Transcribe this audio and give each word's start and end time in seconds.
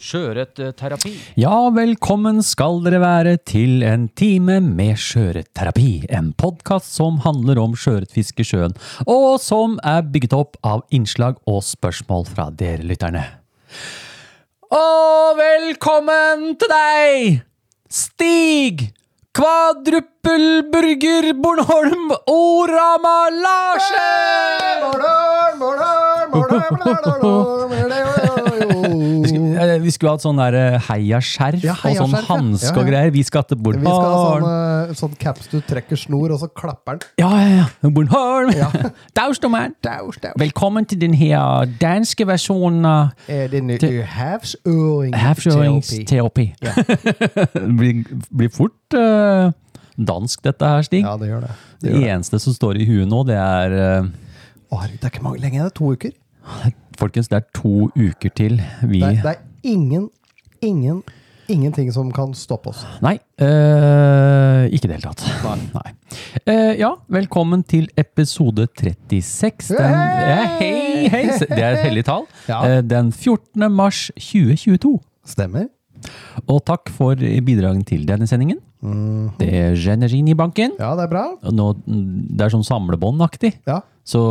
Sjøørretterapi. 0.00 1.12
Ja, 1.36 1.68
velkommen 1.76 2.40
skal 2.44 2.78
dere 2.86 3.02
være 3.02 3.34
til 3.44 3.82
en 3.84 4.06
time 4.16 4.56
med 4.64 4.96
sjøørretterapi. 4.96 6.06
En 6.08 6.32
podkast 6.40 6.94
som 6.96 7.18
handler 7.20 7.60
om 7.60 7.76
sjøørretfiske 7.76 8.40
i 8.40 8.48
sjøen, 8.48 8.72
og 9.04 9.36
som 9.44 9.76
er 9.84 10.00
bygget 10.08 10.32
opp 10.38 10.56
av 10.64 10.86
innslag 10.96 11.36
og 11.44 11.60
spørsmål 11.68 12.24
fra 12.30 12.48
dere 12.48 12.80
lytterne. 12.88 13.26
Og 14.72 15.36
velkommen 15.36 16.56
til 16.56 16.68
deg, 16.72 17.44
Stig 17.90 18.94
Kvadruppelburger 19.36 21.34
Bornholm 21.36 22.10
Orama 22.26 23.18
Vi 23.76 23.80
skulle, 23.84 25.12
eh, 28.32 28.39
vi 29.82 29.92
skulle 29.92 30.14
hatt 30.14 30.22
sånn 30.24 30.38
eh, 30.40 30.76
heiaskjerf 30.88 31.64
Ja, 31.64 31.74
og 31.74 31.96
sånn 31.98 32.14
hanske 32.28 32.72
og 32.80 32.88
greier. 32.88 33.12
Vi 33.14 33.22
skal 33.26 33.44
til 33.48 33.58
Vi 33.60 33.72
skal 33.72 33.90
ha 33.90 34.00
Bornholm. 34.00 34.44
sånn, 34.44 34.90
eh, 34.90 34.94
sånn 35.00 35.16
caps 35.20 35.48
du 35.52 35.60
trekker 35.60 35.98
snor, 36.00 36.32
og 36.34 36.40
så 36.40 36.48
klapper 36.48 36.98
den. 36.98 37.08
Ja, 37.20 37.30
ja, 37.40 37.66
ja. 37.82 37.90
Bornholm. 37.90 38.52
Ja. 38.56 38.70
Daus, 39.20 39.40
daus. 39.40 40.18
Velkommen 40.38 40.86
til 40.86 41.00
den 41.00 41.14
her 41.14 41.66
danske 41.80 42.26
versjonen 42.26 42.86
av 42.86 43.12
Er 43.28 43.48
det 43.48 43.62
ny 43.64 43.78
Det- 43.78 44.06
havsøring 44.06 45.14
havsjøingsterapi. 45.14 46.54
Ja. 46.62 46.72
det 47.54 47.76
blir, 47.76 48.04
blir 48.30 48.48
fort 48.54 48.96
uh, 48.96 49.52
dansk, 49.98 50.42
dette 50.44 50.64
her, 50.64 50.82
Stig. 50.82 51.04
Ja, 51.04 51.16
det 51.16 51.28
gjør 51.28 51.40
det. 51.46 51.50
det 51.50 51.82
det, 51.82 51.92
gjør 51.92 52.00
det. 52.00 52.10
eneste 52.16 52.40
som 52.40 52.56
står 52.56 52.80
i 52.80 52.88
huet 52.88 53.08
nå, 53.08 53.22
det 53.28 53.36
er 53.36 53.76
uh, 53.76 54.10
Å, 54.70 54.80
herregud, 54.80 55.00
det 55.00 55.08
er 55.08 55.14
ikke 55.14 55.26
mange 55.26 55.42
lenge, 55.42 55.60
det 55.60 55.66
er 55.72 55.76
to 55.76 55.92
uker. 55.92 56.16
Folkens, 57.00 57.28
det 57.28 57.40
er 57.40 57.46
to 57.56 57.90
uker 57.96 58.32
til 58.36 58.60
vi 58.86 59.00
Det 59.00 59.08
er, 59.08 59.22
det 59.22 59.32
er 59.34 59.46
ingen, 59.62 60.08
ingen, 60.60 61.02
ingenting 61.48 61.90
som 61.92 62.10
kan 62.14 62.32
stoppe 62.34 62.70
oss. 62.72 62.84
Nei, 63.02 63.16
eh, 63.40 64.68
ikke 64.70 64.86
i 64.86 64.90
det 64.92 64.98
hele 64.98 65.10
tatt. 65.10 65.24
Nei. 65.74 65.92
Eh, 66.46 66.72
ja, 66.80 66.92
velkommen 67.10 67.64
til 67.66 67.88
episode 68.00 68.68
36. 68.78 69.74
Den, 69.76 69.98
Hei! 70.60 70.70
hei, 71.08 71.08
hei! 71.12 71.24
Det 71.40 71.58
er 71.58 71.76
et 71.78 71.84
hellig 71.88 72.04
tall. 72.08 72.26
Ja. 72.48 72.60
Uh, 72.62 72.80
den 72.86 73.12
14. 73.12 73.66
mars 73.72 74.08
2022. 74.18 74.96
Stemmer. 75.26 75.68
Og 76.48 76.62
takk 76.64 76.88
for 76.96 77.18
bidragene 77.20 77.84
til 77.84 78.06
denne 78.08 78.24
sendingen. 78.30 78.62
Mhm. 78.80 79.34
Det 79.36 79.48
er 79.52 79.74
Generin 79.76 80.30
i 80.32 80.34
banken. 80.38 80.72
Ja, 80.80 80.94
det 80.96 81.04
er 81.04 81.10
bra. 81.12 81.24
Nå, 81.52 81.66
det 81.84 82.46
er 82.46 82.54
sånn 82.54 82.64
samlebåndaktig. 82.64 83.58
Ja, 83.68 83.82
Så 84.08 84.22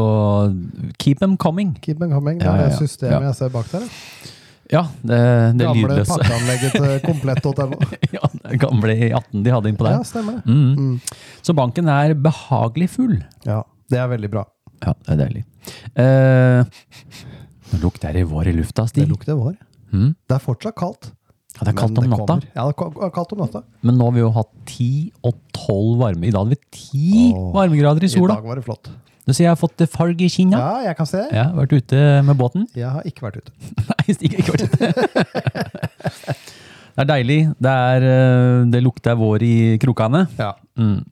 keep 0.98 1.20
them 1.22 1.38
coming. 1.38 1.76
keep 1.84 2.00
them 2.02 2.10
coming. 2.12 2.40
Det 2.42 2.48
er 2.50 2.64
ja, 2.66 2.70
ja. 2.72 2.78
systemet 2.80 3.14
Ja. 3.22 3.28
jeg 3.30 3.36
ser 3.38 3.50
bak 3.54 3.70
der. 3.72 3.86
Ja. 4.72 4.84
Det, 5.02 5.20
det 5.58 5.66
Gamle 5.66 5.88
lydløse. 5.96 6.14
pakkeanlegget 6.14 6.76
til 6.78 7.00
komplett.no. 7.10 7.80
ja, 8.14 8.30
det 8.44 8.60
gamle 8.62 8.96
E18 8.96 9.44
de 9.46 9.54
hadde 9.56 9.72
innpå 9.74 9.88
der. 9.88 9.98
Ja, 10.00 10.08
stemmer 10.08 10.40
det. 10.40 10.46
Mm. 10.46 10.74
Mm. 10.78 11.20
Så 11.46 11.56
banken 11.58 11.90
er 11.90 12.14
behagelig 12.14 12.90
full. 12.94 13.16
Ja, 13.48 13.64
det 13.90 14.00
er 14.04 14.12
veldig 14.14 14.30
bra. 14.36 14.46
Ja, 14.86 14.94
det 15.08 15.16
er 15.16 15.22
deilig. 15.26 15.46
Eh, 16.00 16.62
nå 17.74 17.80
lukter 17.84 18.14
det 18.16 18.24
vår 18.30 18.48
i 18.52 18.54
lufta, 18.60 18.86
Det 18.88 18.94
Stig. 18.94 19.10
lukter 19.10 19.36
vår. 19.40 19.56
Mm. 19.92 20.14
Det 20.30 20.38
er 20.38 20.44
fortsatt 20.44 20.78
kaldt. 20.80 21.12
Ja, 21.58 21.66
det 21.66 21.74
er 21.74 21.78
kaldt 21.82 21.98
om 22.00 22.06
natta. 22.14 22.36
Ja, 22.56 22.64
det 22.70 22.76
er 23.04 23.12
kaldt 23.12 23.34
om 23.36 23.40
natta. 23.44 23.64
men 23.84 23.98
nå 24.00 24.06
har 24.08 24.14
vi 24.16 24.22
jo 24.22 24.30
hatt 24.32 24.52
10 24.70 25.12
og 25.28 25.34
12 25.58 25.98
varme. 26.00 26.28
I 26.30 26.32
dag 26.32 26.46
hadde 26.46 26.56
vi 26.56 26.62
10 26.72 27.52
varmegrader 27.58 28.06
i 28.08 28.12
sola. 28.14 28.38
I 28.38 28.40
dag 28.40 28.48
var 28.54 28.62
det 28.62 28.64
flott. 28.70 28.90
Du 29.30 29.36
sier 29.38 29.46
jeg 29.46 29.54
har 29.54 29.60
fått 29.62 29.84
farge 29.94 30.26
i 30.26 30.30
kinna. 30.34 30.58
Ja, 30.58 30.90
jeg 30.90 30.98
kan 30.98 31.06
se. 31.10 31.20
Ja, 31.36 31.44
vært 31.54 31.76
ute 31.76 32.00
med 32.26 32.38
båten. 32.40 32.64
Jeg 32.74 32.90
har 32.90 33.06
ikke 33.06 33.28
vært 33.28 33.44
ute. 33.44 33.54
Nei, 33.92 34.16
ikke, 34.16 34.42
ikke 34.42 34.56
vært 34.56 34.66
ute. 34.66 34.90
Det 37.00 37.06
er 37.06 37.08
deilig. 37.14 37.36
Det, 37.64 37.72
er, 37.72 38.04
eh, 38.12 38.64
det 38.74 38.80
lukter 38.84 39.16
vår 39.16 39.44
i 39.46 39.54
krokene. 39.80 40.26
Ja. 40.36 40.50
Mm. 40.76 41.06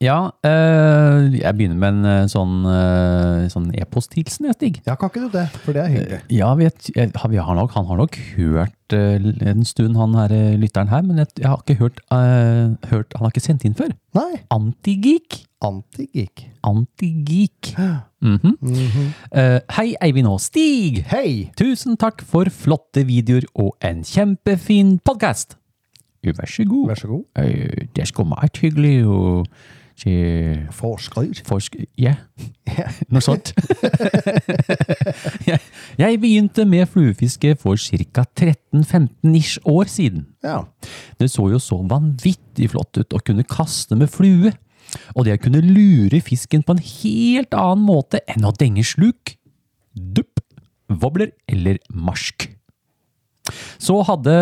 Ja, 0.00 0.30
øh, 0.46 1.40
jeg 1.40 1.56
begynner 1.56 1.76
med 1.76 1.88
en 1.92 2.04
eh, 2.08 2.28
sånn, 2.32 2.62
øh, 2.64 3.42
sånn 3.52 3.66
e-posthilsen, 3.76 4.46
jeg, 4.48 4.56
Stig. 4.56 4.78
ja, 4.86 4.94
kan 4.96 5.10
ikke 5.10 5.26
du 5.26 5.34
det? 5.34 5.42
For 5.60 5.76
det 5.76 5.82
er 5.82 5.90
hyggelig. 5.92 6.20
Ja, 6.32 6.54
vet, 6.56 6.88
jeg, 6.96 7.10
har- 7.20 7.56
nok, 7.58 7.74
han 7.76 7.84
har 7.84 7.98
nok 8.00 8.16
hørt 8.38 8.94
øh, 8.96 9.28
en 9.44 9.64
stund, 9.68 9.98
han 10.00 10.14
her 10.16 10.56
lytteren 10.56 10.88
her, 10.88 11.02
men 11.04 11.18
jeg, 11.20 11.26
jeg 11.42 11.48
har 11.52 11.60
ikke 11.60 11.76
hørt, 11.82 12.00
hørt 12.88 13.12
Han 13.12 13.26
har 13.26 13.28
ikke 13.28 13.44
sendt 13.44 13.66
inn 13.68 13.76
før. 13.76 13.92
Nei, 14.16 14.40
Antigeek. 14.50 15.44
antigeek. 15.60 16.48
Antigeek. 16.64 17.74
Mm 18.22 18.36
-hmm. 18.36 18.56
mm 18.60 18.74
-hmm. 18.74 19.08
uh, 19.32 19.60
hei, 19.76 19.94
Eivind 20.02 20.26
og 20.28 20.40
Stig. 20.40 21.04
Hei! 21.08 21.50
Tusen 21.56 21.96
takk 21.96 22.22
for 22.22 22.44
flotte 22.50 23.06
videoer 23.06 23.42
og 23.54 23.76
en 23.80 24.04
kjempefin 24.04 24.98
podkast. 24.98 25.56
Vær 26.24 26.46
så 26.46 26.64
god. 26.64 26.88
Vær 26.88 26.94
så 26.94 27.06
god. 27.06 27.24
Uh, 27.38 27.86
det 27.96 28.08
skal 28.08 28.24
vært 28.24 28.58
hyggelig 28.58 29.06
å 29.06 29.44
se 30.00 30.66
Forsker. 30.72 31.28
Forsk... 31.46 31.76
Ja, 32.00 32.14
noe 33.12 33.22
sånt. 33.24 33.52
jeg, 35.50 36.20
begynte 36.22 36.64
med 36.68 36.88
fluefiske 36.90 37.54
for 37.60 37.76
ca. 37.76 38.24
13-15 38.24 39.60
år 39.68 39.90
siden. 39.90 40.26
Ja. 40.44 40.62
Det 41.20 41.30
så 41.32 41.50
jo 41.52 41.60
så 41.60 41.80
vanvittig 41.90 42.70
flott 42.72 42.96
ut 43.00 43.16
å 43.16 43.22
kunne 43.24 43.46
kaste 43.48 43.98
med 43.98 44.12
flue. 44.12 44.54
Og 45.14 45.26
det 45.26 45.36
å 45.36 45.42
kunne 45.44 45.62
lure 45.62 46.22
fisken 46.24 46.64
på 46.66 46.74
en 46.74 46.82
helt 46.82 47.54
annen 47.54 47.84
måte 47.86 48.22
enn 48.30 48.46
å 48.46 48.54
denge 48.56 48.82
sluk, 48.86 49.36
dupp, 49.94 50.40
wobbler 50.90 51.30
eller 51.50 51.78
marsk. 51.94 52.48
Så 53.78 54.00
hadde 54.06 54.34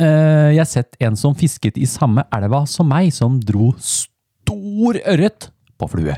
eh, 0.00 0.56
jeg 0.56 0.70
sett 0.70 0.96
en 1.04 1.18
som 1.18 1.36
fisket 1.36 1.76
i 1.80 1.88
samme 1.88 2.24
elva 2.34 2.64
som 2.68 2.88
meg, 2.88 3.12
som 3.16 3.36
dro 3.42 3.74
stor 4.50 4.98
ørret 5.06 5.48
på 5.78 5.88
flue. 5.90 6.16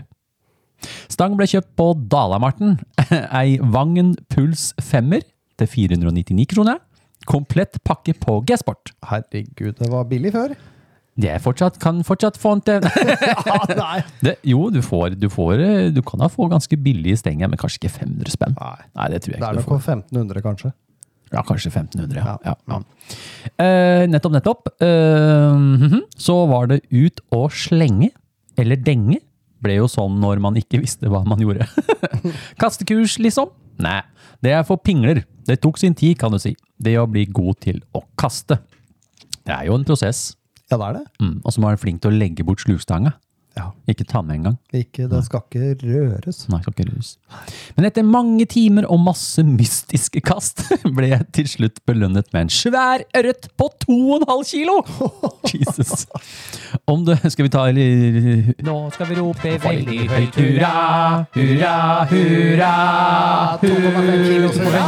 Stang 1.13 1.37
ble 1.39 1.47
kjøpt 1.47 1.75
på 1.79 1.93
Dalamarten, 2.11 2.79
ei 3.41 3.59
Vangen 3.61 4.17
Puls 4.33 4.73
femmer 4.83 5.23
til 5.61 5.71
499 5.71 6.49
kroner. 6.55 6.81
Komplett 7.29 7.79
pakke 7.87 8.17
på 8.19 8.41
G-sport. 8.49 8.97
Herregud, 9.07 9.77
det 9.79 9.91
var 9.93 10.09
billig 10.11 10.33
før. 10.35 10.57
Det 11.23 11.35
fortsatt, 11.45 11.77
kan 11.79 12.01
fortsatt 12.09 12.39
få 12.41 12.55
en 12.57 12.63
til. 12.65 12.87
Det, 14.25 14.39
jo, 14.49 14.71
du 14.73 14.81
får, 14.83 15.19
du 15.21 15.29
får 15.31 15.61
Du 15.93 16.01
kan 16.07 16.25
da 16.25 16.31
få 16.33 16.49
ganske 16.49 16.77
billige 16.81 17.21
stenger, 17.21 17.53
men 17.53 17.61
kanskje 17.61 17.83
ikke 17.83 17.99
500 18.01 18.33
spenn. 18.33 18.57
Nei. 18.57 18.89
Nei, 18.97 19.11
det 19.13 19.21
tror 19.23 19.37
jeg 19.37 19.43
Det 19.43 19.51
er 19.51 19.61
nok 19.61 19.69
på 19.69 19.79
1500, 19.79 20.43
kanskje. 20.49 20.73
Ja, 21.33 21.45
kanskje 21.49 21.71
1500, 21.71 22.19
ja. 22.19 22.25
Ja. 22.45 22.55
ja, 22.69 22.77
ja. 22.77 22.81
Eh, 23.65 24.07
nettopp, 24.11 24.35
nettopp. 24.37 24.73
Eh, 24.83 25.53
mhm. 25.55 26.03
så 26.17 26.43
var 26.51 26.69
det 26.73 26.83
ut 26.91 27.23
og 27.33 27.53
slenge, 27.57 28.11
eller 28.61 28.81
denge. 28.81 29.21
Ble 29.63 29.77
jo 29.79 29.89
sånn 29.91 30.19
når 30.23 30.41
man 30.43 30.57
ikke 30.59 30.81
visste 30.83 31.11
hva 31.11 31.23
man 31.29 31.43
gjorde. 31.43 31.69
Kastekurs, 32.61 33.19
liksom? 33.23 33.53
Nei, 33.83 34.01
det 34.45 34.55
er 34.57 34.65
for 34.67 34.83
pingler. 34.83 35.23
Det 35.47 35.61
tok 35.63 35.79
sin 35.81 35.95
tid, 35.99 36.17
kan 36.21 36.35
du 36.35 36.41
si. 36.43 36.55
Det 36.83 36.97
å 36.99 37.09
bli 37.11 37.25
god 37.31 37.61
til 37.63 37.83
å 37.95 38.03
kaste. 38.19 38.59
Det 39.43 39.55
er 39.55 39.69
jo 39.69 39.79
en 39.79 39.87
prosess. 39.87 40.33
Ja, 40.71 40.79
det 40.79 40.87
er 40.89 40.99
det. 40.99 41.05
Mm. 41.23 41.37
Og 41.43 41.53
så 41.53 41.61
må 41.61 41.69
du 41.69 41.73
være 41.73 41.83
flink 41.83 42.03
til 42.03 42.13
å 42.13 42.19
legge 42.19 42.47
bort 42.47 42.63
slukstanga. 42.65 43.15
Ja. 43.57 43.67
Ikke 43.91 44.07
ta 44.09 44.23
med 44.25 44.39
engang. 44.39 44.57
Ikke, 44.73 45.05
det 45.11 45.19
skal 45.27 45.43
ikke 45.45 45.75
røres. 45.83 46.39
Nei, 46.49 46.61
skal 46.63 46.73
ikke 46.73 46.87
røres. 46.89 47.11
Men 47.77 47.89
etter 47.89 48.07
mange 48.07 48.47
timer 48.49 48.87
og 48.89 49.03
masse 49.05 49.45
mystiske 49.45 50.23
kast, 50.25 50.65
ble 50.97 51.11
jeg 51.11 51.27
til 51.37 51.51
slutt 51.51 51.83
belønnet 51.89 52.31
med 52.33 52.47
en 52.47 52.53
svær 52.53 53.05
ørret 53.19 53.51
på 53.61 53.69
2,5 53.85 54.45
kilo! 54.55 54.79
Jesus. 55.53 56.07
Om 56.89 57.05
det 57.07 57.19
Skal 57.33 57.45
vi 57.45 57.53
ta 57.53 57.67
eller 57.69 58.55
Nå 58.65 58.77
skal 58.95 59.11
vi 59.11 59.19
rope 59.21 59.53
veldig 59.63 60.01
høyt 60.15 60.39
hurra, 60.41 60.73
hurra, 61.37 61.75
hurra! 62.13 62.73
2,5 63.61 64.27
kilos 64.31 64.57
hurra! 64.63 64.83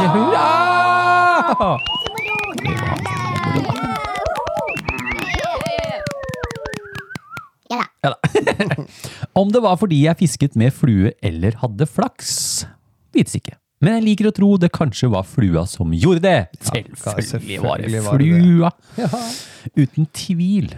hurra! 1.53 3.34
Ja 7.71 8.11
da. 8.13 8.15
Om 9.39 9.51
det 9.53 9.61
var 9.65 9.77
fordi 9.81 10.03
jeg 10.05 10.19
fisket 10.19 10.57
med 10.59 10.73
flue 10.75 11.13
eller 11.25 11.57
hadde 11.63 11.87
flaks, 11.89 12.65
vites 13.15 13.37
ikke. 13.39 13.55
Men 13.83 13.97
jeg 13.97 14.05
liker 14.05 14.29
å 14.29 14.33
tro 14.35 14.49
det 14.61 14.71
kanskje 14.73 15.09
var 15.11 15.25
flua 15.27 15.65
som 15.69 15.91
gjorde 15.93 16.23
det. 16.23 16.37
Selvfølgelig 16.63 17.01
var 17.03 17.17
det 17.19 17.25
selvfølgelig 17.29 18.03
var 18.05 18.21
det 18.21 18.27
det. 18.29 18.41
flua. 18.41 18.71
Ja. 19.01 19.23
Uten 19.83 20.07
tvil. 20.15 20.69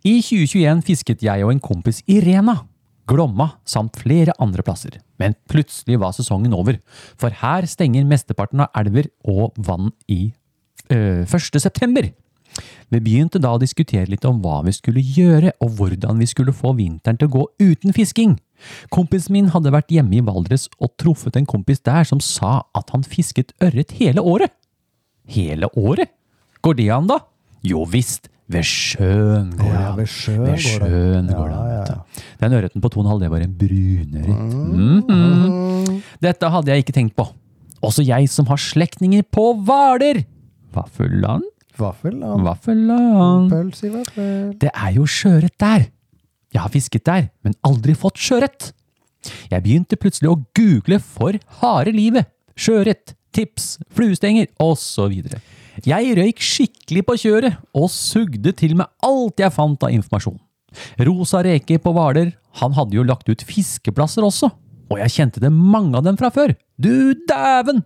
I 0.00 0.14
2021 0.22 0.84
fisket 0.86 1.24
jeg 1.26 1.44
og 1.44 1.52
en 1.52 1.62
kompis 1.62 2.00
Irena. 2.10 2.62
Glomma 3.10 3.48
samt 3.68 3.98
flere 4.00 4.34
andre 4.42 4.62
plasser. 4.64 5.00
Men 5.20 5.34
plutselig 5.50 5.98
var 6.00 6.14
sesongen 6.16 6.54
over, 6.56 6.78
for 7.18 7.34
her 7.42 7.66
stenger 7.68 8.06
mesteparten 8.08 8.62
av 8.64 8.70
elver 8.78 9.10
og 9.28 9.58
vann 9.58 9.90
i 10.08 10.32
øh, 10.94 11.26
1. 11.26 11.58
september. 11.60 12.08
Vi 12.92 13.00
begynte 13.00 13.40
da 13.40 13.54
å 13.56 13.60
diskutere 13.60 14.10
litt 14.12 14.24
om 14.28 14.42
hva 14.44 14.58
vi 14.66 14.74
skulle 14.76 15.00
gjøre, 15.00 15.54
og 15.64 15.78
hvordan 15.78 16.18
vi 16.20 16.26
skulle 16.28 16.52
få 16.52 16.74
vinteren 16.76 17.16
til 17.16 17.30
å 17.30 17.36
gå 17.38 17.44
uten 17.72 17.94
fisking. 17.96 18.34
Kompisen 18.92 19.32
min 19.32 19.48
hadde 19.54 19.72
vært 19.72 19.90
hjemme 19.90 20.18
i 20.18 20.24
Valdres 20.24 20.68
og 20.78 20.92
truffet 21.00 21.38
en 21.40 21.48
kompis 21.48 21.80
der 21.82 22.04
som 22.08 22.20
sa 22.22 22.60
at 22.76 22.92
han 22.92 23.06
fisket 23.06 23.54
ørret 23.64 23.94
hele 23.96 24.20
året. 24.20 24.52
Hele 25.32 25.70
året? 25.78 26.12
Går 26.62 26.76
det 26.78 26.90
an, 26.94 27.08
da? 27.08 27.18
Jo 27.66 27.86
visst, 27.88 28.28
ved 28.52 28.66
sjøen 28.66 29.52
går 29.56 29.70
det 29.70 29.80
Ja, 29.80 29.92
ved 29.96 30.10
sjøen 30.10 30.44
Ved 30.44 30.60
sjøen 30.60 31.30
går 31.30 31.48
det 31.48 31.56
an. 31.56 31.70
Ja, 31.72 31.84
ja. 31.88 32.24
Den 32.42 32.56
ørreten 32.58 32.84
på 32.84 32.90
2,5, 32.92 33.22
det 33.22 33.30
var 33.32 33.46
en 33.46 33.54
brunørret. 33.62 34.42
Mhm. 35.08 36.02
Dette 36.22 36.50
hadde 36.54 36.74
jeg 36.74 36.84
ikke 36.84 36.96
tenkt 36.98 37.16
på. 37.16 37.26
Også 37.82 38.04
jeg 38.06 38.28
som 38.30 38.46
har 38.50 38.60
slektninger 38.60 39.24
på 39.32 39.48
Hvaler! 39.64 40.22
Vaffelland? 40.74 41.48
Vaffelland. 41.78 42.44
Vaffelland. 42.46 43.50
Pølse 43.52 43.88
i 43.88 43.92
vaffel. 43.94 44.52
Det 44.60 44.70
er 44.72 44.92
jo 44.96 45.06
sjøørret 45.08 45.56
der. 45.60 45.88
Jeg 46.52 46.60
har 46.60 46.72
fisket 46.72 47.06
der, 47.08 47.28
men 47.44 47.56
aldri 47.64 47.94
fått 47.96 48.20
sjøørret. 48.20 48.72
Jeg 49.52 49.64
begynte 49.64 49.96
plutselig 50.00 50.32
å 50.32 50.38
google 50.56 50.98
for 51.00 51.38
harde 51.62 51.94
livet. 51.94 52.28
Sjøørret, 52.58 53.14
tips, 53.32 53.78
fluestenger 53.94 54.50
osv. 54.60 55.14
Jeg 55.88 56.16
røyk 56.18 56.42
skikkelig 56.44 57.04
på 57.08 57.16
kjøret 57.24 57.60
og 57.72 57.88
sugde 57.92 58.52
til 58.56 58.76
meg 58.76 58.90
alt 59.06 59.40
jeg 59.40 59.54
fant 59.54 59.86
av 59.86 59.94
informasjon. 59.94 60.36
Rosa 61.04 61.40
reker 61.44 61.80
på 61.84 61.92
Hvaler, 61.96 62.34
han 62.60 62.76
hadde 62.76 62.96
jo 62.96 63.04
lagt 63.06 63.28
ut 63.28 63.44
fiskeplasser 63.44 64.24
også, 64.24 64.50
og 64.92 65.00
jeg 65.00 65.14
kjente 65.14 65.40
det 65.40 65.52
mange 65.52 65.96
av 65.96 66.04
dem 66.04 66.18
fra 66.20 66.32
før. 66.32 66.54
Du 66.76 67.12
dæven! 67.28 67.82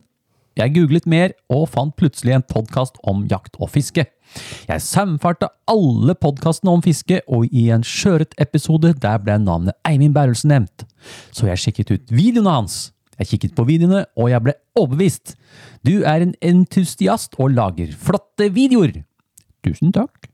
Jeg 0.56 0.72
googlet 0.72 1.04
mer 1.04 1.34
og 1.52 1.66
fant 1.68 1.92
plutselig 2.00 2.32
en 2.32 2.44
podkast 2.48 2.96
om 3.04 3.26
jakt 3.28 3.58
og 3.60 3.68
fiske. 3.74 4.06
Jeg 4.66 4.82
saumfarte 4.82 5.50
alle 5.68 6.14
podkastene 6.16 6.72
om 6.72 6.84
fiske, 6.84 7.20
og 7.28 7.44
i 7.52 7.66
en 7.74 7.84
sjøørretepisode 7.84 8.94
der 9.02 9.18
ble 9.20 9.36
navnet 9.42 9.76
Eivind 9.84 10.16
Bærelsen 10.16 10.54
nevnt. 10.54 10.86
Så 11.28 11.50
jeg 11.50 11.60
sjekket 11.60 11.92
ut 11.92 12.14
videoene 12.14 12.54
hans. 12.56 12.78
Jeg 13.20 13.34
kikket 13.34 13.56
på 13.56 13.66
videoene, 13.68 14.06
og 14.16 14.30
jeg 14.32 14.44
ble 14.46 14.56
overbevist. 14.80 15.34
Du 15.84 16.00
er 16.08 16.24
en 16.24 16.32
entusiast 16.40 17.36
og 17.36 17.52
lager 17.52 17.92
flotte 17.92 18.48
videoer. 18.56 19.02
Tusen 19.64 19.92
takk. 19.92 20.30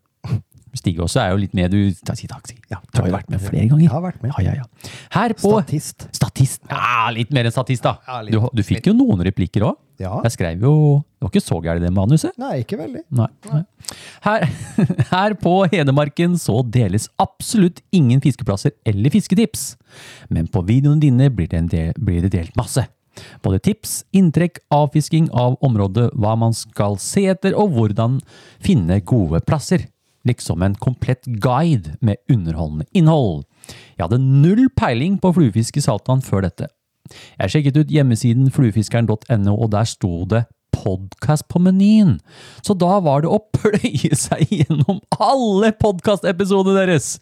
Stig 0.75 0.97
også 1.05 1.21
er 1.21 1.31
jo 1.35 1.37
litt 1.43 1.53
med, 1.55 1.71
du 1.71 1.93
Ta- 2.07 2.15
Si 2.17 2.27
takk, 2.31 2.47
si. 2.49 2.57
Ja, 2.71 2.79
du 2.93 3.01
har 3.03 3.09
jo 3.11 3.15
vært 3.19 3.29
med 3.31 3.41
flere 3.45 3.61
Jeg 3.63 3.71
ganger. 3.71 3.89
har 3.93 4.03
vært 4.07 4.23
med. 4.23 4.33
Ja, 4.39 4.43
ja, 4.47 4.55
ja. 4.63 4.91
Her 5.13 5.35
på 5.37 5.51
Statist. 5.61 6.07
Statist. 6.17 6.63
Ja, 6.71 7.11
litt 7.13 7.31
mer 7.31 7.45
enn 7.45 7.53
statist, 7.53 7.83
da. 7.85 7.99
Ja, 8.09 8.21
litt. 8.25 8.33
du, 8.33 8.49
du 8.57 8.63
fikk 8.65 8.87
jo 8.89 8.95
noen 8.97 9.21
replikker 9.27 9.67
òg. 9.69 9.77
Ja. 10.01 10.17
Jeg 10.25 10.33
skrev 10.35 10.63
jo 10.65 10.73
Det 11.21 11.27
var 11.27 11.31
ikke 11.31 11.43
så 11.45 11.59
gærent, 11.63 11.85
det 11.85 11.93
manuset. 11.95 12.33
Nei, 12.41 12.63
ikke 12.65 12.79
veldig. 12.81 13.03
Nei. 13.15 13.29
nei. 13.53 13.61
Her, 14.25 14.47
her 15.13 15.35
på 15.39 15.53
Hedmarken 15.71 16.35
så 16.41 16.63
deles 16.67 17.07
absolutt 17.23 17.79
ingen 17.95 18.21
fiskeplasser 18.25 18.73
eller 18.89 19.13
fisketips. 19.15 19.77
Men 20.33 20.49
på 20.51 20.65
videoene 20.67 21.01
dine 21.05 21.29
blir 21.31 21.47
det, 21.53 21.61
en 21.61 21.69
del, 21.71 21.93
blir 22.01 22.25
det 22.25 22.33
delt 22.35 22.57
masse. 22.59 22.89
Både 23.45 23.61
tips, 23.61 24.05
inntrekk, 24.17 24.59
avfisking 24.73 25.29
av 25.37 25.59
området, 25.63 26.09
hva 26.17 26.33
man 26.41 26.55
skal 26.57 26.97
se 26.99 27.27
etter, 27.29 27.53
og 27.55 27.75
hvordan 27.77 28.17
finne 28.65 29.03
gode 29.05 29.43
plasser. 29.47 29.85
Liksom 30.29 30.63
en 30.63 30.77
komplett 30.79 31.27
guide 31.43 31.97
med 32.01 32.21
underholdende 32.31 32.87
innhold. 32.95 33.43
Jeg 33.97 34.07
hadde 34.07 34.23
null 34.23 34.69
peiling 34.79 35.19
på 35.23 35.33
fluefiske 35.35 35.83
i 35.83 35.85
Saltvann 35.85 36.23
før 36.25 36.47
dette. 36.47 36.69
Jeg 37.41 37.53
sjekket 37.53 37.79
ut 37.83 37.93
hjemmesiden 37.93 38.51
fluefiskeren.no, 38.55 39.55
og 39.57 39.73
der 39.75 39.89
sto 39.89 40.23
det 40.31 40.45
podkast 40.73 41.49
på 41.53 41.61
menyen. 41.63 42.17
Så 42.65 42.75
da 42.79 42.97
var 43.05 43.25
det 43.25 43.31
å 43.31 43.43
pløye 43.55 44.17
seg 44.19 44.47
gjennom 44.63 45.03
alle 45.19 45.73
podkastepisodene 45.79 46.79
deres! 46.83 47.17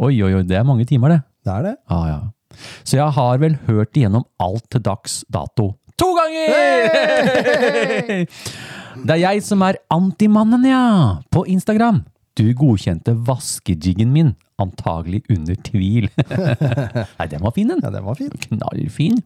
Oi, 0.00 0.16
oi, 0.24 0.32
oi, 0.38 0.44
det 0.48 0.56
er 0.56 0.66
mange 0.66 0.86
timer, 0.88 1.14
det. 1.14 1.20
Det 1.44 1.52
er 1.54 1.66
det. 1.68 1.74
Ja, 1.92 2.00
ja. 2.08 2.20
Så 2.82 2.98
jeg 2.98 3.14
har 3.16 3.38
vel 3.40 3.54
hørt 3.68 3.96
igjennom 3.96 4.24
alt 4.42 4.66
til 4.72 4.82
dags 4.84 5.20
dato. 5.32 5.74
To 6.00 6.08
ganger! 6.16 6.48
Det 9.00 9.14
er 9.14 9.20
jeg 9.20 9.42
som 9.46 9.62
er 9.62 9.78
antimannen, 9.92 10.64
ja. 10.66 11.20
På 11.32 11.44
Instagram. 11.48 12.02
Du 12.38 12.46
godkjente 12.54 13.14
vaskejiggen 13.26 14.12
min. 14.14 14.34
Antagelig 14.60 15.22
under 15.32 15.56
tvil. 15.66 16.08
Nei, 17.18 17.26
den 17.32 17.42
var 17.42 17.54
fin, 17.56 17.70
den. 17.72 17.80
Ja, 17.82 17.90
den 17.94 18.04
var 18.06 18.18
fin. 18.18 18.30
Knallfin. 18.44 19.22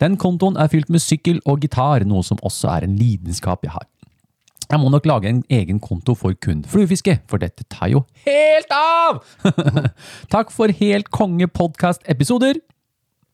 Den 0.00 0.16
kontoen 0.20 0.56
er 0.60 0.70
fylt 0.72 0.90
med 0.92 1.02
sykkel 1.04 1.40
og 1.48 1.64
gitar, 1.64 2.04
noe 2.08 2.24
som 2.24 2.40
også 2.46 2.70
er 2.76 2.86
en 2.86 2.96
lidenskap 3.00 3.64
jeg 3.66 3.74
har. 3.74 3.88
Jeg 4.70 4.78
må 4.78 4.90
nok 4.92 5.06
lage 5.08 5.26
en 5.26 5.42
egen 5.50 5.80
konto 5.82 6.14
for 6.14 6.36
kun 6.38 6.60
fluefiske, 6.62 7.16
for 7.26 7.42
dette 7.42 7.64
tar 7.72 7.90
jo 7.90 8.04
helt 8.22 8.70
av! 8.70 9.18
Takk 10.34 10.52
for 10.54 10.70
helt 10.80 11.10
konge 11.10 11.48
podcast-episoder. 11.50 12.60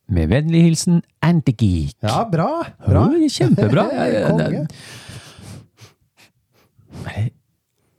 Med 0.09 0.31
vennlig 0.31 0.63
hilsen 0.65 1.03
Antigeek. 1.27 1.97
Ja, 2.01 2.23
bra. 2.31 2.63
Bra. 2.87 3.09
Oh, 3.11 3.27
kjempebra. 3.29 3.89
Konge. 4.31 4.67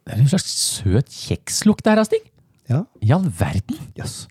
Det 0.08 0.14
er 0.16 0.20
en 0.24 0.28
slags 0.32 0.44
søt 0.48 1.10
kjekslukt 1.12 1.84
der, 1.86 2.04
Stig. 2.08 2.20
Ja. 2.70 2.80
I 3.02 3.12
all 3.12 3.26
verden. 3.40 3.76
Jøss. 4.00 4.28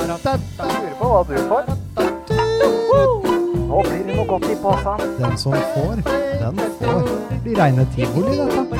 Lurer 0.00 0.94
på 0.96 1.10
hva 1.10 1.20
du 1.28 1.36
får. 1.50 1.64
Nå 3.68 3.82
blir 3.84 4.00
det 4.06 4.16
noe 4.16 4.26
godt 4.32 4.48
i 4.48 4.56
posen. 4.64 4.96
Den 5.20 5.36
som 5.44 5.52
får, 5.74 6.00
den 6.40 6.64
får. 6.80 7.00
Det 7.28 7.42
blir 7.44 7.60
reine 7.60 7.84
tivoli, 7.92 8.40
dette. 8.40 8.76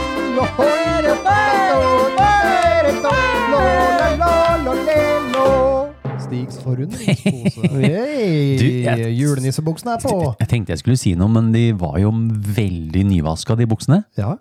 Stigs 6.31 6.59
forundringspose. 6.63 7.69
Hey, 7.83 8.85
jeg- 8.85 9.15
Julenissebuksene 9.19 9.97
er 9.97 10.03
på. 10.05 10.17
Jeg 10.39 10.49
tenkte 10.53 10.75
jeg 10.77 10.83
skulle 10.85 10.99
si 11.01 11.15
noe, 11.19 11.29
men 11.33 11.49
de 11.55 11.71
var 11.79 11.97
jo 11.99 12.13
veldig 12.55 13.03
nyvaska, 13.09 13.57
de 13.59 13.67
buksene. 13.71 14.05
Ja. 14.21 14.37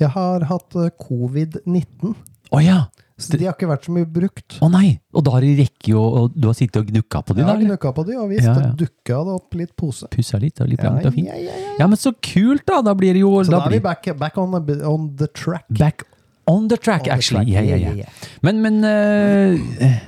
Jeg 0.00 0.12
har 0.16 0.44
hatt 0.50 0.76
eh, 0.76 0.90
covid-19, 1.00 2.12
Oh, 2.52 2.58
ja! 2.64 2.88
så 3.20 3.36
de 3.38 3.44
har 3.46 3.52
ikke 3.54 3.68
vært 3.70 3.84
så 3.86 3.92
mye 3.94 4.06
brukt. 4.10 4.56
Å 4.64 4.68
nei! 4.72 4.94
Og 5.14 5.22
da 5.26 5.34
har 5.36 5.44
de 5.44 5.50
rekke 5.60 5.92
og 5.94 6.32
Du 6.34 6.46
har 6.48 6.54
sittet 6.56 6.80
og 6.80 6.88
gnukka 6.88 7.20
på 7.28 7.34
de 7.36 7.42
eller? 7.44 7.60
gnukka 7.68 7.92
på 7.94 8.04
de, 8.08 8.16
og 8.18 8.30
visst 8.32 8.46
Ja, 8.48 8.54
ja, 8.56 8.62
ja. 8.70 8.70
dukka 8.80 9.18
det 9.28 9.34
opp 9.36 9.54
litt 9.60 9.74
pose. 9.78 10.08
Pussa 10.10 10.40
litt, 10.40 10.60
og 10.64 10.68
litt 10.72 10.80
Ja, 10.82 10.92
ja, 11.04 11.12
ja, 11.14 11.36
ja. 11.44 11.74
Ja, 11.82 11.86
men 11.86 12.00
så 12.00 12.12
kult, 12.16 12.64
da! 12.66 12.80
Da 12.82 12.94
blir 12.98 13.14
det 13.16 13.20
jo 13.22 13.32
Så 13.44 13.52
da 13.52 13.60
da 13.60 13.68
er 13.70 13.76
vi 13.76 13.82
back, 13.84 14.08
back 14.18 14.36
on, 14.40 14.56
the, 14.66 14.78
on 14.88 15.10
the 15.20 15.28
track. 15.36 15.64
back 15.70 16.02
on 16.50 16.66
the 16.72 16.76
track, 16.80 17.04
On 17.04 17.04
the 17.06 17.12
actually. 17.20 17.44
track, 17.44 17.54
Ja, 17.54 17.60
ja, 17.60 17.76
yeah, 17.76 17.80
ja. 17.80 17.92
yeah, 17.94 18.08
yeah. 18.08 18.30
Men, 18.42 18.62
men 18.64 18.84
eh, 18.84 20.00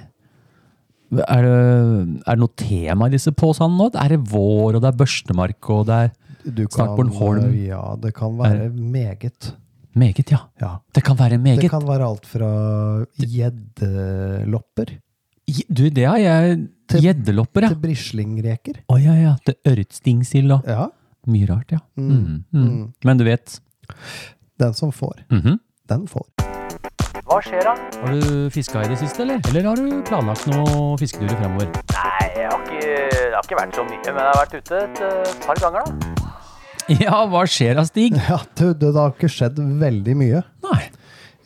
er, 1.21 1.42
det, 1.45 2.23
er 2.26 2.37
det 2.37 2.40
noe 2.40 2.54
tema 2.57 3.07
i 3.09 3.12
disse 3.12 3.33
posene 3.37 3.76
nå? 3.76 3.90
Er 4.00 4.14
det 4.14 4.21
vår, 4.33 4.76
og 4.78 4.81
det 4.81 4.88
er 4.88 4.97
børstemark, 4.97 5.71
og 5.71 5.87
det 5.90 5.99
er 6.07 6.12
Du 6.42 6.62
Snart 6.71 6.97
Bornholm. 6.97 7.45
eh, 7.52 7.66
Ja, 7.69 7.83
det 8.00 8.14
kan 8.14 8.38
være 8.38 8.71
meget. 8.71 9.52
Meget, 9.95 10.31
ja. 10.33 10.38
Ja. 10.61 10.76
Det 10.95 11.02
kan 11.04 11.19
være 11.19 11.37
Det 11.38 11.71
kan 11.71 11.85
være 11.87 12.07
alt 12.09 12.26
fra 12.26 13.04
gjeddelopper 13.19 14.99
Du, 15.69 15.88
det 15.90 16.07
har 16.07 16.16
jeg 16.16 16.69
Gjeddelopper, 16.92 17.62
ja. 17.62 17.69
til 17.69 17.76
brislingreker. 17.81 18.83
Å 18.88 18.99
ja, 19.00 19.14
ja. 19.16 19.35
Til 19.47 19.54
ørretstingsild 19.69 20.52
og 20.52 20.66
Ja, 20.69 20.87
mye 21.26 21.47
rart, 21.49 21.73
ja. 21.73 21.78
Mm, 21.97 22.09
Mm, 22.09 22.45
mm. 22.52 22.64
mm. 22.69 22.92
Men 23.04 23.19
du 23.19 23.25
vet 23.25 23.61
den 24.59 24.75
som 24.75 24.92
får, 24.92 25.25
-hmm. 25.31 25.59
den 25.88 26.07
får. 26.07 26.62
Hva 27.26 27.38
skjer 27.44 27.62
da? 27.66 27.73
Har 28.02 28.11
du 28.16 28.23
fiska 28.52 28.78
i 28.85 28.88
det 28.90 28.99
siste, 29.00 29.18
eller? 29.25 29.38
Eller 29.50 29.62
har 29.71 29.76
du 29.80 29.85
planlagt 30.09 30.44
noen 30.50 30.99
fisketurer 31.00 31.37
fremover? 31.40 31.66
Nei, 31.94 32.26
jeg 32.37 32.47
har 32.50 32.59
ikke, 32.64 32.80
det 32.82 33.35
har 33.35 33.42
ikke 33.47 33.61
vært 33.61 33.75
så 33.78 33.82
mye, 33.88 34.00
men 34.09 34.21
jeg 34.23 34.30
har 34.30 34.40
vært 34.40 34.54
ute 34.59 34.75
et 34.82 34.97
eh, 35.09 35.32
par 35.47 35.56
ganger 35.62 35.80
da. 35.87 35.90
Ja, 37.04 37.16
hva 37.30 37.42
skjer 37.47 37.75
da, 37.78 37.85
Stig? 37.87 38.12
Ja, 38.18 38.38
du, 38.59 38.66
det 38.75 38.90
har 38.97 39.11
ikke 39.14 39.28
skjedd 39.30 39.56
veldig 39.80 40.14
mye. 40.18 40.40
Nei. 40.66 40.82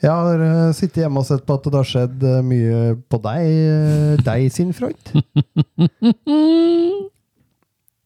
Jeg 0.03 0.11
har 0.13 0.41
uh, 0.45 0.73
sittet 0.77 1.03
hjemme 1.05 1.21
og 1.23 1.27
sett 1.29 1.45
på 1.49 1.55
at 1.57 1.65
det 1.69 1.77
har 1.77 1.87
skjedd 1.89 2.17
uh, 2.25 2.41
mye 2.45 2.95
på 3.09 3.17
deg, 3.25 3.43
uh, 3.69 4.15
deg 4.27 4.41
sin 4.53 4.73
Freud. 4.77 5.01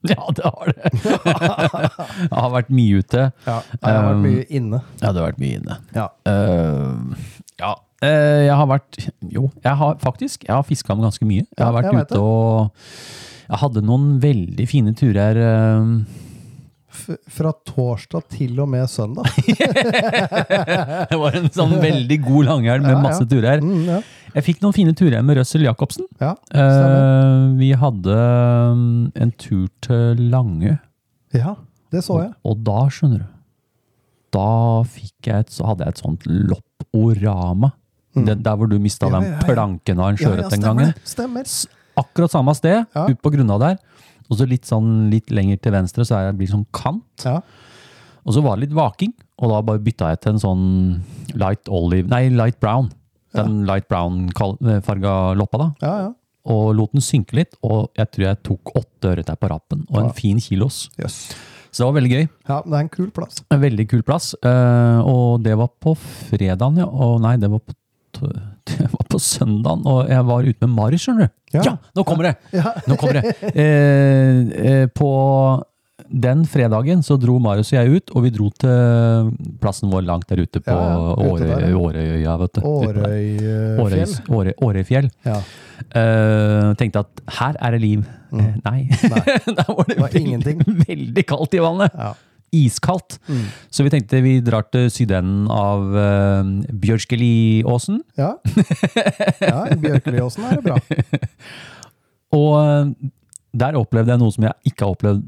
Ja, 0.08 0.16
det 0.32 0.44
har 0.44 0.66
det. 0.72 0.90
Jeg 2.30 2.32
har 2.32 2.50
vært 2.54 2.70
mye 2.72 3.00
ute. 3.02 3.26
Ja, 3.44 3.56
jeg 3.68 3.80
har 3.84 4.06
vært 4.06 4.16
Um, 4.16 4.22
mye 4.24 4.44
inne. 4.48 4.78
Ja, 5.02 5.10
det 5.10 5.20
har 5.20 5.26
vært 5.26 5.40
mye 5.42 5.56
inne. 5.58 5.74
Ja. 5.92 6.06
Eh, 6.24 6.96
ja, 7.60 7.74
eh, 8.02 8.46
jeg 8.48 8.56
har 8.56 8.66
vært 8.70 8.98
Jo, 9.30 9.50
jeg 9.64 9.76
har 9.82 9.98
faktisk 10.00 10.46
Jeg 10.48 10.54
har 10.56 10.64
fiska 10.66 10.96
med 10.96 11.04
ganske 11.10 11.26
mye. 11.28 11.44
Jeg 11.46 11.64
har 11.66 11.74
vært 11.76 11.90
jeg 11.92 12.06
ute 12.08 12.20
og 12.24 12.72
Jeg 13.50 13.60
hadde 13.64 13.82
noen 13.86 14.10
veldig 14.22 14.66
fine 14.70 14.94
turer. 14.98 15.40
eh, 15.44 16.18
fra 17.30 17.52
torsdag 17.66 18.24
til 18.34 18.58
og 18.60 18.68
med 18.70 18.86
søndag. 18.90 19.26
Det 21.10 21.18
var 21.18 21.36
en 21.38 21.48
sånn 21.54 21.76
veldig 21.82 22.18
god 22.24 22.48
langhelg 22.48 22.84
med 22.86 22.98
masse 23.02 23.24
turer. 23.30 23.62
Mm. 23.62 24.02
Jeg 24.34 24.44
fikk 24.46 24.60
noen 24.62 24.74
fine 24.76 24.94
turer 24.98 25.22
med 25.26 25.38
Russell 25.40 25.64
Jacobsen. 25.66 26.06
Eh, 26.20 27.44
vi 27.58 27.70
hadde 27.78 28.16
en 29.24 29.32
tur 29.40 29.68
til 29.86 30.22
Langø, 30.30 30.76
Ja, 31.34 31.54
det 31.94 32.04
så 32.06 32.20
jeg. 32.24 32.32
og 32.46 32.62
da, 32.66 32.78
skjønner 32.90 33.24
du, 33.24 33.28
da 34.34 34.48
fikk 34.86 35.30
jeg 35.30 35.46
et, 35.46 35.50
så 35.54 35.66
hadde 35.70 35.86
jeg 35.86 35.96
et 35.96 36.02
sånt 36.04 36.26
lopporama. 36.94 37.72
Det, 38.14 38.42
der 38.42 38.56
hvor 38.56 38.68
du 38.68 38.78
mista 38.78 39.06
Mm. 39.06 39.12
Ja, 39.12 39.20
den 39.20 39.38
planken 39.46 40.00
av 40.00 40.08
en 40.10 40.16
sjøørret 40.16 40.50
den 40.50 40.60
gangen. 40.60 40.94
Stemmer. 41.04 41.44
Akkurat 41.96 42.30
samme 42.30 42.54
sted, 42.56 42.86
Ja. 42.94 43.06
ut 43.08 43.22
på 43.22 43.30
grunna 43.32 43.58
der. 43.58 43.78
Og 44.30 44.36
så 44.38 44.46
litt 44.48 44.62
sånn 44.64 45.10
litt 45.10 45.30
lenger 45.30 45.60
til 45.60 45.72
venstre, 45.72 46.04
så 46.04 46.16
er 46.16 46.30
det, 46.32 46.38
blir 46.38 46.46
det 46.48 46.54
sånn 46.54 46.66
kant. 46.72 47.24
Ja. 47.24 47.40
Og 48.26 48.34
så 48.34 48.42
var 48.42 48.56
det 48.56 48.68
litt 48.68 48.76
vaking, 48.76 49.12
og 49.38 49.50
da 49.50 49.60
bare 49.62 49.78
bytta 49.78 50.08
jeg 50.10 50.20
til 50.20 50.32
en 50.32 50.38
sånn 50.38 51.02
light 51.34 51.68
olive, 51.68 52.08
nei, 52.08 52.28
light 52.28 52.58
brown. 52.60 52.90
Den 53.32 53.64
light 53.64 53.86
brown-farga 53.88 55.34
loppa 55.36 55.58
da. 55.58 55.74
ja, 55.82 55.98
ja. 56.06 56.14
Og 56.50 56.74
lot 56.74 56.92
den 56.92 57.02
synke 57.04 57.34
litt, 57.36 57.54
og 57.62 57.90
jeg 57.98 58.10
tror 58.10 58.24
jeg 58.24 58.42
tok 58.42 58.70
åtte 58.74 59.10
ørret 59.12 59.26
på 59.38 59.48
rappen, 59.50 59.84
og 59.90 59.98
en 60.04 60.12
fin 60.16 60.38
kilos. 60.40 60.88
Jøss. 60.98 61.34
Så 61.70 61.82
det 61.82 61.86
var 61.86 61.96
veldig 62.00 62.10
gøy. 62.12 62.24
Ja, 62.50 62.56
det 62.66 62.74
er 62.74 62.80
en 62.84 62.88
kul 62.92 63.10
plass. 63.14 63.42
En 63.54 63.60
veldig 63.62 63.84
kul 63.90 64.02
plass. 64.06 64.32
eh, 64.42 65.00
og 65.06 65.42
det 65.44 65.56
var 65.60 65.68
på 65.80 65.94
fredagen, 65.96 66.80
ja. 66.82 66.86
Og 66.90 67.20
nei, 67.22 67.36
det 67.38 67.50
var 67.52 67.60
på, 67.62 67.74
det 68.70 68.88
var 68.90 69.06
på 69.10 69.20
søndagen, 69.22 69.84
og 69.86 70.08
jeg 70.10 70.26
var 70.26 70.42
ute 70.48 70.66
med 70.66 70.74
Marius, 70.76 71.04
skjønner 71.06 71.28
du. 71.30 71.36
Ja. 71.54 71.62
Ja, 71.66 71.76
nå 71.98 72.04
kommer 72.06 72.28
det! 72.30 72.62
Nå 72.90 72.96
kommer 73.00 73.20
det. 73.20 73.34
Eh, 73.54 74.40
eh, 74.54 74.86
på 74.94 75.08
den 76.10 76.42
fredagen 76.50 77.04
så 77.06 77.14
dro 77.20 77.36
Marius 77.42 77.70
og 77.72 77.76
jeg 77.78 78.00
ut, 78.00 78.12
og 78.16 78.24
vi 78.24 78.30
dro 78.34 78.48
til 78.58 79.30
plassen 79.62 79.90
vår 79.92 80.02
langt 80.08 80.30
der 80.30 80.42
ute 80.42 80.62
på 80.64 80.74
Ja, 80.74 80.96
Åre- 81.14 81.46
der, 81.46 81.66
ja. 81.68 81.76
Årøya, 81.78 82.36
vet 82.40 82.56
du. 82.56 82.60
Årøyfjell. 82.70 84.14
Åre- 84.34 84.56
Årøyfjell. 84.66 85.10
Ja. 85.26 85.36
Uh, 85.94 86.72
tenkte 86.80 87.04
at 87.04 87.22
her 87.38 87.60
er 87.60 87.76
det 87.76 87.80
liv. 87.84 88.02
Eh, 88.32 88.50
nei. 88.66 88.80
Der 89.10 89.70
var 89.70 89.86
det, 89.88 89.94
det 89.94 90.02
var 90.02 90.10
veldig, 90.10 90.20
ingenting. 90.20 90.60
veldig 90.86 91.24
kaldt 91.26 91.54
i 91.56 91.62
vannet. 91.62 91.94
Ja. 91.94 92.12
Iskaldt. 92.54 93.18
Mm. 93.30 93.44
Så 93.70 93.86
vi 93.86 93.90
tenkte 93.94 94.20
vi 94.24 94.36
drar 94.42 94.66
til 94.74 94.88
sydenden 94.90 95.46
av 95.54 95.86
uh, 95.94 96.42
Bjørskeliåsen. 96.82 98.02
Ja. 98.18 98.32
ja 99.46 99.60
Bjørkeliåsen 99.78 100.46
er 100.50 100.58
det 100.58 100.64
bra. 100.66 100.78
Og 102.40 102.52
eh, 102.60 103.10
der 103.58 103.78
opplevde 103.78 104.12
jeg 104.14 104.22
noe 104.22 104.34
som 104.34 104.44
jeg 104.46 104.70
ikke 104.70 104.86
har 104.86 104.94
opplevd 104.94 105.24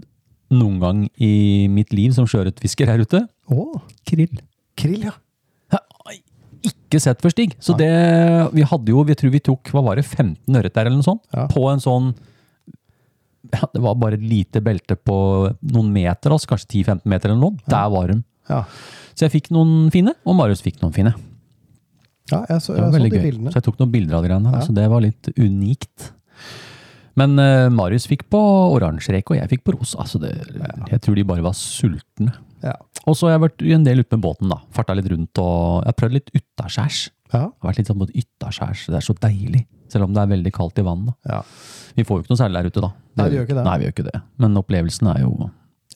noen 0.53 0.79
gang 0.83 1.03
i 1.23 1.67
mitt 1.73 1.93
liv 1.97 2.13
som 2.17 2.27
sjøørretfisker 2.29 2.87
her 2.93 3.03
ute. 3.05 3.25
Å, 3.53 3.67
Krill. 4.09 4.29
krill, 4.79 5.05
ja. 5.09 5.15
Jeg 5.73 5.81
har 5.81 6.19
Ikke 6.63 7.01
sett 7.03 7.21
før, 7.25 7.33
Stig. 7.35 7.55
Så 7.59 7.75
det, 7.79 7.89
vi 8.55 8.63
hadde 8.63 8.93
jo, 8.93 9.03
vi 9.09 9.15
tror 9.19 9.33
vi 9.35 9.41
tok, 9.43 9.71
hva 9.75 9.83
var 9.83 9.97
det, 9.99 10.05
15 10.07 10.37
ørret 10.61 10.75
der 10.77 10.87
eller 10.87 11.01
noe 11.01 11.07
sånt? 11.09 11.25
Ja. 11.35 11.47
På 11.51 11.65
en 11.73 11.81
sånn, 11.83 12.13
ja, 13.53 13.67
det 13.75 13.83
var 13.83 13.97
bare 13.99 14.15
et 14.17 14.23
lite 14.25 14.63
belte 14.65 14.95
på 14.97 15.17
noen 15.73 15.91
meter, 15.93 16.31
altså 16.33 16.53
kanskje 16.53 16.71
10-15 16.85 17.03
meter 17.11 17.33
eller 17.33 17.41
noe. 17.43 17.59
Der 17.69 17.89
var 17.93 18.13
de. 18.13 18.21
Ja, 18.49 18.63
Så 19.15 19.27
jeg 19.27 19.33
fikk 19.35 19.51
noen 19.55 19.91
fine, 19.93 20.15
og 20.25 20.37
Marius 20.39 20.63
fikk 20.65 20.79
noen 20.83 20.95
fine. 20.95 21.13
ja 22.31 22.45
jeg 22.49 22.63
så, 22.65 22.73
Det 22.75 22.81
var 22.83 22.93
jeg 22.93 23.01
så 23.01 23.03
de 23.11 23.17
gøy. 23.19 23.23
bildene. 23.27 23.51
Så 23.53 23.59
jeg 23.61 23.67
tok 23.67 23.79
noen 23.83 23.93
bilder 23.93 24.17
av 24.17 24.23
de 24.23 24.29
greiene 24.31 24.51
her, 24.53 24.61
Ja. 24.61 24.67
så 24.67 24.75
det 24.75 24.87
var 24.91 25.01
litt 25.05 25.29
unikt. 25.37 26.13
Men 27.21 27.37
uh, 27.37 27.69
Marius 27.73 28.07
fikk 28.09 28.25
på 28.33 28.41
oransje 28.73 29.13
reke, 29.15 29.35
og 29.35 29.41
jeg 29.41 29.51
fikk 29.51 29.67
på 29.67 29.75
rosa. 29.77 30.01
Altså 30.05 30.21
det, 30.23 30.33
jeg 30.89 31.03
tror 31.05 31.19
de 31.19 31.27
bare 31.29 31.45
var 31.45 31.57
sultne. 31.59 32.33
Ja. 32.63 32.77
Og 33.05 33.19
så 33.19 33.29
har 33.29 33.37
jeg 33.37 33.45
vært 33.49 33.65
en 33.77 33.85
del 33.85 34.01
ute 34.05 34.17
med 34.17 34.25
båten, 34.25 34.53
da. 34.53 34.61
Farta 34.73 34.97
litt 34.97 35.11
rundt, 35.11 35.43
og 35.43 35.83
jeg 35.83 35.91
har 35.91 35.99
prøvd 35.99 36.17
litt 36.19 36.33
utaskjærs. 36.37 37.03
Ja. 37.33 37.47
Har 37.49 37.69
vært 37.69 37.83
litt 37.83 37.91
sånn 37.91 38.01
på 38.01 38.09
utaskjærs. 38.13 38.87
Det 38.93 38.99
er 39.01 39.05
så 39.05 39.17
deilig. 39.21 39.65
Selv 39.93 40.07
om 40.07 40.15
det 40.17 40.23
er 40.23 40.31
veldig 40.31 40.53
kaldt 40.57 40.81
i 40.81 40.87
vannet. 40.87 41.17
ja. 41.29 41.43
Vi 41.93 42.07
får 42.09 42.17
jo 42.17 42.23
ikke 42.23 42.33
noe 42.33 42.41
særlig 42.41 42.57
der 42.57 42.71
ute, 42.73 42.81
da. 42.81 42.89
Nei, 43.21 43.25
vi 43.29 43.37
gjør 43.37 43.43
ikke 43.45 43.57
det. 43.59 43.63
Nei, 43.67 43.73
vi 43.77 43.85
gjør 43.85 43.93
ikke 43.93 44.07
det. 44.07 44.21
Men 44.41 44.55
opplevelsen 44.57 45.11
er 45.13 45.19
jo 45.27 45.33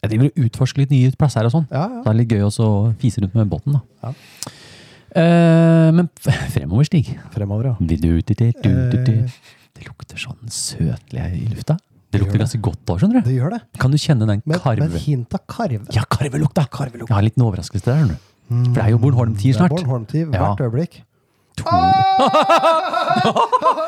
Jeg 0.03 0.11
driver 0.13 0.27
og 0.29 0.43
utforsker 0.45 0.83
litt 0.83 0.91
nye 0.93 1.13
plasser 1.17 1.49
og 1.49 1.55
sånn. 1.55 1.65
Ja, 1.73 1.87
ja. 1.89 2.03
Det 2.05 2.11
er 2.11 2.19
litt 2.19 2.35
gøy 2.35 2.43
å 2.45 2.73
fise 3.01 3.23
rundt 3.25 3.39
med 3.39 3.49
båten, 3.49 3.79
da. 3.79 3.81
Ja. 4.05 4.11
Eh, 5.17 5.76
men 5.97 6.09
fremover, 6.21 6.87
Stig. 6.89 7.11
Fremover, 7.35 7.73
ja. 7.73 7.75
Eh. 7.81 9.37
Det 9.77 9.85
lukter 9.85 10.21
sånn 10.21 10.49
søtlig 10.53 11.27
i 11.37 11.47
lufta. 11.51 11.77
Det 12.13 12.21
lukter 12.23 12.41
ganske 12.41 12.61
godt 12.65 12.93
òg, 12.95 13.01
skjønner 13.03 13.21
du. 13.21 13.27
Det 13.29 13.35
gjør 13.37 13.51
det. 13.57 13.61
Kan 13.83 13.93
du 13.93 13.99
kjenne 14.01 14.29
den 14.29 14.41
Med, 14.47 14.61
karve... 14.63 14.87
med 14.87 14.95
et 14.97 15.05
hint 15.05 15.35
av 15.37 15.43
karve. 15.51 15.83
Ja, 15.93 16.07
karvelukta! 16.09 16.65
karvelukta. 16.73 17.11
Jeg 17.11 17.17
har 17.17 17.25
en 17.25 17.29
liten 17.29 17.45
overraskelse 17.45 17.85
der, 17.85 17.99
skjønner 18.01 18.17
du. 18.17 18.33
For 18.47 18.79
det 18.79 18.85
er 18.85 18.93
jo 18.95 18.99
Bornholm-tid 19.03 19.43
Det 19.43 19.57
er 19.57 19.59
snart. 19.59 19.75
Bornholm-tid 19.75 20.25
Ja. 20.31 20.39
hvert 20.55 20.63
øyeblikk. 20.63 21.01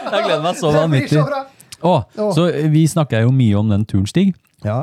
Jeg 0.09 0.25
gleder 0.25 0.43
meg 0.43 0.57
så 0.59 0.73
vanvittig. 0.75 1.21
Å. 1.79 1.95
så 2.35 2.47
vi 2.73 2.87
snakker 2.91 3.23
jo 3.23 3.31
mye 3.35 3.59
om 3.61 3.69
den 3.71 3.85
turen, 3.89 4.09
Stig. 4.11 4.33
Ja. 4.67 4.83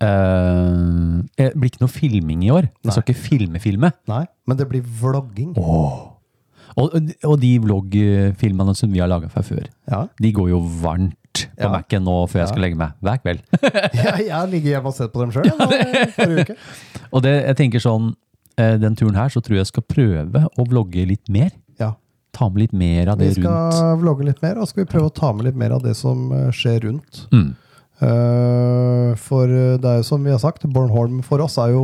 Uh, 0.00 1.20
det 1.36 1.50
blir 1.56 1.68
ikke 1.68 1.82
noe 1.84 1.92
filming 1.92 2.46
i 2.46 2.52
år. 2.54 2.70
Vi 2.80 2.94
skal 2.94 3.04
ikke 3.04 3.18
filme-filme. 3.18 3.92
Nei, 4.08 4.24
men 4.48 4.60
det 4.60 4.66
blir 4.70 4.84
vlogging. 5.02 5.52
Og, 6.78 6.94
og 7.26 7.40
de 7.42 7.50
vloggfilmene 7.64 8.74
som 8.78 8.92
vi 8.92 9.00
har 9.02 9.08
laga 9.10 9.28
fra 9.32 9.42
før, 9.42 9.64
Ja. 9.90 10.04
de 10.20 10.32
går 10.32 10.50
jo 10.52 10.60
varmt 10.82 11.16
på 11.34 11.62
Ja. 11.62 11.70
Mac-en 11.72 12.04
nå 12.04 12.14
før 12.28 12.40
jeg 12.40 12.46
Ja. 12.48 12.50
skal 12.52 12.62
legge 12.62 12.76
meg. 12.78 12.92
Hver 13.02 13.18
kveld. 13.22 13.40
Jeg, 13.94 14.26
jeg 14.28 14.48
ligger 14.50 14.70
hjemme 14.76 14.86
og 14.90 14.94
sett 14.94 15.12
på 15.12 15.20
dem 15.22 15.30
sjøl 15.34 15.50
forrige 16.16 16.44
uke. 16.44 16.56
Og 17.14 17.22
det, 17.22 17.32
jeg 17.46 17.56
tenker 17.56 17.80
sånn, 17.82 18.12
eh, 18.58 18.76
den 18.78 18.94
turen 18.98 19.14
her 19.18 19.28
så 19.28 19.40
tror 19.42 19.56
jeg 19.58 19.66
skal 19.66 19.82
prøve 19.82 20.44
å 20.58 20.66
vlogge 20.68 21.06
litt 21.06 21.28
mer. 21.28 21.50
Ja. 21.80 21.92
Ta 22.36 22.48
med 22.48 22.62
litt 22.64 22.72
mer 22.76 23.08
av 23.10 23.18
det 23.18 23.32
rundt. 23.32 23.40
Vi 23.40 23.42
skal 23.42 23.96
vlogge 24.02 24.26
litt 24.28 24.42
mer, 24.42 24.58
og 24.62 24.68
skal 24.70 24.84
vi 24.84 24.90
prøve 24.92 25.10
å 25.10 25.14
ta 25.14 25.32
med 25.32 25.46
litt 25.48 25.56
mer 25.58 25.74
av 25.74 25.82
det 25.82 25.96
som 25.98 26.30
eh, 26.32 26.50
skjer 26.54 26.84
rundt. 26.86 27.24
Mm. 27.34 27.48
Uh, 28.00 29.12
for 29.20 29.50
det 29.50 29.84
er 29.90 29.98
jo 30.00 30.06
som 30.08 30.22
vi 30.24 30.30
har 30.32 30.40
sagt, 30.40 30.62
Bornholm 30.72 31.18
for 31.26 31.42
oss 31.44 31.58
er 31.60 31.74
jo 31.74 31.82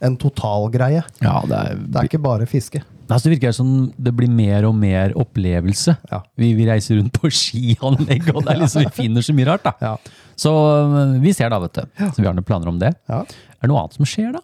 en 0.00 0.14
totalgreie. 0.16 1.02
Ja, 1.20 1.40
det, 1.44 1.58
er, 1.58 1.74
Det 1.86 2.00
er 2.00 2.08
ikke 2.08 2.22
bare 2.24 2.46
fiske. 2.48 2.80
Altså, 3.16 3.28
det 3.28 3.34
virker 3.36 3.54
som 3.56 3.70
det 3.98 4.12
blir 4.16 4.30
mer 4.32 4.66
og 4.68 4.74
mer 4.78 5.14
opplevelse. 5.18 5.96
Ja. 6.10 6.20
Vi, 6.40 6.52
vi 6.58 6.66
reiser 6.68 6.98
rundt 7.00 7.16
på 7.16 7.30
skianlegg, 7.32 8.30
og 8.34 8.44
det 8.46 8.54
er 8.54 8.62
liksom, 8.62 8.86
vi 8.86 8.94
finner 9.02 9.26
så 9.26 9.34
mye 9.36 9.48
rart. 9.50 9.66
Ja. 9.82 9.96
Så 10.40 10.52
øh, 10.52 11.16
vi 11.22 11.34
ser 11.36 11.52
da, 11.52 11.58
vet 11.62 11.80
du. 11.80 11.82
Så 12.00 12.22
vi 12.22 12.28
har 12.28 12.36
noen 12.36 12.46
planer 12.46 12.70
om 12.72 12.78
det. 12.80 12.94
Ja. 13.10 13.22
Er 13.24 13.66
det 13.66 13.72
noe 13.72 13.82
annet 13.82 13.98
som 13.98 14.08
skjer 14.08 14.32
da? 14.38 14.42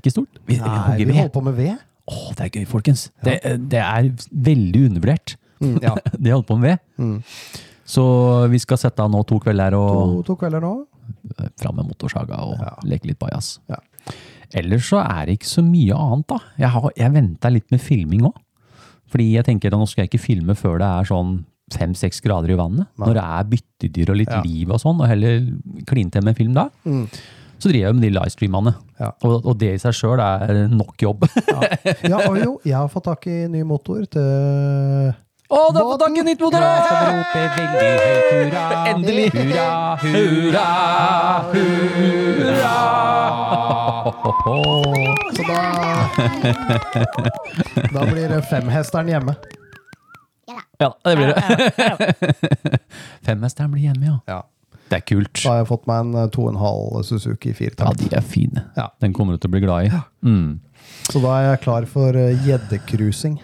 Ikke 0.00 0.12
stort? 0.14 0.40
Vi, 0.48 0.58
Nei, 0.62 0.96
vi, 0.98 1.08
vi 1.10 1.18
holder 1.18 1.34
på 1.34 1.44
med 1.46 1.58
ved. 1.58 1.76
Åh, 2.10 2.28
det 2.38 2.46
er 2.46 2.54
gøy, 2.58 2.66
folkens. 2.70 3.08
Det, 3.26 3.36
det 3.70 3.82
er 3.84 4.08
veldig 4.50 4.86
undervurdert. 4.88 5.36
Mm, 5.60 5.76
ja. 5.84 5.94
det 6.16 6.32
jeg 6.32 6.38
holder 6.38 6.48
på 6.48 6.58
med. 6.62 6.80
Mm. 6.98 7.18
Så 7.90 8.04
vi 8.52 8.60
skal 8.62 8.78
sette 8.80 9.02
av 9.02 9.10
nå 9.12 9.20
to 9.26 9.40
kvelder 9.42 9.74
To, 9.74 9.82
og 9.82 10.24
to 10.26 10.36
kvelder 10.38 10.62
nå. 10.62 10.74
fram 11.58 11.80
med 11.80 11.88
motorsaga 11.90 12.38
og 12.46 12.86
leke 12.86 13.10
litt 13.10 13.18
bajas. 13.20 13.58
Ja. 13.70 13.80
Ellers 14.54 14.88
så 14.90 14.98
er 15.04 15.26
det 15.28 15.38
ikke 15.38 15.50
så 15.50 15.62
mye 15.62 15.94
annet, 15.94 16.26
da. 16.32 16.38
Jeg, 16.58 16.70
har, 16.74 16.88
jeg 16.98 17.12
venta 17.14 17.50
litt 17.52 17.68
med 17.70 17.80
filming 17.84 18.24
òg. 18.30 18.38
Fordi 19.10 19.26
jeg 19.34 19.46
tenker 19.46 19.72
at 19.74 19.78
nå 19.80 19.86
skal 19.90 20.04
jeg 20.04 20.12
ikke 20.12 20.22
filme 20.22 20.54
før 20.58 20.78
det 20.82 20.86
er 20.86 21.08
sånn 21.10 21.32
fem-seks 21.74 22.18
grader 22.24 22.50
i 22.50 22.58
vannet. 22.58 22.88
Nei. 22.98 23.06
Når 23.06 23.14
det 23.18 23.24
er 23.26 23.50
byttedyr 23.52 24.10
og 24.10 24.18
litt 24.18 24.32
Ja. 24.34 24.40
liv 24.42 24.70
og 24.74 24.80
sånn, 24.82 24.98
og 25.02 25.06
heller 25.10 25.44
kline 25.86 26.10
til 26.10 26.24
med 26.26 26.36
film 26.38 26.54
da. 26.54 26.68
Mm. 26.84 27.04
Så 27.60 27.68
driver 27.68 27.90
jeg 27.90 27.94
med 27.98 28.02
de 28.06 28.10
livestreamene. 28.16 28.72
Ja. 28.98 29.10
Og, 29.28 29.44
og 29.44 29.58
det 29.60 29.74
i 29.76 29.78
seg 29.82 29.92
sjøl 29.94 30.22
er 30.24 30.66
nok 30.72 30.94
jobb. 31.02 31.26
Ja. 31.46 31.60
ja, 32.08 32.20
og 32.30 32.38
jo, 32.40 32.54
jeg 32.64 32.74
har 32.74 32.88
fått 32.90 33.04
tak 33.10 33.26
i 33.30 33.42
ny 33.52 33.62
motor 33.68 34.02
til 34.10 35.10
Å, 35.50 35.72
da 35.74 35.80
får 35.82 35.88
fått 35.90 36.00
tak 36.04 36.18
nytt 36.24 36.40
motor! 36.44 36.62
Ja, 36.62 36.68
så 36.86 36.94
vi 36.94 37.06
roper 37.16 37.46
veldig 37.56 37.90
høyt 38.00 38.26
hurra. 38.30 38.64
Endelig! 38.92 39.24
Hurra, 39.34 39.96
hurra, 40.04 40.68
hurra! 41.50 42.76
Så 45.34 45.42
da 45.48 45.58
Da 47.90 48.06
blir 48.12 48.30
det 48.30 48.38
femhesteren 48.46 49.10
hjemme. 49.10 49.34
Ja, 50.78 50.94
det 51.04 51.16
blir 51.18 51.34
det. 51.34 51.42
Femhesteren 53.26 53.74
blir 53.74 53.82
hjemme, 53.90 54.06
ja. 54.06 54.16
Ja. 54.30 54.40
Det 54.90 54.96
er 55.02 55.04
kult. 55.06 55.34
Da 55.42 55.50
har 55.50 55.60
jeg 55.64 55.68
fått 55.74 55.86
meg 55.90 56.06
en 56.06 56.14
eh, 56.18 56.30
2,5 56.34 57.04
Suzuki 57.10 57.52
4 57.58 57.74
Ja, 57.78 57.90
de 57.98 58.06
er 58.16 58.22
fine. 58.26 58.64
Ja. 58.78 58.86
Den 59.02 59.12
kommer 59.14 59.34
du 59.34 59.42
til 59.42 59.50
å 59.50 59.54
bli 59.58 59.66
glad 59.66 59.86
i. 59.90 59.90
Mm. 60.26 60.60
Så 61.10 61.18
da 61.22 61.34
er 61.36 61.44
jeg 61.52 61.60
klar 61.66 61.86
for 61.90 62.14
eh, 62.18 62.38
gjeddecruising. 62.46 63.36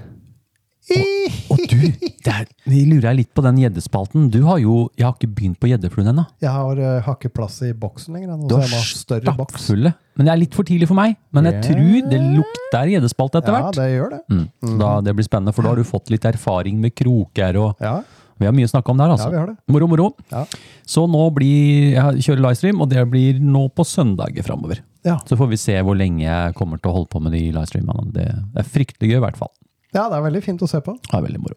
Og 0.86 1.58
du, 1.66 1.80
der, 2.22 2.44
er, 2.46 2.74
lurer 2.86 3.16
litt 3.18 3.32
på 3.34 3.42
den 3.42 3.58
gjeddespalten. 3.58 4.28
Du 4.30 4.38
har 4.46 4.60
jo 4.62 4.86
Jeg 4.94 5.06
har 5.08 5.14
ikke 5.16 5.30
begynt 5.34 5.58
på 5.62 5.70
gjeddefluen 5.70 6.12
ennå. 6.12 6.26
Jeg 6.42 6.52
har, 6.54 6.78
uh, 6.78 6.98
har 7.02 7.16
ikke 7.18 7.32
plass 7.34 7.58
i 7.66 7.72
boksen 7.74 8.14
lenger. 8.14 8.36
Nå, 8.36 8.50
Du 8.50 8.54
har 8.60 8.68
større 8.86 9.34
boks. 9.38 9.70
Men 10.16 10.28
det 10.28 10.32
er 10.32 10.40
litt 10.40 10.54
for 10.56 10.68
tidlig 10.68 10.88
for 10.90 10.98
meg. 10.98 11.16
Men 11.34 11.50
jeg 11.50 11.64
tror 11.66 12.10
det 12.12 12.20
lukter 12.22 12.92
gjeddespalte 12.94 13.42
etter 13.42 13.56
hvert. 13.56 13.72
Ja, 13.74 13.82
det 13.82 13.88
gjør 13.96 14.14
det. 14.14 14.20
Mm. 14.30 14.44
Så 14.62 14.76
da, 14.84 14.92
det 15.08 15.16
blir 15.18 15.26
spennende, 15.26 15.56
for 15.56 15.66
da 15.66 15.74
har 15.74 15.82
du 15.82 15.88
fått 15.88 16.14
litt 16.14 16.28
erfaring 16.28 16.78
med 16.82 16.94
kroker 16.96 17.60
og 17.64 17.82
Ja, 17.82 17.98
Vi 18.38 18.44
har 18.44 18.52
mye 18.52 18.68
å 18.68 18.70
snakke 18.70 18.92
om 18.92 18.98
der, 19.00 19.12
altså. 19.16 19.30
Ja, 19.30 19.32
vi 19.32 19.42
har 19.42 19.46
det. 19.48 19.56
Moro, 19.72 19.86
moro. 19.90 20.10
Ja. 20.30 20.44
Så 20.86 21.06
nå 21.10 21.22
blir 21.34 21.96
Jeg 21.96 22.26
kjører 22.28 22.46
livestream, 22.46 22.82
og 22.84 22.90
det 22.92 23.02
blir 23.10 23.40
nå 23.42 23.66
på 23.74 23.84
søndager 23.84 24.46
framover. 24.46 24.84
Ja. 25.06 25.18
Så 25.26 25.38
får 25.40 25.50
vi 25.50 25.60
se 25.60 25.76
hvor 25.82 25.96
lenge 25.98 26.24
jeg 26.26 26.56
kommer 26.58 26.78
til 26.78 26.92
å 26.92 26.98
holde 27.00 27.10
på 27.10 27.22
med 27.22 27.34
de 27.34 27.46
livestreamene. 27.50 28.12
Det 28.14 28.26
er 28.30 28.74
fryktelig 28.76 29.14
gøy, 29.14 29.20
i 29.20 29.24
hvert 29.26 29.40
fall. 29.40 29.52
Ja, 29.96 30.08
det 30.12 30.18
er 30.18 30.26
veldig 30.28 30.44
fint 30.44 30.62
å 30.62 30.68
se 30.70 30.82
på. 30.84 30.96
Det 31.06 31.16
er 31.16 31.24
veldig 31.24 31.40
moro. 31.42 31.56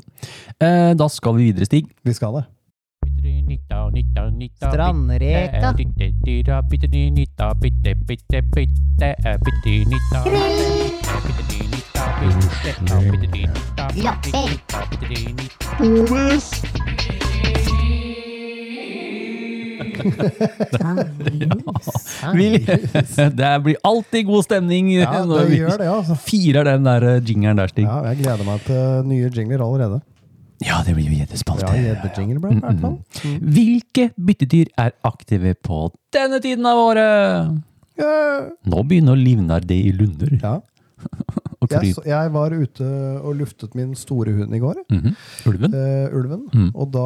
Eh, 0.60 0.94
da 0.98 1.08
skal 1.12 1.36
vi 1.38 1.50
videre, 1.50 1.68
Stig. 1.70 1.92
Vi 2.08 2.16
skal 2.16 2.40
det. 2.40 2.46
Strandreka. 4.70 5.74
Vi, 22.36 22.48
det 23.36 23.52
blir 23.64 23.78
alltid 23.84 24.26
god 24.28 24.44
stemning 24.46 24.92
Ja, 24.98 25.24
når 25.26 25.48
vi 25.50 25.60
gjør 25.62 25.78
det, 25.82 25.88
altså. 25.92 26.18
firer 26.26 26.68
den 26.68 26.88
der 26.88 27.06
eh, 27.16 27.20
jingeren 27.26 27.60
der, 27.62 27.72
Stig. 27.72 27.86
Ja, 27.88 28.00
jeg 28.12 28.22
gleder 28.24 28.46
meg 28.48 28.64
til 28.68 29.04
nye 29.10 29.30
jingler 29.34 29.64
allerede. 29.66 30.02
Ja, 30.66 30.82
det 30.84 30.96
blir 30.98 31.08
jo 31.08 31.14
Ja, 31.16 31.24
gjeddespalte. 31.24 31.70
gjeddejingle 31.80 32.42
ble 32.44 32.50
det 32.52 32.58
i 32.60 32.66
hvert 32.66 32.82
fall. 32.84 32.98
Hvilke 33.56 34.10
byttedyr 34.20 34.72
er 34.84 34.92
aktive 35.08 35.54
på 35.64 35.86
denne 36.16 36.42
tiden 36.44 36.68
av 36.68 36.82
året? 36.90 37.62
Yeah. 38.00 38.50
Nå 38.68 38.84
begynner 38.88 39.16
livnarde 39.20 39.76
i 39.76 39.92
lunder 39.96 40.36
Ja. 40.42 40.58
Jeg, 41.70 41.92
jeg 42.08 42.30
var 42.34 42.54
ute 42.56 42.86
og 43.20 43.36
luftet 43.38 43.74
min 43.78 43.92
store 44.00 44.32
hund 44.34 44.56
i 44.56 44.60
går, 44.64 44.78
Mhm. 44.90 45.12
Ulven? 45.46 45.74
Uh, 45.76 46.08
ulven, 46.18 46.42
Mm. 46.56 46.70
og 46.74 46.92
da 46.96 47.04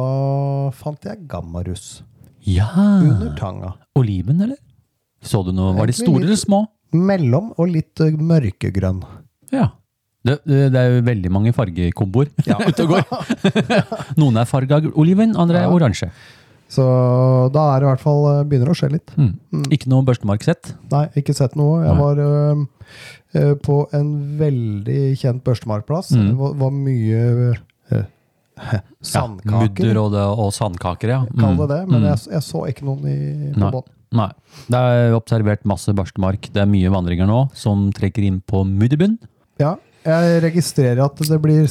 fant 0.72 1.02
jeg 1.04 1.26
gammarus 1.28 2.02
Ja. 2.46 2.68
under 3.00 3.34
tanga. 3.38 3.74
Oliven, 3.96 4.40
eller? 4.44 4.58
Så 5.24 5.42
du 5.46 5.52
noe? 5.56 5.72
Var 5.78 5.88
de 5.88 5.96
store 5.96 6.22
eller 6.26 6.36
små? 6.36 6.64
Mellom 6.94 7.52
og 7.56 7.70
litt 7.72 8.00
eh, 8.04 8.12
mørkegrønn. 8.20 9.00
Ja. 9.54 9.70
Det, 10.24 10.38
det 10.48 10.70
det 10.72 10.80
er 10.80 10.94
jo 10.94 11.02
veldig 11.04 11.30
mange 11.32 11.52
fargekomboer 11.56 12.30
ute 12.68 12.86
og 12.86 12.94
går. 12.94 13.04
Noen 14.20 14.40
er 14.40 14.48
farga 14.48 14.80
oliven, 14.94 15.36
andre 15.36 15.62
er 15.64 15.68
Ja. 15.68 15.72
oransje. 15.74 16.10
Så 16.74 16.82
da 17.54 17.64
er 17.74 17.80
det 17.82 17.86
i 17.86 17.90
hvert 17.92 18.02
fall 18.02 18.24
eh, 18.30 18.44
begynner 18.48 18.72
å 18.72 18.76
skje 18.76 18.88
litt. 18.96 19.12
Mm. 19.20 19.66
Ikke 19.74 19.90
noe 19.92 20.04
børstemarksett? 20.08 20.72
Nei, 20.90 21.04
ikke 21.20 21.34
sett 21.36 21.54
noe. 21.60 21.82
Jeg 21.84 21.96
var 22.00 22.18
uh, 22.24 23.52
på 23.62 23.76
en 23.94 24.08
veldig 24.40 25.02
kjent 25.20 25.44
børstemarkplass. 25.46 26.14
Mm. 26.16 26.24
Det 26.32 26.34
var, 26.40 26.56
var 26.64 26.72
mye 26.74 27.52
øh, 28.58 28.80
Ja, 29.14 29.26
mudder 29.28 29.98
og, 30.00 30.12
det, 30.14 30.24
og 30.44 30.52
sandkaker, 30.54 31.08
ja. 31.08 31.20
kall 31.40 31.56
det 31.56 31.68
det. 31.72 31.80
Men 31.88 32.00
Mm. 32.02 32.06
jeg, 32.10 32.18
jeg 32.32 32.42
så 32.42 32.64
ikke 32.70 32.84
noen 32.84 33.06
i, 33.08 33.52
på 33.58 33.70
båten. 33.70 33.92
Nei. 34.14 34.28
Det 34.70 34.78
er 34.78 35.14
observert 35.16 35.64
masse 35.66 35.90
børstemark. 35.92 36.50
Det 36.54 36.62
er 36.62 36.66
mye 36.70 36.90
vandringer 36.94 37.26
nå 37.26 37.48
som 37.58 37.88
trekker 37.92 38.22
inn 38.22 38.40
på 38.46 38.62
mudderbunn. 38.68 39.16
Ja, 39.58 39.74
jeg 40.04 40.42
registrerer 40.44 41.00
at 41.04 41.16
det 41.16 41.40
blir 41.42 41.66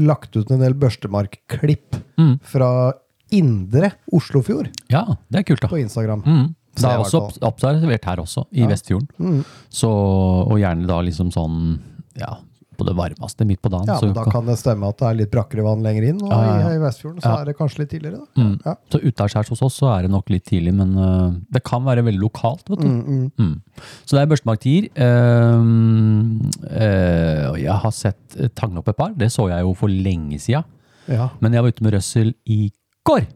lagt 0.00 0.36
ut 0.36 0.50
en 0.54 0.60
del 0.62 0.74
børstemarkklipp 0.74 2.00
Mm. 2.16 2.38
fra 2.46 2.92
indre 3.34 3.90
Oslofjord 4.14 4.68
Ja, 4.92 5.04
det 5.30 5.40
er 5.40 5.42
kult, 5.48 5.60
da. 5.60 5.68
på 5.68 5.80
Instagram. 5.80 6.22
Mm. 6.24 6.54
Det 6.74 6.84
er 6.90 6.98
også 6.98 7.20
observert 7.42 8.04
her 8.04 8.16
også, 8.22 8.46
i 8.52 8.60
Ja. 8.62 8.66
Vestfjorden. 8.68 9.08
Mm. 9.18 9.44
Så, 9.70 9.88
og 9.90 10.56
gjerne 10.58 10.86
da 10.86 11.00
liksom 11.02 11.30
sånn, 11.32 11.78
ja, 12.18 12.36
på 12.78 12.86
det 12.88 12.94
varmeste 12.98 13.46
midt 13.48 13.60
på 13.64 13.70
dagen. 13.72 13.88
Ja, 13.90 13.96
men 14.02 14.14
da 14.16 14.24
kan 14.30 14.46
det 14.48 14.56
stemme 14.60 14.88
at 14.90 14.98
det 15.00 15.06
er 15.08 15.18
litt 15.20 15.30
brakkere 15.32 15.64
vann 15.66 15.84
lenger 15.84 16.08
inn, 16.10 16.20
og 16.22 16.32
Ja, 16.32 16.40
ja, 16.44 16.56
ja. 16.64 16.72
i, 16.74 16.80
Vestfjorden 16.82 17.22
så 17.24 17.32
er 17.38 17.48
det 17.50 17.56
kanskje 17.58 17.82
litt 17.82 17.92
tidligere. 17.94 18.20
Da. 18.22 18.42
mm. 18.42 18.54
Ja. 18.64 18.74
så 18.92 19.00
utaskjærs 19.04 19.52
hos 19.54 19.62
oss 19.68 19.78
så 19.82 19.90
er 19.92 20.06
det 20.06 20.12
nok 20.14 20.32
litt 20.34 20.46
tidlig, 20.50 20.74
men 20.76 20.94
uh, 20.98 21.32
det 21.54 21.64
kan 21.66 21.84
være 21.86 22.04
veldig 22.06 22.22
lokalt, 22.22 22.66
vet 22.70 22.82
du. 22.82 22.88
Mm, 22.88 23.00
mm. 23.04 23.30
Mm. 23.40 23.88
Så 24.04 24.16
det 24.16 24.22
er 24.24 24.30
børstemarktier. 24.34 24.90
Um, 24.98 26.40
Uh, 26.74 27.52
og 27.52 27.58
jeg 27.60 27.74
har 27.84 27.92
sett 27.94 28.36
tanglopp 28.58 28.88
et 28.90 28.96
par, 28.98 29.12
det 29.18 29.28
så 29.32 29.46
jeg 29.50 29.62
jo 29.62 29.74
for 29.78 29.92
lenge 29.92 30.38
siden. 30.42 30.64
Ja. 31.10 31.28
Men 31.44 31.54
jeg 31.54 31.64
var 31.64 31.74
ute 31.74 31.84
med 31.84 31.94
Røssel 31.94 32.32
i 32.50 32.72
går. 33.06 33.26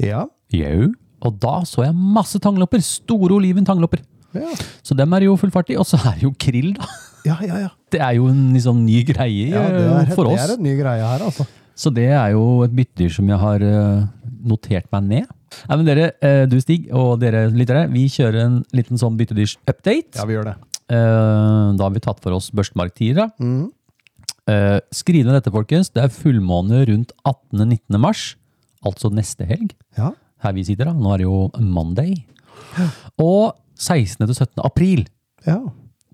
Ja. 0.00 0.24
Jau. 0.54 0.92
Og 1.24 1.38
da 1.42 1.54
så 1.68 1.86
jeg 1.86 1.96
masse 1.96 2.38
tanglopper. 2.42 2.82
Store 2.84 3.34
oliven 3.36 3.66
tanglopper. 3.66 4.02
Ja. 4.34 4.50
Så 4.84 4.96
dem 4.98 5.12
er 5.14 5.22
det 5.24 5.28
jo 5.30 5.36
full 5.40 5.52
fart 5.54 5.70
i. 5.72 5.78
Og 5.80 5.86
så 5.88 5.98
er 6.02 6.18
det 6.18 6.26
jo 6.26 6.32
krill, 6.40 6.72
da. 6.78 6.88
Ja, 7.24 7.36
ja, 7.40 7.58
ja. 7.66 7.70
Det 7.92 8.00
er 8.04 8.16
jo 8.18 8.28
en 8.30 8.46
liksom 8.54 8.80
ny 8.84 9.02
greie 9.08 9.50
ja 9.52 9.62
det, 9.72 9.84
eh, 9.84 10.00
er, 10.02 10.10
for 10.16 10.28
det 10.28 10.40
er 10.42 10.56
en 10.56 10.64
ny 10.64 10.74
greie 10.78 11.04
her, 11.04 11.24
altså. 11.24 11.46
Så 11.74 11.90
det 11.90 12.06
er 12.14 12.34
jo 12.34 12.62
et 12.64 12.74
byttedyr 12.74 13.12
som 13.16 13.30
jeg 13.30 13.38
har 13.40 13.62
eh, 13.66 14.04
notert 14.46 14.86
meg 14.94 15.08
ned. 15.08 15.32
Nei, 15.66 15.76
men 15.76 15.86
dere, 15.86 16.10
eh, 16.22 16.44
du 16.50 16.56
Stig, 16.62 16.86
og 16.94 17.16
dere 17.22 17.48
lyttere, 17.50 17.86
vi 17.90 18.06
kjører 18.10 18.44
en 18.44 18.60
liten 18.74 19.00
sånn 19.00 19.16
byttedyrs-update. 19.18 20.20
Ja, 20.20 20.26
vi 20.28 20.36
gjør 20.36 20.52
det. 20.52 20.54
Eh, 20.94 21.72
da 21.74 21.86
har 21.86 21.94
vi 21.94 22.04
tatt 22.04 22.22
for 22.22 22.36
oss 22.36 22.50
børstemarktiere. 22.54 23.30
Mm. 23.42 23.72
Skriv 24.94 25.24
ned 25.24 25.38
dette, 25.38 25.50
folkens. 25.50 25.88
Det 25.90 26.02
er 26.04 26.12
fullmåne 26.12 26.82
rundt 26.90 27.14
18.-19. 27.24 27.98
mars, 28.02 28.24
altså 28.84 29.10
neste 29.10 29.46
helg. 29.48 29.72
Ja. 29.98 30.12
Her 30.44 30.54
vi 30.54 30.66
sitter, 30.68 30.90
da. 30.90 30.94
Nå 30.94 31.14
er 31.14 31.22
det 31.22 31.26
jo 31.26 31.38
Monday. 31.58 32.18
Og 33.16 33.56
16. 33.80 34.20
til 34.28 34.36
17. 34.36 34.60
april. 34.62 35.08
ja. 35.48 35.62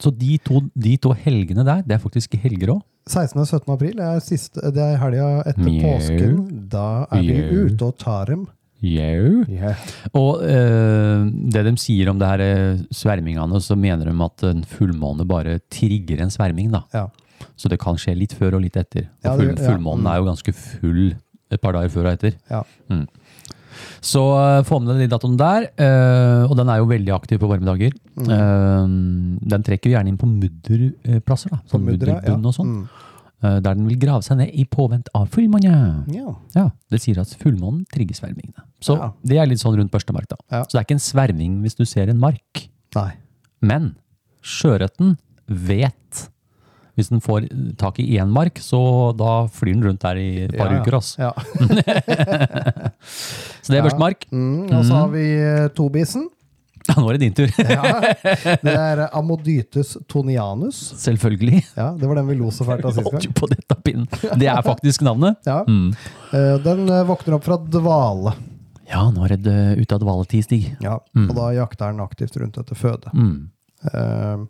Så 0.01 0.11
de 0.17 0.39
to, 0.39 0.63
de 0.75 0.95
to 0.97 1.13
helgene 1.13 1.65
der, 1.67 1.83
det 1.87 1.99
er 1.99 2.03
faktisk 2.03 2.35
helger 2.41 2.75
òg. 2.77 2.81
16. 3.11 3.41
og 3.41 3.47
17. 3.49 3.73
april 3.75 4.01
er, 4.01 4.21
siste, 4.25 4.61
det 4.73 4.81
er 4.81 4.97
helga 5.01 5.27
etter 5.51 5.67
Mjau. 5.67 5.83
påsken. 5.85 6.69
Da 6.73 6.87
er 7.13 7.23
vi 7.27 7.67
ute 7.69 7.85
og 7.91 7.97
tar 8.01 8.31
dem. 8.33 8.47
Yeah. 8.81 9.77
Og 10.17 10.41
eh, 10.47 11.25
det 11.53 11.65
de 11.67 11.73
sier 11.77 12.09
om 12.09 12.21
det 12.21 12.29
her 12.31 12.41
eh, 12.45 12.79
svermingene, 12.97 13.61
så 13.61 13.77
mener 13.77 14.09
de 14.09 14.15
at 14.25 14.45
en 14.49 14.63
fullmåne 14.65 15.27
bare 15.29 15.59
trigger 15.69 16.23
en 16.25 16.33
sverming. 16.33 16.71
da. 16.73 16.81
Ja. 16.97 17.09
Så 17.61 17.69
det 17.69 17.79
kan 17.83 17.99
skje 18.01 18.15
litt 18.17 18.33
før 18.37 18.57
og 18.57 18.63
litt 18.65 18.77
etter. 18.81 19.11
Og 19.25 19.37
full, 19.43 19.53
fullmånen 19.57 20.05
Mm. 20.07 20.13
er 20.13 20.17
jo 20.23 20.29
ganske 20.31 20.55
full 20.57 21.03
et 21.51 21.61
par 21.61 21.73
dager 21.77 21.91
før 21.93 22.07
og 22.09 22.13
etter. 22.17 22.39
Ja. 22.49 22.63
Så 24.01 24.23
eh, 24.39 24.63
få 24.69 24.79
med 24.81 24.95
deg 24.95 25.05
de 25.05 25.11
datoene 25.15 25.39
der. 25.41 25.69
eh, 25.77 26.45
og 26.49 26.57
den 26.57 26.69
er 26.73 26.79
jo 26.81 26.87
veldig 26.91 27.13
aktiv 27.15 27.39
på 27.43 27.49
varme 27.51 27.67
dager. 27.69 27.93
Mm. 28.17 28.31
Eh, 28.37 28.87
den 29.55 29.63
trekker 29.67 29.91
jo 29.91 29.97
gjerne 29.97 30.09
inn 30.13 30.19
på 30.21 30.29
mudderplasser. 30.31 31.51
da. 31.51 31.61
Sånn 31.71 31.85
mudder, 31.85 32.15
ja. 32.21 32.35
og 32.37 32.55
sånn. 32.55 32.75
Mm. 32.81 32.89
der 33.41 33.75
den 33.75 33.87
vil 33.89 33.97
grave 33.97 34.21
seg 34.23 34.37
ned 34.37 34.51
i 34.53 34.67
påvent 34.69 35.09
av 35.17 35.31
fullmåne. 35.33 36.05
Ja. 36.13 36.35
Ja, 36.55 36.67
Det 36.93 37.01
sier 37.01 37.21
at 37.23 37.33
fullmånen 37.41 37.87
trigger 37.89 38.15
svermingene. 38.15 38.67
Så 38.81 38.97
Ja. 38.99 39.13
det 39.25 39.39
er 39.39 39.47
litt 39.47 39.61
sånn 39.61 39.77
rundt 39.79 39.91
børstemark. 39.91 40.29
da. 40.29 40.37
Så 40.65 40.73
det 40.73 40.81
er 40.81 40.85
ikke 40.85 40.99
en 40.99 41.07
sverming 41.07 41.61
hvis 41.63 41.75
du 41.77 41.85
ser 41.87 42.09
en 42.11 42.19
mark. 42.21 42.69
Nei. 42.95 43.13
Men 43.63 43.97
sjøørreten 44.43 45.17
vet 45.49 46.30
Hvis 47.01 47.09
den 47.11 47.23
får 47.25 47.49
tak 47.81 47.99
i 48.05 48.07
én 48.21 48.29
mark, 48.31 48.61
så 48.61 48.81
da 49.17 49.47
flyr 49.49 49.73
den 49.79 49.87
rundt 49.89 50.05
der 50.05 50.21
i 50.21 50.29
et 50.45 50.53
par 50.59 50.71
Ja, 50.75 50.83
uker. 50.85 50.99
ass. 51.01 51.15
Ja. 51.19 51.33
Så 53.63 53.73
det 53.73 53.79
er 53.81 53.87
børstmark. 53.87 54.27
Mm, 54.33 54.69
og 54.75 54.85
så 54.85 54.95
har 55.03 55.09
vi 55.13 55.25
eh, 55.41 55.67
tobisen. 55.77 56.29
Ja, 56.89 56.95
nå 56.97 57.11
er 57.11 57.19
det 57.19 57.23
din 57.27 57.35
tur. 57.37 57.51
Ja. 57.77 58.01
Det 58.67 58.73
er 58.75 59.03
Amodytes 59.17 59.93
tonianus. 60.11 60.79
Selvfølgelig. 61.01 61.61
Ja, 61.77 61.91
Det 62.01 62.09
var 62.09 62.19
den 62.21 62.31
vi 62.31 62.39
lo 62.41 62.51
så 62.55 62.65
fælt 62.67 62.85
av 62.89 62.95
sist 62.97 63.11
gang. 63.13 63.35
på 63.37 63.49
dette 63.53 63.77
pinnen. 63.85 64.09
Det 64.41 64.49
er 64.51 64.63
faktisk 64.67 65.05
navnet. 65.07 65.39
Ja. 65.47 65.61
Mm. 65.69 65.93
Eh, 66.33 66.57
Den 66.65 66.87
eh, 66.89 67.05
våkner 67.09 67.37
opp 67.39 67.47
fra 67.47 67.61
dvale. 67.61 68.35
Ja, 68.91 69.05
nå 69.15 69.23
er 69.29 69.37
det 69.39 69.59
ute 69.85 69.95
av 69.95 70.01
dvaletid, 70.03 70.49
Stig. 70.49 70.65
Ja. 70.83 70.97
Mm. 71.15 71.29
Og 71.31 71.37
da 71.37 71.51
jakter 71.61 71.93
den 71.93 72.03
aktivt 72.03 72.35
rundt 72.43 72.59
etter 72.59 72.75
føde. 72.81 73.13
Mm. 73.15 73.51
Eh, 73.89 74.43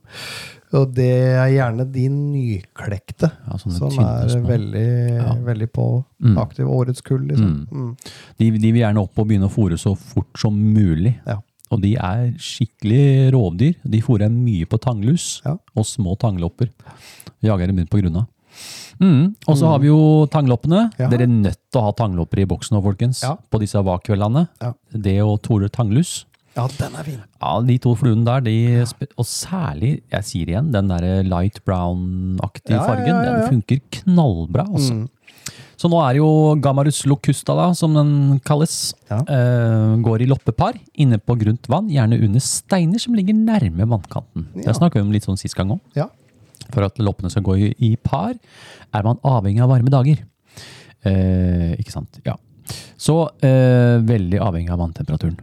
og 0.72 0.92
det 0.94 1.06
er 1.34 1.50
gjerne 1.50 1.84
de 1.92 2.04
nyklekte 2.10 3.30
Ja, 3.30 3.56
som 3.58 3.72
er 4.02 4.34
veldig, 4.46 5.16
Ja. 5.18 5.34
veldig 5.34 5.68
på 5.72 6.04
Mm. 6.22 6.36
aktiv. 6.38 6.66
Årets 6.68 7.02
kull, 7.02 7.26
liksom. 7.26 7.66
Mm. 7.70 7.96
De, 8.38 8.50
de 8.50 8.72
vil 8.72 8.82
gjerne 8.82 9.02
opp 9.02 9.18
og 9.18 9.26
begynne 9.28 9.48
å 9.48 9.54
fòre 9.54 9.78
så 9.78 9.96
fort 9.96 10.38
som 10.38 10.54
mulig. 10.54 11.16
Ja. 11.26 11.38
Og 11.70 11.80
de 11.82 11.94
er 11.96 12.32
skikkelig 12.38 13.30
rovdyr. 13.32 13.74
De 13.88 14.00
fòrer 14.02 14.30
mye 14.30 14.66
på 14.66 14.78
tanglus 14.82 15.40
og 15.46 15.84
små 15.86 16.16
tanglopper. 16.18 16.68
Jager 17.42 17.66
dem 17.68 17.78
rundt 17.78 17.90
på 17.90 18.02
grunna. 18.02 18.26
Mm. 19.00 19.34
Og 19.48 19.56
så 19.56 19.66
har 19.70 19.78
vi 19.78 19.86
jo 19.86 20.26
tangloppene. 20.26 20.90
Dere 20.98 21.22
er 21.22 21.26
nødt 21.30 21.56
til 21.70 21.80
å 21.80 21.84
ha 21.86 21.92
tanglopper 21.92 22.40
i 22.42 22.44
boksen 22.44 22.76
nå, 22.76 22.82
folkens. 22.82 23.22
På 23.50 23.58
disse 23.62 23.78
vakkveldene. 23.82 24.48
Det 24.92 25.18
å 25.22 25.40
Tore 25.40 25.68
tanglus. 25.70 26.26
Ja, 26.56 26.66
den 26.80 26.98
er 26.98 27.06
fin! 27.06 27.22
Ja, 27.38 27.52
de 27.62 27.76
to 27.82 27.94
fluene 27.98 28.26
der, 28.26 28.42
de, 28.44 28.56
og 29.14 29.26
særlig, 29.28 30.00
jeg 30.10 30.26
sier 30.26 30.50
igjen, 30.50 30.72
den 30.74 30.90
der 30.90 31.06
light 31.26 31.62
brown-aktige 31.66 32.76
Ja, 32.78 32.84
fargen, 32.88 33.14
ja, 33.14 33.22
ja, 33.22 33.38
den 33.38 33.54
funker 33.54 33.80
knallbra. 34.00 34.66
Altså. 34.66 34.98
Mm. 34.98 35.08
Så 35.80 35.88
nå 35.88 35.96
er 36.04 36.18
jo 36.18 36.26
Gamarus 36.60 36.98
locusta, 37.08 37.54
da, 37.56 37.70
som 37.76 37.94
den 37.96 38.40
kalles, 38.44 38.92
eh, 39.08 39.94
går 40.04 40.24
i 40.24 40.28
loppepar 40.28 40.76
inne 41.00 41.16
på 41.22 41.38
grunt 41.40 41.70
vann, 41.72 41.88
gjerne 41.88 42.18
under 42.26 42.42
steiner 42.44 43.00
som 43.00 43.16
ligger 43.16 43.38
nærme 43.38 43.86
vannkanten. 43.88 44.50
Det 44.58 44.76
snakket 44.76 45.00
vi 45.00 45.06
om 45.06 45.14
litt 45.14 45.28
sånn 45.28 45.40
sist 45.40 45.56
gang 45.56 45.72
òg. 45.72 45.80
Ja. 45.96 46.10
For 46.68 46.84
at 46.84 47.00
loppene 47.00 47.32
skal 47.32 47.46
gå 47.46 47.56
i, 47.56 47.70
i 47.80 47.94
par, 47.96 48.34
er 48.92 49.06
man 49.06 49.22
avhengig 49.24 49.64
av 49.64 49.72
varme 49.72 49.92
dager. 49.92 50.20
Eh, 51.08 51.72
ikke 51.80 51.94
sant? 51.94 52.20
Ja. 52.26 52.36
Så 53.00 53.16
eh, 53.40 53.96
veldig 54.04 54.42
avhengig 54.44 54.74
av 54.74 54.82
vanntemperaturen. 54.82 55.40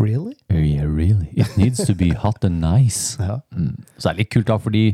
Really? 0.00 0.34
Yeah, 0.48 0.88
really. 0.88 1.28
It 1.36 1.56
needs 1.60 1.84
to 1.84 1.94
be 1.94 2.14
hot 2.16 2.44
and 2.44 2.60
nice. 2.64 3.16
Ja. 3.20 3.40
Mm. 3.52 3.76
Så 3.96 4.08
det 4.08 4.14
er 4.14 4.18
litt 4.22 4.32
kult, 4.32 4.48
da, 4.48 4.56
fordi 4.60 4.84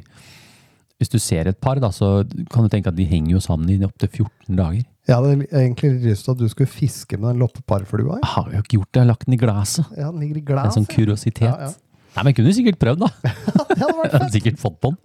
hvis 0.97 1.12
du 1.12 1.19
ser 1.21 1.49
et 1.49 1.59
par, 1.61 1.79
da, 1.81 1.92
så 1.92 2.25
kan 2.53 2.64
du 2.64 2.73
tenke 2.73 2.90
at 2.90 2.97
de 2.97 3.05
henger 3.07 3.37
jo 3.37 3.40
sammen 3.45 3.69
i 3.71 3.77
opptil 3.85 4.09
14 4.25 4.57
dager. 4.59 4.85
Jeg 5.07 5.14
hadde 5.14 5.47
egentlig 5.55 5.90
lyst 6.03 6.27
til 6.27 6.35
at 6.35 6.40
du 6.40 6.49
skulle 6.51 6.71
fiske 6.73 7.19
med 7.21 7.35
den 7.35 7.42
loppeparflua. 7.45 8.16
Jeg 8.19 8.31
har 8.33 8.49
jo 8.51 8.62
ikke 8.64 8.79
gjort 8.79 8.88
det, 8.88 8.99
jeg 8.99 9.05
har 9.05 9.11
lagt 9.12 9.27
den 9.29 9.37
i 9.37 9.38
glasset. 9.38 9.92
Ja, 9.95 10.09
den 10.11 10.25
ligger 10.25 10.40
i 10.40 10.64
En 10.64 10.75
sånn 10.75 10.88
kuriositet. 10.90 11.47
Ja, 11.47 11.69
ja. 11.69 11.71
Nei, 12.16 12.25
men 12.25 12.35
kunne 12.35 12.51
du 12.51 12.57
sikkert 12.57 12.81
prøvd, 12.81 13.05
da. 13.05 13.11
Det 13.77 13.83
hadde 13.83 13.97
vært 14.01 14.16
Jeg 14.25 14.35
sikkert 14.38 14.61
fått 14.62 14.81
på 14.83 14.95
den. 14.95 15.01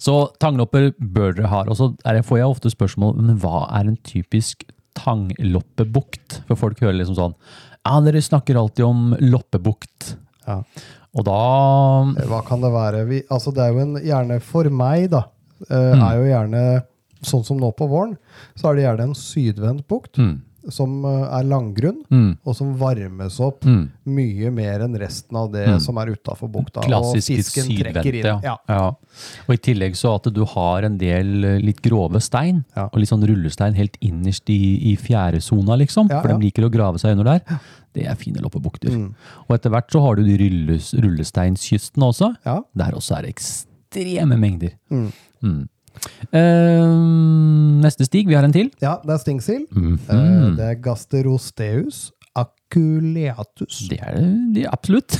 Så 0.00 0.14
tanglopper 0.40 0.92
bør 0.96 1.34
dere 1.36 1.50
ha. 1.52 1.64
Og 1.68 1.76
så 1.76 1.90
får 2.00 2.38
jeg 2.40 2.48
ofte 2.48 2.72
spørsmål 2.72 3.18
men 3.18 3.40
hva 3.42 3.66
er 3.76 3.90
en 3.90 3.98
typisk 4.06 4.64
tangloppebukt? 4.96 6.40
For 6.48 6.56
folk 6.60 6.80
hører 6.80 6.96
liksom 7.02 7.18
sånn 7.18 7.36
Ja, 7.86 8.00
dere 8.04 8.20
snakker 8.22 8.58
alltid 8.60 8.84
om 8.84 9.14
loppebukt. 9.20 10.14
Ja. 10.46 10.60
Og 11.16 11.24
da 11.26 11.38
Hva 12.30 12.42
kan 12.46 12.60
det 12.62 12.70
være? 12.74 13.04
Vi, 13.08 13.22
altså 13.32 13.52
det 13.54 13.64
er 13.64 13.72
jo 13.74 13.80
en, 13.82 13.96
gjerne 14.04 14.40
for 14.44 14.68
meg, 14.70 15.08
da, 15.10 15.24
uh, 15.70 15.94
Mm. 15.96 16.02
er 16.06 16.16
jo 16.20 16.28
gjerne 16.28 16.62
sånn 17.22 17.44
som 17.44 17.58
nå 17.60 17.72
på 17.76 17.88
våren, 17.90 18.14
så 18.56 18.70
er 18.70 18.76
det 18.78 18.84
gjerne 18.86 19.08
en 19.10 19.14
sydvendt 19.18 19.86
bukt 19.90 20.16
mm, 20.16 20.36
som 20.68 21.04
eh, 21.04 21.38
er 21.38 21.46
langgrunn, 21.48 22.02
mm, 22.10 22.30
og 22.44 22.56
som 22.56 22.74
varmes 22.78 23.38
opp 23.40 23.64
mm. 23.64 23.82
mye 24.12 24.50
mer 24.52 24.84
enn 24.84 24.98
resten 25.00 25.36
av 25.36 25.50
det 25.52 25.66
Mm. 25.70 25.80
som 25.80 25.96
er 25.98 26.10
utafor 26.12 26.50
bukta. 26.50 26.82
Klassisk 26.82 27.30
og 27.30 27.36
fisken 27.40 27.68
trekker 27.70 28.02
sydvendte. 28.02 28.18
inn. 28.18 28.26
Ja. 28.26 28.56
Ja. 28.68 28.74
Ja. 28.74 28.88
Og 29.46 29.54
i 29.54 29.60
tillegg 29.62 29.96
så 29.96 30.14
at 30.18 30.28
du 30.34 30.44
har 30.44 30.82
en 30.84 30.98
del 30.98 31.44
eh, 31.44 31.58
litt 31.62 31.80
grove 31.82 32.20
stein, 32.20 32.64
og 32.76 32.96
litt 33.00 33.08
sånn 33.12 33.24
rullestein 33.26 33.74
helt 33.78 33.96
innerst 34.00 34.50
i, 34.50 34.92
i 34.92 34.96
fjæresona, 34.96 35.76
liksom. 35.80 36.08
For 36.10 36.28
de 36.28 36.38
liker 36.44 36.66
å 36.66 36.72
grave 36.72 36.98
seg 36.98 37.16
under 37.16 37.24
der. 37.38 37.60
Det 37.94 38.04
er 38.06 38.14
fine 38.14 38.38
loppebukter. 38.42 38.90
Mm. 38.94 39.14
Og 39.48 39.54
etter 39.56 39.70
hvert 39.74 39.90
så 39.90 40.00
har 40.04 40.16
du 40.16 40.22
de 40.24 40.36
rulles, 40.38 40.92
rullesteinskystene 40.94 42.06
også. 42.12 42.32
Ja. 42.46 42.60
Der 42.78 42.94
også 42.98 43.16
er 43.18 43.26
det 43.26 43.34
ekstreme 43.36 44.36
mengder. 44.38 44.76
Mm. 44.90 45.68
Mm. 46.30 46.38
Eh, 46.40 46.94
neste 47.84 48.06
stig, 48.06 48.28
vi 48.28 48.36
har 48.38 48.44
en 48.46 48.54
til. 48.54 48.70
ja, 48.80 48.98
det 49.04 49.12
er 49.14 49.18
stingsild. 49.18 49.66
Mm 49.72 49.98
-hmm. 49.98 50.14
uh, 50.14 50.56
det 50.56 50.64
er 50.64 50.74
gasterosteus 50.82 52.12
aculeatus. 52.70 53.88
Det 53.90 53.98
er 53.98 54.20
det 54.54 54.66
absolutt. 54.70 55.16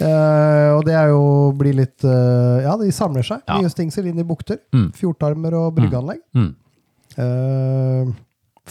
uh, 0.00 0.68
og 0.76 0.84
det 0.88 0.96
er 0.96 1.12
jo 1.12 1.52
blir 1.58 1.76
litt 1.76 2.04
eh, 2.04 2.64
Ja, 2.64 2.76
de 2.80 2.90
samler 2.94 3.26
seg. 3.26 3.42
Ja. 3.46 3.60
Mye 3.60 3.72
stingsild 3.72 4.08
inn 4.08 4.20
i 4.22 4.26
bukter. 4.26 4.58
Mm. 4.72 4.90
Fjortarmer 4.96 5.56
og 5.58 5.74
bryggeanlegg. 5.76 6.22
Mm. 6.36 6.54
Eh, 7.20 8.12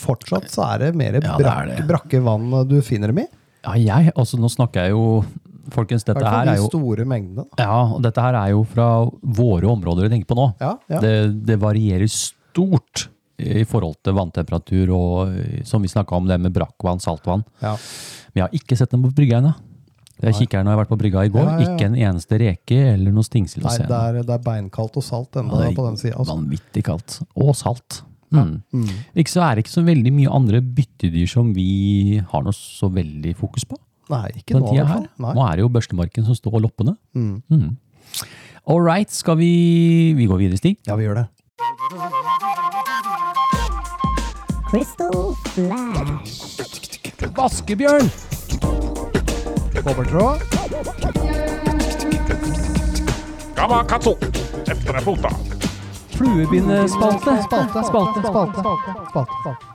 fortsatt 0.02 0.50
så 0.50 0.66
er 0.72 0.88
det 0.88 0.92
mer 0.98 1.20
Ja, 1.20 1.38
brak, 1.38 1.86
brakke 1.90 2.24
vann 2.26 2.50
du 2.70 2.80
finner 2.86 3.14
dem 3.14 3.22
i. 3.26 3.28
Ja, 3.62 3.76
jeg, 3.78 4.14
altså 4.18 4.40
nå 4.42 4.50
snakker 4.50 4.88
jeg 4.88 4.96
jo 4.96 5.22
Folkens, 5.70 6.04
dette 6.08 6.26
her 6.26 6.42
er 6.42 6.56
de 6.56 6.60
jo 6.60 6.68
store 6.72 7.06
mengdene. 7.06 7.46
Ja, 7.60 7.80
og 7.94 8.02
dette 8.02 8.24
her 8.24 8.38
er 8.40 8.52
jo 8.56 8.64
fra 8.66 8.88
våre 9.22 9.70
områder 9.70 10.08
jeg 10.08 10.16
tenker 10.16 10.32
på 10.34 10.40
nå. 10.40 10.48
Ja, 10.62 10.76
ja. 10.90 11.02
Det, 11.04 11.16
det 11.46 11.60
varierer 11.62 12.10
stort 12.10 13.08
i 13.42 13.64
forhold 13.66 13.98
til 14.06 14.14
vanntemperatur 14.18 14.92
og 14.94 15.36
som 15.66 15.82
vi 15.82 15.90
snakka 15.90 16.18
om 16.18 16.28
det 16.30 16.38
med 16.42 16.54
brakkvann, 16.54 17.02
saltvann. 17.02 17.44
Ja. 17.62 17.76
Men 18.34 18.42
jeg 18.42 18.48
har 18.48 18.58
ikke 18.62 18.78
sett 18.80 18.94
dem 18.94 19.06
på 19.06 19.14
brygga 19.18 19.42
ennå. 19.42 19.54
Jeg 20.22 20.38
kikker 20.38 20.60
her 20.60 20.66
når 20.66 20.72
jeg 20.72 20.78
har 20.78 20.84
vært 20.84 20.92
på 20.92 21.00
brygga 21.02 21.24
i 21.26 21.32
går. 21.34 21.48
Ja, 21.48 21.54
ja, 21.58 21.66
ja. 21.66 21.74
Ikke 21.74 21.88
en 21.90 21.96
eneste 21.98 22.38
reke 22.38 22.80
eller 22.92 23.14
noe 23.16 23.26
stingsild 23.26 23.66
å 23.66 23.74
se. 23.74 23.88
det 23.90 24.02
er, 24.12 24.20
det 24.22 24.36
er 24.36 24.44
beinkaldt 24.46 25.00
og 25.02 25.06
salt 25.06 25.40
ennå 25.42 25.64
Ja, 25.64 25.72
på 25.74 25.86
den 25.88 25.98
sida. 25.98 26.14
Altså. 26.20 26.36
Vanvittig 26.36 26.84
kaldt. 26.86 27.18
Og 27.34 27.56
salt. 27.58 28.04
Mm. 28.32 28.62
Mm. 28.72 28.92
Ikke 29.18 29.34
så 29.34 29.42
er 29.44 29.58
det 29.58 29.66
ikke 29.66 29.74
så 29.74 29.84
veldig 29.88 30.14
mye 30.16 30.32
andre 30.32 30.62
byttedyr 30.64 31.28
som 31.28 31.50
vi 31.56 32.22
har 32.22 32.46
noe 32.46 32.56
så 32.56 32.92
veldig 32.94 33.34
fokus 33.40 33.66
på. 33.68 33.80
Nei, 34.12 34.28
ikke 34.42 34.60
nå 34.60 34.72
i 34.74 34.80
hvert 34.82 34.92
fall. 34.92 35.36
Nå 35.38 35.46
er 35.48 35.56
det 35.60 35.64
jo 35.66 35.70
børstemarken 35.72 36.26
som 36.28 36.36
står 36.38 36.60
loppene. 36.64 36.98
Mm. 37.16 37.42
Mm. 37.52 37.70
All 38.70 38.82
right, 38.84 39.10
skal 39.12 39.38
vi 39.40 40.14
Vi 40.18 40.28
går 40.30 40.38
videre, 40.38 40.58
Stig. 40.60 40.78
Ja, 40.88 40.96
vi 41.00 41.08
gjør 41.08 41.24
det. 41.24 41.28
Crystal 44.72 45.36
Flash. 45.52 46.62
Vaskebjørn! 47.36 48.08
Kobbertråd. 49.82 50.40
Gamakatsu. 53.56 54.14
Efter 54.68 54.94
deg 54.94 55.04
fota. 55.06 55.34
Fluebindespalte. 56.16 57.20
Spalte, 57.20 57.44
Spalte. 57.44 57.86
spalte, 57.90 58.28
spalte, 58.28 58.64
spalte, 58.64 59.10
spalte, 59.10 59.36
spalte. 59.44 59.71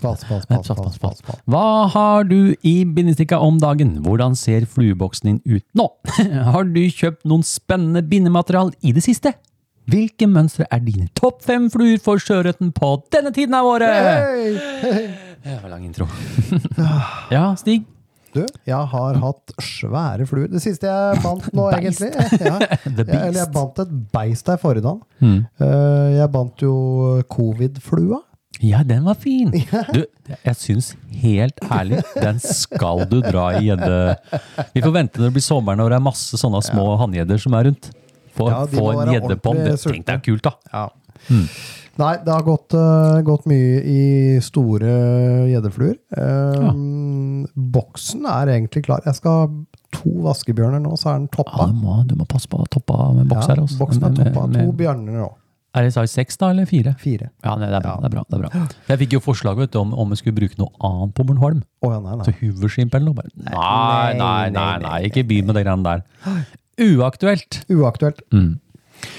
Hva 0.00 1.66
har 1.92 2.24
du 2.28 2.54
i 2.66 2.74
bindestikka 2.84 3.38
om 3.42 3.60
dagen? 3.60 3.98
Hvordan 4.04 4.36
ser 4.38 4.66
flueboksen 4.70 5.30
din 5.30 5.40
ut 5.44 5.64
nå? 5.76 5.86
Har 6.54 6.66
du 6.68 6.82
kjøpt 6.88 7.26
noen 7.28 7.44
spennende 7.46 8.02
bindematerial 8.06 8.72
i 8.80 8.94
det 8.96 9.04
siste? 9.06 9.34
Hvilke 9.90 10.28
mønstre 10.30 10.66
er 10.70 10.82
dine 10.84 11.08
topp 11.18 11.40
fem 11.46 11.66
fluer 11.72 11.98
for 12.02 12.20
sjøørreten 12.22 12.70
på 12.76 12.92
denne 13.12 13.32
tiden 13.34 13.56
av 13.58 13.68
året? 13.70 13.96
Hey! 13.96 15.08
Det 15.40 15.54
var 15.62 15.70
lang 15.72 15.86
intro. 15.86 16.04
ja, 17.32 17.46
Stig? 17.56 17.86
Du, 18.30 18.44
jeg 18.68 18.88
har 18.92 19.16
hatt 19.18 19.54
svære 19.64 20.26
fluer. 20.28 20.50
Det 20.52 20.60
siste 20.62 20.86
jeg 20.86 21.22
bandt 21.24 21.48
nå, 21.56 21.64
Beist. 21.72 22.04
egentlig 22.04 22.44
ja. 22.44 22.58
Jeg, 22.60 23.06
Eller 23.08 23.38
jeg 23.40 23.50
bandt 23.54 23.80
et 23.82 23.94
beist 24.12 24.50
her 24.52 24.60
forrige 24.60 24.84
dag. 24.84 25.00
Mm. 25.24 25.40
Jeg 26.14 26.28
bandt 26.36 26.62
jo 26.62 26.74
covid-flua. 27.32 28.20
Ja, 28.60 28.82
den 28.84 29.04
var 29.08 29.14
fin. 29.16 29.50
Du, 29.94 30.02
jeg 30.44 30.56
syns 30.60 30.90
helt 31.22 31.58
ærlig, 31.72 32.02
den 32.20 32.38
skal 32.44 33.06
du 33.08 33.18
dra 33.24 33.46
i 33.56 33.64
gjedde... 33.70 34.16
Vi 34.76 34.82
får 34.84 34.92
vente 34.98 35.20
når 35.22 35.30
det 35.30 35.36
blir 35.38 35.46
sommer, 35.46 35.80
og 35.80 35.88
det 35.88 35.96
er 35.96 36.04
masse 36.04 36.36
sånne 36.40 36.60
små 36.66 36.90
hanngjedder 37.00 37.40
som 37.40 37.56
er 37.56 37.70
rundt. 37.70 37.88
Få, 38.36 38.50
Ja, 38.52 38.60
få 38.68 38.84
en 39.00 39.14
gjedde 39.14 39.36
på 39.42 39.54
den. 39.56 39.76
Tenk 39.80 40.06
deg 40.12 40.22
kult, 40.28 40.44
da. 40.44 40.52
Ja. 40.74 40.84
Nei, 42.00 42.12
det 42.24 42.32
har 42.32 42.44
gått, 42.46 42.72
uh, 42.76 43.18
gått 43.26 43.48
mye 43.50 43.80
i 43.84 44.02
store 44.44 44.92
gjeddefluer. 45.50 45.96
Eh, 46.16 46.68
Boksen 47.74 48.24
er 48.30 48.52
egentlig 48.54 48.84
klar. 48.86 49.02
Jeg 49.04 49.18
skal 49.18 49.42
ha 49.42 49.48
to 49.96 50.12
vaskebjørner 50.24 50.80
nå, 50.84 50.94
så 51.00 51.10
er 51.14 51.18
den 51.18 51.28
Ja, 51.34 51.66
du, 51.66 51.74
må, 51.80 51.96
du 52.08 52.14
må 52.16 52.24
passe 52.30 52.48
på 52.48 52.60
toppa 52.72 53.10
med 53.16 53.28
boks 53.28 53.50
her. 53.50 53.60
Ja, 53.60 53.66
boksen 53.80 54.04
er 54.06 54.14
Med- 54.14 54.20
toppa. 54.22 54.46
med- 54.46 54.64
To 54.68 54.72
bjørner 54.78 55.18
nå. 55.24 55.28
Er 55.74 55.84
det 55.86 55.92
size 55.94 56.10
6 56.18 56.36
da, 56.40 56.48
eller 56.50 56.66
4? 56.66 56.94
4. 56.98 57.28
Ja, 57.44 57.52
det 57.60 57.68
er 57.68 57.80
bra. 57.80 57.92
Ja. 57.94 57.96
det 58.02 58.08
er 58.08 58.14
bra, 58.16 58.22
det 58.28 58.38
er 58.38 58.42
bra. 58.42 58.62
Jeg 58.88 58.98
fikk 59.04 59.12
jo 59.14 59.20
forslag 59.22 59.56
vet 59.60 59.70
du, 59.70 59.78
om, 59.78 59.92
om 59.94 60.10
vi 60.10 60.16
skulle 60.18 60.34
bruke 60.34 60.58
noe 60.58 60.72
annet 60.82 61.12
på 61.14 61.26
Bornholm. 61.28 61.60
Oh, 61.82 61.92
ja, 61.94 62.00
nei, 62.02 62.16
nei. 62.18 62.24
Så 62.26 62.34
Hoovershrimp 62.40 62.94
eller 62.98 63.06
noe. 63.12 63.14
Bare, 63.14 63.30
nei, 63.38 63.52
nei, 63.54 64.16
nei, 64.18 64.48
nei, 64.50 64.50
nei, 64.56 64.72
nei, 64.88 64.96
ikke 65.10 65.22
begynn 65.30 65.46
med 65.46 65.60
de 65.60 65.62
greiene 65.62 65.86
der. 65.86 66.02
Uaktuelt. 66.80 67.60
Uaktuelt. 67.70 68.24
Mm. 68.34 68.56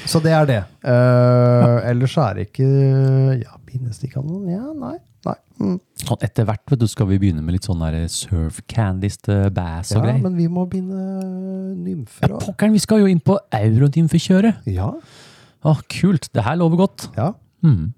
Så 0.05 0.19
det 0.21 0.33
er 0.35 0.45
det. 0.49 0.59
Eh, 0.85 1.77
ellers 1.89 2.17
er 2.21 2.35
det 2.37 2.49
ikke 2.51 2.67
Ja, 3.41 3.55
bindestikkene 3.65 4.51
Ja, 4.51 4.67
nei. 4.77 4.97
nei. 5.25 5.35
Mm. 5.61 5.79
Sånn 6.03 6.21
etter 6.25 6.45
hvert 6.45 6.61
vet 6.69 6.79
du, 6.83 6.87
skal 6.89 7.07
vi 7.09 7.17
begynne 7.21 7.41
med 7.45 7.55
litt 7.55 7.65
sånn 7.69 7.81
der 7.81 8.07
surf 8.09 8.59
candies 8.69 9.17
til 9.21 9.49
bass 9.53 9.91
og 9.95 10.01
Ja, 10.01 10.03
greier. 10.11 10.21
men 10.21 10.35
vi 10.37 10.47
må 10.49 10.67
binde 10.69 10.99
nymfer 11.77 12.29
Ja, 12.29 12.37
pokkeren, 12.41 12.73
vi 12.73 12.81
skal 12.81 12.99
jo 13.03 13.09
inn 13.09 13.19
på 13.21 13.37
Eurodymfekjøret. 13.53 14.65
Ja. 14.69 14.91
Å, 15.61 15.75
kult. 15.93 16.29
Det 16.33 16.45
her 16.45 16.57
lover 16.59 16.83
godt. 16.85 17.09
Ja. 17.17 17.31
Mm. 17.65 17.91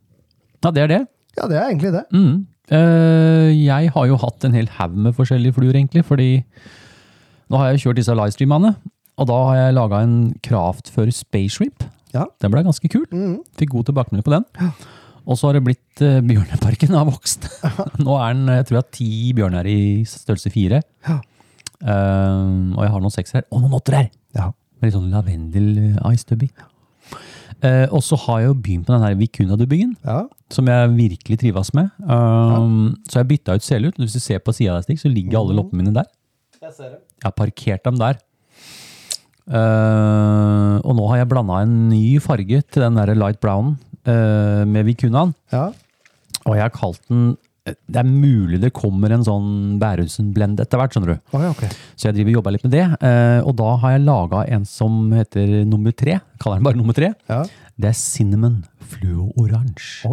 Ja, 0.64 0.72
det 0.72 0.84
er 0.84 0.92
det. 0.92 1.04
ja, 1.38 1.48
det 1.50 1.60
er 1.60 1.70
egentlig 1.70 1.94
det. 1.96 2.04
Mm. 2.16 2.46
Eh, 2.72 3.50
jeg 3.58 3.92
har 3.96 4.08
jo 4.08 4.20
hatt 4.20 4.46
en 4.48 4.56
hel 4.56 4.70
haug 4.78 4.96
med 5.06 5.16
forskjellige 5.18 5.56
fluer, 5.58 5.76
egentlig, 5.76 6.06
fordi 6.08 6.30
nå 7.52 7.60
har 7.60 7.72
jeg 7.72 7.84
kjørt 7.84 8.00
disse 8.00 8.16
livestreamene, 8.16 8.74
og 9.20 9.30
da 9.30 9.40
har 9.50 9.60
jeg 9.60 9.78
laga 9.78 10.02
en 10.06 10.18
kraft 10.46 10.90
for 10.94 11.12
Space 11.14 11.58
Shrimp. 11.58 11.86
Ja. 12.14 12.28
Den 12.42 12.54
ble 12.54 12.64
ganske 12.66 12.90
kul. 12.92 13.06
Mm. 13.12 13.42
Fikk 13.60 13.74
god 13.74 13.90
tilbakemelding 13.90 14.26
på 14.26 14.36
den. 14.36 14.74
Og 15.24 15.38
så 15.40 15.48
har 15.50 15.58
det 15.58 15.64
blitt 15.66 16.04
uh, 16.04 16.20
Bjørneparken 16.26 16.96
har 16.98 17.08
vokst. 17.08 17.48
Nå 18.06 18.18
er 18.20 18.36
den, 18.36 18.50
jeg 18.52 18.68
tror 18.68 18.78
jeg 18.78 18.84
har 18.84 18.98
ti 18.98 19.12
bjørner 19.38 19.70
i 19.70 19.80
størrelse 20.10 20.52
fire. 20.54 20.82
Ja. 21.08 21.20
Uh, 21.84 22.74
og 22.76 22.84
jeg 22.86 22.94
har 22.96 23.04
noen 23.04 23.16
seks 23.16 23.38
her. 23.38 23.48
Og 23.52 23.64
noen 23.64 23.78
åtter 23.80 23.98
her! 24.02 24.12
Ja. 24.38 24.52
Med 24.80 24.90
litt 24.90 24.98
sånn 24.98 25.14
lavendel-ice-dubbing. 25.14 26.52
Uh, 26.58 26.73
og 27.64 28.02
så 28.04 28.18
har 28.26 28.42
jeg 28.42 28.50
jo 28.50 28.56
begynt 28.60 28.90
med 28.90 28.98
den 28.98 29.06
her 29.06 29.16
Vicuna-dubbingen 29.20 29.94
ja. 30.04 30.24
som 30.52 30.68
jeg 30.68 30.90
virkelig 30.98 31.38
trives 31.40 31.74
med. 31.78 31.94
Um, 32.04 32.98
Så 33.08 33.22
jeg 33.22 33.30
bytta 33.30 33.56
ut 33.56 33.64
selut. 33.64 33.96
Hvis 34.02 34.18
du 34.18 34.20
ser 34.20 34.44
på 34.44 34.52
sida 34.52 34.76
der, 34.76 34.84
Stig, 34.84 35.00
så 35.00 35.12
ligger 35.12 35.40
alle 35.40 35.56
loppene 35.56 35.84
mine 35.84 35.96
der. 35.96 36.10
Jeg 36.60 36.76
ser 36.76 36.92
det. 36.92 37.00
Jeg 37.22 37.30
har 37.30 37.36
parkert 37.38 37.86
dem 37.88 38.02
der. 38.02 38.20
Uh, 39.44 40.80
og 40.88 40.94
nå 40.96 41.08
har 41.12 41.20
jeg 41.20 41.32
blanda 41.32 41.64
en 41.64 41.90
ny 41.92 42.20
farge 42.24 42.62
til 42.64 42.86
den 42.86 43.00
der 43.00 43.14
light 43.16 43.40
brown 43.44 43.74
uh, 44.08 44.64
med 44.68 44.86
Vicunaen. 44.88 45.34
Ja. 45.52 45.70
Og 46.44 46.56
jeg 46.56 46.64
har 46.64 46.76
kalt 46.76 47.02
den 47.10 47.36
Det 47.64 47.96
er 47.96 48.08
mulig 48.08 48.58
det 48.60 48.74
kommer 48.76 49.14
en 49.16 49.22
sånn 49.24 49.52
Bærumsen-blend 49.80 50.60
etter 50.60 50.82
hvert, 50.82 50.96
skjønner 50.96 51.14
du. 51.14 51.20
Å, 51.32 51.44
okay. 51.54 51.70
Så 51.96 52.10
jeg 52.10 52.18
driver 52.18 52.36
jobber 52.36 52.56
litt 52.58 52.66
med 52.68 52.74
det. 52.76 52.86
Uh, 53.00 53.40
og 53.48 53.54
da 53.62 53.70
har 53.80 53.94
jeg 53.96 54.04
laga 54.04 54.42
en 54.52 54.66
som 54.68 54.98
heter 55.16 55.62
nummer 55.70 55.96
tre. 55.96 56.18
Jeg 56.18 56.42
Kaller 56.44 56.60
den 56.60 56.68
bare 56.68 56.82
nummer 56.82 56.98
tre. 56.98 57.14
Ja. 57.32 57.46
Det 57.80 57.94
er 57.94 57.96
cinnamon 57.96 58.66
fluo 58.92 59.30
oransje. 59.40 60.12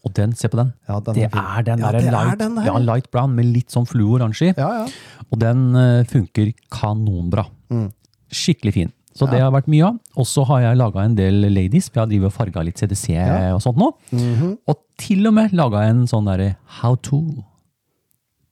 Og 0.00 0.14
den, 0.16 0.32
se 0.34 0.48
på 0.50 0.58
den. 0.58 0.72
Ja, 0.88 0.98
den 1.04 1.16
det 1.16 1.26
er 1.28 1.38
er 1.38 1.64
den 1.68 1.82
Ja, 1.84 1.92
der 1.92 2.00
det 2.00 2.08
er 2.08 2.14
light, 2.16 2.38
den 2.40 2.54
der. 2.56 2.66
ja, 2.66 2.76
light 2.80 3.10
brown 3.12 3.34
med 3.36 3.50
litt 3.52 3.70
sånn 3.70 3.86
fluoransje 3.86 4.50
i. 4.50 4.54
Ja, 4.56 4.70
ja. 4.80 5.24
Og 5.30 5.40
den 5.42 5.66
eh, 5.76 6.04
funker 6.08 6.50
kanonbra. 6.72 7.44
Mm. 7.70 7.90
Skikkelig 8.32 8.72
fin. 8.74 8.92
Så 9.16 9.26
det 9.30 9.40
har 9.42 9.50
vært 9.50 9.66
mye 9.68 9.84
av. 9.88 9.96
Og 10.16 10.26
så 10.26 10.44
har 10.46 10.60
jeg 10.62 10.76
laga 10.78 11.02
en 11.04 11.14
del 11.18 11.40
ladies, 11.52 11.88
for 11.90 11.98
jeg 12.00 12.04
har 12.06 12.10
drivet 12.12 12.30
og 12.30 12.32
farga 12.36 12.62
litt 12.64 12.78
CDC 12.78 13.16
og 13.54 13.60
sånt 13.64 13.76
nå. 13.80 13.90
Mhm. 14.12 14.52
Og 14.70 14.78
til 14.98 15.26
og 15.26 15.34
med 15.34 15.52
laga 15.52 15.82
en 15.90 16.04
sånn 16.06 16.24
derre 16.30 16.56
how 16.80 16.94
to 16.96 17.20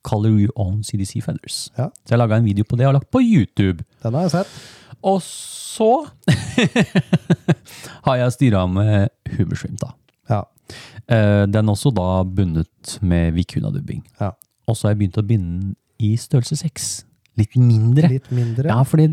color 0.03 0.31
your 0.39 0.53
own 0.57 0.83
CDC 0.83 1.21
feathers. 1.23 1.71
Ja. 1.79 1.91
Så 2.05 2.15
jeg 2.17 2.19
laga 2.19 2.37
en 2.37 2.45
video 2.45 2.65
på 2.65 2.77
det 2.79 2.87
og 2.89 2.95
lagt 2.95 3.11
på 3.11 3.21
YouTube. 3.23 3.85
Den 4.03 4.15
har 4.15 4.23
jeg 4.27 4.31
sett. 4.31 4.47
Og 5.05 5.21
så 5.23 6.09
har 8.07 8.17
jeg 8.23 8.33
styra 8.35 8.65
med 8.71 9.09
Hummershrimp, 9.37 9.79
da. 9.83 9.93
Ja. 10.31 10.43
Eh, 11.09 11.47
Den 11.47 11.69
er 11.69 11.73
også 11.75 11.93
da 11.95 12.23
bundet 12.25 12.99
med 13.03 13.35
Vikuna-dubbing. 13.39 14.03
ja. 14.21 14.33
Og 14.69 14.77
så 14.77 14.85
har 14.89 14.93
jeg 14.95 14.99
begynt 15.01 15.17
å 15.17 15.25
binde 15.25 15.61
den 15.63 15.77
i 15.99 16.11
størrelse 16.21 16.57
6. 16.61 17.05
Litt 17.39 17.55
mindre. 17.57 18.11
Litt 18.17 18.29
mindre. 18.35 18.69
Ja, 18.73 18.81
fordi 18.87 19.09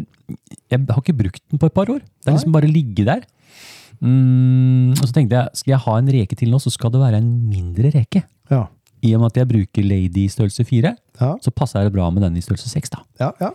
jeg 0.72 0.82
har 0.90 1.02
ikke 1.04 1.18
brukt 1.20 1.42
den 1.52 1.62
på 1.62 1.70
et 1.70 1.76
par 1.78 1.90
år. 1.94 2.02
Det 2.02 2.32
er 2.32 2.38
liksom 2.40 2.56
bare 2.56 2.70
ligge 2.72 3.06
der. 3.08 3.24
Mm, 4.04 4.92
og 4.98 5.04
så 5.08 5.14
tenkte 5.16 5.38
jeg, 5.40 5.60
skal 5.62 5.76
jeg 5.76 5.84
ha 5.86 5.94
en 6.02 6.10
reke 6.18 6.38
til 6.40 6.52
nå, 6.52 6.60
så 6.62 6.72
skal 6.74 6.92
det 6.94 7.02
være 7.02 7.22
en 7.22 7.30
mindre 7.50 7.92
reke. 7.96 8.24
Ja. 8.52 8.66
I 9.06 9.14
og 9.16 9.22
med 9.22 9.32
at 9.34 9.40
jeg 9.44 9.50
bruker 9.52 9.86
Lady 9.86 10.26
i 10.26 10.32
størrelse 10.32 10.66
4, 10.66 10.96
Ja. 11.22 11.32
så 11.42 11.52
passer 11.54 11.86
det 11.86 11.94
bra 11.94 12.10
med 12.12 12.24
den 12.26 12.38
i 12.38 12.44
størrelse 12.44 12.70
6 12.72 12.90
da. 12.96 13.04
Ja, 13.22 13.32
ja. 13.40 13.52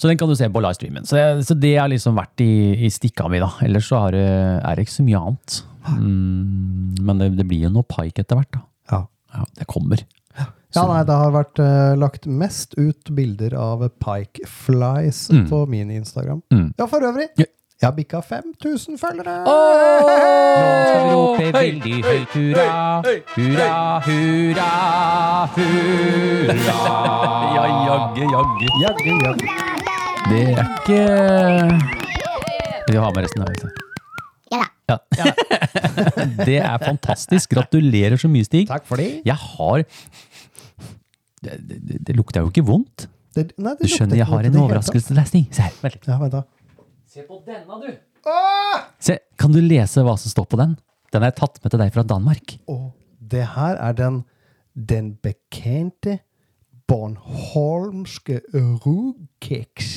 Så 0.00 0.08
den 0.08 0.16
kan 0.16 0.30
du 0.30 0.34
se 0.38 0.48
på 0.48 0.62
livestreamen. 0.64 1.04
Så, 1.04 1.18
så 1.44 1.52
det 1.60 1.74
har 1.76 1.90
liksom 1.92 2.14
vært 2.16 2.40
i, 2.40 2.86
i 2.86 2.88
stikka 2.88 3.26
mi, 3.28 3.40
da. 3.42 3.50
Ellers 3.66 3.90
så 3.90 3.98
har 4.06 4.14
det, 4.16 4.22
er 4.64 4.78
det 4.78 4.86
ikke 4.86 4.96
så 4.96 5.04
mye 5.04 5.20
annet. 5.20 5.58
Mm, 5.98 6.94
men 7.04 7.20
det, 7.20 7.28
det 7.36 7.46
blir 7.50 7.66
jo 7.66 7.72
noe 7.74 7.84
pike 7.90 8.22
etter 8.24 8.38
hvert, 8.40 8.52
da. 8.56 8.62
ja. 8.94 9.02
Ja, 9.30 9.44
det 9.60 9.66
kommer. 9.70 10.00
Ja, 10.76 10.84
nei, 10.86 11.00
det 11.08 11.16
har 11.18 11.32
vært 11.34 11.58
uh, 11.58 11.94
lagt 11.98 12.26
mest 12.30 12.76
ut 12.78 13.10
bilder 13.16 13.56
av 13.58 13.82
pike 14.02 14.46
flies 14.46 15.24
Mm. 15.32 15.48
på 15.50 15.64
min 15.68 15.90
Instagram. 15.90 16.42
Mm. 16.54 16.68
Ja, 16.78 16.86
for 16.86 17.00
øvrig. 17.02 17.28
Yeah. 17.38 17.48
Jeg 17.80 17.88
har 17.88 17.94
bikka 17.96 18.18
5000 18.20 18.98
følgere! 19.00 19.34
Nå 19.48 19.54
skal 20.84 21.00
vi 21.00 21.12
rope 21.16 21.46
veldig 21.54 21.94
høyt 22.04 22.34
hurra, 22.36 23.02
hurra, 23.32 23.70
hurra, 24.04 24.70
hurra. 25.56 26.60
Ja, 27.56 27.64
jagge, 27.86 28.24
jagge. 28.34 28.68
Jagge, 28.82 29.12
jagge. 29.24 29.48
Det 30.28 30.42
er 30.52 30.66
ikke 30.76 31.00
Vi 32.90 32.96
har 33.00 33.14
med 33.16 33.24
resten? 33.24 33.42
av 33.42 33.48
her? 33.48 33.56
Ja. 34.50 34.64
Det 36.46 36.56
er 36.60 36.78
fantastisk. 36.82 37.50
Gratulerer 37.54 38.18
så 38.20 38.28
mye, 38.30 38.44
Stig. 38.46 38.66
Takk 38.68 38.84
for 38.88 39.00
det. 39.00 39.08
Jeg 39.26 39.36
har 39.40 39.84
det, 41.44 41.56
det, 41.66 41.98
det 42.08 42.16
lukter 42.18 42.44
jo 42.44 42.50
ikke 42.52 42.64
vondt. 42.68 43.06
det 43.36 43.50
nei, 43.56 43.74
Du 43.80 43.88
skjønner, 43.88 44.18
jeg 44.20 44.28
har 44.28 44.46
en 44.46 44.54
det 44.54 44.60
overraskelse 44.60 45.10
til 45.12 45.18
lesning. 45.20 45.46
Se 45.54 45.64
her, 45.64 45.74
vent 45.82 45.96
litt. 45.96 46.08
Ja, 46.10 46.18
vent 46.20 46.34
da. 46.36 46.44
Se 47.10 47.24
på 47.26 47.40
denne, 47.46 47.80
du! 47.82 47.90
Se, 49.00 49.16
kan 49.40 49.54
du 49.54 49.60
lese 49.64 50.04
hva 50.04 50.16
som 50.20 50.32
står 50.32 50.48
på 50.52 50.58
den? 50.60 50.76
Den 51.10 51.24
har 51.24 51.32
jeg 51.32 51.38
tatt 51.40 51.62
med 51.64 51.72
til 51.72 51.80
deg 51.82 51.94
fra 51.94 52.04
Danmark. 52.06 52.56
Åh, 52.70 52.90
det 53.32 53.46
her 53.56 53.78
er 53.80 53.96
den, 53.98 54.20
den 54.74 55.14
bekjente 55.24 56.18
Bornholmske 56.90 58.40
rugkeks. 58.50 59.90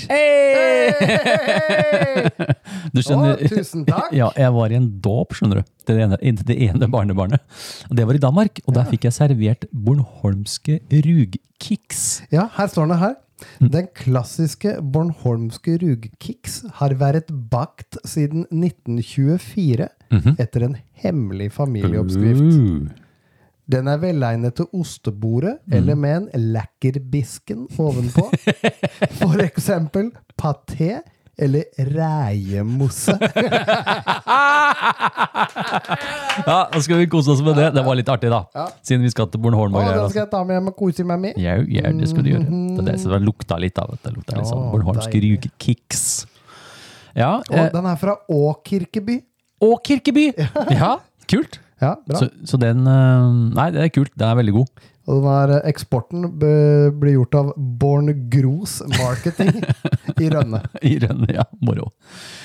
Du 2.94 3.00
skjønner, 3.02 3.34
Å, 3.34 3.50
tusen 3.50 3.86
takk. 3.88 4.12
Ja, 4.14 4.28
jeg 4.38 4.54
var 4.54 4.74
i 4.74 4.78
en 4.78 4.90
dåp, 5.02 5.34
skjønner 5.34 5.62
du. 5.64 5.72
Det 5.90 5.96
ene, 6.06 6.20
det 6.22 6.58
ene 6.68 6.90
barnebarnet. 6.92 7.42
Det 7.90 8.06
var 8.06 8.20
i 8.20 8.22
Danmark, 8.22 8.62
og 8.68 8.78
der 8.78 8.86
fikk 8.92 9.08
jeg 9.10 9.18
servert 9.18 9.66
bornholmske 9.74 10.80
rugkiks. 10.94 12.04
Ja, 12.34 12.46
her 12.60 12.70
står 12.70 12.94
det 12.94 13.02
her. 13.02 13.16
Den 13.60 13.90
klassiske 13.98 14.78
bornholmske 14.94 15.80
rugkiks 15.82 16.62
har 16.80 16.94
vært 17.02 17.32
bakt 17.52 17.98
siden 18.08 18.46
1924 18.54 19.90
etter 20.38 20.68
en 20.70 20.78
hemmelig 21.04 21.50
familieoppskrift. 21.58 22.54
Uh. 22.54 23.03
Den 23.72 23.88
er 23.88 23.98
velegnet 24.02 24.58
til 24.60 24.68
ostebordet 24.76 25.58
eller 25.72 25.96
med 25.96 26.16
en 26.34 26.52
lekkerbisken 26.54 27.68
ovenpå. 27.80 28.28
For 29.22 29.40
eksempel 29.46 30.12
paté 30.40 30.98
eller 31.40 31.64
reiemosse. 31.96 33.16
Ja, 36.44 36.68
nå 36.74 36.80
skal 36.82 36.98
vi 36.98 37.08
kose 37.12 37.30
oss 37.34 37.42
med 37.46 37.56
det. 37.60 37.68
Det 37.76 37.84
var 37.86 37.98
litt 37.98 38.10
artig, 38.10 38.30
da. 38.34 38.66
Siden 38.86 39.04
vi 39.06 39.12
skal 39.14 39.28
til 39.32 39.42
Bornholm 39.44 39.76
og 39.78 39.84
greier. 39.84 40.00
den 40.02 40.10
skal 40.12 40.24
jeg 40.24 40.32
ta 40.32 40.42
med 40.48 40.58
hjem 40.58 40.70
og 40.72 40.76
kose 40.80 41.06
meg 41.08 41.22
med. 41.22 41.38
Ja, 41.42 41.56
ja, 41.62 41.92
det 41.94 42.10
skal 42.10 42.26
du 42.26 42.32
gjøre. 42.32 42.48
Det 42.50 42.82
er 42.84 42.88
det 42.90 42.96
som 43.04 43.14
det 43.14 43.20
lukta 43.24 43.60
litt 43.62 43.78
av. 43.82 43.94
Det 44.02 44.14
lukta 44.16 44.40
litt 44.40 44.50
sånn 44.50 44.66
bornholmsk 44.74 45.14
deilig. 45.14 45.52
Ja. 47.14 47.36
Eh, 47.52 47.70
den 47.74 47.90
er 47.92 48.00
fra 48.02 48.18
Åkirkeby. 48.34 49.20
Åkirkeby! 49.64 50.26
Ja, 50.74 50.96
kult. 51.30 51.60
Ja, 51.84 51.94
bra. 52.08 52.24
Så, 52.24 52.32
så 52.48 52.60
den 52.64 52.88
eh, 52.88 53.30
Nei, 53.60 53.70
det 53.76 53.86
er 53.90 53.94
kult. 54.00 54.14
Den 54.18 54.32
er 54.32 54.40
veldig 54.42 54.58
god. 54.62 54.90
Og 55.04 55.18
den 55.20 55.26
er, 55.36 55.52
eh, 55.58 55.66
eksporten 55.68 56.22
be- 56.40 56.92
blir 56.96 57.18
gjort 57.18 57.36
av 57.36 57.50
Born 57.60 58.08
Gros 58.32 58.78
Marketing 58.94 59.50
i 60.24 60.30
Rønne. 60.32 60.62
I 60.80 60.94
Rønne, 61.04 61.28
ja. 61.36 61.44
Moro. 61.60 61.90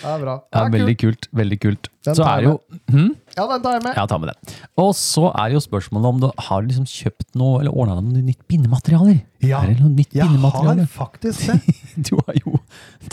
Det 0.01 0.09
er 0.11 0.25
bra. 0.25 0.35
Ja, 0.51 0.65
er 0.65 0.73
veldig 0.75 0.97
kult. 0.99 1.21
kult. 1.29 1.29
Veldig 1.39 1.59
kult. 1.63 1.91
Den 2.09 2.17
Så 2.19 2.25
tar 2.27 2.33
er 2.33 2.43
jeg 2.43 2.49
jo 2.49 2.57
hm? 2.97 3.13
Ja, 3.39 3.45
den 3.53 3.63
tar 3.63 3.77
jeg 3.77 3.85
med. 3.85 3.95
Ja, 4.01 4.07
ta 4.11 4.19
med 4.19 4.33
den. 4.33 4.57
Og 4.83 4.91
så 4.99 5.29
er 5.39 5.55
jo 5.55 5.63
spørsmålet 5.63 6.11
om 6.11 6.19
du 6.25 6.27
har 6.49 6.67
liksom 6.67 6.89
kjøpt 6.91 7.29
noe, 7.39 7.61
eller 7.63 7.79
ordna 7.79 8.01
deg 8.01 8.09
noe 8.11 8.27
nytt 8.33 8.43
bindematerialer. 8.51 9.21
Ja, 9.47 9.61
Er 9.63 9.77
det 9.77 9.79
noe 9.85 9.95
nytt 9.95 10.19
Jeg 10.19 10.25
har 10.27 10.35
bindemateriale? 10.35 10.89
faktisk 10.91 11.47
det. 11.53 11.79
Du 12.11 12.17
har 12.27 12.35
jo 12.43 12.59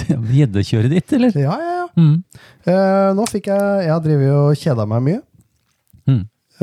det 0.02 0.10
er 0.14 0.26
gjeddekjøret 0.40 0.90
ditt, 0.98 1.14
eller? 1.20 1.38
Ja, 1.38 1.54
ja, 1.62 1.78
ja. 1.84 1.88
Mm. 2.02 2.18
Eh, 2.66 3.14
nå 3.18 3.30
fikk 3.30 3.48
jeg 3.54 3.86
Jeg 3.86 3.94
har 3.94 4.02
drevet 4.10 4.34
og 4.42 4.58
kjeda 4.58 4.90
meg 4.90 5.06
mye. 5.12 5.22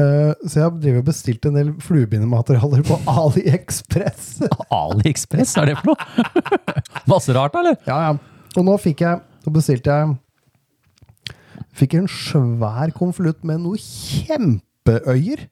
Eh, 0.00 0.32
så 0.48 0.56
jeg 0.56 0.64
har 0.64 0.98
og 0.98 1.04
bestilt 1.04 1.46
en 1.48 1.56
del 1.58 1.72
fluebindematerialer 1.84 2.84
på 2.88 2.98
AliExpress. 3.20 4.34
AliExpress, 4.82 5.56
er 5.60 5.72
det 5.72 5.78
for 5.80 5.92
noe? 5.92 6.42
Masse 7.12 7.34
rart, 7.36 7.56
eller? 7.60 7.76
ja, 7.88 7.98
ja. 8.08 8.16
Og 8.56 8.66
nå 8.68 8.76
fikk 8.80 9.00
jeg 9.04 9.22
nå 9.42 9.50
bestilte 9.54 9.94
jeg 9.96 10.18
Fikk 11.72 11.94
en 11.96 12.08
svær 12.10 12.90
konvolutt 12.92 13.46
med 13.48 13.62
noe 13.64 13.78
kjempeøyer 13.80 15.46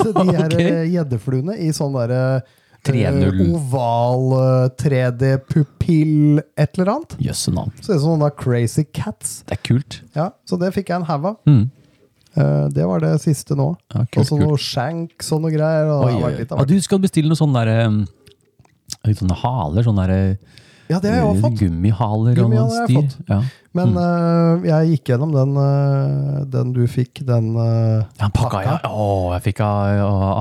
til 0.00 0.10
de 0.16 0.24
her 0.34 0.56
gjeddefluene 0.90 1.54
okay. 1.54 1.68
i 1.68 1.76
sånn 1.76 1.94
derre 1.94 2.22
Uh, 2.80 3.52
oval 3.52 4.22
uh, 4.32 4.70
3D-pupill 4.80 6.40
et 6.56 6.78
eller 6.78 6.88
annet. 6.94 7.16
Jøsse 7.20 7.52
navn. 7.52 7.74
Så 7.76 7.92
det 7.92 7.98
er 7.98 8.04
sånne 8.06 8.30
crazy 8.40 8.86
cats. 8.88 9.42
Det 9.44 9.58
er 9.58 9.60
kult. 9.68 9.98
Ja, 10.16 10.30
Så 10.48 10.56
det 10.56 10.72
fikk 10.72 10.88
jeg 10.88 11.02
en 11.02 11.04
haug 11.10 11.26
av. 11.28 11.36
Mm. 11.44 11.66
Eh, 12.38 12.68
det 12.70 12.86
var 12.86 13.02
det 13.02 13.16
siste 13.24 13.56
nå. 13.58 13.72
Ja, 13.94 14.04
kult, 14.06 14.22
og 14.22 14.28
så 14.28 14.38
noe 14.38 14.60
shanks 14.60 15.32
og 15.34 15.42
noe 15.42 15.50
greier. 15.54 15.90
Og 15.90 16.06
Oi, 16.06 16.14
oi, 16.22 16.32
oi. 16.44 16.48
av 16.54 16.66
du 16.70 16.76
skal 16.82 17.02
bestille 17.02 17.30
noe 17.30 17.38
sånn 17.38 17.54
derre 17.56 17.82
sånne 19.00 19.36
haler, 19.42 19.86
sånne 19.86 20.04
derre 20.06 20.22
Ja, 20.90 20.98
det 20.98 21.12
har 21.12 21.20
jeg 21.20 21.26
også 21.30 21.42
fått. 21.44 21.58
gummihaler 21.60 22.38
og 22.42 22.50
noe 22.50 22.62
Gummihaler 22.66 22.88
styr. 22.88 23.26
Ja. 23.30 23.40
Men 23.78 23.92
eh, 24.02 24.64
jeg 24.66 24.88
gikk 24.96 25.12
gjennom 25.12 25.30
den, 25.30 25.52
uh, 25.54 26.40
den 26.50 26.72
du 26.74 26.80
fikk, 26.90 27.20
den 27.26 27.52
uh, 27.54 28.02
Ja, 28.18 28.26
pakka, 28.34 28.62
ja. 28.66 28.72
Å, 28.90 29.04
jeg 29.36 29.44
fikk 29.44 29.60
av, 29.62 30.00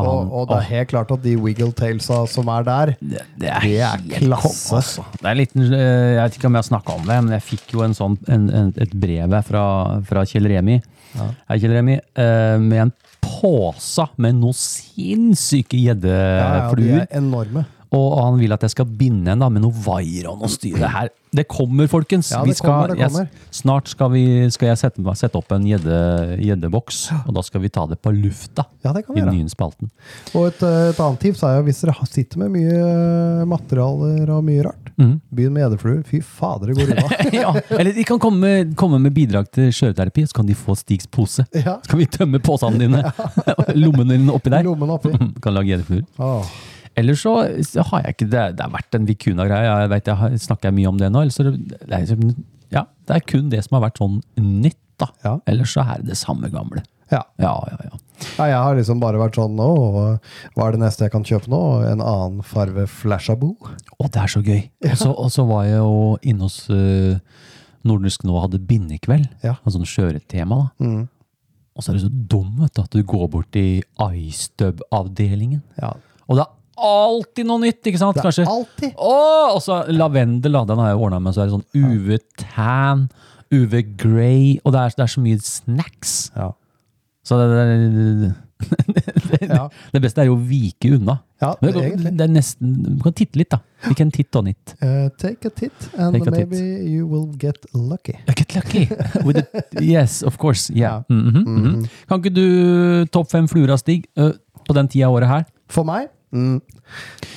Og, 0.10 0.32
og 0.34 0.48
det 0.50 0.58
er 0.58 0.68
helt 0.72 0.90
klart 0.96 1.14
at 1.14 1.22
de 1.22 1.36
wiggle 1.38 1.70
tailsa 1.78 2.24
som 2.30 2.50
er 2.50 2.66
der 2.66 2.94
det, 2.98 3.22
det 3.38 3.52
er, 3.54 3.68
Det 3.70 3.78
er 3.86 4.24
klasse. 4.24 4.80
altså. 4.82 5.06
Det 5.20 5.22
er 5.28 5.32
en 5.36 5.42
liten, 5.44 5.68
jeg 5.70 6.18
vet 6.24 6.40
ikke 6.40 6.50
om 6.50 6.58
jeg 6.58 6.66
har 6.66 6.70
snakka 6.72 6.98
om 6.98 7.06
det, 7.06 7.20
men 7.28 7.38
jeg 7.38 7.46
fikk 7.52 7.76
jo 7.78 7.86
en 7.86 7.94
sånn, 7.98 8.18
en, 8.34 8.50
en, 8.64 8.74
et 8.82 8.98
brev 9.06 9.38
fra, 9.46 9.66
fra 10.10 10.26
Kjell 10.30 10.50
Remi. 10.50 10.80
Hei, 11.18 11.58
Kjell 11.58 11.74
Remi. 11.74 11.98
eh, 11.98 12.58
med 12.62 12.84
en 12.86 12.92
pose 13.24 14.06
med 14.22 14.38
noen 14.38 14.56
sinnssyke 14.58 15.80
ja, 16.14 16.50
ja, 16.66 16.72
de 16.76 16.90
er 17.02 17.20
enorme. 17.22 17.66
Og 17.96 18.20
han 18.22 18.36
vil 18.38 18.54
at 18.54 18.62
jeg 18.62 18.76
skal 18.76 18.86
binde 18.86 19.32
en 19.34 19.42
da, 19.42 19.48
med 19.50 19.64
noe 19.64 19.74
vaier 19.74 20.28
og 20.30 20.44
noe 20.44 20.50
styr. 20.52 20.76
Det, 20.78 20.90
her, 20.94 21.08
det 21.34 21.48
kommer, 21.50 21.88
folkens! 21.90 22.28
Ja, 22.36 22.44
Vi 22.46 22.52
det 22.54 22.60
skal, 22.60 22.70
kommer, 22.70 22.92
det 22.94 22.98
kommer. 23.02 23.24
Jeg, 23.26 23.56
snart 23.60 23.90
skal, 23.90 24.12
vi, 24.14 24.24
skal 24.54 24.70
jeg 24.70 24.80
sette, 24.84 25.16
sette 25.18 25.40
opp 25.40 25.56
en 25.56 25.66
gjedde- 25.66 26.38
gjeddeboks, 26.38 27.00
og 27.24 27.34
da 27.34 27.44
skal 27.48 27.64
vi 27.64 27.72
ta 27.74 27.88
det 27.90 27.98
på 28.06 28.14
lufta. 28.14 28.68
Ja, 28.86 28.94
det 28.94 29.08
kan 29.08 29.18
I 29.18 29.18
vi 29.18 29.24
den 29.26 29.32
gjøre. 29.34 29.48
nye 29.48 29.56
spalten. 29.56 29.90
Og 30.38 30.52
et, 30.52 30.62
et 30.62 31.02
annet 31.02 31.20
tips 31.26 31.42
er 31.50 31.58
jo 31.58 31.66
hvis 31.66 31.82
dere 31.82 32.08
sitter 32.14 32.44
med 32.44 32.54
mye 32.60 32.78
eh, 32.78 33.44
materialer 33.50 34.34
og 34.38 34.46
mye 34.46 34.70
rart, 34.70 34.94
mm. 35.02 35.16
begynn 35.34 35.58
med 35.58 35.66
gjeddefluer. 35.66 36.00
Fy 36.14 36.22
fader, 36.22 36.70
det 36.70 36.78
går 36.78 36.94
unna. 36.94 37.22
ja, 37.42 37.56
eller 37.74 37.94
de 37.98 38.06
kan 38.06 38.22
komme, 38.22 38.54
komme 38.78 39.02
med 39.02 39.18
bidrag 39.18 39.50
til 39.56 39.74
skjøreterapi, 39.74 40.30
så 40.30 40.44
kan 40.44 40.50
de 40.50 40.58
få 40.62 40.78
Stigs 40.78 41.10
pose. 41.10 41.50
Ja. 41.58 41.80
Så 41.82 41.96
kan 41.96 42.06
vi 42.06 42.10
tømme 42.20 42.38
posene 42.46 42.86
dine, 42.86 43.02
lommene 43.82 44.14
dine 44.20 44.38
oppi 44.38 44.54
der. 44.54 44.62
Lommen 44.70 44.94
oppi. 44.94 45.16
kan 45.44 45.58
lage 45.58 45.74
gjeddefluer. 45.74 46.06
Åh. 46.22 46.54
Ellers 46.98 47.22
så, 47.24 47.34
så 47.64 47.84
har 47.92 48.02
jeg 48.04 48.16
ikke 48.18 48.30
det. 48.32 48.46
Det 48.58 48.66
har 48.66 48.72
vært 48.74 48.96
en 48.98 49.06
Vicuna-greie. 49.08 49.70
Jeg 49.84 49.90
vet 49.94 50.08
jeg 50.12 50.16
har, 50.20 50.38
snakker 50.38 50.70
jeg 50.70 50.78
mye 50.80 50.90
om 50.90 50.98
det 51.00 51.12
nå. 51.14 51.22
Ellers 51.22 51.38
så, 51.40 51.46
det, 51.52 51.78
er, 51.88 52.02
liksom- 52.06 52.46
ja, 52.74 52.86
det 53.08 53.16
er 53.16 53.26
kun 53.30 53.50
det 53.50 53.64
som 53.66 53.78
har 53.80 53.90
vært 53.90 54.02
sånn 54.02 54.22
nytt. 54.38 54.80
da. 55.00 55.08
Ja. 55.24 55.38
Ellers 55.48 55.72
så 55.78 55.86
er 55.86 56.02
det 56.02 56.10
det 56.12 56.18
samme 56.20 56.50
gamle. 56.52 56.82
Ja. 57.10 57.22
Ja, 57.42 57.54
ja, 57.72 57.78
ja. 57.88 57.98
Ja, 58.38 58.46
jeg 58.52 58.58
har 58.60 58.76
liksom 58.76 59.00
bare 59.00 59.18
vært 59.18 59.38
sånn 59.40 59.56
nå. 59.56 59.68
hva 60.56 60.66
er 60.68 60.72
det 60.76 60.82
neste 60.82 61.06
jeg 61.08 61.14
kan 61.14 61.24
kjøpe 61.24 61.48
nå? 61.50 61.62
En 61.88 62.02
annen 62.04 62.42
farve 62.44 62.84
flashaboo? 62.92 63.56
Å, 63.96 64.10
det 64.12 64.20
er 64.26 64.28
så 64.34 64.42
gøy. 64.44 64.60
Og 65.24 65.32
så- 65.32 65.46
var 65.48 65.64
jeg 65.70 65.80
jo 65.80 66.18
inne 66.22 66.44
hos 66.50 66.66
uh, 66.70 67.16
Nordisk 67.88 68.26
nå 68.28 68.36
og 68.36 68.44
hadde 68.50 68.60
bindekveld. 68.68 69.30
Ja. 69.42 69.56
En 69.64 69.72
sånn 69.72 69.88
skjøretema. 69.88 70.60
da. 70.78 70.86
Mm. 70.86 71.08
Og 71.80 71.84
så 71.86 71.94
er 71.94 71.96
det 71.96 72.04
så 72.04 72.12
dumt 72.36 72.76
at 72.84 72.92
du 72.92 73.00
går 73.08 73.30
bort 73.32 73.56
i 73.56 73.80
iStub-avdelingen. 74.60 75.62
Ja. 75.82 75.94
Og 76.28 76.38
det 76.38 76.44
er 76.44 76.56
alltid 76.82 77.46
noe 77.50 77.60
nytt, 77.64 77.82
ikke 77.86 78.00
sant? 78.02 78.16
Det 78.16 78.24
er 78.24 78.30
Kanskje. 78.30 78.46
alltid. 78.48 78.94
Åh, 78.98 79.56
og 79.56 79.62
så 79.66 79.82
lavendel, 79.94 80.52
da. 80.52 80.66
Den 80.66 80.78
har 80.84 80.92
jeg 80.94 81.00
ordna 81.06 81.20
med. 81.20 81.34
Så 81.36 81.42
er 81.44 81.50
det 81.50 81.58
sånn 81.58 81.66
UV 81.76 82.18
tan, 82.38 83.08
UV 83.52 83.82
grey, 83.98 84.60
og 84.64 84.74
det 84.76 84.80
er, 84.86 84.96
det 84.98 85.06
er 85.08 85.14
så 85.16 85.22
mye 85.26 85.40
snacks. 85.42 86.18
Ja. 86.36 86.52
Så 87.26 87.38
det, 87.40 87.50
det, 87.56 88.20
det, 88.20 88.36
Ja. 89.50 89.70
det 89.94 90.02
beste 90.04 90.20
er 90.20 90.28
jo 90.28 90.34
å 90.36 90.42
vike 90.44 90.90
unna. 90.98 91.20
Ja, 91.40 91.54
Men 91.62 91.72
det, 91.74 91.84
egentlig. 91.86 92.12
det 92.20 92.24
er 92.26 92.32
nesten, 92.34 92.72
Du 92.98 93.04
kan 93.06 93.14
titte 93.16 93.40
litt, 93.40 93.50
da. 93.54 93.60
Vi 93.88 93.94
kan 93.96 94.10
titte 94.12 94.36
on 94.42 94.48
it. 94.52 94.74
Eh, 94.84 95.08
take 95.18 95.48
a 95.48 95.50
tit, 95.56 95.86
and 95.98 96.18
Take 96.18 96.28
a 96.28 96.32
tit. 96.36 96.50
maybe 96.50 96.90
you 96.92 97.06
will 97.08 97.30
get 97.40 97.56
lucky. 97.74 98.18
Get 98.36 98.56
lucky! 98.58 98.90
With 99.24 99.40
the, 99.40 99.64
Yes, 99.86 100.22
of 100.24 100.38
course. 100.38 100.70
Yeah. 100.74 101.04
Ja. 101.08 101.16
Mhm, 101.16 101.44
mhm. 101.48 101.86
Kan 102.10 102.20
ikke 102.22 102.34
du 102.36 103.06
topp 103.14 103.32
fem 103.32 103.48
fluer 103.48 103.72
av 103.72 103.80
Stig 103.80 104.10
øh, 104.18 104.34
på 104.68 104.76
den 104.76 104.88
tida 104.92 105.08
av 105.08 105.16
året 105.16 105.28
her? 105.32 105.46
For 105.72 105.88
meg? 105.88 106.10
Mm. 106.32 106.62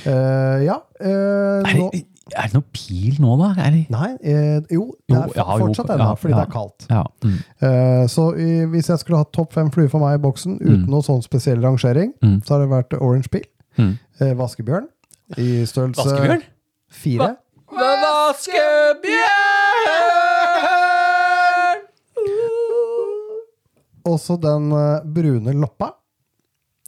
Eh, 0.07 0.65
ja. 0.67 0.77
Uh, 1.01 1.63
Er 1.65 1.77
nå, 1.79 1.87
det, 1.93 2.03
er 2.37 2.49
det 2.49 2.55
noe 2.55 2.65
pil 2.77 3.17
nå, 3.23 3.37
da? 3.41 3.49
Er 3.65 3.71
det? 3.75 3.83
nei, 3.93 4.11
eh, 4.21 4.61
jo, 4.71 4.85
det 5.09 5.17
Jo, 5.17 5.21
er 5.23 5.37
ja, 5.37 5.47
jo, 5.59 5.67
fortsatt 5.67 5.89
ja, 5.89 5.95
ennå, 5.97 6.11
fordi 6.21 6.33
ja. 6.35 6.39
det 6.39 6.47
er 6.47 6.53
kaldt. 6.53 6.87
Ja. 6.91 7.03
Mm. 7.25 7.39
Eh, 7.69 8.05
så 8.13 8.27
i, 8.37 8.51
hvis 8.73 8.89
jeg 8.93 8.99
skulle 9.03 9.19
hatt 9.23 9.33
topp 9.37 9.53
fem 9.57 9.71
fluer 9.75 9.89
for 9.93 10.01
meg 10.05 10.19
i 10.19 10.23
boksen 10.23 10.59
uten 10.61 10.87
noe 10.93 11.03
sånn 11.07 11.23
spesiell 11.25 11.61
rangering, 11.65 12.13
Mm. 12.23 12.39
så 12.47 12.55
har 12.57 12.61
det 12.67 12.71
vært 12.75 12.93
Orange 13.01 13.29
Peel, 13.33 13.49
Mm. 13.79 13.95
eh, 14.21 14.35
Vaskebjørn, 14.37 14.87
i 15.39 15.65
størrelse 15.67 16.05
Vaskebjørn? 16.05 16.43
fire. 16.93 17.37
Vaskebjørn! 17.73 19.33
Også 24.09 24.37
den 24.43 24.73
eh, 24.75 25.05
brune 25.15 25.53
loppa. 25.63 25.93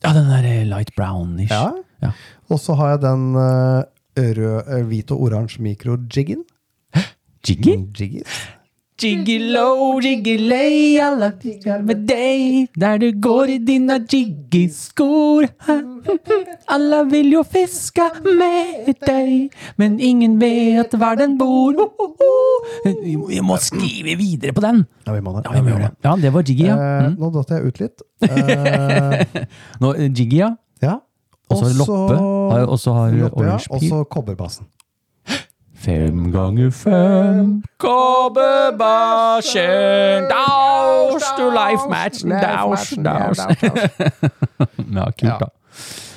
Ja, 0.04 0.10
den 0.12 0.26
der 0.28 0.42
light 0.44 0.68
light 0.68 0.90
brownish. 0.98 1.52
Ja. 1.54 1.70
Ja. 2.04 2.12
Og 2.50 2.60
så 2.60 2.74
har 2.78 2.94
jeg 2.94 3.00
den 3.06 3.24
eh, 3.36 4.34
rød, 4.40 4.68
eh, 4.68 4.84
hvit 4.90 5.10
og 5.14 5.22
oransje 5.28 5.62
mikro-jiggen. 5.64 6.44
Jiggy? 7.44 7.74
Jiggis. 7.98 8.44
Jiggy-low, 9.02 9.98
jiggy-lay, 10.00 11.00
alle 11.02 11.32
digger 11.42 11.80
med 11.82 12.04
deg 12.06 12.68
der 12.78 13.00
du 13.02 13.08
går 13.20 13.50
i 13.50 13.56
dine 13.58 13.96
jiggy-skor. 14.06 15.48
Alle 16.70 17.00
vil 17.10 17.32
jo 17.34 17.42
fiske 17.42 18.06
med 18.22 18.94
deg, 19.02 19.50
men 19.82 19.98
ingen 19.98 20.38
vet 20.40 20.94
hvor 20.94 21.18
den 21.18 21.34
bor. 21.40 21.74
Vi 22.86 23.40
må- 23.42 23.58
skrive 23.60 24.14
videre 24.16 24.54
på 24.54 24.62
den. 24.62 24.84
Ja, 25.06 25.12
vi 25.12 25.20
må 25.26 25.34
det. 25.36 25.44
Ja, 25.50 25.58
vi 25.60 25.72
må 25.74 25.78
det. 25.82 25.90
Ja, 26.06 26.14
det 26.22 26.32
var 26.32 26.42
Jiggy, 26.46 26.64
ja. 26.70 26.76
Eh, 26.78 27.08
Mm. 27.10 27.16
nå 27.18 27.32
datt 27.34 27.50
jeg 27.50 27.66
ut 27.66 27.80
litt. 27.80 28.02
Nå, 29.82 29.92
Jiggy, 30.14 30.38
ja. 30.38 30.54
ja. 30.82 31.00
Og 31.50 31.56
så 31.58 31.64
Loppe. 31.78 32.14
Og 32.64 32.78
så 32.80 32.92
har 32.92 33.00
Orange 33.08 33.18
ja. 33.18 33.28
Orange 33.32 33.66
Og 33.70 33.80
så 33.82 34.04
kobberbassen. 34.04 34.66
Fem 35.84 36.30
ganger 36.32 36.70
fem 36.72 37.62
Kobberbassen 37.78 40.28
Daus 40.30 41.22
to 41.36 41.50
life 41.52 41.84
match 41.90 42.22
Daus, 42.24 42.94
daus 43.04 43.38
Ja, 44.96 45.04
kult 45.12 45.40
da 45.42 45.46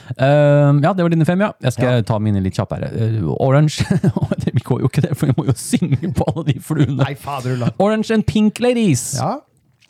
um, 0.07 0.79
ja, 0.83 0.93
det 0.93 1.03
var 1.03 1.09
dine 1.11 1.25
fem, 1.27 1.41
ja. 1.43 1.51
Jeg 1.63 1.73
skal 1.75 2.03
ta 2.07 2.15
mine 2.23 2.39
litt 2.39 2.55
kjappere. 2.55 2.87
Uh, 2.95 3.27
orange 3.43 3.83
Det 4.45 4.53
går 4.63 4.79
jo 4.85 4.91
ikke 4.91 5.01
det, 5.03 5.11
for 5.19 5.25
jeg 5.27 5.35
må 5.37 5.43
jo 5.49 5.53
synge 5.59 5.99
på 6.15 6.23
alle 6.31 6.43
de 6.47 6.55
fluene. 6.63 6.95
Nei, 7.01 7.15
fader. 7.19 7.65
Orange 7.83 8.13
and 8.15 8.23
pink 8.27 8.59
ladies. 8.63 9.03
Ja. 9.19 9.33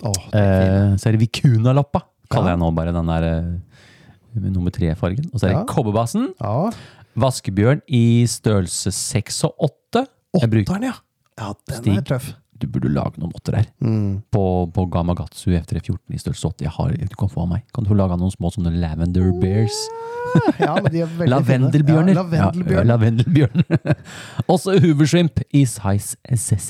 Oh, 0.06 0.13
er. 0.34 0.41
Eh, 0.41 0.97
så 0.97 1.10
er 1.10 1.12
det 1.15 1.21
Vicuna-lappa, 1.23 2.00
kaller 2.30 2.52
Ja. 2.52 2.56
jeg 2.56 2.60
nå 2.62 2.67
bare 2.78 2.91
den 2.93 3.08
der 3.10 3.23
eh, 3.30 3.47
nummer 4.41 4.69
tre-fargen. 4.71 5.30
Og 5.34 5.39
så 5.39 5.47
er 5.47 5.54
det 5.54 5.58
Ja. 5.60 5.65
kobberbassen. 5.65 6.34
ja. 6.41 6.71
Vaskebjørn 7.17 7.82
i 7.89 8.26
størrelse 8.30 8.91
6 8.93 9.43
og 9.43 9.56
8. 9.60 10.06
Jeg 10.39 10.50
bruker- 10.52 10.69
Åtteren, 10.76 10.84
ja. 10.84 10.93
Ja, 11.39 11.54
den 11.67 11.78
Stig. 11.82 11.97
er 11.97 12.02
tøff. 12.02 12.34
Du 12.60 12.65
burde 12.67 12.89
lage 12.89 13.17
noen 13.19 13.32
åtter 13.34 13.56
her. 13.56 13.65
Mm. 13.82 14.23
På, 14.32 14.65
på 14.73 14.86
Gamagatsu 14.89 15.52
F314 15.52 15.97
i 16.13 16.17
størrelse 16.17 16.45
8. 16.45 16.62
Jeg 16.65 16.71
har, 16.71 16.89
du 16.91 17.15
kan 17.15 17.30
få 17.30 17.41
av 17.41 17.50
meg. 17.50 17.63
Kan 17.73 17.84
du 17.86 17.93
lage 17.93 18.17
noen 18.17 18.32
små 18.34 18.50
sånne 18.54 18.71
lavender 18.80 19.32
bears? 19.41 19.78
Ja, 20.60 20.76
men 20.82 20.91
de 20.91 21.02
er 21.02 21.08
veldig 21.08 21.30
Lavendelbjørner. 21.30 22.13
fine. 22.17 22.38
Ja, 22.38 22.47
lavendelbjørn. 22.52 22.78
Ja, 22.78 22.84
lavendelbjørn. 22.84 23.95
Også 24.54 24.78
hoovershrimp 24.82 25.41
i 25.54 25.65
size 25.65 26.17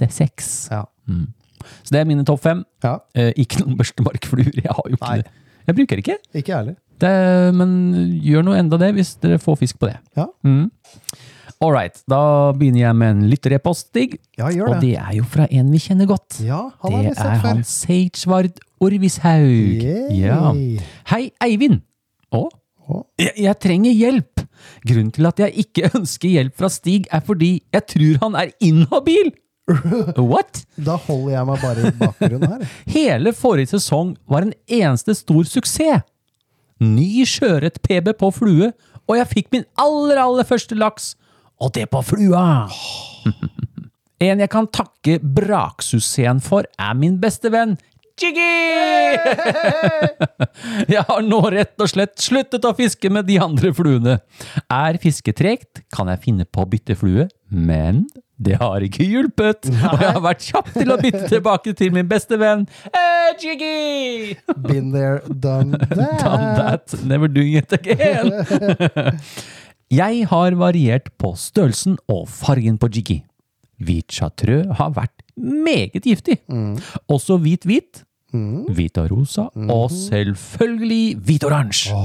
6. 0.10 0.68
Ja. 0.72 0.84
Mm. 1.08 1.28
Så 1.84 1.92
det 1.92 2.00
er 2.02 2.06
mine 2.06 2.24
topp 2.26 2.40
fem. 2.44 2.66
ja. 2.84 2.98
Eh, 3.16 3.32
ikke 3.38 3.64
noen 3.64 3.78
børstemarkfluer. 3.80 4.52
Jeg 4.56 4.72
har 4.72 4.84
jo 4.88 4.96
ikke 4.96 5.08
Nei. 5.10 5.18
det. 5.24 5.32
Jeg 5.68 5.76
bruker 5.76 5.96
det 5.96 6.04
ikke. 6.08 6.18
Ikke 6.36 6.48
jeg 6.54 6.58
heller. 6.58 6.76
Det, 7.02 7.14
men 7.58 7.72
gjør 8.26 8.46
noe 8.48 8.58
enda 8.60 8.80
det, 8.82 8.92
hvis 8.98 9.16
dere 9.22 9.38
får 9.42 9.60
fisk 9.64 9.80
på 9.82 9.90
det. 9.92 9.98
Ja. 10.18 10.26
Mm. 10.48 10.70
All 11.58 11.72
right, 11.74 11.96
da 12.10 12.52
begynner 12.54 12.84
jeg 12.84 12.98
med 13.00 13.16
en 13.16 13.24
lytterepost, 13.32 13.88
Stig. 13.90 14.20
Ja, 14.38 14.52
gjør 14.54 14.68
Og 14.70 14.76
det. 14.78 14.92
det 14.92 14.98
er 15.02 15.16
jo 15.18 15.24
fra 15.26 15.48
en 15.50 15.72
vi 15.74 15.80
kjenner 15.82 16.10
godt. 16.10 16.38
Ja, 16.46 16.68
han 16.84 16.98
det 17.00 17.16
er 17.18 17.40
han 17.42 17.64
Seitsvard 17.66 18.60
Orvishaug. 18.84 19.82
Ja. 20.14 20.52
Hei, 21.10 21.24
Eivind. 21.42 21.82
Å. 22.34 22.44
Jeg, 23.20 23.34
jeg 23.48 23.58
trenger 23.64 23.96
hjelp. 23.98 24.44
Grunnen 24.88 25.10
til 25.16 25.28
at 25.30 25.42
jeg 25.42 25.66
ikke 25.66 25.90
ønsker 25.98 26.30
hjelp 26.36 26.56
fra 26.62 26.70
Stig, 26.72 27.10
er 27.14 27.26
fordi 27.26 27.56
jeg 27.74 27.88
tror 27.94 28.22
han 28.28 28.38
er 28.44 28.54
inhabil. 28.64 29.34
What? 30.30 30.62
Da 30.80 30.96
holder 31.08 31.34
jeg 31.34 31.48
meg 31.50 31.64
bare 31.66 31.90
i 31.90 31.96
bakgrunnen 32.00 32.54
her. 32.54 32.70
Hele 32.96 33.34
forrige 33.36 33.74
sesong 33.74 34.14
var 34.30 34.46
en 34.46 34.54
eneste 34.70 35.18
stor 35.18 35.44
suksess. 35.50 36.06
Ny 36.84 37.26
sjøørret-PB 37.28 38.14
på 38.20 38.32
flue, 38.36 38.72
og 39.08 39.20
jeg 39.20 39.32
fikk 39.32 39.54
min 39.56 39.66
aller, 39.80 40.20
aller 40.22 40.48
første 40.48 40.78
laks. 40.78 41.16
Og 41.62 41.74
det 41.78 41.90
på 41.94 42.04
flua! 42.06 42.68
En 44.18 44.40
jeg 44.42 44.50
kan 44.50 44.66
takke 44.74 45.20
braksuksessen 45.22 46.40
for, 46.42 46.66
er 46.82 46.96
min 46.98 47.20
beste 47.22 47.52
venn 47.54 47.76
Jiggy! 48.18 49.14
Jeg 50.94 51.04
har 51.06 51.22
nå 51.22 51.38
rett 51.54 51.78
og 51.78 51.92
slett 51.92 52.16
sluttet 52.22 52.66
å 52.66 52.74
fiske 52.74 53.12
med 53.14 53.28
de 53.30 53.38
andre 53.44 53.70
fluene. 53.78 54.16
Er 54.74 54.98
fisket 55.02 55.38
tregt, 55.38 55.84
kan 55.94 56.10
jeg 56.10 56.24
finne 56.24 56.48
på 56.50 56.64
å 56.64 56.70
bytte 56.72 56.98
flue, 56.98 57.28
men 57.54 58.08
det 58.38 58.58
har 58.62 58.84
ikke 58.86 59.06
hjulpet. 59.08 59.66
Og 59.72 60.02
jeg 60.02 60.12
har 60.14 60.22
vært 60.22 60.44
kjapp 60.46 60.68
til 60.76 60.92
å 60.94 60.98
bytte 61.02 61.24
tilbake 61.32 61.74
til 61.78 61.94
min 61.96 62.08
beste 62.10 62.38
venn 62.38 62.68
eh, 62.92 63.32
Jiggy! 63.42 64.36
Been 64.68 64.92
there, 64.94 65.22
done 65.28 65.78
that. 65.90 66.20
Done 66.22 66.52
that, 66.60 66.98
never 67.04 67.28
doing 67.28 67.58
it 67.58 67.74
again. 67.74 68.32
Jeg 69.88 70.26
har 70.28 70.56
variert 70.60 71.14
på 71.18 71.32
størrelsen 71.40 71.96
og 72.12 72.26
fargen 72.28 72.76
på 72.82 72.90
Jiggy. 72.92 73.22
Hvit 73.80 74.12
chartreux 74.12 74.66
har 74.76 74.92
vært 74.98 75.22
meget 75.38 76.04
giftig. 76.04 76.40
Også 77.08 77.38
hvit-hvit, 77.40 78.02
hvit 78.34 78.98
og 79.00 79.12
rosa, 79.14 79.46
og 79.72 79.88
selvfølgelig 79.94 81.16
hvit-oransje. 81.24 81.96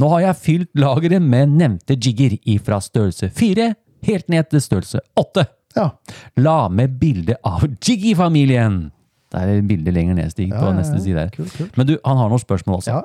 Nå 0.00 0.08
har 0.16 0.24
jeg 0.24 0.40
fylt 0.42 0.70
lageret 0.82 1.22
med 1.22 1.54
nevnte 1.60 1.94
jigger 1.94 2.34
ifra 2.42 2.80
størrelse 2.82 3.30
4 3.38 3.70
helt 4.02 4.28
ned 4.28 4.48
til 4.50 4.60
størrelse 4.60 5.00
8. 5.16 5.46
Ja. 5.76 5.90
La 6.36 6.68
med 6.68 6.98
bilde 7.00 7.36
av 7.44 7.64
Jiggy-familien. 7.84 8.90
Det 9.32 9.40
er 9.42 9.48
et 9.58 9.66
bilde 9.68 9.92
lenger 9.92 10.14
ned, 10.14 10.30
Stig, 10.30 10.50
på 10.52 10.62
Ja, 10.62 10.72
neste 10.72 11.00
side. 11.02 11.30
Kult, 11.34 11.52
kult. 11.56 11.76
Men 11.76 11.86
du, 11.86 11.96
han 12.04 12.16
har 12.16 12.28
noen 12.30 12.40
spørsmål 12.40 12.78
også. 12.78 12.90
ja. 12.94 13.02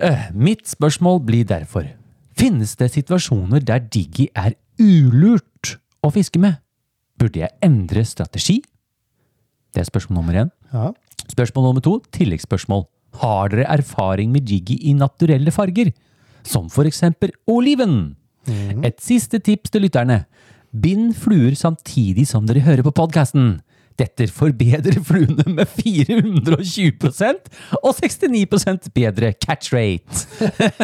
Eh, 0.00 0.30
Mitt 0.32 0.64
spørsmål 0.70 1.18
blir 1.26 1.44
derfor 1.44 1.84
Finnes 2.38 2.70
det 2.80 2.86
situasjoner 2.94 3.60
der 3.60 3.80
Diggy 3.92 4.28
er 4.34 4.54
ulurt 4.80 5.74
å 6.02 6.08
fiske 6.14 6.38
med? 6.40 6.56
Burde 7.20 7.42
jeg 7.42 7.50
endre 7.62 8.04
strategi? 8.08 8.62
Det 9.74 9.82
er 9.82 9.84
spørsmål 9.90 10.22
nummer 10.22 10.38
én. 10.46 10.50
ja. 10.72 10.92
Spørsmål 11.30 11.64
nummer 11.68 11.80
to, 11.84 11.98
tilleggsspørsmål. 12.16 12.86
Har 13.20 13.48
dere 13.52 13.66
erfaring 13.70 14.32
med 14.32 14.48
Jiggy 14.48 14.78
i 14.88 14.94
naturelle 14.96 15.52
farger? 15.52 15.92
Som 16.42 16.70
for 16.72 16.88
eksempel 16.88 17.30
oliven? 17.46 18.16
Et 18.48 19.02
siste 19.02 19.38
tips 19.38 19.70
til 19.70 19.84
lytterne. 19.86 20.24
Bind 20.70 21.14
fluer 21.18 21.56
samtidig 21.58 22.28
som 22.30 22.46
dere 22.46 22.62
hører 22.64 22.86
på 22.86 22.94
podkasten. 22.94 23.58
Dette 24.00 24.28
forbedrer 24.32 24.96
fluene 25.04 25.44
med 25.50 25.68
420% 25.68 27.50
og 27.82 27.98
69% 27.98 28.88
bedre 28.96 29.32
catch 29.36 29.74
rate. 29.74 30.24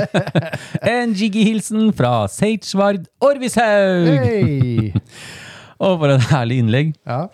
en 0.97 1.15
Jiggy-hilsen 1.17 1.95
fra 1.97 2.27
Seitsvard 2.29 3.07
Orvishaug! 3.25 4.11
Hey. 4.21 4.93
Og 5.81 5.97
for 6.03 6.13
en 6.13 6.27
herlig 6.29 6.61
innlegg. 6.65 6.93
Ja. 7.07 7.27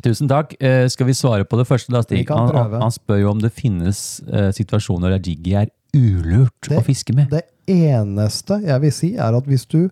Tusen 0.00 0.30
takk. 0.30 0.54
Eh, 0.62 0.86
skal 0.88 1.10
vi 1.10 1.16
svare 1.16 1.44
på 1.44 1.58
det 1.60 1.66
første, 1.68 1.92
da, 1.92 2.00
Stig? 2.06 2.24
Han, 2.32 2.78
han 2.80 2.94
spør 2.94 3.20
jo 3.20 3.34
om 3.34 3.42
det 3.42 3.52
finnes 3.52 4.22
eh, 4.30 4.48
situasjoner 4.56 5.18
der 5.18 5.20
jiggy 5.20 5.58
er 5.60 5.68
ulurt 5.96 6.68
Det- 6.68 6.78
å 6.78 6.84
fiske 6.86 7.14
med. 7.14 7.30
Det 7.30 7.44
eneste 7.70 8.60
jeg 8.64 8.80
vil 8.82 8.92
si, 8.92 9.14
er 9.16 9.36
at 9.36 9.44
hvis 9.46 9.66
du 9.70 9.90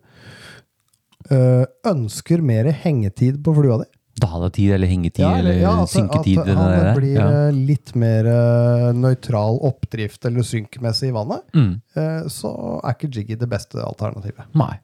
øh, 1.30 1.64
ønsker 1.86 2.42
mer 2.44 2.70
hengetid 2.84 3.40
på 3.44 3.54
flua 3.56 3.80
di 3.84 3.88
Daletid 4.18 4.72
eller 4.74 4.90
hengetid 4.90 5.22
Ja, 5.22 5.36
eller 5.38 5.54
ja, 5.60 5.72
at- 5.84 5.92
synketid. 5.92 6.38
At 6.42 6.46
det 6.48 6.56
han 6.58 6.70
der. 6.72 6.94
blir 6.96 7.14
ja. 7.14 7.26
eh, 7.48 7.52
litt 7.54 7.92
mer 7.94 8.26
eh, 8.26 8.86
nøytral 8.98 9.60
oppdrift 9.62 10.24
eller 10.26 10.42
synkmessig 10.42 11.12
i 11.12 11.14
vannet, 11.14 11.44
mm. 11.54 11.68
eh, 11.94 12.24
så 12.26 12.50
er 12.82 12.96
ikke 12.96 13.12
jiggy 13.14 13.36
det 13.38 13.46
beste 13.48 13.78
alternativet. 13.78 14.48
Nei. 14.58 14.80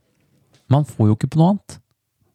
Man 0.71 0.85
får 0.87 1.09
jo 1.11 1.17
ikke 1.19 1.33
på 1.35 1.41
noe 1.43 1.57
annet. 1.57 1.81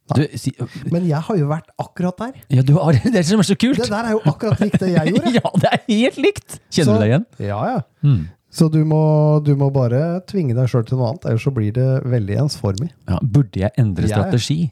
Du, 0.09 0.23
si, 0.41 0.51
Men 0.91 1.05
jeg 1.07 1.21
har 1.21 1.38
jo 1.38 1.47
vært 1.47 1.69
akkurat 1.80 2.17
der. 2.17 2.34
ja, 2.49 2.63
du 2.65 2.73
har, 2.82 2.91
det 2.97 3.05
er 3.13 3.15
det 3.21 3.25
som 3.30 3.39
er 3.39 3.47
så 3.47 3.55
kult! 3.61 3.77
Det 3.80 3.88
der 3.93 4.09
er 4.09 4.17
jo 4.17 4.21
akkurat 4.25 4.59
likt 4.59 4.80
det 4.84 4.89
jeg 4.97 5.13
gjorde. 5.13 5.34
ja, 5.39 5.51
det 5.63 5.71
er 5.71 5.82
helt 5.88 6.17
likt! 6.17 6.59
Kjenner 6.67 6.89
Så- 6.91 6.97
du 6.97 7.03
deg 7.05 7.13
igjen? 7.13 7.25
Ja, 7.47 7.59
ja. 7.77 7.80
Mm. 8.03 8.19
Så 8.52 8.66
du 8.74 8.80
må, 8.88 9.00
du 9.45 9.52
må 9.56 9.68
bare 9.74 10.20
tvinge 10.30 10.56
deg 10.58 10.70
sjøl 10.72 10.86
til 10.88 10.97
noe 10.97 11.12
annet, 11.12 11.26
ellers 11.30 11.43
så 11.45 11.52
blir 11.54 11.72
det 11.76 11.88
veldig 12.10 12.38
ensformig. 12.47 12.89
Ja, 13.10 13.20
burde 13.22 13.62
jeg 13.62 13.72
endre 13.78 14.10
strategi? 14.10 14.72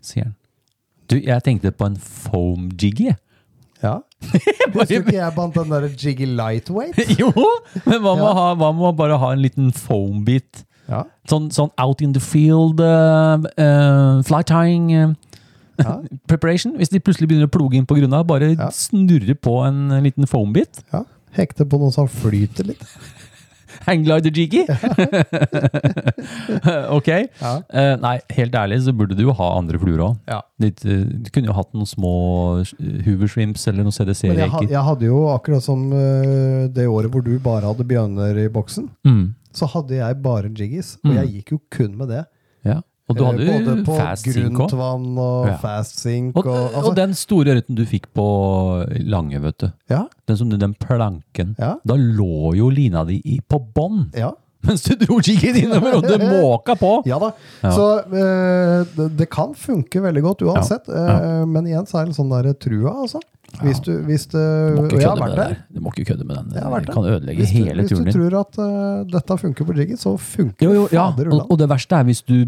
sier 0.00 0.24
han. 0.30 0.34
Du, 1.08 1.16
jeg 1.20 1.42
tenkte 1.44 1.72
på 1.72 1.86
en 1.90 1.96
foam 2.00 2.70
jiggy. 2.80 3.12
Ja. 3.78 4.00
Husker 4.74 5.04
ikke 5.04 5.12
jeg 5.14 5.34
bandt 5.36 5.54
den 5.54 5.68
der 5.70 5.84
jiggy 5.94 6.26
lightweight? 6.26 6.96
jo, 7.20 7.28
men 7.86 8.00
hva 8.02 8.16
med, 8.18 8.24
Ja. 8.24 8.32
ha, 8.34 8.46
hva 8.58 8.72
med 8.74 8.96
bare 8.98 9.18
ha 9.22 9.28
en 9.36 9.38
liten 9.44 9.68
foam 9.70 10.24
bit? 10.26 10.64
Ja. 10.90 11.04
Sånn, 11.30 11.46
sånn 11.54 11.70
out 11.78 12.02
in 12.02 12.10
the 12.16 12.18
field, 12.18 12.80
uh, 12.82 13.38
uh, 13.54 14.18
fly 14.26 14.40
tying 14.50 14.88
uh, 14.96 15.12
Ja. 15.78 16.00
preparation. 16.32 16.74
Hvis 16.80 16.90
de 16.90 16.98
plutselig 16.98 17.28
begynner 17.30 17.46
å 17.46 17.54
ploge 17.54 17.78
inn 17.78 17.86
på 17.86 18.00
grunna, 18.00 18.24
bare 18.26 18.50
snurre 18.74 19.36
på 19.38 19.54
en 19.68 19.94
liten 20.02 20.26
foam 20.26 20.50
bit. 20.58 20.82
ja. 20.90 21.04
Hekte 21.36 21.66
på 21.68 21.78
noe 21.80 21.92
som 21.92 22.08
flyter 22.08 22.64
litt. 22.72 22.84
Hangglider 23.88 24.32
jiggy. 24.34 24.64
ok. 26.98 27.08
Ja. 27.08 27.52
Uh, 27.72 27.94
nei, 28.02 28.14
helt 28.36 28.56
ærlig 28.58 28.80
så 28.84 28.92
burde 28.96 29.16
du 29.16 29.22
jo 29.26 29.34
ha 29.38 29.48
andre 29.58 29.80
fluer 29.80 30.02
òg. 30.08 30.16
Ja. 30.28 30.40
Du 30.60 31.28
kunne 31.32 31.50
jo 31.50 31.56
hatt 31.56 31.72
noen 31.76 31.88
små 31.88 32.12
Hoover 33.06 33.30
shrimps 33.30 33.66
eller 33.70 33.86
noen 33.86 33.94
Men 33.94 34.08
jeg, 34.08 34.16
CDC-reker. 34.16 34.68
jeg 34.72 34.84
hadde 34.88 35.08
jo 35.10 35.20
akkurat 35.32 35.64
som 35.64 35.86
det 36.74 36.86
året 36.90 37.12
hvor 37.14 37.24
du 37.24 37.34
bare 37.44 37.68
hadde 37.70 37.86
bjørner 37.88 38.42
i 38.44 38.48
boksen, 38.52 38.88
Mm, 39.08 39.26
så 39.54 39.64
hadde 39.72 39.94
jeg 40.00 40.22
bare 40.22 40.50
jiggies, 40.52 40.96
og 41.04 41.10
Mm. 41.12 41.16
jeg 41.16 41.26
gikk 41.38 41.52
jo 41.54 41.58
kun 41.70 41.96
med 41.96 42.08
det. 42.12 42.24
Og 43.08 43.16
du 43.16 43.22
Eh, 43.24 43.28
hadde 43.30 43.46
Både 43.64 43.84
på 43.86 43.94
fast 43.96 44.24
sink 44.28 44.52
grunt 44.52 44.72
òg. 44.72 44.78
vann 44.78 45.18
og 45.18 45.46
Ja. 45.48 45.56
fast 45.62 45.98
sink. 46.02 46.36
Og, 46.36 46.46
Og, 46.46 46.56
altså, 46.74 46.88
og 46.90 46.94
den 46.96 47.14
store 47.14 47.54
ørreten 47.54 47.74
du 47.74 47.84
fikk 47.86 48.06
på 48.14 48.26
Lange, 49.08 49.40
vet 49.40 49.58
du. 49.58 49.70
ja, 49.90 50.02
Den, 50.26 50.36
som, 50.36 50.50
den 50.50 50.74
planken. 50.74 51.54
Ja. 51.58 51.76
Da 51.86 51.94
lå 51.94 52.54
jo 52.56 52.68
lina 52.68 53.04
di 53.04 53.20
i- 53.24 53.40
på 53.48 53.58
bånn, 53.74 54.10
ja, 54.14 54.30
mens 54.66 54.82
du 54.82 54.94
dro 54.96 55.20
kikken 55.20 55.56
innover, 55.56 55.94
og 55.96 56.02
du 56.02 56.18
måka 56.42 56.74
på! 56.76 57.02
ja 57.06 57.18
da. 57.18 57.30
Så 57.62 58.04
øh, 58.12 58.84
det, 58.96 59.16
det 59.16 59.30
kan 59.30 59.54
funke 59.54 60.02
veldig 60.02 60.22
godt 60.22 60.42
uansett, 60.42 60.88
øh, 60.88 61.46
men 61.48 61.64
igjen 61.66 61.86
så 61.86 62.02
er 62.02 62.06
det 62.06 62.14
sånn 62.18 62.28
der 62.28 62.52
trua, 62.54 62.92
altså. 63.06 63.20
Hvis 63.62 63.80
du, 63.80 64.02
hvis 64.04 64.26
det, 64.28 64.76
Du 64.76 64.82
må 64.82 64.88
ikke 64.90 64.98
kødde 65.00 65.20
med 65.24 65.36
det. 65.38 65.56
Du 65.74 65.80
må 65.80 65.90
ikke 65.96 66.04
kødde 66.10 66.24
med 66.28 66.36
den. 66.36 66.48
Det 66.84 66.92
kan 66.92 67.04
ødelegge 67.08 67.38
Hvis 67.40 67.48
du, 67.50 67.56
hele 67.64 67.80
hvis 67.82 67.90
du 67.96 68.12
tror 68.12 68.40
at 68.42 68.58
uh, 68.60 69.04
dette 69.08 69.38
funker 69.40 69.64
på 69.64 69.72
jiggen, 69.78 69.96
så 69.96 70.18
funker 70.20 70.66
Jo, 70.66 70.72
jo, 70.74 70.82
det 70.84 70.92
ja. 70.92 71.06
fader 71.16 71.32
Og, 71.32 71.46
og 71.50 71.58
det 71.58 71.68
verste 71.70 71.96
er 71.96 72.04
hvis 72.04 72.20
du 72.28 72.44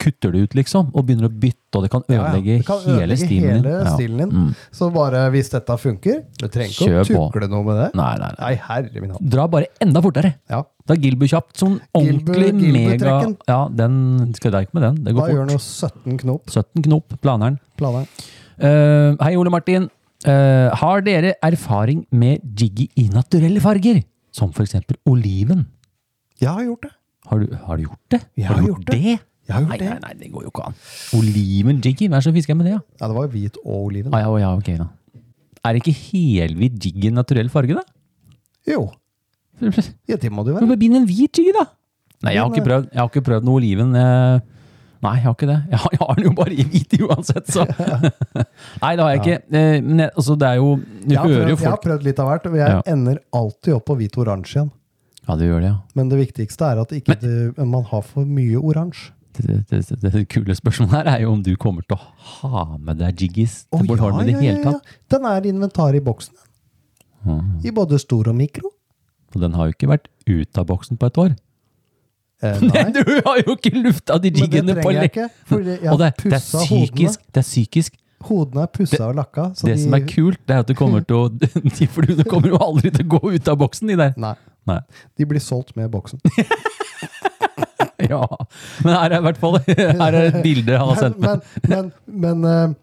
kutter 0.00 0.32
det 0.32 0.40
ut, 0.46 0.54
liksom, 0.58 0.88
og 0.96 1.04
begynner 1.06 1.28
å 1.28 1.32
bytte, 1.42 1.76
og 1.76 1.84
det 1.84 1.90
kan 1.92 2.02
Ja, 2.08 2.14
ja. 2.14 2.22
ødelegge 2.30 2.56
Det 2.58 2.66
kan 2.66 2.78
hele 2.86 2.96
ødelegge 3.02 3.18
stilen 3.26 3.42
din. 3.50 3.62
hele 3.64 3.84
Ja. 3.84 3.94
stilen 3.96 4.18
din. 4.22 4.30
Mm. 4.30 4.54
Så 4.72 4.88
bare 4.94 5.20
hvis 5.30 5.50
dette 5.52 5.76
funker 5.78 6.22
Du 6.40 6.46
trenger 6.48 6.72
ikke 6.72 7.00
å 7.00 7.04
på. 7.06 7.30
tukle 7.32 7.48
noe 7.52 7.64
med 7.68 7.76
det. 7.82 7.88
Nei, 8.00 8.16
nei, 8.18 8.30
nei. 8.38 8.48
Nei, 8.48 8.54
herre 8.68 9.00
min 9.04 9.10
hatt. 9.10 9.20
Dra 9.36 9.46
bare 9.46 9.66
enda 9.80 10.00
fortere. 10.02 10.34
Ja. 10.50 10.62
Da 10.86 10.94
er 10.94 10.98
Gilbu 11.04 11.26
kjapt. 11.28 11.54
Sånn 11.60 11.78
ordentlig 11.94 12.52
mega 12.54 12.96
Gilbu-trekken. 12.96 13.36
Ja, 13.46 13.68
den 13.68 14.32
skal 14.34 14.50
deg 14.56 14.66
ikke 14.68 14.74
med 14.80 14.82
den. 14.88 15.04
Det 15.04 15.14
går 15.14 15.20
Da 15.20 15.32
går 15.32 15.36
gjør 15.36 15.50
fort. 15.50 16.02
noe 16.02 16.12
17 16.14 16.18
knop. 16.18 16.46
17 16.50 16.82
knop, 16.82 17.20
planeren. 17.22 17.58
Planeren. 17.78 18.08
Uh, 18.60 19.16
hei, 19.24 19.36
Ole 19.36 19.50
Martin. 19.50 19.88
Uh, 20.26 20.68
har 20.76 21.00
dere 21.00 21.34
erfaring 21.42 22.06
med 22.12 22.40
jiggy 22.56 22.88
i 22.98 23.08
naturelle 23.08 23.60
farger? 23.60 24.02
Som 24.32 24.52
for 24.52 24.62
eksempel 24.64 24.96
oliven. 25.08 25.66
Jeg 26.40 26.48
har 26.48 26.64
gjort 26.64 26.82
det. 26.82 26.90
Har 27.30 27.38
du, 27.38 27.54
har 27.66 27.76
du 27.76 27.82
gjort 27.84 27.98
det? 28.10 28.20
Jeg 28.36 28.46
har 28.46 28.54
har 28.56 28.62
du 28.62 28.68
gjort 28.68 28.84
det. 28.90 29.20
Jeg 29.50 29.56
har 29.56 29.64
gjort 29.66 29.72
Nei, 29.74 29.78
det. 29.82 29.90
nei, 29.90 29.98
nei, 30.06 30.14
det 30.22 30.30
går 30.32 30.46
jo 30.46 30.52
ikke 30.54 30.64
an. 30.70 30.76
Oliven 31.18 31.80
jiggy? 31.82 32.06
Hva 32.08 32.20
er 32.20 32.22
det 32.22 32.28
som 32.28 32.36
fisker 32.38 32.54
jeg 32.54 32.60
med 32.60 32.68
det, 32.70 32.74
Ja? 32.76 32.80
Ja, 33.02 33.08
det 33.10 33.16
var 33.18 33.26
jo 33.26 33.32
hvit 33.34 33.58
og 33.64 33.74
oliven. 33.90 34.14
Ah, 34.14 34.22
ja, 34.22 34.36
ja, 34.44 34.52
ok 34.56 34.70
da. 34.78 34.86
Er 35.66 35.76
ikke 35.80 35.92
helhvit 35.92 36.78
jiggy 36.86 37.10
en 37.10 37.18
naturell 37.20 37.50
farge, 37.52 37.74
da? 37.76 37.82
Jo, 38.70 38.86
ja, 40.08 40.16
det 40.16 40.30
må 40.32 40.44
det 40.46 40.54
Men 40.56 40.70
være. 40.70 40.78
bind 40.80 40.96
en 40.96 41.06
hvit 41.10 41.36
jiggy, 41.36 41.52
da! 41.58 41.66
Nei, 42.22 42.32
jeg 42.36 42.40
har 42.44 42.50
ikke 42.54 42.64
prøvd, 42.68 42.86
jeg 42.94 43.00
har 43.00 43.10
ikke 43.10 43.22
prøvd 43.26 43.44
noe 43.48 43.58
oliven. 43.60 43.94
eh, 43.96 44.40
Nei, 45.00 45.14
jeg 45.16 45.24
har 45.24 45.32
ikke 45.34 45.46
det. 45.48 45.58
Jeg 45.72 45.78
har, 45.80 45.92
jeg 45.96 46.00
har 46.04 46.16
den 46.18 46.24
jo 46.26 46.32
bare 46.36 46.52
i 46.52 46.64
hvit 46.68 46.94
uansett, 47.06 47.46
så. 47.48 47.62
Nei, 48.82 48.90
det 48.96 49.04
har 49.04 49.10
jeg 49.14 49.20
ikke. 49.22 49.36
Eh, 49.56 49.76
Men 49.80 50.02
jeg- 50.04 50.10
altså, 50.16 50.34
det 50.36 50.48
er 50.50 50.58
jo 50.60 50.66
Du 50.76 51.14
Jeg 51.14 51.18
har, 51.18 51.28
hører 51.28 51.48
jo 51.48 51.56
prøvd, 51.56 51.62
jeg 51.64 51.70
har 51.70 51.76
folk 51.78 51.84
prøvd 51.86 52.04
litt 52.04 52.18
av 52.20 52.28
hvert, 52.28 52.46
og 52.50 52.56
jeg 52.60 52.68
Ja. 52.74 52.82
ender 52.92 53.18
alltid 53.32 53.72
opp 53.78 53.86
på 53.88 53.96
hvit-oransje 53.96 54.56
igjen. 54.60 54.70
Ja, 55.28 55.36
det 55.40 55.48
gjør 55.48 55.60
det, 55.64 55.70
ja. 55.70 55.76
Men 55.96 56.08
det 56.12 56.18
viktigste 56.20 56.68
er 56.68 56.80
at 56.82 56.92
ikke 56.92 57.16
det, 57.20 57.56
man 57.64 57.84
har 57.84 58.02
for 58.02 58.24
mye 58.28 58.60
oransje. 58.60 59.10
Det, 59.40 59.80
det, 60.02 60.22
kule 60.32 60.54
spørsmålet 60.56 60.94
her 60.98 61.10
er 61.14 61.22
jo 61.24 61.34
om 61.34 61.42
du 61.44 61.54
kommer 61.60 61.84
til 61.86 61.96
å 61.96 62.00
ha 62.40 62.64
med 62.78 63.00
deg 63.00 63.24
jiggis 63.24 63.64
til 63.70 63.86
Bornholm 63.88 64.22
i 64.22 64.30
det 64.30 64.38
hele 64.40 64.62
tatt. 64.64 64.96
Den 65.12 65.28
er 65.30 65.48
inventar 65.50 65.96
i 65.96 66.02
boksen. 66.04 66.36
Mhm. 67.24 67.60
I 67.64 67.72
både 67.76 67.98
stor 68.00 68.30
og 68.32 68.36
mikro. 68.36 68.72
Og 69.34 69.40
den 69.42 69.54
har 69.54 69.68
jo 69.68 69.76
ikke 69.76 69.90
vært 69.90 70.08
ut 70.26 70.58
av 70.58 70.66
boksen 70.66 70.98
på 70.98 71.10
et 71.10 71.18
år. 71.22 71.34
Eh, 72.42 72.60
nei, 72.70 72.84
Du 72.96 73.02
har 73.04 73.40
jo 73.44 73.56
ikke 73.56 73.72
lufta 73.76 74.18
de 74.18 74.32
jiggene 74.32 74.76
på 74.80 74.92
lenge! 74.96 75.28
Og 75.50 75.98
det, 76.00 76.14
det 76.24 76.38
er 76.38 76.44
psykisk. 76.44 77.20
Det 77.28 77.42
er 77.42 77.46
psykisk. 77.46 77.98
Hodene 78.28 78.66
er 78.66 78.72
pussa 78.72 79.06
og 79.08 79.16
lakka. 79.16 79.50
Så 79.56 79.66
Det 79.68 79.76
de, 79.78 79.84
som 79.84 79.96
er 79.96 80.04
kult, 80.08 80.40
det 80.48 80.56
er 80.56 80.64
at 80.64 80.68
du 80.68 80.74
kommer 80.76 81.04
til 81.04 81.16
å 81.16 81.28
De 81.78 81.88
fluene 81.88 82.26
kommer 82.28 82.52
jo 82.52 82.60
aldri 82.60 82.92
til 82.92 83.06
å 83.06 83.12
gå 83.16 83.32
ut 83.36 83.48
av 83.48 83.60
boksen, 83.60 83.92
de 83.92 83.96
der. 84.00 84.12
Nei, 84.20 84.34
Nei. 84.68 84.80
de 85.16 85.28
blir 85.28 85.40
solgt 85.40 85.76
med 85.76 85.88
boksen. 85.92 86.20
Ja. 88.10 88.20
Men 88.84 88.94
her 88.96 89.14
er 89.14 89.18
i 89.20 89.24
hvert 89.28 89.38
fall 89.40 89.58
Her 89.68 90.10
er 90.10 90.28
et 90.28 90.38
bilde 90.44 90.76
han 90.80 90.90
har 90.92 90.98
sendt 91.00 91.20
meg. 91.22 91.44
men 91.68 91.90
men, 92.10 92.38
men 92.40 92.48
eh, 92.50 92.76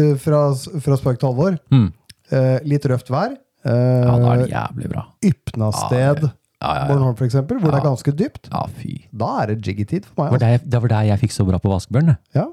eh, 0.00 0.14
fra, 0.20 0.40
fra 0.84 0.98
spøk 1.00 1.20
til 1.22 1.30
alvor. 1.30 1.58
Mm. 1.70 1.88
Uh, 2.32 2.56
litt 2.66 2.86
røft 2.90 3.10
vær. 3.12 3.36
Uh, 3.64 3.70
Ja, 3.70 4.14
da 4.18 4.32
er 4.34 4.40
det 4.42 4.48
jævlig 4.50 4.88
bra. 4.94 5.04
Ypnasted, 5.24 6.24
Ja, 6.26 6.32
ja, 6.64 6.74
ja. 6.80 6.84
Bornholm 6.88 7.16
for 7.18 7.26
eksempel, 7.28 7.58
hvor 7.60 7.70
det 7.74 7.78
er 7.82 7.84
ganske 7.84 8.12
dypt. 8.16 8.48
ja 8.52 8.62
fy. 8.80 8.94
Da 9.12 9.30
er 9.42 9.52
det 9.52 9.58
jiggy-tid 9.68 10.06
for 10.08 10.14
Det 10.16 10.18
var 10.24 10.30
meg. 10.32 10.42
Altså. 10.42 10.64
der, 10.64 10.70
det 10.74 10.82
var 10.84 10.92
der 10.96 11.08
jeg 11.12 11.22
fikk 11.26 11.32
så 11.36 11.44
bra 11.48 11.58
på 11.60 11.72
vaskebjørn. 11.74 12.12
det. 12.12 12.16
Ja. 12.40 12.46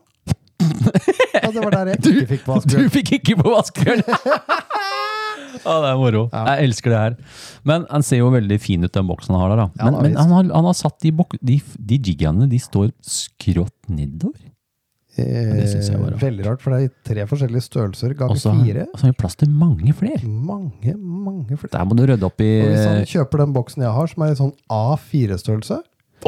ja, 1.41 1.47
det 1.55 1.63
var 1.63 1.71
der 1.73 1.91
jeg 1.93 1.99
ikke 2.05 2.27
fikk 2.35 2.43
på 2.45 2.57
Du 2.67 2.75
du 2.83 2.89
fikk 2.93 3.11
ikke 3.17 3.37
på 3.41 3.53
vaskebjørn! 3.55 4.03
Ja, 5.65 5.73
det 5.83 5.89
er 5.91 5.97
moro. 5.99 6.23
Jeg 6.31 6.67
elsker 6.69 6.93
det 6.93 6.99
her. 7.01 7.17
Men 7.67 7.85
han 7.91 8.03
ser 8.07 8.21
jo 8.21 8.29
veldig 8.33 8.59
fin 8.63 8.83
ut, 8.87 8.91
den 8.95 9.07
boksen 9.09 9.35
han 9.35 9.41
har 9.43 9.51
der. 9.55 9.63
da. 9.65 9.67
Ja, 9.79 9.85
Men, 9.89 9.93
da, 9.93 10.01
men 10.07 10.15
han, 10.21 10.31
har, 10.37 10.53
han 10.55 10.69
har 10.71 10.77
satt 10.79 10.99
de, 11.03 11.11
bok, 11.11 11.35
de, 11.41 11.59
de 11.79 11.97
jiggaene 11.99 12.47
de 12.51 12.59
står 12.61 12.91
skrått 13.03 13.75
nedover. 13.91 14.39
det 15.17 15.67
synes 15.67 15.89
jeg 15.91 15.99
var 15.99 16.07
Eh, 16.07 16.13
rart. 16.13 16.21
veldig 16.23 16.45
rart, 16.47 16.61
for 16.63 16.71
det 16.71 16.77
er 16.79 16.85
i 16.87 16.91
tre 17.13 17.25
forskjellige 17.27 17.65
størrelser 17.65 18.13
ganger 18.15 18.37
Også, 18.37 18.53
fire. 18.63 18.85
og 18.93 18.97
så 18.99 19.05
har 19.05 19.11
vi 19.11 19.17
plass 19.19 19.35
til 19.35 19.49
mange 19.51 19.93
flere. 19.93 20.21
Mange, 20.23 20.93
mange 20.95 21.57
flere. 21.59 21.71
Der 21.75 21.83
må 21.85 21.97
du 21.99 22.05
rydde 22.07 22.23
opp 22.29 22.39
i 22.41 22.51
Og 22.63 22.69
hvis 22.71 22.85
han 22.87 23.03
kjøper 23.11 23.43
den 23.43 23.53
boksen 23.53 23.83
jeg 23.83 23.91
har, 23.91 24.07
som 24.07 24.23
er 24.23 24.31
i 24.31 24.39
sånn 24.39 24.53
A4-størrelse, 24.71 25.81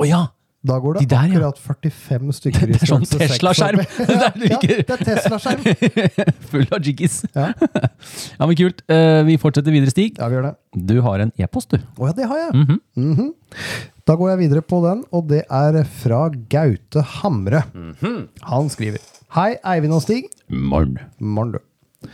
ja! 0.09 0.25
Da 0.63 0.77
går 0.79 0.93
det 0.95 1.01
De 1.03 1.07
der, 1.11 1.23
akkurat 1.27 1.57
45 1.59 2.33
stykker 2.37 2.63
i 2.69 2.71
Det 2.71 2.81
er 2.85 2.89
sånn 2.93 3.03
størrelse 3.03 3.35
Tesla-skjerm. 3.35 3.81
oppi. 3.83 4.05
Der 4.07 4.37
du 4.37 4.45
ja, 4.47 4.59
det 4.63 4.95
er 4.95 5.01
Tesla-skjerm! 5.09 5.65
Full 6.53 6.67
av 6.71 6.87
jiggis. 6.87 7.17
Ja. 7.35 7.49
Ja, 8.39 8.47
men 8.47 8.55
kult. 8.59 8.79
Eh, 8.91 9.21
vi 9.27 9.35
fortsetter 9.41 9.71
videre, 9.75 9.91
Stig. 9.91 10.17
ja, 10.19 10.27
vi 10.31 10.37
gjør 10.37 10.47
det. 10.49 10.53
Du 10.87 10.95
har 11.05 11.19
en 11.23 11.31
e-post, 11.39 11.71
du. 11.75 11.83
Å 11.99 12.07
ja, 12.09 12.13
det 12.17 12.27
har 12.31 12.39
jeg. 12.45 12.53
Mhm. 12.63 12.79
Mhm. 12.95 13.33
Da 14.07 14.15
går 14.19 14.33
jeg 14.33 14.39
videre 14.45 14.63
på 14.67 14.79
den, 14.83 15.03
og 15.15 15.27
det 15.29 15.43
er 15.47 15.77
fra 16.01 16.25
Gaute 16.51 17.03
Hamre. 17.19 17.63
Mhm. 17.73 18.17
Han 18.49 18.69
skriver 18.71 18.99
Hei, 19.35 19.53
Eivind 19.65 19.95
og 19.95 20.03
Stig. 20.03 20.27
Morn. 20.49 20.97
Morn, 21.19 21.55
du. 21.55 22.09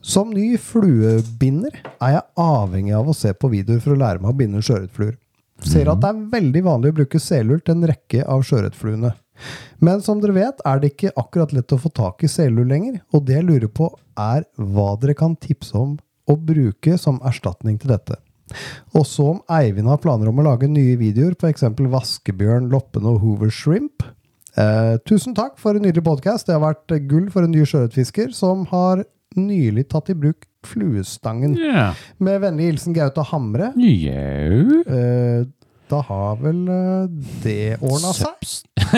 Som 0.00 0.30
ny 0.32 0.54
fluebinder 0.56 1.74
er 2.00 2.14
jeg 2.16 2.22
avhengig 2.40 2.94
av 2.96 3.08
å 3.10 3.14
se 3.16 3.32
på 3.36 3.50
videoer 3.52 3.80
for 3.84 3.92
å 3.96 4.00
lære 4.00 4.20
meg 4.22 4.30
å 4.32 4.36
binde 4.38 4.62
sjøørretfluer. 4.64 5.16
Ser 5.66 5.90
at 5.92 6.00
det 6.02 6.10
er 6.10 6.22
veldig 6.32 6.62
vanlig 6.64 6.92
å 6.92 6.96
bruke 7.00 7.20
selull 7.20 7.60
til 7.64 7.76
en 7.76 7.88
rekke 7.90 8.24
av 8.24 8.44
sjøørretfluene. 8.46 9.12
Men 9.80 10.02
som 10.04 10.20
dere 10.20 10.36
vet, 10.36 10.62
er 10.68 10.80
det 10.80 10.92
ikke 10.92 11.14
akkurat 11.20 11.52
lett 11.56 11.72
å 11.72 11.80
få 11.80 11.92
tak 11.96 12.24
i 12.24 12.30
selull 12.30 12.68
lenger, 12.68 13.00
og 13.14 13.24
det 13.28 13.38
jeg 13.38 13.48
lurer 13.48 13.72
på, 13.72 13.88
er 14.20 14.44
hva 14.56 14.94
dere 15.00 15.16
kan 15.16 15.36
tipse 15.40 15.76
om 15.76 15.96
å 16.28 16.36
bruke 16.36 16.96
som 17.00 17.20
erstatning 17.26 17.78
til 17.80 17.94
dette. 17.94 18.18
Også 18.98 19.26
om 19.34 19.42
Eivind 19.52 19.88
har 19.90 20.00
planer 20.02 20.30
om 20.30 20.40
å 20.42 20.46
lage 20.48 20.68
nye 20.70 20.96
videoer 21.00 21.36
f.eks. 21.36 21.52
eksempel 21.54 21.88
vaskebjørn, 21.92 22.68
loppene 22.72 23.14
og 23.14 23.22
Hoover 23.22 23.52
Shrimp. 23.54 24.04
Eh, 24.58 24.96
tusen 25.06 25.36
takk 25.38 25.58
for 25.62 25.76
en 25.76 25.86
nydelig 25.86 26.04
podkast. 26.06 26.48
Det 26.48 26.56
har 26.56 26.64
vært 26.64 26.96
gull 27.10 27.30
for 27.32 27.46
en 27.46 27.54
ny 27.54 27.62
sjøørretfisker 27.62 28.34
som 28.36 28.66
har 28.72 29.04
nylig 29.38 29.86
tatt 29.92 30.10
i 30.10 30.18
bruk 30.18 30.49
fluestangen. 30.66 31.56
Yeah. 31.58 31.94
Med 32.18 32.40
vennlig 32.42 32.72
hilsen 32.72 32.94
Gaute 32.96 33.22
Hamre. 33.30 33.72
Yeah. 33.80 34.82
Eh, 34.86 35.46
da 35.90 35.98
har 36.06 36.36
vel 36.38 36.60
eh, 36.70 37.06
det 37.44 37.76
ordna 37.82 38.12
seg? 38.14 38.34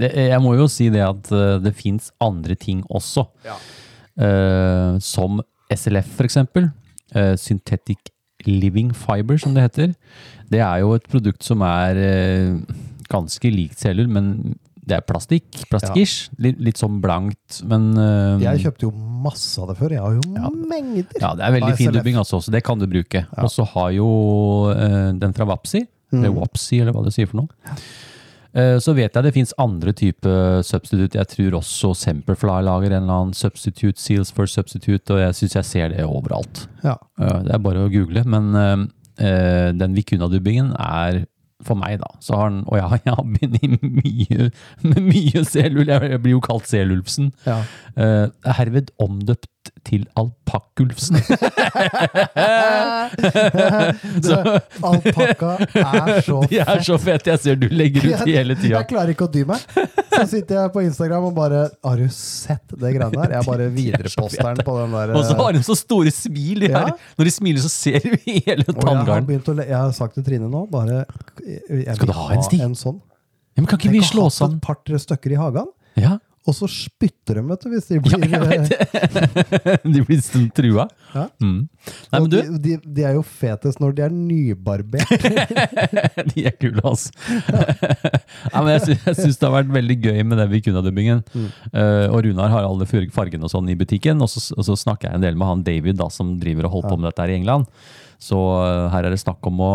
Det, 0.00 0.08
jeg 0.14 0.40
må 0.42 0.54
jo 0.56 0.66
si 0.70 0.88
det 0.92 1.02
at 1.04 1.30
eh, 1.34 1.58
det 1.64 1.72
fins 1.76 2.10
andre 2.22 2.54
ting 2.60 2.82
også. 2.88 3.26
Eh, 4.20 4.98
som 5.04 5.40
SLF, 5.72 6.08
for 6.18 6.28
eksempel. 6.28 6.70
Eh, 7.14 7.34
Synthetic 7.40 8.12
Living 8.46 8.92
Fiber, 8.96 9.36
som 9.40 9.54
det 9.56 9.66
heter. 9.68 9.94
Det 10.52 10.60
er 10.64 10.78
jo 10.84 10.94
et 10.96 11.08
produkt 11.12 11.44
som 11.44 11.60
er 11.66 11.94
ganske 13.10 13.50
likt 13.52 13.80
celler, 13.82 14.08
men 14.08 14.56
det 14.90 14.98
er 14.98 15.06
plastikk. 15.06 15.62
Plastikkish. 15.70 16.28
Litt, 16.42 16.58
litt 16.62 16.80
sånn 16.80 16.98
blankt, 17.02 17.60
men 17.70 17.90
uh, 17.96 18.42
Jeg 18.42 18.64
kjøpte 18.66 18.88
jo 18.88 18.92
masse 19.24 19.54
av 19.62 19.70
det 19.70 19.78
før. 19.78 19.94
Jeg 19.94 20.02
har 20.02 20.18
jo 20.18 20.52
mengder. 20.70 21.16
Ja, 21.22 21.32
det 21.38 21.46
er 21.46 21.56
veldig 21.56 21.72
fin 21.78 21.94
dubbing 21.94 22.18
altså, 22.20 22.42
så 22.42 22.52
det 22.54 22.64
kan 22.66 22.80
du 22.80 22.88
bruke. 22.90 23.24
Og 23.38 23.50
så 23.52 23.66
har 23.76 23.90
jo 23.96 24.10
uh, 24.74 25.10
den 25.16 25.36
fra 25.36 25.48
Wapsi, 25.50 25.86
Mm. 26.10 26.24
eller 26.24 26.32
Wapsi, 26.40 26.80
eller 26.82 26.90
hva 26.90 27.04
det 27.06 27.12
sier 27.14 27.28
for 27.30 27.38
noe. 27.38 27.76
Eh, 28.50 28.80
så 28.82 28.90
vet 28.96 29.14
jeg 29.14 29.22
det 29.22 29.30
finnes 29.30 29.52
andre 29.62 29.92
typer 29.94 30.58
substitute. 30.66 31.14
Jeg 31.20 31.30
tror 31.30 31.60
også 31.60 31.92
Semperfly 31.94 32.56
lager 32.66 32.90
en 32.96 33.04
eller 33.04 33.20
annen 33.20 33.36
substitute, 33.38 33.94
Seals 34.02 34.32
for 34.34 34.50
substitute, 34.50 35.06
og 35.14 35.20
jeg 35.22 35.36
syns 35.38 35.54
jeg 35.60 35.68
ser 35.68 35.92
det 35.94 36.02
overalt. 36.02 36.64
Ja. 36.82 36.96
Det 37.14 37.54
er 37.54 37.62
bare 37.62 37.84
å 37.86 37.92
google, 37.94 38.24
men 38.26 38.50
den 39.14 39.94
Vicuna-dubbingen 39.94 40.72
er 40.82 41.20
for 41.66 41.78
meg, 41.78 41.98
da. 42.02 42.10
Så 42.24 42.36
har 42.38 42.50
han, 42.50 42.62
og 42.66 42.78
jeg, 42.78 43.00
jeg 43.06 43.16
har 43.18 43.26
begynt 43.36 43.82
mye, 43.82 44.50
med 44.82 45.00
mye 45.08 45.44
selulv. 45.48 45.88
Jeg, 45.88 46.20
blir 46.22 46.36
jo 46.36 46.42
kalt 46.44 46.68
Selulfsen. 46.70 47.32
Ja. 47.46 47.62
Er 47.96 48.58
herved 48.60 48.92
omdøpt 49.02 49.50
til 49.86 50.02
Alpakkulfsen. 50.18 51.20
Alpakka 54.90 55.50
er 55.74 56.20
så 56.24 56.40
De 56.50 56.58
er 56.62 56.82
så 56.86 56.96
fete! 57.00 57.30
Jeg 57.32 57.40
ser 57.44 57.58
du 57.60 57.66
legger 57.72 58.06
ut 58.10 58.24
de 58.26 58.34
hele 58.36 58.56
tida. 58.58 58.74
Jeg 58.78 58.88
klarer 58.90 59.12
ikke 59.14 59.26
å 59.28 59.32
dy 59.32 59.42
meg. 59.48 59.64
Så 60.10 60.24
sitter 60.30 60.60
jeg 60.60 60.72
på 60.74 60.84
Instagram 60.84 61.28
og 61.30 61.34
bare 61.36 61.62
Har 61.86 62.00
du 62.00 62.08
sett 62.14 62.74
det 62.74 62.92
greiene 62.96 63.16
der? 63.16 63.36
Jeg 63.38 63.48
bare 63.48 63.68
videreposter 63.74 64.50
den 64.50 64.64
på 64.66 64.76
den 64.80 64.96
der 64.96 65.14
Og 65.18 65.26
så 65.28 65.36
har 65.40 65.56
de 65.56 65.62
så 65.66 65.76
store 65.78 66.12
smil. 66.14 66.64
De 66.64 66.72
her. 66.72 66.92
Når 67.18 67.30
de 67.30 67.34
smiler, 67.34 67.62
så 67.64 67.72
ser 67.72 68.00
du 68.04 68.16
hele 68.26 68.64
tanngarden. 68.68 69.30
jeg 69.30 69.42
har, 69.46 69.62
jeg 69.64 69.78
har 69.78 69.92
sagt 69.96 70.18
til 70.18 70.26
Trine 70.26 70.50
nå 70.50 70.64
bare 70.70 71.04
jeg 71.46 71.96
Skal 71.96 72.10
du 72.10 72.16
ha 72.16 72.26
en, 72.34 72.42
Stig? 72.46 72.60
en 72.64 72.74
sånn. 72.78 72.98
Ja, 73.56 73.62
men 73.62 73.68
kan 73.70 73.80
ikke 73.80 73.92
vi 73.92 74.02
slå 74.06 74.28
sammen? 74.32 74.58
et 74.60 74.66
par-tre 74.66 74.98
stykker 75.00 75.34
i 75.34 75.38
hagen, 75.40 75.70
Ja, 75.98 76.18
og 76.48 76.54
så 76.56 76.66
spytter 76.72 77.36
de, 77.36 77.42
vet 77.50 77.64
du, 77.64 77.68
hvis 77.68 77.88
de 77.90 77.98
ja 77.98 78.02
blir 78.04 78.30
jeg 78.32 78.46
vet 78.48 78.70
det! 78.70 79.74
De 79.94 80.02
blir 80.06 80.20
sånn 80.24 80.46
trua. 80.56 80.86
Ja. 81.12 81.26
Mm. 81.42 81.66
Nei, 81.68 82.16
men 82.16 82.28
du, 82.32 82.36
de, 82.38 82.60
de, 82.64 82.76
de 82.96 83.04
er 83.04 83.18
jo 83.18 83.24
fetest 83.26 83.82
når 83.82 83.92
de 83.98 84.04
er 84.06 84.14
nybarbert. 84.14 85.12
de 86.32 86.46
er 86.48 86.56
kule, 86.56 86.80
altså. 86.80 87.12
ja, 88.54 88.62
men 88.62 88.72
jeg, 88.72 88.86
sy 88.86 88.96
syns 89.18 89.36
det 89.36 89.46
har 89.46 89.54
vært 89.58 89.74
veldig 89.76 89.98
gøy 90.00 90.22
med 90.24 90.40
den 90.40 90.50
Vicuna-dubbingen. 90.54 91.20
Uh, 91.74 92.08
og 92.08 92.22
Runar 92.24 92.54
har 92.54 92.68
alle 92.68 92.88
fargene 92.88 93.44
og 93.44 93.52
sånn 93.52 93.68
i 93.68 93.76
butikken. 93.76 94.24
Og 94.24 94.32
så, 94.32 94.42
og 94.56 94.64
så 94.70 94.78
snakker 94.80 95.10
jeg 95.10 95.20
en 95.20 95.28
del 95.28 95.36
med 95.36 95.50
han 95.50 95.66
David, 95.66 96.00
da, 96.00 96.08
som 96.14 96.38
driver 96.40 96.70
og 96.70 96.78
holder 96.78 96.94
på 96.94 97.00
med 97.02 97.10
dette 97.10 97.26
her 97.26 97.34
i 97.34 97.38
England. 97.42 97.68
Så 98.20 98.40
uh, 98.40 98.88
her 98.94 99.04
er 99.04 99.12
det 99.12 99.20
snakk 99.20 99.44
om 99.52 99.60
å 99.60 99.74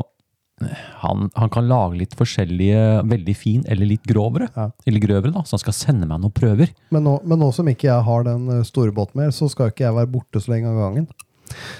han, 1.01 1.29
han 1.35 1.49
kan 1.51 1.67
lage 1.67 1.97
litt 1.99 2.13
forskjellige, 2.15 3.01
veldig 3.11 3.35
fin 3.35 3.65
eller 3.67 3.89
litt 3.89 4.05
grovere. 4.07 4.47
Ja. 4.55 4.69
Eller 4.87 5.03
grøvere, 5.03 5.33
da. 5.35 5.43
Så 5.43 5.57
han 5.57 5.63
skal 5.65 5.75
sende 5.75 6.07
meg 6.07 6.21
noen 6.23 6.35
prøver. 6.35 6.71
Men 6.95 7.03
nå, 7.07 7.17
men 7.27 7.41
nå 7.43 7.51
som 7.55 7.67
ikke 7.67 7.89
jeg 7.89 8.05
har 8.07 8.27
den 8.27 8.47
eh, 8.53 8.63
store 8.67 8.95
båten 8.95 9.19
mer, 9.19 9.33
så 9.35 9.49
skal 9.51 9.73
ikke 9.73 9.87
jeg 9.87 9.97
være 9.97 10.11
borte 10.13 10.41
så 10.41 10.53
lenge 10.53 10.71
av 10.71 10.79
gangen. 10.79 11.09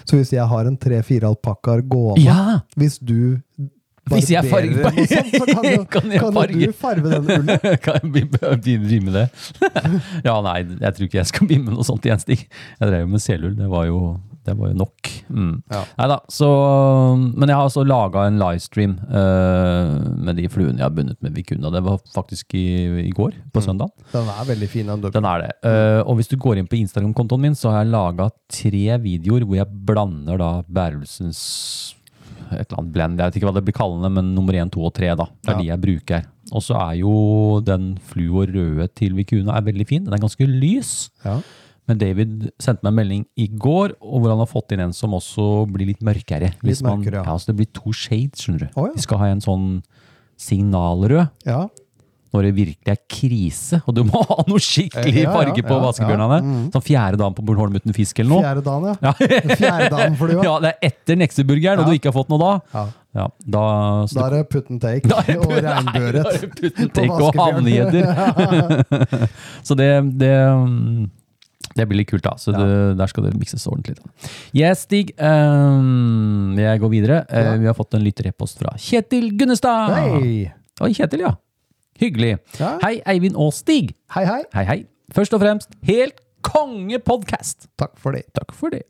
Så 0.06 0.20
hvis 0.20 0.34
jeg 0.36 0.46
har 0.52 0.68
en 0.70 0.76
tre-fire 0.78 1.32
alpakkaer 1.32 1.82
gående 1.90 2.22
Ja! 2.22 2.60
Hvis 2.78 3.00
du 3.02 3.40
Hvis 4.12 4.30
jeg 4.30 4.46
farger 4.46 4.84
noe 4.84 5.08
sånt, 5.10 5.32
så 5.34 5.48
kan, 5.50 5.66
du, 5.72 5.86
Kan 5.90 6.12
kan 6.14 6.36
farge? 6.38 6.60
du 6.70 6.76
farve 6.78 7.16
den 7.16 7.32
ullen. 7.32 7.64
kan 7.86 7.98
jeg 8.04 8.12
begynne 8.14 8.52
å 8.52 9.02
med 9.08 9.18
det? 9.18 9.26
ja, 10.28 10.36
nei, 10.46 10.60
jeg 10.68 10.98
tror 11.00 11.10
ikke 11.10 11.22
jeg 11.24 11.32
skal 11.32 11.50
begynne 11.50 11.72
med 11.72 11.80
noe 11.80 11.88
sånt 11.88 12.06
igjen, 12.06 12.22
Stig. 12.22 12.46
Jeg 12.46 12.92
drev 12.92 13.08
jo 13.08 13.12
med 13.16 13.24
selull, 13.24 13.56
det 13.58 13.72
var 13.72 13.90
jo, 13.90 14.02
det 14.46 14.56
var 14.60 14.72
jo 14.72 14.78
nok. 14.80 15.10
Mm. 15.30 15.56
Ja. 15.72 15.82
Neida, 15.98 16.20
så, 16.32 16.50
men 17.18 17.50
jeg 17.50 17.58
har 17.58 17.66
altså 17.68 17.84
laga 17.88 18.28
en 18.30 18.38
livestream 18.42 18.96
uh, 19.10 19.96
med 20.28 20.38
de 20.40 20.46
fluene 20.52 20.78
jeg 20.78 20.86
har 20.86 20.94
bundet 20.96 21.18
med 21.26 21.36
Vicuna. 21.38 21.72
Det 21.74 21.82
var 21.86 22.00
faktisk 22.14 22.56
i, 22.58 22.66
i 23.08 23.14
går, 23.16 23.34
på 23.54 23.64
søndag. 23.66 23.92
Den 24.14 24.30
er 24.30 24.50
veldig 24.52 24.70
fin, 24.72 24.88
den 24.92 25.02
dubben. 25.04 25.18
Den 25.18 25.30
er 25.32 25.46
det. 25.46 25.52
Uh, 25.66 26.02
og 26.06 26.20
hvis 26.20 26.32
du 26.32 26.38
går 26.42 26.62
inn 26.62 26.70
på 26.70 26.78
Instagram-kontoen 26.80 27.48
min, 27.48 27.58
så 27.58 27.74
har 27.74 27.84
jeg 27.84 27.94
laga 27.96 28.30
tre 28.52 29.00
videoer 29.04 29.46
hvor 29.48 29.60
jeg 29.60 29.84
blander 29.90 30.40
da 30.42 30.52
bærelsens 30.70 31.42
et 32.54 32.68
eller 32.70 32.78
annet 32.78 32.94
blend, 32.94 33.20
jeg 33.20 33.26
vet 33.32 33.38
ikke 33.40 33.48
hva 33.50 33.56
det 33.58 33.66
blir 33.66 33.76
kallende, 33.76 34.10
men 34.14 34.28
nummer 34.36 34.54
én, 34.54 34.70
to 34.72 34.84
og 34.86 34.94
tre, 34.94 35.10
da. 35.18 35.26
Det 35.42 35.50
er 35.50 35.56
Ja. 35.56 35.60
de 35.62 35.70
jeg 35.72 35.82
bruker. 35.82 36.26
Og 36.54 36.62
så 36.62 36.76
er 36.78 37.00
jo 37.00 37.60
den 37.66 37.98
fluo 38.06 38.46
røde 38.46 38.86
til 38.94 39.16
Vicuna 39.18 39.56
er 39.58 39.66
veldig 39.66 39.88
fin. 39.90 40.04
Den 40.06 40.14
er 40.14 40.22
ganske 40.22 40.46
lys. 40.46 41.10
Ja. 41.26 41.40
Men 41.88 42.00
David 42.02 42.48
sendte 42.58 42.82
meg 42.84 42.92
en 42.94 42.98
melding 42.98 43.24
i 43.38 43.46
går, 43.62 43.94
og 44.02 44.22
hvor 44.24 44.32
han 44.34 44.40
har 44.42 44.50
fått 44.50 44.74
inn 44.74 44.82
en 44.88 44.94
som 44.98 45.14
også 45.14 45.68
blir 45.70 45.92
litt 45.92 46.02
mørkere. 46.06 46.54
Man- 46.66 47.00
mørkere, 47.04 47.22
ja. 47.22 47.24
ja. 47.30 47.38
Så 47.38 47.52
det 47.52 47.58
blir 47.62 47.70
to 47.78 47.94
shades, 47.94 48.42
skjønner 48.42 48.66
du. 48.66 48.68
Oh, 48.76 48.88
ja. 48.90 48.94
Vi 48.98 49.06
skal 49.06 49.22
ha 49.22 49.28
en 49.36 49.42
sånn 49.46 49.68
signalrød 50.42 51.30
ja. 51.48 51.62
når 52.36 52.44
det 52.44 52.52
virkelig 52.58 52.92
er 52.92 52.98
krise, 53.08 53.78
og 53.88 53.96
du 53.96 54.02
må 54.10 54.20
ha 54.32 54.44
noe 54.50 54.60
skikkelig 54.60 55.22
Ja, 55.22 55.30
ja, 55.30 55.36
farge 55.38 55.62
på 55.64 55.78
ja, 55.78 55.84
vaskebjørnene. 55.86 56.40
ja, 56.42 56.48
mm. 56.50 56.66
Sånn 56.74 56.84
fjerde 56.90 57.22
dagen 57.22 57.38
på 57.38 57.46
Bornholm 57.48 57.78
uten 57.80 57.96
fisk 57.96 58.20
eller 58.20 58.34
noe. 58.34 58.42
Fjerde 58.44 58.66
dagen, 58.66 58.84
ja. 58.90 58.96
Ja. 59.06 59.14
Fjerde 59.62 59.90
dagen 59.94 60.18
for 60.20 60.34
de, 60.34 60.40
ja, 60.50 60.56
det 60.66 60.74
er 60.74 60.90
etter 60.92 61.22
Nekseburgeren, 61.22 61.80
og 61.80 61.86
Ja. 61.86 61.94
du 61.94 62.00
ikke 62.02 62.12
har 62.12 62.18
fått 62.18 62.34
noe 62.34 62.42
da. 62.44 62.54
Ja. 62.76 62.86
Ja, 63.16 63.30
da, 63.48 63.60
Da 64.12 64.26
er 64.26 64.34
det 64.34 64.50
put 64.52 64.68
and 64.74 64.82
take 64.84 65.08
Da 65.08 65.22
er 65.22 65.30
det 65.30 65.36
og 65.40 65.54
regnbueørret. 65.64 66.26
Da 66.26 66.32
er 66.34 66.42
det 66.42 66.50
put 66.58 66.80
and 66.84 66.92
take 66.98 67.16
og 67.16 67.38
havnegjedder. 67.40 69.30
så 69.64 69.78
det, 69.80 69.88
det, 70.20 70.34
mm, 70.52 71.06
det 71.76 71.86
blir 71.90 72.00
litt 72.02 72.10
kult, 72.12 72.24
da. 72.24 72.36
Så 72.40 72.54
det, 72.56 72.68
der 73.00 73.10
skal 73.12 73.26
det 73.28 73.34
mikses 73.40 73.66
ordentlig. 73.68 73.98
Da. 74.00 74.30
Yes, 74.56 74.86
Stig. 74.88 75.12
Um, 75.20 76.54
jeg 76.60 76.80
går 76.84 76.92
videre. 76.94 77.18
Ja. 77.30 77.54
Uh, 77.56 77.60
vi 77.64 77.68
har 77.70 77.76
fått 77.78 77.98
en 77.98 78.06
lytterepost 78.06 78.62
fra 78.62 78.76
Kjetil 78.80 79.32
Gunnestad. 79.40 79.92
Hei! 79.96 80.52
Oi, 80.86 80.92
Kjetil, 80.96 81.26
ja. 81.28 81.34
Hyggelig. 82.00 82.34
Ja. 82.60 82.76
Hei, 82.84 82.98
Eivind 83.14 83.38
og 83.40 83.54
Stig. 83.56 83.94
Hei, 84.16 84.26
hei. 84.28 84.42
Hei, 84.56 84.66
hei. 84.72 84.80
Først 85.16 85.36
og 85.38 85.44
fremst, 85.44 85.76
helt 85.88 86.18
kongepodkast! 86.46 87.70
Takk 87.80 87.96
for 88.02 88.16
det. 88.18 88.26
Takk 88.36 88.52
for 88.56 88.74
det. 88.74 88.84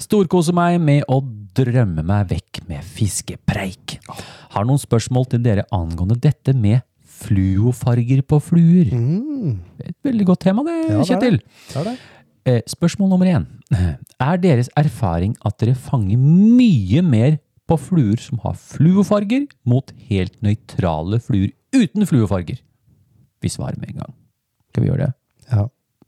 Storkoser 0.00 0.56
meg 0.56 0.78
med 0.80 1.04
å 1.12 1.20
drømme 1.58 2.04
meg 2.06 2.28
vekk 2.30 2.62
med 2.70 2.84
fiskepreik. 2.86 3.98
Har 4.54 4.64
noen 4.68 4.80
spørsmål 4.80 5.28
til 5.32 5.42
dere 5.44 5.66
angående 5.74 6.16
dette 6.22 6.54
med 6.56 6.80
fluofarger 7.18 8.22
på 8.30 8.38
fluer. 8.42 8.92
Et 9.82 9.96
veldig 10.06 10.26
godt 10.28 10.44
tema 10.46 10.62
det, 10.64 10.76
Mm. 10.78 10.90
Ja, 10.92 10.98
det 11.02 11.08
Kjetil. 11.10 11.38
det. 11.42 11.84
Det. 11.84 11.86
Eh, 11.88 12.17
spørsmål 12.70 13.10
nummer 13.12 13.28
én. 13.30 13.46
Er 14.28 14.40
deres 14.42 14.70
erfaring 14.78 15.36
at 15.46 15.58
dere 15.60 15.74
fanger 15.78 16.18
mye 16.18 17.02
mer 17.04 17.36
på 17.68 17.76
fluer 17.76 18.16
som 18.22 18.40
har 18.44 18.54
fluofarger, 18.56 19.44
mot 19.68 19.90
helt 20.08 20.34
nøytrale 20.42 21.18
fluer 21.20 21.50
uten 21.76 22.06
fluofarger? 22.08 22.62
Vi 23.44 23.50
svarer 23.52 23.76
med 23.78 23.92
en 23.92 24.00
gang. 24.02 24.14
Skal 24.72 24.82
vi 24.82 24.88
gjøre 24.90 25.06
det? 25.06 25.12
Ja, 25.52 25.66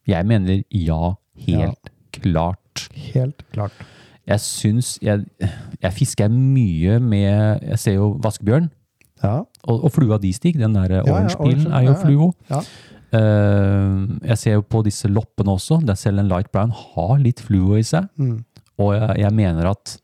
Jeg 0.08 0.26
mener 0.26 0.62
ja, 0.72 1.12
helt 1.46 1.90
klart. 2.16 2.88
helt 3.12 3.44
klart. 3.52 3.72
Jeg 4.26 4.40
syns 4.40 4.98
jeg, 5.02 5.24
jeg 5.82 5.92
fisker 5.92 6.28
mye 6.30 6.98
med 7.02 7.62
Jeg 7.66 7.78
ser 7.78 7.94
jo 7.98 8.12
vaskebjørn. 8.22 8.68
Ja, 9.22 9.40
Og, 9.68 9.84
og 9.84 9.92
flua 9.92 10.16
di, 10.18 10.32
Stig, 10.32 10.54
den 10.58 10.74
der 10.74 10.94
ja, 10.94 11.02
orange-pilen, 11.04 11.66
ja, 11.68 11.76
er 11.76 11.82
jo 11.84 11.90
ja, 11.90 11.96
ja. 11.96 12.04
fluo. 12.04 12.32
ja. 12.50 12.60
Eh, 13.12 14.06
jeg 14.30 14.38
ser 14.38 14.52
jo 14.58 14.62
på 14.62 14.82
disse 14.86 15.08
loppene 15.10 15.54
også. 15.56 15.80
Der 15.86 15.98
selv 15.98 16.22
en 16.22 16.28
light 16.30 16.50
brown 16.52 16.70
har 16.74 17.18
litt 17.22 17.40
fluo 17.44 17.76
i 17.78 17.82
seg. 17.86 18.08
Mm. 18.20 18.38
Og 18.80 18.94
jeg, 18.96 19.16
jeg 19.24 19.32
mener 19.36 19.70
at 19.72 19.96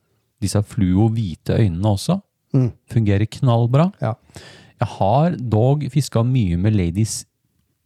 disse 0.42 0.60
fluo-hvite 0.62 1.56
øynene 1.60 1.92
også 1.96 2.20
Mm. 2.54 2.70
fungerer 2.88 3.26
knallbra. 3.28 3.90
Ja. 4.00 4.14
Jeg 4.80 4.88
har 4.88 5.34
dog 5.36 5.82
fiska 5.92 6.22
mye 6.24 6.56
med 6.56 6.72
ladies 6.76 7.24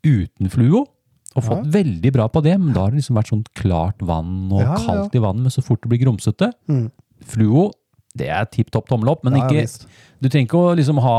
uten 0.05 0.51
fluo. 0.53 0.85
Og 1.35 1.43
fått 1.47 1.67
veldig 1.73 2.11
bra 2.13 2.27
på 2.29 2.43
det, 2.43 2.57
men 2.61 2.73
da 2.75 2.83
har 2.85 2.91
det 2.91 2.99
liksom 3.01 3.17
vært 3.17 3.31
sånn 3.31 3.45
klart 3.55 3.99
vann 4.03 4.51
og 4.53 4.61
Ja, 4.61 4.67
ja, 4.67 4.75
ja. 4.75 4.85
kaldt 4.87 5.15
i 5.15 5.19
vannet. 5.23 5.43
Men 5.43 5.51
så 5.55 5.63
fort 5.65 5.81
det 5.83 5.89
blir 5.91 6.03
grumsete 6.05 6.53
Mm. 6.69 6.91
Fluo, 7.25 7.71
det 8.19 8.27
er 8.33 8.47
tipp 8.51 8.71
topp 8.75 8.89
tommel 8.91 9.13
opp, 9.13 9.23
men 9.25 9.37
Ja, 9.39 9.47
ikke. 9.47 9.87
Du 10.21 10.29
trenger 10.29 10.49
ikke 10.49 10.59
å 10.61 10.73
liksom 10.77 10.99
ha 11.01 11.15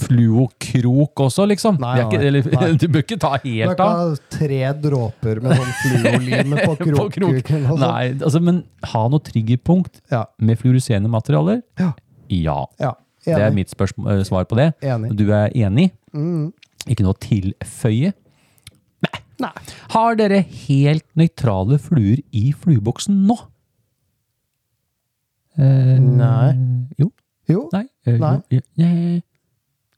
fluokrok 0.00 1.20
også, 1.26 1.44
liksom. 1.50 1.76
Nei, 1.82 1.96
ikke, 2.04 2.20
nei, 2.20 2.28
eller, 2.30 2.46
nei. 2.54 2.68
Du 2.80 2.86
bør 2.88 3.02
ikke 3.04 3.18
ta 3.20 3.32
helt 3.42 3.82
av. 3.84 4.14
tre 4.32 4.60
dråper 4.80 5.42
med 5.44 5.58
sånn 5.58 5.74
fluolime 5.82 6.62
på 6.64 6.76
På 6.80 7.08
krok. 7.10 7.50
sånn. 7.50 7.82
Nei, 7.82 8.04
altså, 8.16 8.40
men 8.44 8.62
ha 8.94 9.02
noe 9.12 9.24
triggerpunkt 9.26 10.00
Ja, 10.12 10.24
med 10.40 10.60
fluorescerende 10.62 11.10
materialer. 11.12 11.60
Ja. 11.80 11.92
Ja. 12.80 12.94
Det 13.26 13.36
er 13.36 13.52
mitt 13.52 13.68
spørsmål, 13.74 14.14
eh, 14.14 14.24
svar 14.24 14.46
på 14.48 14.56
det. 14.56 14.70
Enig. 14.86 15.12
Du 15.18 15.26
er 15.36 15.52
enig? 15.52 15.90
Mm. 16.16 16.52
Ikke 16.88 17.04
noe 17.04 17.12
å 17.18 17.20
tilføye? 17.20 18.14
Nei. 19.40 19.50
Har 19.94 20.16
dere 20.20 20.42
helt 20.66 21.04
nøytrale 21.16 21.78
fluer 21.80 22.20
i 22.36 22.50
flueboksen 22.52 23.22
nå? 23.28 23.36
Eh, 25.58 25.98
Nei. 25.98 26.52
Jo. 26.98 27.10
Jo. 27.48 27.68
Nei. 27.72 27.86
eh, 28.06 28.18
Nei. 28.18 28.36
jo, 28.50 28.60
eh, 28.78 29.20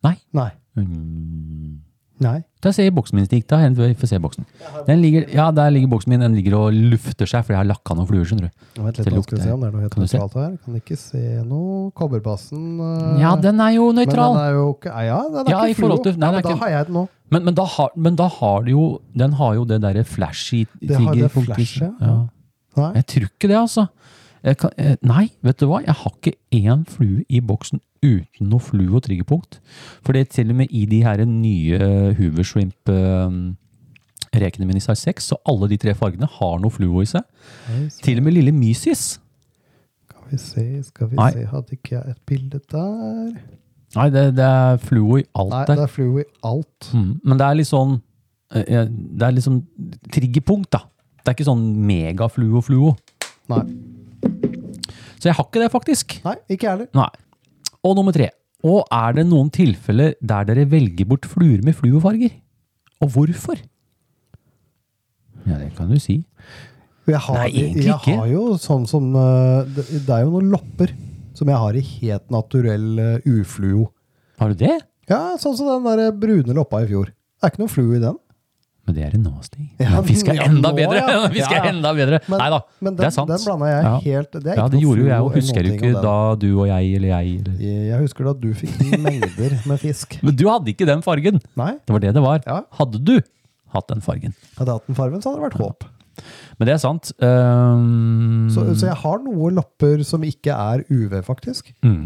Nei. 0.03 0.17
Nei. 0.33 0.51
Mm. 0.77 1.79
Nei. 2.23 2.39
Da 2.63 2.71
ser 2.71 2.87
jeg 2.87 2.95
boksen 2.95 3.19
min 3.19 3.27
stikk. 3.27 3.47
Da 3.51 3.59
vi 3.67 3.95
får 3.99 4.11
se 4.13 4.19
boksen. 4.23 4.45
Den 4.87 5.01
ligger, 5.03 5.25
ja, 5.35 5.49
der 5.55 5.73
ligger 5.75 5.91
boksen 5.91 6.13
min. 6.13 6.23
Den 6.23 6.37
ligger 6.39 6.55
og 6.61 6.77
lufter 6.93 7.27
seg, 7.27 7.43
for 7.45 7.55
jeg 7.55 7.59
har 7.59 7.67
lakka 7.67 7.97
noen 7.99 8.07
fluer, 8.07 8.27
skjønner 8.29 8.47
du. 8.49 8.67
Vent 8.83 9.01
litt, 9.01 9.11
nå 9.11 9.23
skal 9.27 9.39
vi 9.39 9.43
se 9.43 9.55
om 9.55 9.65
det 9.65 9.69
er 9.69 9.75
noe 9.75 9.83
helt 9.83 9.97
Kan 9.97 10.05
nøytralt 10.05 10.37
her. 10.39 10.53
Kan 10.65 10.77
ikke 10.79 10.99
se 11.01 11.23
noe. 11.49 11.81
Kobberbassen 11.99 12.63
uh, 12.79 13.19
Ja, 13.21 13.35
den 13.43 13.59
er 13.65 13.75
jo 13.75 13.89
nøytral. 13.97 14.37
Men 14.37 14.39
den 14.39 14.47
er 14.47 14.55
jo 14.61 14.69
ikke 14.77 14.95
Ja, 15.09 15.19
den 15.35 15.41
er 15.43 15.51
Ja, 15.57 15.65
ikke 15.73 15.81
fluo. 15.83 15.99
til- 16.05 16.19
nei, 16.23 16.31
ja, 16.31 16.33
men 16.39 16.43
da 16.47 16.55
ikke- 16.55 16.63
har 16.63 16.71
jeg 16.77 16.87
den 16.87 16.95
nå. 17.01 17.05
Men, 17.33 17.45
men, 17.49 17.55
da 17.59 17.65
har, 17.75 17.91
men 17.97 18.17
da 18.17 18.29
har 18.29 18.63
det 18.63 18.71
jo 18.75 18.87
Den 19.17 19.33
har 19.33 19.55
jo 19.57 19.65
det 19.65 19.81
derre 19.81 20.05
flashy 20.05 20.67
Det 20.81 20.97
har 21.01 21.15
det 21.15 21.31
flashet, 21.33 21.95
ja. 22.01 22.29
ja. 22.77 22.93
Jeg 22.95 23.07
tror 23.07 23.29
ikke 23.31 23.49
det, 23.49 23.57
altså. 23.57 23.89
Kan, 24.43 24.71
eh, 24.77 24.97
nei, 25.07 25.29
vet 25.47 25.61
du 25.61 25.69
hva? 25.71 25.81
Jeg 25.87 25.95
har 25.95 26.15
ikke 26.19 26.35
én 26.59 26.85
flue 26.91 27.23
i 27.31 27.39
boksen 27.41 27.81
uten 28.03 28.49
noe 28.51 28.63
flue 28.63 28.97
og 28.99 29.05
triggerpunkt. 29.07 29.61
For 30.03 30.17
det 30.17 30.33
til 30.35 30.51
og 30.51 30.59
med 30.59 30.73
i 30.75 30.85
de 30.91 31.03
her 31.05 31.23
nye 31.29 31.79
eh, 31.79 32.15
Hoover 32.19 32.47
Shrimp 32.47 32.91
eh, 32.91 33.37
rekene 34.43 34.67
mine 34.67 34.83
i 34.83 34.85
size 34.85 35.05
6, 35.07 35.31
så 35.31 35.39
alle 35.47 35.69
de 35.71 35.79
tre 35.79 35.95
fargene 35.95 36.27
har 36.39 36.59
noe 36.63 36.75
fluo 36.75 37.05
i 37.05 37.09
seg. 37.09 37.23
Til 38.03 38.19
og 38.19 38.27
med 38.27 38.35
lille 38.35 38.55
Mysis. 38.57 39.21
Skal 40.09 40.31
vi 40.33 40.41
se, 40.41 40.67
skal 40.89 41.11
vi 41.13 41.21
Nei. 41.21 41.31
se 41.37 41.47
Hadde 41.53 41.77
ikke 41.77 41.95
jeg 41.99 42.15
et 42.17 42.23
bilde 42.27 42.61
der? 42.73 43.35
Nei, 43.93 44.07
det, 44.09 44.25
det 44.39 44.47
er 44.49 44.79
fluo 44.81 45.19
i 45.21 45.27
alt 45.37 45.53
Nei, 45.53 45.65
der. 45.69 45.77
det 45.77 45.85
er 45.85 45.93
fluo 45.93 46.23
i 46.23 46.27
alt. 46.49 46.89
Mm, 46.97 47.11
men 47.29 47.39
det 47.39 47.47
er 47.47 47.59
litt 47.61 47.69
sånn 47.69 47.99
Det 48.53 49.27
er 49.29 49.41
sånn 49.45 49.63
triggerpunkt, 50.13 50.73
da. 50.75 50.83
Det 51.23 51.31
er 51.31 51.37
ikke 51.37 51.47
sånn 51.47 51.63
megafluo-fluo. 51.89 52.91
Nei. 53.53 53.63
Så 55.23 55.31
jeg 55.31 55.39
har 55.39 55.47
ikke 55.47 55.61
det, 55.63 55.71
faktisk. 55.71 56.17
Nei, 56.25 56.35
ikke 56.51 56.67
jeg 56.67 56.73
heller. 56.73 56.89
Nei. 56.99 57.11
Og 57.87 57.95
nummer 57.95 58.15
tre. 58.15 58.33
Og 58.67 58.83
er 58.95 59.15
det 59.15 59.25
noen 59.29 59.51
tilfeller 59.55 60.17
der 60.19 60.49
dere 60.49 60.65
velger 60.71 61.07
bort 61.07 61.29
fluer 61.31 61.63
med 61.63 61.77
fluofarger? 61.79 62.35
Og 63.03 63.15
hvorfor? 63.15 63.61
Ja, 65.47 65.59
det 65.59 65.71
kan 65.79 65.91
du 65.91 65.99
si. 66.03 66.25
Jeg 67.07 67.19
har, 67.19 67.39
Nei, 67.39 67.49
egentlig 67.51 67.87
jeg 67.87 67.99
ikke. 67.99 68.19
har 68.19 68.29
jo 68.31 68.43
sånn 68.63 68.85
som 68.87 69.09
eh, 69.19 69.71
Det, 69.75 70.07
er 70.07 70.21
jo 70.23 70.37
noen 70.37 70.53
lopper 70.53 70.93
som 71.35 71.49
jeg 71.51 71.59
har 71.59 71.75
i 71.75 71.83
helt 71.83 72.29
naturell 72.31 73.01
uh, 73.01 73.31
ufluo. 73.41 73.89
Har 74.39 74.53
du 74.53 74.61
det? 74.61 74.77
Ja, 75.11 75.33
sånn 75.41 75.57
som 75.59 75.71
den 75.71 75.87
der 75.89 76.13
brune 76.15 76.55
loppa 76.55 76.83
i 76.85 76.89
fjor. 76.91 77.09
Det 77.09 77.47
er 77.49 77.55
ikke 77.55 77.63
noe 77.63 77.73
fluo 77.73 77.95
i 77.97 78.03
den. 78.03 78.19
Men 78.83 78.97
det 78.97 79.03
er 79.07 79.13
en 79.15 79.23
nasty. 79.23 79.61
Ja, 79.79 80.01
fisk 80.03 80.27
er 80.33 80.41
enda 80.49 80.73
bedre! 80.75 81.03
ja. 81.07 81.19
Fisk 81.37 81.53
er 81.55 81.69
enda 81.71 81.93
bedre. 81.95 82.19
Men, 82.27 82.41
Nei 82.41 82.49
da, 82.51 82.59
den, 82.83 82.97
det 82.99 83.07
er 83.07 83.13
sant. 83.15 83.31
den 83.31 83.45
blanda 83.45 83.69
jeg 83.71 84.01
helt 84.09 84.33
Det 84.43 84.57
Ja, 84.59 84.65
det 84.73 84.81
gjorde 84.83 85.05
jo 85.05 85.07
jeg, 85.07 85.21
og 85.23 85.37
husker 85.37 85.63
du 85.63 85.71
ikke 85.77 85.93
da 86.03 86.15
du 86.43 86.49
og 86.51 86.67
jeg 86.67 86.97
eller 86.99 87.13
jeg 87.13 87.37
eller 87.39 87.61
Jeg 87.63 88.01
husker 88.03 88.27
da 88.27 88.35
du 88.43 88.49
fikk 88.59 88.81
mengder 89.05 89.55
med 89.71 89.83
fisk. 89.83 90.19
Men 90.27 90.35
du 90.35 90.49
hadde 90.51 90.75
ikke 90.75 90.89
den 90.91 91.05
fargen! 91.07 91.39
Nei, 91.59 91.73
Det 91.79 91.95
var 91.95 92.03
det 92.03 92.15
det 92.19 92.25
var. 92.27 92.43
Ja. 92.47 92.59
Hadde 92.81 92.99
du 93.07 93.15
hatt 93.73 93.89
den 93.89 94.03
fargen? 94.05 94.35
hadde 94.59 94.69
jeg 94.69 94.81
hatt 94.81 94.91
den 94.91 94.99
fargen, 94.99 95.23
så 95.23 95.31
hadde 95.31 95.41
det 95.41 95.47
vært 95.53 95.61
håp. 95.63 95.87
Men 96.59 96.69
det 96.69 96.75
er 96.75 96.81
sant. 96.83 97.13
Um, 97.23 98.49
Så, 98.53 98.67
så 98.77 98.91
jeg 98.91 98.99
har 99.01 99.23
noen 99.23 99.57
lopper 99.63 100.03
som 100.05 100.27
ikke 100.27 100.53
er 100.53 100.83
UV, 100.91 101.23
faktisk. 101.25 101.71
mm. 101.87 102.03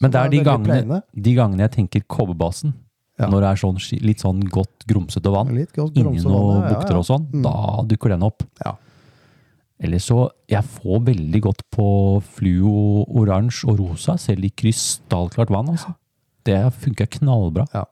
Men 0.00 0.12
det 0.14 0.16
er 0.16 0.30
er 0.30 0.32
de 0.32 0.38
gangene, 0.40 1.02
de 1.12 1.32
gangene 1.36 1.66
jeg 1.66 1.72
tenker 1.74 2.02
kobberbasen, 2.08 2.72
Ja. 3.20 3.28
når 3.28 3.40
det 3.44 3.48
er 3.50 3.60
sånn, 3.60 3.80
litt 4.02 4.22
sånn 4.22 4.40
godt 4.48 4.86
grumsete 4.88 5.30
vann, 5.32 5.50
Litt 5.54 5.72
godt 5.76 5.92
inni 5.94 6.16
grumsete 6.16 6.30
noen 6.32 6.62
ja, 6.62 6.68
ja, 6.68 6.74
bukter 6.74 6.96
og 6.96 7.04
sånn, 7.04 7.26
Mm. 7.32 7.42
da 7.44 7.82
dukker 7.90 8.14
den 8.14 8.22
opp. 8.26 8.42
Ja. 8.64 8.76
Eller 9.80 9.98
så, 9.98 10.28
jeg 10.48 10.62
får 10.64 11.04
veldig 11.06 11.40
godt 11.40 11.62
på 11.72 11.86
fluo 12.36 13.04
oransje 13.16 13.68
og 13.68 13.78
rosa, 13.80 14.16
selv 14.20 14.44
i 14.44 14.50
krystallklart 14.50 15.48
vann, 15.52 15.68
altså. 15.72 15.94
Det 16.44 16.58
funker 16.80 17.06
knallbra. 17.06 17.66
Ja. 17.74 17.84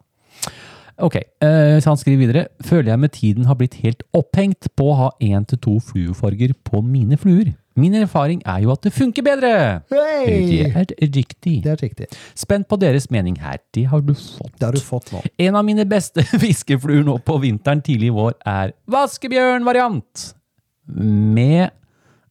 Ok, 0.99 1.15
eh, 1.17 1.79
så 1.79 1.93
han 1.93 1.97
skriver 2.01 2.27
videre. 2.27 2.47
Føler 2.67 2.91
jeg 2.91 2.99
med 2.99 3.13
tiden 3.13 3.45
har 3.47 3.55
blitt 3.55 3.75
helt 3.85 4.03
opphengt 4.13 4.67
på 4.77 4.89
å 4.91 4.97
ha 4.97 5.11
én 5.23 5.47
til 5.47 5.59
to 5.59 5.77
fluofarger 5.79 6.55
på 6.65 6.83
mine 6.83 7.17
fluer. 7.17 7.55
Min 7.79 7.95
erfaring 7.95 8.41
er 8.47 8.65
jo 8.65 8.73
at 8.75 8.83
det 8.83 8.93
funker 8.95 9.23
bedre! 9.23 9.53
Det 9.91 10.03
er 10.03 10.87
riktig. 11.15 11.55
Det 11.65 11.73
er 11.73 11.83
riktig. 11.83 12.09
Spent 12.39 12.69
på 12.69 12.79
deres 12.81 13.09
mening 13.15 13.39
her. 13.39 13.61
Det 13.75 13.87
har 13.91 14.03
du 14.03 14.15
fått. 14.15 14.55
Det 14.59 14.67
har 14.67 14.75
du 14.75 14.83
fått 14.83 15.13
nå. 15.15 15.23
En 15.39 15.59
av 15.59 15.67
mine 15.67 15.87
beste 15.89 16.25
fiskefluer 16.43 17.05
nå 17.07 17.19
på 17.23 17.39
vinteren 17.45 17.83
tidlig 17.85 18.11
i 18.11 18.17
vår 18.19 18.35
er 18.49 18.75
vaskebjørn-variant. 18.91 20.27
Med, 20.89 21.71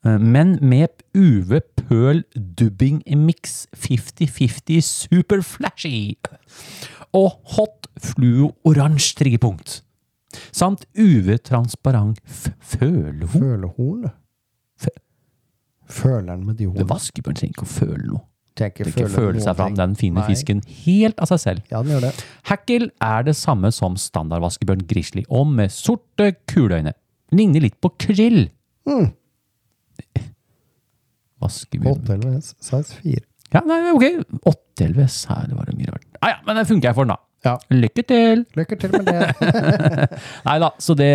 eh, 0.03 0.19
men 0.19 0.57
med 0.61 1.05
UV 1.15 1.59
Pøl 1.87 2.23
Dubbing 2.35 3.03
Mix 3.15 3.65
50-50 3.77 4.83
Super 4.83 5.43
Flashy. 5.45 6.17
Og 7.15 7.37
Hot 7.55 7.87
Fluo 8.03 8.51
Oransje 8.67 9.15
triggerpunkt. 9.21 9.81
Samt 10.51 10.83
UV-transparent 10.97 12.19
følehorn. 12.27 13.39
Følehorn. 13.39 14.09
Fø- 15.87 16.07
Føleren 16.19 16.45
med 16.45 16.57
de 16.59 16.65
hornene. 16.67 16.87
Vaskebjørn 16.89 17.35
trenger 17.39 17.55
ikke 17.55 17.65
å 17.67 17.71
føle 17.73 18.03
noe. 18.07 18.23
Det 18.57 18.71
ikke 18.73 19.05
føle 19.13 19.39
seg 19.43 19.53
fram, 19.59 19.75
den 19.77 19.91
fine 19.95 20.17
Nei. 20.17 20.23
fisken, 20.31 20.63
helt 20.85 21.19
av 21.21 21.27
seg 21.29 21.39
selv. 21.43 21.61
Ja, 21.69 21.83
den 21.85 21.91
gjør 21.93 22.07
det. 22.07 22.25
Hackel 22.49 22.87
er 23.05 23.27
det 23.27 23.35
samme 23.37 23.69
som 23.71 23.93
standardvaskebjørn 24.01 24.81
grizzly, 24.89 25.23
og 25.29 25.45
med 25.51 25.69
sorte 25.71 26.31
kuleøyne. 26.49 26.95
Ligner 27.37 27.61
litt 27.67 27.77
på 27.83 27.91
krill. 28.01 28.47
Mm. 28.89 29.11
Vaskebjørn. 31.43 32.01
8LVS 32.01 32.53
size 32.65 32.97
4. 33.03 33.21
Ja, 33.53 33.61
nei, 33.67 33.77
ok. 33.93 34.07
8LVS, 34.49 35.19
her 35.29 35.53
var 35.55 35.69
det 35.69 35.77
mye 35.77 35.93
rart. 35.93 36.07
Ah, 36.19 36.33
ja, 36.33 36.39
men 36.47 36.57
det 36.59 36.65
funker 36.71 36.89
jeg 36.89 36.97
for 36.97 37.05
den, 37.07 37.13
da. 37.13 37.21
Ja. 37.45 37.53
Lykke 37.71 38.03
til! 38.09 38.41
Lykke 38.57 38.75
til 38.81 38.95
med 38.97 39.05
det. 39.05 39.27
Nei 40.47 40.55
da, 40.59 40.71
så 40.81 40.95
det 40.97 41.11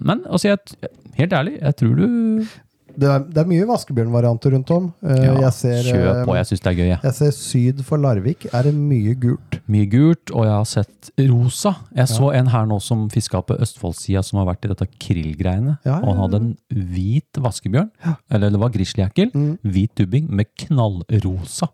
Men 0.00 0.22
altså, 0.24 0.54
jeg, 0.54 0.88
helt 1.20 1.36
ærlig, 1.36 1.58
jeg 1.60 1.76
tror 1.76 1.92
du 2.00 2.06
Det 2.96 3.08
er, 3.10 3.18
det 3.26 3.40
er 3.42 3.48
mye 3.50 3.66
vaskebjørnvarianter 3.66 4.52
rundt 4.54 4.70
om. 4.74 4.84
Uh, 5.02 5.10
ja, 5.16 5.32
jeg 5.46 5.52
ser, 5.56 5.78
Kjør 5.88 6.20
på, 6.24 6.34
eh, 6.34 6.38
jeg 6.40 6.46
syns 6.50 6.62
det 6.64 6.70
er 6.70 6.78
gøy, 6.78 6.88
Ja. 6.92 6.98
jeg 7.02 7.14
ser 7.18 7.30
syd 7.36 7.82
for 7.84 7.98
Larvik 7.98 8.46
er 8.54 8.62
det 8.68 8.74
mye 8.74 9.14
gult. 9.18 9.58
Mye 9.66 9.86
gult, 9.90 10.30
og 10.34 10.44
jeg 10.46 10.54
har 10.54 10.64
sett 10.70 11.10
rosa. 11.30 11.74
Jeg 11.96 12.06
så 12.12 12.30
en 12.38 12.46
her 12.52 12.66
nå 12.70 12.80
som 12.82 13.08
fiska 13.10 13.40
på 13.46 13.56
Østfoldsida, 13.58 14.22
som 14.24 14.38
har 14.42 14.46
vært 14.54 14.64
i 14.68 14.72
dette 14.74 14.86
krillgreiene. 15.02 15.78
Og 15.84 16.06
han 16.12 16.22
hadde 16.24 16.40
en 16.42 16.50
hvit 16.94 17.40
vaskebjørn, 17.42 17.90
eller 18.30 18.50
det 18.54 18.60
var 18.60 18.70
grizzlyjackel, 18.70 19.32
Mm. 19.34 19.58
hvit 19.64 19.94
dubbing 19.96 20.28
med 20.30 20.46
knallrosa. 20.56 21.68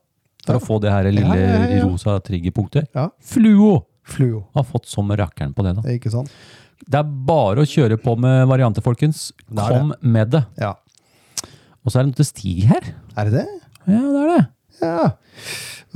For 0.47 0.57
å 0.57 0.63
få 0.65 0.81
det 0.81 0.91
her 0.91 1.05
lille 1.13 1.83
rosa 1.85 2.19
triggerpunktet. 2.25 2.89
Ja. 2.97 3.11
Fluo 3.21 3.85
Fluo. 4.09 4.47
har 4.57 4.65
fått 4.65 4.87
som 4.87 5.09
rakkeren 5.11 5.53
på 5.55 5.63
det, 5.63 5.75
da. 5.77 5.83
Ikke 5.93 6.11
sant? 6.11 6.31
Det 6.89 6.97
er 6.99 7.05
bare 7.05 7.61
å 7.61 7.69
kjøre 7.69 7.99
på 8.01 8.15
med 8.19 8.49
varianter, 8.49 8.81
folkens. 8.83 9.33
Kom 9.55 9.93
med 10.01 10.31
det. 10.33 10.47
Ja. 10.59 10.75
Og 11.91 11.95
så 11.95 11.99
er 11.99 12.07
det 12.07 12.13
noe 12.13 12.21
til 12.21 12.29
Stig 12.29 12.69
her. 12.71 12.85
Er 13.19 13.27
det 13.27 13.41
det? 13.41 13.47
Ja, 13.91 14.01
det 14.07 14.21
er 14.23 14.29
det. 14.31 14.43
Ja. 14.81 15.07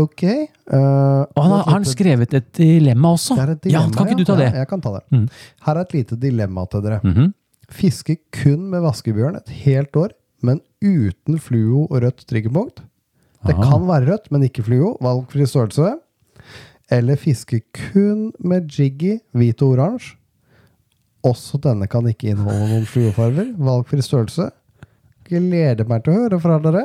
Ok. 0.03 0.23
Uh, 0.67 1.23
Og 1.23 1.39
han 1.45 1.53
har, 1.55 1.69
han 1.71 1.85
skrevet 1.87 2.35
et 2.35 2.49
dilemma 2.59 3.13
også. 3.15 3.37
Det 3.39 3.45
er 3.45 3.53
et 3.55 3.61
dilemma, 3.69 3.87
ja, 3.87 3.95
kan 3.95 4.09
ikke 4.11 4.19
du 4.19 4.25
ta 4.27 4.37
det? 4.41 4.49
Ja, 4.51 4.65
jeg 4.65 4.69
kan 4.73 4.83
ta 4.83 4.93
det. 4.97 5.03
Mm. 5.15 5.29
Her 5.69 5.79
er 5.79 5.87
et 5.87 5.95
lite 5.95 6.19
dilemma 6.19 6.65
til 6.73 6.83
dere. 6.83 6.99
Mhm. 7.07 7.29
Fiske 7.75 8.17
kun 8.35 8.67
med 8.73 8.83
vaskebjørn 8.85 9.39
et 9.39 9.53
helt 9.63 9.95
år, 9.97 10.11
men 10.45 10.59
uten 10.85 11.39
fluo 11.41 11.85
og 11.87 12.03
rødt 12.03 12.27
triggerpunkt. 12.29 12.83
Det 13.47 13.55
Ah. 13.55 13.63
kan 13.71 13.87
være 13.87 14.11
rødt, 14.11 14.27
men 14.33 14.43
ikke 14.49 14.65
fluo. 14.67 14.97
Valgfri 15.01 15.47
størrelse. 15.47 15.95
Eller 16.91 17.17
fiske 17.17 17.63
kun 17.73 18.33
med 18.41 18.67
jiggy, 18.69 19.21
hvit 19.33 19.63
og 19.63 19.79
oransje. 19.79 20.17
Også 21.25 21.57
denne 21.63 21.87
kan 21.89 22.05
ikke 22.11 22.35
inneholde 22.35 22.67
noen 22.69 22.85
fluofarver. 22.85 23.55
Valgfri 23.57 24.03
størrelse. 24.05 24.51
Gleder 25.29 25.87
meg 25.89 26.03
til 26.05 26.13
å 26.13 26.23
høre 26.25 26.39
fra 26.43 26.59
dere. 26.65 26.83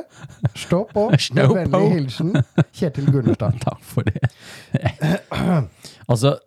Stå 0.55 0.83
på. 0.93 1.07
Med 1.35 1.55
vennlig 1.57 1.89
hilsen 1.95 2.33
Kjetil 2.79 3.09
Gunnestad. 3.11 3.57
Takk 3.65 3.81
for 3.83 4.07
det. 4.07 4.21
altså, 6.11 6.37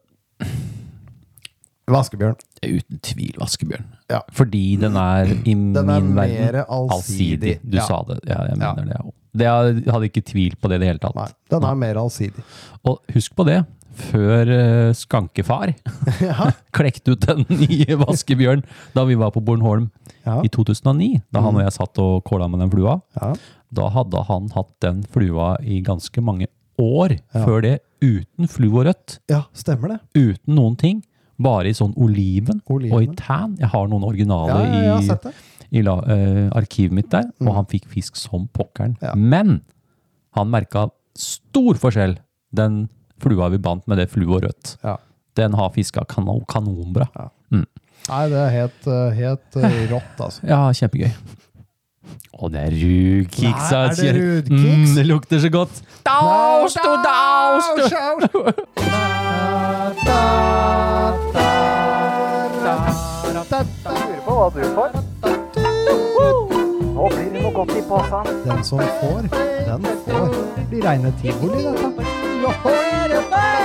Vaskebjørn. 1.93 2.36
uten 2.62 3.01
tvil 3.05 3.34
vaskebjørn. 3.43 3.88
Ja. 4.12 4.20
Fordi 4.32 4.62
den 4.80 4.95
er 4.97 5.26
i 5.32 5.53
Den 5.53 5.76
er 5.82 5.82
min 6.01 6.12
mer 6.14 6.28
verden 6.30 6.64
allsidig. 6.70 7.57
Du 7.64 7.76
Ja. 7.76 7.84
sa 7.88 8.03
det. 8.09 8.20
Ja, 8.28 8.45
jeg 8.49 8.57
mener 8.59 8.84
det. 8.86 9.01
Det 9.34 9.47
jeg 9.49 9.93
hadde 9.93 10.09
ikke 10.09 10.22
tvil 10.28 10.55
på 10.61 10.68
det 10.68 10.76
i 10.76 10.78
det 10.84 10.88
hele 10.93 10.99
tatt. 11.03 11.14
Nei, 11.16 11.28
den 11.51 11.64
er 11.64 11.74
mer 11.74 11.95
allsidig. 11.97 12.45
Og 12.84 13.01
husk 13.14 13.34
på 13.34 13.45
det, 13.49 13.64
før 13.95 14.93
Skankefar 14.97 15.72
skankefar 16.16 16.55
klekte 16.74 17.12
ut 17.14 17.26
den 17.28 17.45
nye 17.49 17.97
vaskebjørn 18.01 18.62
da 18.97 19.05
vi 19.09 19.14
var 19.20 19.30
på 19.34 19.43
Bornholm 19.45 19.90
Ja. 20.24 20.36
i 20.47 20.49
2009, 20.55 21.20
da 21.34 21.40
han 21.43 21.57
og 21.59 21.64
jeg 21.64 21.72
satt 21.74 21.99
og 21.99 22.20
kåla 22.28 22.47
med 22.49 22.61
den 22.62 22.70
flua, 22.70 23.01
Ja. 23.18 23.32
da 23.74 23.88
hadde 23.90 24.20
han 24.28 24.45
hatt 24.55 24.70
den 24.84 25.01
flua 25.11 25.57
i 25.66 25.80
ganske 25.82 26.22
mange 26.22 26.47
år 26.78 27.16
Ja. 27.34 27.43
før 27.45 27.62
det, 27.62 27.80
uten 28.03 28.47
fluorødt, 28.47 29.18
ja, 29.28 29.43
stemmer 29.53 29.88
det. 29.88 29.99
uten 30.14 30.55
noen 30.55 30.76
ting. 30.78 31.03
Bare 31.43 31.66
i 31.66 31.74
sånn 31.74 31.95
oliven, 31.99 32.61
Oliven. 32.70 32.95
og 32.95 33.03
i 33.03 33.14
tan. 33.18 33.57
Jeg 33.59 33.68
har 33.72 33.88
noen 33.88 34.05
originale 34.05 34.62
Ja, 34.62 34.82
ja, 34.82 34.99
i. 35.01 35.09
Mm. 35.09 35.32
i 35.72 35.82
la, 35.82 35.95
uh, 35.97 36.51
arkivet 36.55 36.93
mitt 36.93 37.11
der, 37.11 37.24
og 37.40 37.55
han 37.57 37.66
fikk 37.66 37.86
fisk 37.90 38.14
som 38.16 38.47
pokkeren. 38.55 38.97
Ja. 39.03 39.14
Men 39.16 39.62
han 40.36 40.51
merka 40.51 40.90
stor 41.18 41.74
forskjell, 41.74 42.18
den 42.55 42.88
flua 43.22 43.48
vi 43.52 43.62
bandt 43.62 43.88
med 43.90 44.02
det 44.02 44.10
flue 44.12 44.36
og 44.38 44.44
rødt. 44.46 44.76
Ja. 44.84 44.98
Den 45.38 45.54
har 45.56 45.70
fiska 45.72 46.04
kanon, 46.10 46.42
kanonbra. 46.50 47.08
Nei, 48.08 48.24
det 48.32 48.38
er 48.38 48.50
helt, 48.50 48.86
eh, 48.90 49.12
helt 49.14 49.56
eh, 49.56 49.78
rått, 49.92 50.18
altså. 50.18 50.42
Ja, 50.52 50.64
kjempegøy. 50.74 51.12
Å, 52.32 52.48
det 52.50 52.58
er. 52.58 52.74
Nei, 52.74 53.52
er 53.52 53.54
altså. 53.78 54.02
det 54.02 54.12
rudkiks? 54.16 54.88
Mm, 54.90 54.94
det 54.96 55.04
lukter 55.06 55.42
så 55.44 55.50
godt. 55.52 55.82
Daust 56.06 56.80
og 56.82 56.98
daust! 57.06 57.78
Lurer 63.92 64.20
på 64.24 64.32
hva 64.38 64.48
du 64.54 64.62
får. 64.74 64.90
Nå 66.92 67.08
blir 67.12 67.30
det 67.30 67.44
noe 67.44 67.54
godt 67.54 67.72
i 67.76 67.84
posen. 67.86 68.34
Den 68.48 68.66
som 68.66 68.82
får, 68.98 69.30
den 69.68 69.88
får. 70.08 70.28
Det 70.58 70.66
blir 70.72 70.84
reine 70.88 71.14
tivoli, 71.22 71.64
dette. 71.70 72.21
Stig 72.43 73.61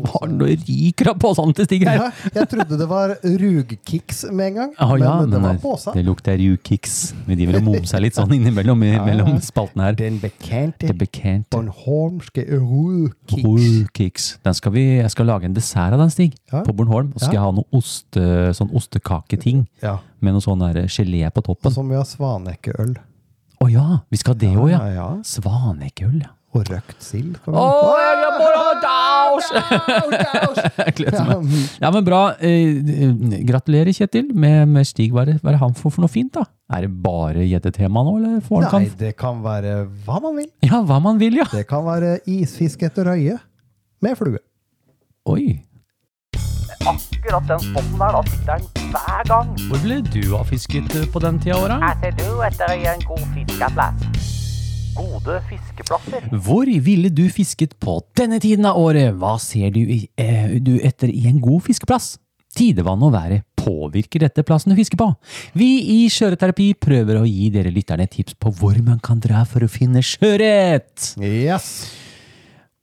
Det 0.00 0.08
ispose. 0.10 0.30
noe 0.40 1.10
av 1.12 1.18
påsen 1.22 1.54
til 1.54 1.64
Stig 1.68 1.84
her. 1.86 1.96
Ja, 2.00 2.10
jeg 2.34 2.48
trodde 2.50 2.78
det 2.80 2.88
var 2.90 3.14
rugkiks 3.22 4.24
med 4.32 4.46
en 4.50 4.54
gang, 4.60 4.72
ah, 4.78 4.94
ja, 4.96 5.14
men 5.20 5.30
det 5.30 5.40
var 5.42 5.52
men 5.54 5.60
påsa. 5.62 5.92
det 5.94 6.04
lukter 6.06 6.36
rugkiks, 6.40 7.14
Vi 7.26 7.34
driver 7.36 7.58
og 7.60 7.64
momser 7.68 8.00
litt 8.00 8.14
sånn 8.18 8.32
innimellom 8.36 8.82
i, 8.86 8.92
mellom 9.04 9.40
spaltene 9.44 9.88
her. 9.90 9.98
Den 10.00 10.18
bekjente 10.22 10.92
bekjente 10.96 11.50
Bornholmske 11.56 12.44
rugkiks. 12.50 14.38
vi, 14.72 14.84
jeg 15.00 15.10
skal 15.10 15.26
lage 15.26 15.44
en 15.48 15.54
dessert 15.54 15.92
av 15.94 15.98
den, 16.02 16.10
Stig. 16.10 16.34
Ja. 16.52 16.62
På 16.66 16.72
Bornholm. 16.76 17.12
Og 17.14 17.20
skal 17.20 17.34
Ja. 17.34 17.40
jeg 17.40 17.46
ha 17.46 17.52
noe 17.52 17.66
oste, 17.72 18.24
sånn 18.56 18.70
ostekaketing 18.74 19.66
Ja, 19.82 19.98
med 20.20 20.34
noe 20.34 20.40
sånn 20.40 20.60
gelé 20.88 21.30
på 21.32 21.42
toppen. 21.42 21.72
som 21.72 21.88
vi 21.88 21.94
har 21.94 22.04
svanekkeøl. 22.04 22.96
Å 23.60 23.70
ja, 23.70 24.00
vi 24.10 24.16
skal 24.16 24.34
ha 24.34 24.38
det 24.40 24.56
òg, 24.56 24.70
ja. 24.70 24.78
Ja, 24.78 24.92
ja. 24.94 25.08
Svanekøl, 25.22 26.22
ja. 26.22 26.30
Og 26.50 26.64
røkt 26.66 27.04
sild. 27.04 27.36
Oh, 27.46 27.94
jeg! 27.94 28.20
Jeg. 30.80 31.60
Ja, 31.80 31.90
men 31.94 32.02
bra. 32.04 32.20
Eh, 32.42 32.80
gratulerer, 33.46 33.92
Kjetil, 33.94 34.32
med, 34.34 34.66
med 34.68 34.88
Stig. 34.88 35.12
Hva 35.14 35.22
er, 35.28 35.58
han 35.60 35.76
for, 35.78 35.94
for 35.94 36.02
noe 36.02 36.10
fint, 36.10 36.32
da? 36.34 36.42
Er 36.74 36.86
det 36.86 36.92
bare 37.04 37.46
gjeddetema 37.46 38.02
nå, 38.06 38.16
eller 38.18 38.42
får 38.46 38.66
han 38.66 38.66
Nei, 38.66 38.90
kan 38.90 38.98
det 39.00 39.12
kan 39.18 39.40
være 39.46 39.76
hva 40.06 40.20
man 40.26 40.38
vil. 40.40 40.50
Ja, 40.66 40.82
hva 40.86 40.98
man 41.02 41.22
vil, 41.22 41.38
ja. 41.38 41.46
Det 41.54 41.64
kan 41.70 41.86
være 41.86 42.18
isfisk 42.30 42.82
etter 42.86 43.06
røye 43.10 43.38
med 44.02 44.18
flue. 44.18 44.42
Oi. 45.30 45.60
Akkurat 46.80 47.46
den 47.46 47.62
spotten 47.68 47.98
der, 48.00 48.18
da 48.18 48.22
sitter 48.26 48.58
den 48.58 48.90
hver 48.90 49.24
gang. 49.30 49.54
Hvor 49.70 49.86
ble 49.86 50.02
du 50.10 50.22
av 50.38 50.50
fisket 50.50 50.98
eh, 50.98 51.06
på 51.14 51.22
den 51.22 51.38
tida 51.42 51.58
av 51.60 51.68
året? 51.68 51.86
Her 51.86 52.02
ser 52.02 52.18
du 52.18 52.44
etter 52.48 52.76
en 52.90 53.06
god 53.06 53.26
fiskeplass. 53.38 54.39
Gode 55.00 55.38
fiskeplasser. 55.48 56.26
Hvor 56.44 56.68
ville 56.84 57.08
du 57.08 57.24
fisket 57.32 57.72
på 57.80 57.98
denne 58.18 58.40
tiden 58.42 58.66
av 58.68 58.76
året? 58.76 59.14
Hva 59.16 59.36
ser 59.40 59.72
du, 59.72 59.80
i, 59.80 60.02
eh, 60.20 60.58
du 60.60 60.74
etter 60.84 61.08
i 61.08 61.24
en 61.30 61.40
god 61.40 61.64
fiskeplass? 61.68 62.18
Tidevann 62.56 63.02
og 63.06 63.14
været 63.14 63.46
påvirker 63.60 64.24
dette 64.24 64.42
plassen 64.46 64.72
du 64.72 64.76
fisker 64.78 64.98
på. 65.00 65.06
Vi 65.56 65.68
i 65.94 65.98
Skjøreterapi 66.10 66.72
prøver 66.80 67.20
å 67.20 67.26
gi 67.28 67.48
dere 67.54 67.72
lytterne 67.72 68.08
tips 68.10 68.36
på 68.40 68.52
hvor 68.58 68.76
man 68.84 69.00
kan 69.04 69.20
dra 69.22 69.44
for 69.48 69.64
å 69.64 69.70
finne 69.70 70.02
sjøørret. 70.04 71.12
Yes! 71.20 71.68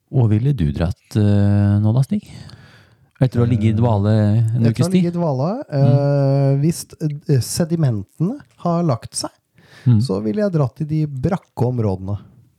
Hvor 0.07 0.29
ville 0.31 0.53
du 0.55 0.69
dratt 0.71 1.17
eh, 1.19 1.73
nå 1.83 1.91
da, 1.93 2.03
Stig? 2.05 2.29
Etter 3.17 3.41
å 3.41 3.43
ha 3.43 3.49
ligget 3.49 3.73
i 3.73 3.77
dvale 3.77 4.13
en 4.13 4.37
ukes 4.37 4.53
tid? 4.53 4.69
Etter 4.69 4.69
å 4.69 4.69
ligge 4.69 4.85
ha 4.85 4.93
ligget 4.93 5.11
i 5.11 5.17
dvale. 5.17 5.49
eh, 5.79 6.51
hvis 6.61 6.83
eh, 7.01 7.41
sedimentene 7.43 8.37
har 8.63 8.85
lagt 8.87 9.17
seg, 9.19 9.33
Mm. 9.87 9.99
så 10.03 10.19
ville 10.23 10.41
jeg 10.43 10.51
dratt 10.53 10.75
til 10.81 10.87
de 10.89 11.05
brakke 11.07 11.65
områdene. 11.67 12.17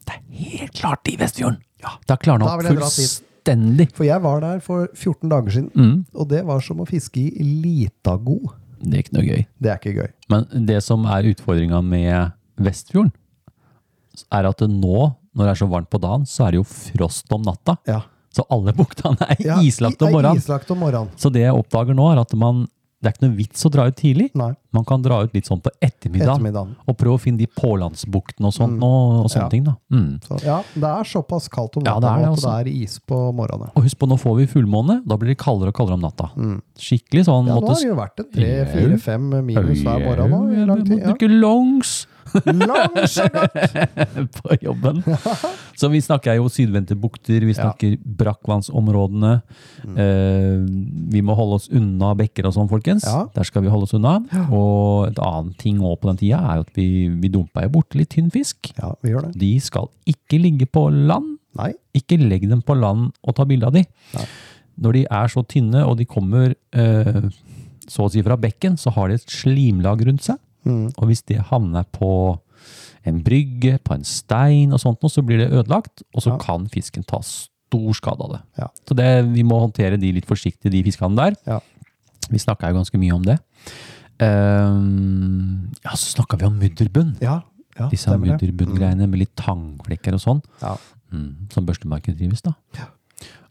Det 0.09 0.15
er 0.17 0.23
helt 0.49 0.73
klart 0.79 1.09
i 1.13 1.17
Vestfjorden! 1.21 1.59
Ja, 1.83 1.93
det 2.01 2.15
har 2.15 2.23
klarna 2.25 2.47
opp 2.49 2.63
fullstendig. 2.67 3.91
For 3.95 4.05
jeg 4.09 4.23
var 4.25 4.41
der 4.43 4.61
for 4.65 4.89
14 4.97 5.29
dager 5.31 5.51
siden, 5.55 5.71
Mm. 5.77 6.05
og 6.15 6.29
det 6.33 6.41
var 6.49 6.61
som 6.65 6.81
å 6.81 6.87
fiske 6.89 7.21
i 7.21 7.45
Litago. 7.63 8.39
Det 8.81 8.95
er 8.95 9.03
ikke 9.05 9.15
noe 9.19 9.27
gøy. 9.29 9.47
Det 9.61 9.71
er 9.71 9.79
ikke 9.79 9.95
gøy. 10.01 10.11
Men 10.31 10.67
det 10.67 10.83
som 10.83 11.05
er 11.07 11.29
utfordringa 11.35 11.83
med 11.85 12.33
Vestfjorden, 12.59 13.13
er 14.35 14.49
at 14.49 14.59
nå, 14.67 15.15
når 15.37 15.45
det 15.45 15.51
er 15.53 15.61
så 15.61 15.69
varmt 15.71 15.91
på 15.93 16.01
dagen, 16.03 16.25
så 16.27 16.47
er 16.47 16.51
det 16.57 16.61
jo 16.63 16.67
frost 16.67 17.31
om 17.33 17.43
natta. 17.47 17.77
Ja. 17.87 18.01
Så 18.35 18.45
alle 18.51 18.73
buktene 18.81 19.17
er 19.29 19.37
Ja, 19.45 19.61
islagt 19.63 20.03
om 20.03 20.09
er. 20.09 20.33
Om 20.73 20.79
morgenen. 20.83 21.11
Så 21.17 21.31
det 21.33 21.43
jeg 21.45 21.55
oppdager 21.55 21.95
nå, 21.95 22.09
er 22.13 22.21
at 22.23 22.35
man, 22.39 22.67
det 23.01 23.07
er 23.07 23.13
ikke 23.15 23.27
noe 23.29 23.37
vits 23.39 23.65
å 23.65 23.71
dra 23.71 23.85
ut 23.87 23.95
tidlig. 23.97 24.31
Nei, 24.35 24.53
Man 24.75 24.85
kan 24.85 25.01
dra 25.01 25.23
ut 25.25 25.33
litt 25.33 25.47
sånn 25.47 25.61
på 25.63 25.71
ettermiddagen, 25.81 26.35
ettermiddagen. 26.43 26.75
og 26.87 26.97
prøve 26.99 27.15
å 27.17 27.21
finne 27.23 27.39
de 27.39 27.47
pålandsbuktene 27.47 28.47
og 28.51 28.53
sånt, 28.53 28.83
og, 28.83 29.25
og 29.25 29.31
sånne 29.31 29.45
Ja. 29.47 29.49
ting. 29.49 29.65
da. 29.65 29.75
Mm. 29.93 30.21
Så, 30.21 30.41
ja, 30.45 30.63
det 30.75 30.85
er 30.91 31.05
såpass 31.05 31.49
kaldt 31.49 31.77
om 31.79 31.85
Ja, 31.87 31.95
natta 31.95 32.01
det 32.01 32.11
er 32.11 32.19
det 32.19 32.25
at 32.25 32.37
altså. 32.37 32.65
det 32.65 32.67
er 32.75 32.83
is 32.83 32.99
på 33.07 33.21
morgenen. 33.35 33.71
Og 33.77 33.83
husk 33.87 33.99
på, 33.99 34.09
nå 34.09 34.19
får 34.19 34.37
vi 34.37 34.47
fullmåne, 34.47 34.99
da 35.07 35.17
blir 35.17 35.29
det 35.33 35.39
kaldere 35.39 35.69
og 35.69 35.75
kaldere 35.75 35.95
om 35.95 36.01
natta. 36.03 36.31
Skikkelig 36.77 37.25
sånn 37.25 37.45
Mm. 37.45 37.49
Ja, 37.49 37.55
nå 37.55 37.61
måtte 37.61 37.69
har 37.69 37.81
det 37.81 37.89
jo 37.89 37.97
vært 37.97 38.19
en 38.19 38.31
tre, 38.35 38.67
fire, 38.67 38.99
fem 38.99 39.31
minus 39.47 39.83
hver 39.83 40.05
morgen 40.05 40.31
nå 40.31 40.53
i 40.53 40.67
lang 40.67 40.85
tid. 40.85 40.99
Ja. 40.99 41.29
longs! 41.29 42.07
på 44.39 44.57
jobben. 44.63 45.03
Så 45.79 45.89
vi 45.93 46.01
snakker 46.03 46.37
jo 46.39 46.49
sydvendte 46.53 46.97
bukter, 46.99 47.41
vi 47.45 47.53
Ja. 47.55 47.63
snakker 47.63 47.97
brakkvannsområdene. 48.03 49.33
Eh, 49.97 50.59
vi 51.13 51.23
må 51.25 51.37
holde 51.39 51.59
oss 51.61 51.69
unna 51.75 52.13
bekker 52.19 52.47
og 52.49 52.55
sånn, 52.57 52.69
folkens. 52.71 53.07
Ja. 53.07 53.27
Der 53.35 53.45
skal 53.49 53.63
vi 53.65 53.69
holde 53.73 53.89
oss 53.89 53.95
unna. 53.97 54.17
Og 54.51 55.09
et 55.11 55.19
annet 55.23 55.57
ting 55.59 55.79
også 55.81 56.01
på 56.03 56.09
den 56.13 56.21
tida 56.23 56.39
er 56.43 56.61
at 56.65 56.71
vi, 56.77 57.09
vi 57.09 57.29
dumper 57.33 57.63
jo 57.69 57.75
bort 57.79 57.95
litt 57.99 58.11
tynn 58.15 58.31
fisk. 58.35 58.73
Ja, 58.79 58.93
vi 59.03 59.11
gjør 59.15 59.29
det. 59.29 59.35
De 59.41 59.53
skal 59.65 59.89
ikke 60.09 60.41
ligge 60.43 60.67
på 60.71 60.89
land. 60.93 61.37
Nei. 61.59 61.73
Ikke 61.97 62.19
legg 62.21 62.45
dem 62.49 62.63
på 62.63 62.77
land 62.79 63.13
og 63.25 63.35
ta 63.39 63.45
bilde 63.49 63.67
av 63.67 63.73
de. 63.75 63.85
Nei. 64.15 64.27
Når 64.79 64.93
de 64.95 65.01
er 65.11 65.29
så 65.33 65.43
tynne 65.49 65.81
og 65.89 65.97
de 65.99 66.05
kommer 66.07 66.53
eh, 66.73 67.23
så 67.89 68.05
å 68.05 68.11
si 68.13 68.21
fra 68.23 68.37
bekken, 68.39 68.77
så 68.79 68.93
har 68.95 69.09
de 69.11 69.15
et 69.19 69.27
slimlag 69.33 70.05
rundt 70.07 70.23
seg. 70.29 70.37
Mm. 70.67 70.89
Og 70.97 71.11
hvis 71.11 71.23
det 71.29 71.39
havner 71.51 71.87
på 71.95 72.11
en 73.09 73.21
brygge, 73.25 73.79
på 73.85 73.95
en 73.95 74.05
stein 74.05 74.75
og 74.75 74.83
sånt, 74.83 75.05
så 75.11 75.23
blir 75.25 75.39
det 75.43 75.53
ødelagt, 75.53 76.03
og 76.15 76.23
så 76.23 76.33
Ja. 76.33 76.39
kan 76.39 76.67
fisken 76.69 77.05
ta 77.07 77.21
stor 77.23 77.93
skade 77.95 78.21
av 78.21 78.33
det. 78.33 78.43
Ja. 78.59 78.69
Så 78.89 78.97
det, 78.97 79.35
vi 79.35 79.43
må 79.43 79.61
håndtere 79.61 79.99
de 79.99 80.13
litt 80.13 80.27
forsiktig, 80.27 80.71
de 80.71 80.83
fiskene 80.83 81.17
der. 81.17 81.37
Ja. 81.47 81.61
Vi 82.31 82.39
snakka 82.39 82.69
jo 82.69 82.83
ganske 82.83 82.99
mye 82.99 83.15
om 83.15 83.23
det. 83.23 83.39
Um, 84.21 85.71
ja, 85.85 85.95
så 85.95 86.17
snakka 86.17 86.39
vi 86.39 86.45
om 86.45 86.59
mudderbunn. 86.59 87.17
Ja, 87.23 87.43
ja 87.79 87.89
Disse 87.89 88.11
stemmer 88.11 88.37
mm. 88.37 89.11
med 89.11 89.19
litt 89.19 89.37
tangflekker 89.37 90.15
og 90.15 90.21
sånn. 90.21 90.43
Ja. 90.61 90.77
Mm, 91.13 91.49
som 91.53 91.65
børstemarken 91.65 92.17
drives, 92.19 92.43
da. 92.43 92.53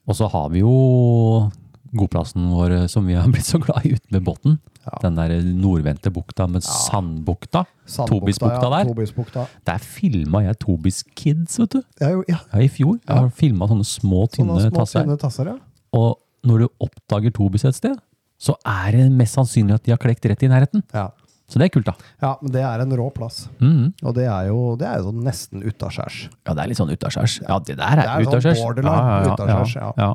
Og 0.07 0.15
så 0.15 0.29
har 0.29 0.49
vi 0.49 0.59
jo 0.59 1.51
godplassen 1.95 2.49
vår 2.51 2.73
eh, 2.81 2.87
som 2.91 3.05
vi 3.07 3.15
har 3.17 3.27
blitt 3.33 3.45
så 3.47 3.59
glad 3.63 3.85
i 3.85 3.93
ute 3.95 4.11
med 4.13 4.23
båten. 4.25 4.57
Ja. 4.87 4.97
Den 5.03 5.17
der 5.19 5.33
nordvendte 5.43 6.11
bukta 6.15 6.47
med 6.47 6.63
sandbukta. 6.63 7.65
Sandbukta, 7.85 8.07
Tobisbukta 8.13 8.61
ja, 8.63 8.69
der. 8.77 8.89
Tobisbukta. 8.91 9.45
Der 9.67 9.83
filma 9.83 10.43
jeg 10.45 10.59
Tobis 10.63 11.01
Kids, 11.15 11.59
vet 11.59 11.75
du. 11.75 11.81
Ja, 11.99 12.11
jo, 12.15 12.23
ja. 12.29 12.39
Ja, 12.53 12.63
I 12.63 12.69
fjor. 12.71 12.97
Jeg 13.03 13.13
har 13.17 13.29
filma 13.35 13.67
sånne 13.67 13.87
små, 13.87 14.25
tynne 14.31 14.55
Sånne 14.55 14.71
små, 14.71 14.79
tasser. 14.83 15.03
tynne 15.03 15.19
tasser, 15.21 15.51
ja. 15.51 15.57
Og 15.97 16.15
når 16.47 16.63
du 16.65 16.67
oppdager 16.87 17.35
Tobis 17.35 17.65
et 17.67 17.75
sted, 17.75 17.95
så 18.39 18.53
er 18.67 18.95
det 18.95 19.07
mest 19.11 19.35
sannsynlig 19.35 19.75
at 19.79 19.83
de 19.87 19.91
har 19.95 19.99
klekt 20.01 20.25
rett 20.29 20.43
i 20.43 20.51
nærheten. 20.51 20.83
ja. 20.95 21.09
Så 21.47 21.61
det 21.61 21.69
er 21.69 21.71
kult, 21.71 21.87
da. 21.87 21.93
Ja, 22.19 22.33
men 22.41 22.51
det 22.51 22.61
er 22.67 22.81
en 22.83 22.93
rå 22.99 23.07
plass. 23.15 23.45
Mm. 23.63 23.93
Og 24.03 24.15
det 24.17 24.25
er 24.27 24.49
jo, 24.49 24.75
det 24.79 24.87
er 24.89 24.97
jo 24.99 25.05
sånn 25.13 25.21
nesten 25.23 25.63
utaskjærs. 25.63 26.17
Ja, 26.43 26.51
det 26.57 26.63
er 26.65 26.71
litt 26.73 26.79
sånn 26.81 26.91
utaskjærs. 26.91 27.37
Ja, 27.45 27.59
det 27.63 27.77
der 27.79 28.01
Det 28.01 28.07
er 28.07 28.25
utaskjærs. 28.27 28.59
sånn 28.59 28.81
utaskjærs. 28.81 29.23
ja, 29.23 29.31
utaskjærs, 29.31 29.75
ja. 29.79 29.91
ja. 30.03 30.09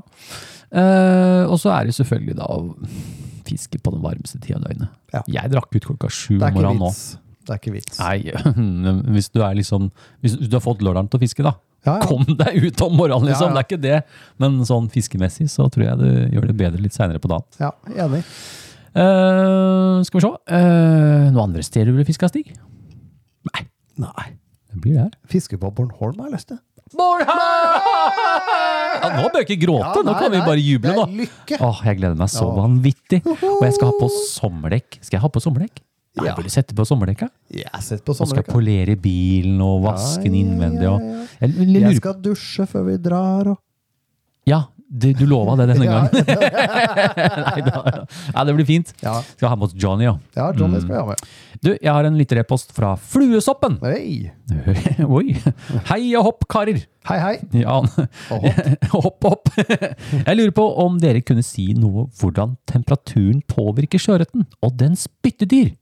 Eh, 0.83 1.43
og 1.49 1.57
så 1.61 1.73
er 1.73 1.89
det 1.89 1.97
selvfølgelig 1.97 2.37
da 2.37 2.47
å 2.53 2.61
fiske 3.49 3.81
på 3.81 3.93
den 3.95 4.05
varmeste 4.05 4.41
tida 4.45 4.61
av 4.61 4.67
døgnet. 4.69 4.93
Ja. 5.13 5.25
Jeg 5.41 5.53
drakk 5.53 5.73
ut 5.73 5.89
klokka 5.89 6.13
sju 6.13 6.37
om 6.37 6.47
er 6.47 6.55
morgenen 6.57 6.85
nå. 6.85 6.93
Det 7.43 7.57
er 7.57 7.59
ikke 7.63 7.75
vits. 7.75 7.99
Nei, 7.99 8.33
hvis 9.17 9.33
du 9.35 9.41
er 9.43 9.57
liksom 9.59 9.89
Hvis 10.23 10.37
du 10.39 10.53
har 10.55 10.63
fått 10.63 10.85
lørdagen 10.85 11.09
til 11.11 11.19
å 11.19 11.23
fiske, 11.25 11.43
da. 11.49 11.57
Ja, 11.83 11.97
ja. 11.99 12.07
Kom 12.07 12.23
deg 12.39 12.61
ut 12.63 12.85
om 12.85 12.93
morgenen, 12.95 13.27
liksom. 13.33 13.51
Ja, 13.51 13.57
ja. 13.57 13.57
Det 13.57 13.63
er 13.65 13.67
ikke 13.67 13.83
det. 13.83 14.21
Men 14.39 14.61
sånn 14.69 14.87
fiskemessig 14.93 15.49
så 15.51 15.67
tror 15.73 15.89
jeg 15.89 15.99
det 15.99 16.13
gjør 16.37 16.47
det 16.53 16.59
bedre 16.61 16.85
litt 16.85 16.95
seinere 16.95 17.19
på 17.25 17.33
dagen. 17.33 17.49
Ja, 17.59 17.73
enig. 18.05 18.21
Eh, 18.95 20.03
skal 20.05 20.21
vi 20.21 20.25
se. 20.27 20.31
Uh, 20.53 21.31
noe 21.33 21.45
andre 21.47 21.63
steder 21.65 21.89
du 21.89 21.95
ville 21.97 22.05
fiska, 22.09 22.29
Stig? 22.29 22.51
Nei, 23.49 23.63
Nei. 24.03 24.27
det 24.73 24.81
blir 24.85 24.95
det 24.99 25.03
her. 25.07 25.15
Fiske 25.33 25.57
på 25.61 25.71
Bornholm 25.75 26.19
har 26.21 26.29
jeg 26.31 26.37
lyst 26.39 26.49
til. 26.53 26.61
Ja, 26.93 26.99
nå 29.17 29.23
bør 29.33 29.41
jeg 29.41 29.47
ikke 29.49 29.63
gråte, 29.65 30.03
nå 30.05 30.13
nei, 30.13 30.19
kan 30.21 30.31
vi 30.35 30.41
bare 30.45 30.61
juble, 30.63 30.93
nå. 30.99 31.05
lykke. 31.23 31.57
Åh, 31.65 31.79
jeg 31.89 31.95
gleder 32.03 32.19
meg 32.21 32.29
så 32.33 32.45
Ja. 32.45 32.53
vanvittig. 32.59 33.21
Og 33.27 33.63
jeg 33.65 33.73
skal 33.79 33.89
ha 33.89 33.95
på 34.03 34.09
sommerdekk. 34.29 34.89
Skal 35.01 35.17
jeg 35.17 35.23
ha 35.25 35.29
på 35.33 35.41
sommerdekk? 35.41 35.77
Nei, 36.21 36.27
Ja. 36.27 36.35
burde 36.37 36.51
sette 36.53 36.75
på 36.77 36.85
sommerdekka. 36.85 37.31
Ja, 37.49 37.73
sett 37.81 38.05
på 38.05 38.11
Og 38.13 38.17
skal 38.17 38.27
sommerdekka. 38.27 38.53
polere 38.53 38.97
bilen 39.01 39.61
og 39.65 39.81
vaske 39.85 40.25
den 40.25 40.35
Ja, 40.35 40.41
ja, 40.43 40.45
innvendig. 40.45 40.87
Og, 40.93 41.01
ja. 41.01 41.07
jeg, 41.41 41.51
jeg 41.57 41.83
Jeg 41.83 41.97
skal 41.97 42.15
dusje 42.21 42.67
før 42.69 42.85
vi 42.91 42.97
drar, 42.99 43.47
og 43.49 43.57
Ja, 44.45 44.65
det, 44.93 45.15
du 45.17 45.25
lova 45.25 45.55
det 45.57 45.71
denne 45.71 45.87
gangen. 45.89 46.11
Nei, 47.47 47.63
da, 47.65 48.05
ja, 48.05 48.45
det 48.45 48.55
blir 48.59 48.67
fint. 48.69 48.93
Ja, 49.01 49.15
Skal 49.25 49.49
ha 49.49 49.57
med 49.57 49.71
oss 49.71 49.77
Johnny, 49.79 50.05
ja. 50.05 50.19
ja 50.37 50.51
Johnny 50.53 50.83
skal 50.83 50.93
vi 50.93 51.01
ha 51.01 51.07
med. 51.09 51.23
Du, 51.63 51.71
jeg 51.73 51.89
har 51.89 52.05
en 52.05 52.19
liten 52.19 52.41
e-post 52.43 52.75
fra 52.77 52.93
Fluesoppen. 53.01 53.79
Hei! 53.87 54.33
Oi. 55.19 55.37
Hei 55.89 56.03
og 56.19 56.27
hopp, 56.29 56.47
karer. 56.53 56.83
Hei, 57.09 57.19
hei. 57.23 57.35
Ja, 57.63 57.79
hopp, 58.93 59.25
hopp. 59.25 59.49
Jeg 59.57 60.37
lurer 60.37 60.53
på 60.61 60.67
om 60.85 61.01
dere 61.03 61.25
kunne 61.25 61.45
si 61.47 61.71
noe 61.79 62.11
hvordan 62.21 62.59
temperaturen 62.69 63.41
påvirker 63.49 64.03
sjøørreten 64.03 64.45
og 64.61 64.77
dens 64.79 65.09
byttedyr. 65.25 65.73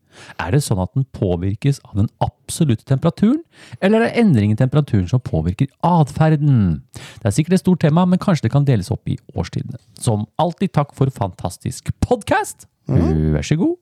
Er 0.41 0.55
det 0.55 0.63
sånn 0.65 0.81
at 0.83 0.93
den 0.97 1.05
påvirkes 1.15 1.81
av 1.87 1.99
den 1.99 2.09
absolutte 2.23 2.87
temperaturen, 2.89 3.41
eller 3.79 4.01
er 4.01 4.09
det 4.09 4.23
endring 4.23 4.53
i 4.53 4.59
temperaturen 4.59 5.07
som 5.11 5.23
påvirker 5.23 5.69
atferden? 5.87 6.81
Det 7.21 7.29
er 7.29 7.37
sikkert 7.37 7.59
et 7.59 7.63
stort 7.65 7.83
tema, 7.85 8.05
men 8.05 8.21
kanskje 8.21 8.47
det 8.47 8.55
kan 8.55 8.67
deles 8.67 8.91
opp 8.93 9.09
i 9.09 9.17
årstidene. 9.35 9.79
Som 9.99 10.27
alltid 10.41 10.73
takk 10.77 10.95
for 10.97 11.11
fantastisk 11.13 11.93
podkast. 12.03 12.67
Vær 12.91 13.45
så 13.45 13.59
god. 13.59 13.77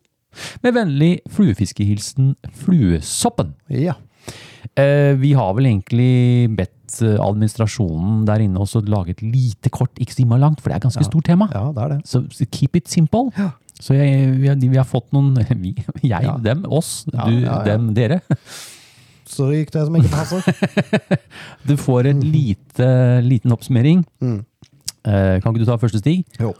Med 0.61 0.75
vennlig 0.75 1.13
fluefiskehilsen 1.33 2.35
Fluesoppen. 2.61 3.55
Ja. 3.73 3.95
Eh, 4.77 5.15
vi 5.17 5.33
har 5.33 5.55
vel 5.57 5.69
egentlig 5.71 6.51
bedt 6.57 6.99
eh, 7.01 7.17
administrasjonen 7.17 8.25
der 8.27 8.43
inne 8.43 8.61
også 8.61 8.83
lage 8.85 9.15
et 9.15 9.23
lite 9.25 9.71
kort, 9.73 9.91
ikke 9.99 10.13
så 10.13 10.37
langt, 10.37 10.61
for 10.61 10.69
det 10.69 10.77
er 10.77 10.83
et 10.83 10.87
ganske 10.89 11.07
stort 11.07 11.25
tema. 11.25 11.49
ja, 11.53 11.71
det 11.73 11.83
er 11.83 11.95
det. 11.95 11.99
Så 12.07 12.45
keep 12.51 12.75
it 12.75 12.89
simple. 12.89 13.31
Så 13.79 13.95
jeg, 13.95 14.31
vi, 14.41 14.47
har, 14.51 14.59
vi 14.59 14.75
har 14.77 14.87
fått 14.87 15.11
noen 15.15 15.33
Vi, 15.63 15.75
jeg, 16.03 16.23
Ja. 16.25 16.35
dem, 16.43 16.65
oss, 16.67 17.05
Ja, 17.13 17.25
du, 17.29 17.39
ja, 17.45 17.59
dem, 17.67 17.93
dere. 17.95 18.19
Så 19.29 19.51
gikk 19.53 19.71
det 19.75 19.85
som 19.85 19.95
ikke 19.99 20.11
passer. 20.11 20.43
Du 21.69 21.75
får 21.77 22.09
en 22.09 22.19
lite, 22.25 22.87
liten 23.23 23.53
oppsummering. 23.53 24.01
Mm. 24.23 24.41
Eh, 25.05 25.37
kan 25.39 25.53
ikke 25.53 25.63
du 25.63 25.69
ta 25.69 25.77
første 25.79 26.01
stig? 26.01 26.23
Jo. 26.41 26.51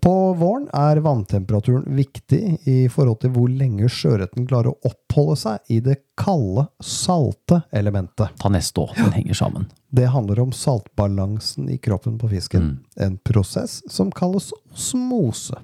På 0.00 0.32
våren 0.32 0.64
er 0.72 0.96
vanntemperaturen 1.04 1.84
viktig 1.92 2.40
i 2.72 2.76
forhold 2.88 3.18
til 3.20 3.34
hvor 3.34 3.50
lenge 3.52 3.84
sjøørreten 3.92 4.46
klarer 4.48 4.72
å 4.72 4.88
oppholde 4.88 5.34
seg 5.36 5.74
i 5.76 5.82
det 5.84 5.98
kalde, 6.16 6.64
salte 6.80 7.60
elementet. 7.76 8.32
Ta 8.40 8.48
neste 8.48 8.80
òg, 8.80 8.94
den 8.96 9.12
henger 9.12 9.36
sammen. 9.36 9.66
Det 9.92 10.08
handler 10.14 10.40
om 10.46 10.54
saltbalansen 10.56 11.68
i 11.68 11.76
kroppen 11.84 12.16
på 12.18 12.30
fisken. 12.32 12.78
En 12.96 13.18
prosess 13.28 13.82
som 13.92 14.08
kalles 14.14 14.48
osmose. 14.72 15.60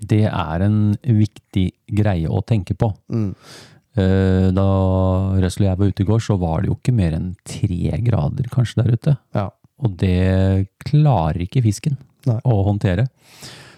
Det 0.00 0.24
er 0.28 0.62
en 0.66 0.96
viktig 1.02 1.72
greie 1.96 2.28
å 2.28 2.42
tenke 2.46 2.74
på. 2.78 2.90
Mm. 3.12 3.30
Eh, 3.96 4.48
da 4.52 4.66
Russell 5.40 5.64
og 5.64 5.70
jeg 5.70 5.78
var 5.80 5.92
ute 5.92 6.02
i 6.04 6.08
går, 6.10 6.20
så 6.20 6.36
var 6.40 6.60
det 6.62 6.68
jo 6.70 6.76
ikke 6.76 6.94
mer 6.94 7.16
enn 7.16 7.30
tre 7.48 8.00
grader 8.04 8.48
kanskje 8.52 8.82
der 8.82 8.92
ute. 8.92 9.16
Ja. 9.34 9.46
Og 9.80 9.96
det 10.00 10.68
klarer 10.84 11.40
ikke 11.44 11.62
fisken 11.64 11.96
Nei. 12.28 12.38
å 12.44 12.58
håndtere. 12.66 13.06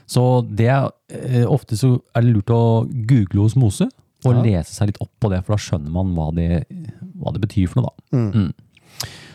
Så 0.09 0.43
det 0.57 0.69
er, 0.73 0.89
eh, 1.13 1.45
ofte 1.47 1.77
så 1.77 2.01
er 2.17 2.23
det 2.23 2.35
lurt 2.35 2.51
å 2.55 2.89
google 3.07 3.45
osmose 3.45 3.89
og 4.25 4.35
Ja. 4.35 4.43
lese 4.43 4.75
seg 4.75 4.89
litt 4.89 5.01
opp 5.01 5.13
på 5.21 5.31
det, 5.31 5.45
for 5.45 5.55
da 5.55 5.59
skjønner 5.63 5.91
man 5.93 6.15
hva 6.15 6.35
det, 6.35 6.67
hva 7.21 7.33
det 7.33 7.41
betyr 7.43 7.69
for 7.69 7.83
noe, 7.83 7.91
da. 8.11 8.19
Mm. 8.19 8.53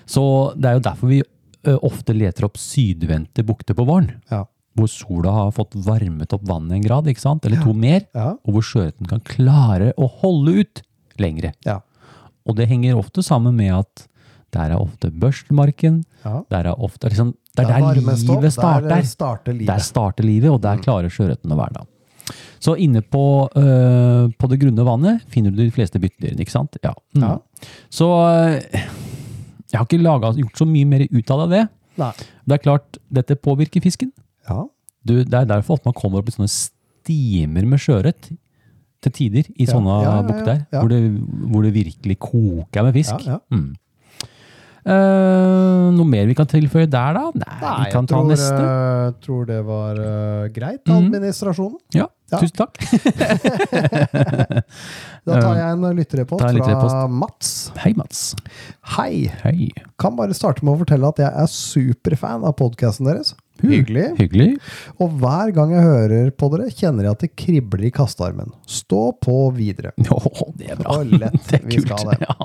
Så 0.05 0.53
det 0.59 0.65
er 0.65 0.73
jo 0.73 0.79
derfor 0.89 1.07
vi 1.07 1.21
eh, 1.65 1.77
ofte 1.81 2.11
leter 2.13 2.43
opp 2.43 2.57
sydvendte 2.57 3.45
bukter 3.45 3.73
på 3.73 3.85
våren. 3.87 4.21
Ja. 4.29 4.43
Hvor 4.75 4.89
sola 4.89 5.31
har 5.31 5.51
fått 5.53 5.75
varmet 5.85 6.33
opp 6.33 6.45
vannet 6.49 6.79
en 6.79 6.81
grad, 6.85 7.05
ikke 7.11 7.21
sant? 7.21 7.45
eller 7.45 7.61
to 7.61 7.73
mer. 7.77 8.07
Og 8.15 8.55
hvor 8.55 8.63
sjøørreten 8.65 9.05
kan 9.09 9.19
klare 9.21 9.91
å 9.97 10.07
holde 10.21 10.55
ut 10.63 10.81
lengre. 11.21 11.53
Ja. 11.65 11.79
Og 12.47 12.57
det 12.57 12.67
henger 12.71 12.97
ofte 12.97 13.21
sammen 13.23 13.55
med 13.55 13.71
at 13.75 14.07
der 14.53 14.73
er 14.73 14.77
ofte 14.81 15.09
børstmarken. 15.11 16.03
Der 16.23 16.65
er 16.69 16.73
ofte 16.77 17.09
liksom, 17.09 17.33
Det 17.55 17.63
er 17.63 17.67
Det 17.67 17.73
der 17.73 17.93
livet 18.01 18.19
livet 18.27 18.53
starter. 18.53 18.89
Der 18.89 19.01
starter 19.05 19.53
livet. 19.53 19.67
Der 19.67 19.77
starter 19.79 20.23
livet, 20.23 20.49
og 20.49 20.59
Mm. 20.59 20.61
der 20.63 20.77
klarer 20.81 21.09
sjøørreten 21.09 21.51
å 21.53 21.57
være 21.57 21.73
da. 21.73 21.85
Så 22.59 22.75
inne 22.79 23.01
på, 23.01 23.49
øh, 23.55 24.31
på 24.39 24.49
det 24.49 24.59
grunne 24.59 24.85
vannet 24.85 25.21
finner 25.29 25.51
du 25.51 25.57
de 25.57 25.69
fleste 25.69 25.99
byttedyrene, 25.99 26.39
ikke 26.39 26.49
sant? 26.51 26.77
Ja. 26.83 26.93
Mm. 27.15 27.21
Ja. 27.21 27.37
Så 27.91 28.07
øh, 28.09 28.61
jeg 29.71 29.77
har 29.77 29.85
ikke 29.85 30.01
laget, 30.01 30.37
gjort 30.37 30.57
så 30.57 30.65
mye 30.65 30.85
mer 30.85 31.05
ut 31.11 31.31
av 31.31 31.49
det. 31.49 31.67
Nei. 31.97 32.11
Det 32.47 32.53
er 32.53 32.63
klart, 32.63 32.97
dette 33.11 33.35
påvirker 33.35 33.81
fisken. 33.81 34.11
Du, 35.03 35.17
det 35.19 35.35
er 35.35 35.49
derfor 35.49 35.79
at 35.79 35.85
man 35.87 35.95
kommer 35.97 36.21
opp 36.21 36.31
i 36.31 36.35
sånne 36.35 36.51
stimer 36.51 37.67
med 37.67 37.81
sjøørret 37.83 38.31
til 39.03 39.11
tider 39.11 39.49
i 39.59 39.67
sånne 39.67 40.01
ja, 40.05 40.17
bukter. 40.23 40.61
Hvor, 40.71 40.91
det, 40.91 41.01
hvor 41.51 41.65
det 41.65 41.73
virkelig 41.75 42.19
koker 42.23 42.87
med 42.87 42.95
fisk. 42.95 43.25
Mm. 43.51 43.71
Uh, 44.83 45.93
noe 45.95 46.03
mer 46.11 46.25
vi 46.27 46.33
kan 46.35 46.47
tilføye 46.51 46.89
der, 46.91 47.15
da? 47.15 47.29
Nei, 47.39 47.53
Nei, 47.61 47.75
vi 47.85 47.91
kan 47.93 48.03
jeg 48.03 48.09
ta 48.11 48.17
tror, 48.17 48.25
neste. 48.27 48.63
Jeg 48.65 49.13
tror 49.23 49.45
det 49.47 49.59
var 49.63 49.99
uh, 49.99 50.49
greit, 50.51 50.81
administrasjonen. 50.91 51.77
administrasjonen. 51.79 51.79
Ja, 51.95 52.07
ja. 52.33 52.39
tusen 52.43 52.57
takk. 52.59 52.75
Da 55.23 55.37
tar 55.39 55.55
jeg 55.55 55.67
en 55.71 55.85
lytterepost 55.95 56.43
fra. 56.43 57.05
Mats. 57.07 57.51
Hei, 57.79 57.93
Mats. 57.95 58.33
Hei! 58.97 59.31
Hei. 59.45 59.69
Kan 60.01 60.17
bare 60.19 60.35
starte 60.35 60.67
med 60.67 60.75
å 60.75 60.81
fortelle 60.81 61.07
at 61.15 61.21
jeg 61.23 61.31
er 61.31 61.47
superfan 61.47 62.43
av 62.43 62.57
podkasten 62.59 63.07
deres. 63.07 63.31
Hyggelig. 63.61 64.07
Hyggelig. 64.17 64.57
Og 64.99 65.11
hver 65.21 65.51
gang 65.55 65.71
jeg 65.75 65.83
hører 65.85 66.31
på 66.35 66.49
dere, 66.51 66.71
kjenner 66.73 67.03
jeg 67.05 67.11
at 67.15 67.19
det 67.23 67.29
kribler 67.35 67.85
i 67.87 67.91
kastearmen. 67.93 68.51
Stå 68.67 69.11
på 69.21 69.37
videre. 69.55 69.91
Oh, 70.11 70.49
det 70.57 70.71
er 70.73 70.75
bra. 70.81 70.97
Og 70.99 71.05
lett. 71.13 71.37
Det 71.49 71.59
er 71.61 71.65
Vi 71.69 71.77
kult. 71.77 71.87
skal 71.87 72.09
det. 72.11 72.27
Ja. 72.27 72.35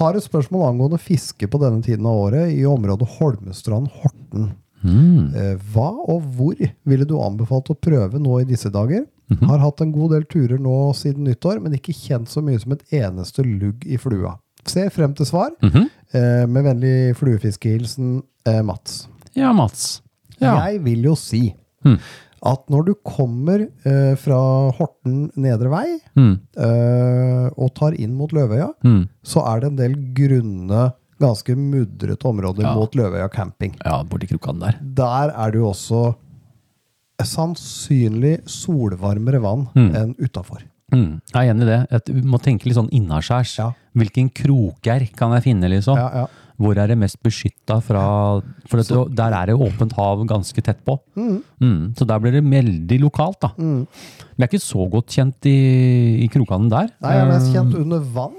Har 0.00 0.14
et 0.18 0.24
spørsmål 0.24 0.68
angående 0.72 0.98
fiske 0.98 1.46
på 1.50 1.58
denne 1.62 1.82
tiden 1.84 2.06
av 2.06 2.16
året 2.26 2.50
i 2.56 2.64
området 2.66 3.08
Holmestrand-Horten. 3.18 4.52
Mm. 4.84 5.34
Eh, 5.34 5.54
Hva 5.72 5.90
og 6.12 6.24
hvor 6.36 6.58
ville 6.84 7.06
du 7.08 7.14
anbefalt 7.22 7.70
å 7.72 7.76
prøve 7.78 8.18
nå 8.20 8.40
i 8.42 8.48
disse 8.48 8.68
dager? 8.72 9.06
Mhm. 9.32 9.46
Har 9.48 9.58
hatt 9.62 9.80
en 9.80 9.92
god 9.94 10.10
del 10.12 10.24
turer 10.28 10.58
nå 10.60 10.92
siden 10.96 11.24
nyttår, 11.24 11.60
men 11.64 11.72
ikke 11.78 11.94
kjent 11.96 12.28
så 12.28 12.42
mye 12.44 12.60
som 12.60 12.74
et 12.76 12.82
eneste 12.92 13.44
lugg 13.46 13.86
i 13.88 13.96
flua. 13.96 14.34
Ser 14.68 14.90
frem 14.92 15.14
til 15.16 15.26
svar. 15.26 15.50
Mm 15.62 15.70
-hmm. 15.70 16.46
Med 16.48 16.64
vennlig 16.64 17.16
fluefiskehilsen 17.16 18.22
eh, 18.46 18.62
Mats. 18.62 19.08
ja, 19.34 19.52
Mats. 19.52 20.00
Ja. 20.40 20.56
Jeg 20.66 20.82
vil 20.84 21.02
jo 21.04 21.14
si 21.16 21.54
Mm. 21.84 21.98
at 22.42 22.66
når 22.70 22.84
du 22.86 22.94
kommer 23.04 23.68
eh, 23.84 24.14
fra 24.16 24.70
Horten 24.72 25.30
nedre 25.36 25.68
vei 25.70 25.98
Mm. 26.16 26.40
eh, 26.56 27.50
og 27.56 27.74
tar 27.74 27.92
inn 27.94 28.14
mot 28.14 28.30
Løvøya, 28.32 28.70
Mm. 28.84 29.08
så 29.22 29.44
er 29.54 29.60
det 29.60 29.66
en 29.70 29.76
del 29.76 29.94
grunne, 30.14 30.92
ganske 31.20 31.54
mudrete 31.56 32.24
områder 32.26 32.62
Ja. 32.62 32.74
mot 32.74 32.90
Løvøya 32.92 33.28
camping. 33.30 33.74
ja, 33.84 34.02
borti 34.02 34.26
krokene 34.28 34.60
der. 34.60 34.78
Der 34.82 35.30
er 35.36 35.50
det 35.50 35.58
jo 35.60 35.70
også 35.70 36.14
sannsynlig 37.22 38.40
solvarmere 38.50 39.40
vann 39.40 39.68
Mm. 39.74 39.94
enn 39.94 40.14
utafor. 40.18 40.62
Mm. 40.92 41.20
Jeg 41.32 41.48
er 41.48 41.54
enig 41.54 41.62
i 41.62 41.86
det. 41.88 42.04
Du 42.06 42.12
må 42.22 42.38
tenke 42.40 42.64
litt 42.66 42.76
sånn 42.76 42.90
innaskjærs. 42.90 43.58
Ja. 43.58 43.72
Hvilken 43.96 44.30
kroker 44.32 45.08
kan 45.16 45.32
jeg 45.32 45.42
finne, 45.44 45.68
liksom? 45.70 45.96
Ja, 45.96 46.10
ja. 46.14 46.26
Hvor 46.54 46.78
er 46.78 46.86
det 46.86 46.94
mest 47.00 47.16
beskytta 47.24 47.80
fra 47.82 48.02
For 48.70 48.78
det, 48.78 48.98
der 49.18 49.34
er 49.34 49.46
det 49.50 49.56
åpent 49.58 49.92
hav 49.98 50.20
ganske 50.30 50.62
tett 50.62 50.84
på. 50.86 50.94
Mm. 51.18 51.94
Så 51.98 52.06
der 52.06 52.20
blir 52.22 52.30
det 52.36 52.44
veldig 52.46 52.98
lokalt, 53.02 53.40
da. 53.42 53.50
Mm. 53.58 53.80
Vi 54.36 54.42
er 54.42 54.48
ikke 54.50 54.60
så 54.62 54.84
godt 54.90 55.10
kjent 55.14 55.46
i, 55.50 55.54
i 56.22 56.28
krokene 56.30 56.70
der. 56.70 56.92
Nei, 57.02 57.12
jeg 57.16 57.24
er 57.24 57.28
mest 57.32 57.48
Eh, 57.50 57.56
kjent 57.58 57.74
under 57.80 58.00
vann. 58.14 58.38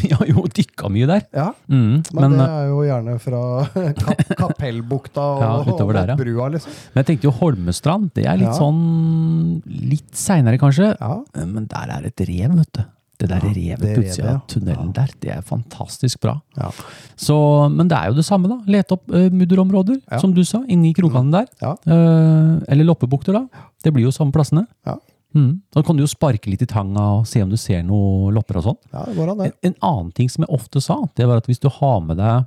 Vi 0.00 0.10
har 0.16 0.26
jo 0.32 0.46
dykka 0.48 0.88
mye 0.92 1.06
der. 1.12 1.26
Ja, 1.36 1.50
Mm. 1.68 2.02
men, 2.14 2.20
Men, 2.22 2.38
det 2.38 2.46
eh, 2.48 2.56
er 2.56 2.66
jo 2.72 2.80
gjerne 2.88 3.18
fra 3.20 3.42
Kap 4.00 4.24
Kapellbukta 4.40 5.20
og, 5.36 5.40
Ja, 5.44 5.52
og 5.76 5.94
der, 5.94 6.12
ja. 6.14 6.16
brua, 6.16 6.48
liksom. 6.56 6.72
men 6.94 7.02
jeg 7.04 7.10
tenkte 7.12 7.28
jo 7.28 7.36
Holmestrand. 7.36 8.10
Det 8.16 8.24
er 8.26 8.36
litt 8.40 8.48
Ja. 8.52 8.58
sånn 8.60 9.62
Litt 9.66 10.12
seinere, 10.16 10.56
kanskje. 10.60 10.94
Ja. 11.00 11.20
Men 11.44 11.66
der 11.68 11.92
er 11.98 12.06
et 12.08 12.20
rev, 12.28 12.56
vet 12.56 12.72
du. 12.72 12.84
Det 13.18 13.28
der 13.30 13.40
Ja, 13.46 13.50
revet 13.56 13.98
utsida 14.02 14.34
av 14.34 14.42
tunnelen 14.50 14.90
der, 14.92 15.08
det 15.24 15.30
er 15.32 15.40
fantastisk 15.42 16.20
bra. 16.20 16.34
Ja. 16.58 16.68
Så, 17.16 17.36
men 17.72 17.88
det 17.88 17.96
er 17.96 18.10
jo 18.10 18.18
det 18.18 18.26
samme, 18.28 18.50
da. 18.50 18.58
Lete 18.68 18.92
opp 18.98 19.08
uh, 19.08 19.30
mudderområder, 19.32 20.02
Ja. 20.10 20.18
som 20.20 20.34
du 20.36 20.42
sa, 20.44 20.60
inni 20.68 20.92
krokene 20.92 21.32
der. 21.32 21.46
Ja. 21.62 21.70
Eh, 21.86 22.52
eller 22.68 22.84
loppebukter, 22.84 23.32
da. 23.32 23.46
Det 23.82 23.92
blir 23.94 24.04
jo 24.04 24.12
samme 24.12 24.32
plassene. 24.36 24.66
Ja. 24.84 24.98
Mm. 25.36 25.62
Da 25.72 25.82
kan 25.82 25.96
du 25.96 26.02
jo 26.04 26.08
sparke 26.08 26.48
litt 26.48 26.62
i 26.62 26.68
tanga 26.68 27.02
og 27.18 27.26
se 27.28 27.42
om 27.42 27.50
du 27.50 27.56
ser 27.60 27.82
noe 27.84 28.30
lopper 28.32 28.60
og 28.60 28.68
sånn. 28.68 28.78
ja, 28.92 29.02
En, 29.44 29.52
en 29.68 29.74
annen 29.82 30.12
ting 30.16 30.28
som 30.32 30.44
jeg 30.44 30.52
ofte 30.54 30.80
sa, 30.80 31.00
det 31.16 31.26
var 31.28 31.40
at 31.42 31.46
hvis 31.48 31.60
du 31.60 31.68
har 31.68 32.00
med 32.00 32.16
deg 32.16 32.46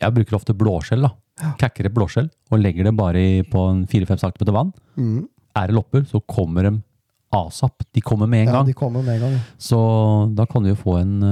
Jeg 0.00 0.14
bruker 0.14 0.36
ofte 0.36 0.54
blåskjell, 0.54 1.02
da. 1.02 1.12
Kakker 1.58 1.86
et 1.86 1.94
blåskjell 1.94 2.28
og 2.50 2.60
legger 2.60 2.84
det 2.88 2.96
bare 2.96 3.18
i, 3.18 3.42
på 3.42 3.62
en 3.70 3.84
fire-fem 3.86 4.18
centimeter 4.18 4.52
vann. 4.54 4.72
Mm. 4.96 5.26
Er 5.56 5.66
det 5.68 5.74
lopper, 5.74 6.04
så 6.06 6.20
kommer 6.26 6.62
de 6.68 6.76
asap. 7.34 7.82
De 7.94 8.00
kommer 8.00 8.26
med 8.26 8.42
en 8.46 8.46
Ja, 8.48 8.52
gang. 8.58 8.66
de 8.66 8.74
kommer 8.74 9.02
med 9.02 9.14
en 9.16 9.20
gang. 9.26 9.40
Så 9.58 9.78
da 10.34 10.46
kan 10.46 10.62
du 10.62 10.70
jo 10.70 10.74
få 10.78 10.98
en, 11.00 11.22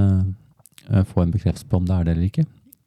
uh, 0.91 1.03
få 1.05 1.23
en 1.23 1.33
bekreftelse 1.33 1.67
på 1.69 1.77
om 1.81 1.87
det 1.87 1.95
er 1.97 2.05
det 2.05 2.17
eller 2.17 2.29
ikke. 2.31 2.47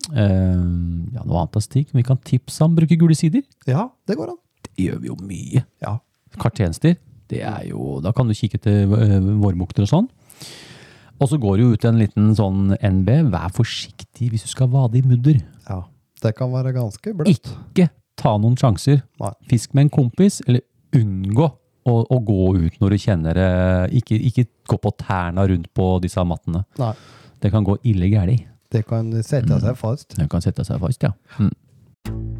Uh, 0.09 1.13
ja, 1.13 1.23
noe 1.25 1.41
annet 1.43 1.55
av 1.59 1.61
stikk. 1.65 1.89
Vi 1.93 2.03
kan 2.03 2.17
tipse 2.17 2.61
ham. 2.63 2.75
bruke 2.75 2.97
gule 2.97 3.15
sider. 3.15 3.43
Ja, 3.67 3.89
det 4.07 4.17
går 4.17 4.29
an. 4.33 4.37
Det 4.63 4.85
gjør 4.85 4.99
vi 5.01 5.07
jo 5.07 5.15
mye. 5.21 5.65
Ja. 5.81 5.97
Kartjenester. 6.39 6.95
Det 7.29 7.43
er 7.45 7.67
jo, 7.69 7.99
Da 8.01 8.11
kan 8.11 8.27
du 8.27 8.33
kikke 8.33 8.57
til 8.57 8.89
øh, 8.89 9.41
vårmukter 9.41 9.83
og 9.85 9.89
sånn. 9.89 10.07
Og 11.19 11.27
så 11.29 11.37
går 11.37 11.57
det 11.57 11.63
jo 11.65 11.73
ut 11.75 11.85
en 11.85 11.99
liten 11.99 12.29
sånn 12.35 12.73
NB. 12.79 13.09
Vær 13.33 13.51
forsiktig 13.53 14.31
hvis 14.31 14.43
du 14.47 14.49
skal 14.49 14.69
vade 14.71 14.97
i 14.97 15.01
mudder. 15.05 15.41
Ja. 15.67 15.83
Det 16.23 16.33
kan 16.35 16.49
være 16.51 16.73
ganske 16.73 17.13
bløtt. 17.13 17.51
Ikke 17.73 17.89
ta 18.19 18.37
noen 18.37 18.55
sjanser. 18.57 19.03
Nei. 19.19 19.31
Fisk 19.51 19.73
med 19.73 19.85
en 19.87 19.89
kompis, 19.89 20.41
eller 20.47 20.61
unngå 20.95 21.51
å, 21.87 21.95
å 22.03 22.19
gå 22.25 22.55
ut 22.59 22.81
når 22.81 22.95
du 22.95 22.97
kjenner 23.05 23.39
det. 23.39 23.49
Ikke, 24.01 24.19
ikke 24.29 24.47
gå 24.69 24.79
på 24.81 24.93
tærne 24.99 25.47
rundt 25.51 25.71
på 25.75 25.91
disse 26.03 26.23
mattene. 26.27 26.65
Nei. 26.81 26.93
Det 27.39 27.51
kan 27.53 27.63
gå 27.63 27.77
ille 27.87 28.11
galt. 28.11 28.45
Det 28.69 28.83
kan 28.85 29.09
sette 29.23 29.57
seg 29.63 29.77
fast. 29.79 30.13
Det 30.17 30.27
kan 30.29 30.43
sette 30.43 30.65
seg 30.67 30.81
fast, 30.81 31.03
ja. 31.07 31.15
Mm. 31.39 31.53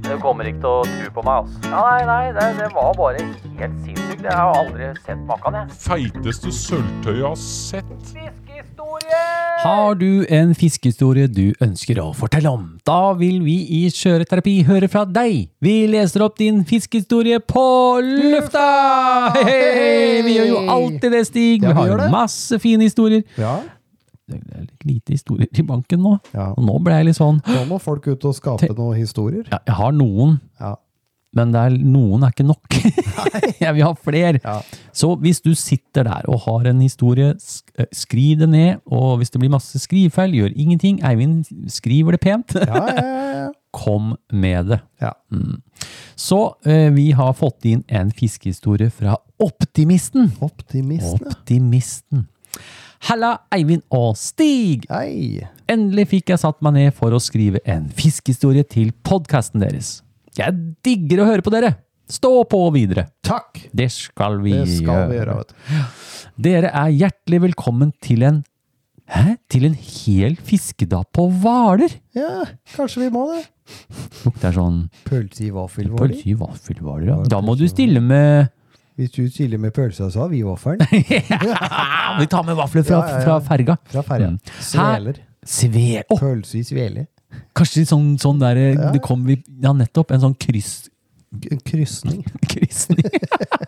Du 0.06 0.12
kommer 0.24 0.48
ikke 0.50 0.62
til 0.64 0.70
å 0.70 0.84
tro 0.86 1.10
på 1.16 1.24
meg, 1.26 1.44
altså. 1.44 1.62
Ja, 1.70 1.82
nei, 1.86 2.04
nei, 2.10 2.30
det, 2.36 2.46
det 2.58 2.70
var 2.74 2.94
bare 2.98 3.24
helt 3.60 3.80
sinnssykt. 3.86 4.24
Jeg 4.26 4.36
har 4.36 4.56
aldri 4.58 4.92
sett 5.04 5.24
maken, 5.30 5.58
jeg. 5.60 5.80
Feiteste 5.84 6.54
sølvtøyet 6.56 7.20
jeg 7.20 7.28
har 7.28 7.42
sett. 7.44 8.14
Har 9.64 9.95
du 9.99 10.26
en 10.32 10.51
fiskehistorie 10.57 11.28
du 11.32 11.53
ønsker 11.64 11.99
å 12.03 12.10
fortelle 12.16 12.49
om? 12.51 12.66
Da 12.88 13.14
vil 13.20 13.41
vi 13.43 13.55
i 13.80 13.82
Skjøreterapi 13.91 14.53
høre 14.68 14.88
fra 14.91 15.03
deg. 15.07 15.49
Vi 15.64 15.74
leser 15.91 16.24
opp 16.26 16.38
din 16.39 16.62
fiskehistorie 16.68 17.39
på 17.43 17.64
lufta! 18.03 18.64
Hei, 19.36 19.43
hei! 19.49 20.22
Vi 20.28 20.36
gjør 20.38 20.49
jo 20.53 20.62
alltid 20.76 21.12
det, 21.16 21.24
Stig. 21.28 21.64
Ja, 21.64 21.74
Vi 21.74 21.84
vi 21.84 21.89
har 21.93 22.03
det. 22.05 22.10
masse 22.14 22.60
fine 22.64 22.88
historier. 22.88 23.24
Ja. 23.39 23.57
Det 24.30 24.38
er 24.38 24.62
litt 24.68 24.86
lite 24.86 25.16
historier 25.18 25.49
i 25.57 25.64
banken 25.66 26.03
nå. 26.05 26.18
Ja. 26.36 26.51
Og 26.53 26.62
nå 26.68 26.76
ble 26.86 26.99
jeg 26.99 27.07
litt 27.10 27.18
sånn 27.18 27.39
Nå 27.49 27.64
må 27.66 27.80
folk 27.82 28.05
ut 28.12 28.28
og 28.30 28.36
skape 28.38 28.70
noen 28.78 28.99
historier. 28.99 29.47
ja, 29.51 29.57
Jeg 29.66 29.76
har 29.80 29.91
noen, 29.95 30.39
Ja. 30.60 30.76
Men 31.36 31.53
er, 31.53 31.75
noen 31.77 32.23
er 32.25 32.34
ikke 32.34 32.47
nok. 32.47 32.77
jeg 33.61 33.73
vil 33.75 33.84
ha 33.86 33.91
flere. 33.93 34.39
Ja. 34.41 34.55
Så 34.95 35.11
hvis 35.21 35.41
du 35.45 35.51
sitter 35.57 36.07
der 36.07 36.25
og 36.32 36.41
har 36.47 36.71
en 36.71 36.82
historie, 36.82 37.36
eh, 37.77 37.89
skriv 37.93 38.39
det 38.41 38.49
ned. 38.49 38.82
Og 38.89 39.19
hvis 39.19 39.30
det 39.34 39.41
blir 39.43 39.53
masse 39.53 39.77
skrivefeil, 39.84 40.34
gjør 40.39 40.55
ingenting. 40.55 41.03
Eivind 41.05 41.43
skriver 41.69 42.17
det 42.17 42.23
pent. 42.25 42.57
Ja, 42.57 42.86
ja. 42.97 43.47
Kom 43.80 44.15
med 44.34 44.71
det. 44.71 44.80
ja. 45.01 45.11
Så 46.17 46.39
eh, 46.65 46.89
vi 46.95 47.11
har 47.13 47.36
fått 47.38 47.67
inn 47.69 47.84
en 47.88 48.09
fiskehistorie 48.11 48.89
fra 48.89 49.13
Optimisten. 49.39 50.32
Optimisten. 50.41 51.30
Optimisten. 51.30 52.25
Halla, 53.07 53.38
Eivind 53.55 53.86
og 53.95 54.17
Stig! 54.19 54.89
Hei! 54.91 55.45
Endelig 55.71 56.09
fikk 56.11 56.34
jeg 56.34 56.41
satt 56.41 56.59
meg 56.65 56.75
ned 56.75 56.97
for 56.97 57.13
å 57.15 57.21
skrive 57.23 57.61
en 57.69 57.86
fiskehistorie 57.95 58.65
til 58.67 58.89
podkasten 59.07 59.63
deres. 59.63 59.99
Jeg 60.40 60.56
digger 60.86 61.20
å 61.24 61.26
høre 61.28 61.44
på 61.44 61.52
dere! 61.52 61.74
Stå 62.10 62.30
på 62.50 62.62
videre! 62.72 63.10
Takk! 63.26 63.60
Det 63.76 63.90
skal 63.92 64.38
vi, 64.42 64.54
Det 64.56 64.78
skal 64.80 65.10
vi 65.12 65.18
gjøre, 65.18 65.36
du. 65.44 65.82
Dere 66.40 66.72
er 66.80 66.94
hjertelig 66.96 67.42
velkommen 67.50 67.92
til 68.04 68.24
en 68.30 68.40
Hæ? 69.10 69.34
Til 69.50 69.66
en 69.66 69.74
hel 69.74 70.36
fiskedag 70.46 71.08
på 71.18 71.26
Hvaler? 71.42 71.92
Ja, 72.14 72.44
kanskje 72.76 73.08
vi 73.08 73.10
må 73.16 73.24
det. 73.32 73.42
Lukter 74.22 74.54
sånn 74.54 74.84
Pølse 75.10 75.48
i 75.48 75.52
vaffelhvaler? 75.54 76.14
Pølse 76.14 76.30
i 76.30 76.36
vaffelhvaler, 76.38 77.08
ja. 77.10 77.20
Da 77.34 77.42
må 77.44 77.58
du 77.58 77.66
stille 77.70 78.04
med 78.06 78.52
Hvis 79.02 79.12
du 79.18 79.24
stiller 79.34 79.60
med 79.62 79.74
pølsa, 79.76 80.12
så 80.14 80.24
har 80.24 80.32
vi 80.32 80.44
vaffelen. 80.46 80.86
Vi 82.22 82.28
tar 82.32 82.46
med 82.48 82.58
vafler 82.60 82.86
fra, 82.86 83.02
Ja, 83.02 83.10
ja, 83.10 83.18
ja. 83.18 83.26
fra 83.26 83.40
ferga. 83.50 83.78
Fra 83.92 84.06
ferja. 84.08 84.32
Mm. 84.36 84.40
Sveler. 84.72 85.22
Sve... 85.46 86.04
oh. 86.08 86.20
Pølse 86.20 86.62
i 86.62 86.66
svele. 86.68 87.10
Kanskje 87.60 87.86
sånn, 87.89 88.14
sånn 88.22 88.39
der 88.41 88.60
Ja. 88.60 88.91
Det 88.95 89.01
kom 89.03 89.26
vi 89.28 89.41
Ja, 89.62 89.74
nettopp. 89.76 90.12
En 90.16 90.24
sånn 90.24 90.38
kryss... 90.39 90.89
En 91.51 91.62
krysning. 91.62 92.24
krysning. 92.51 93.05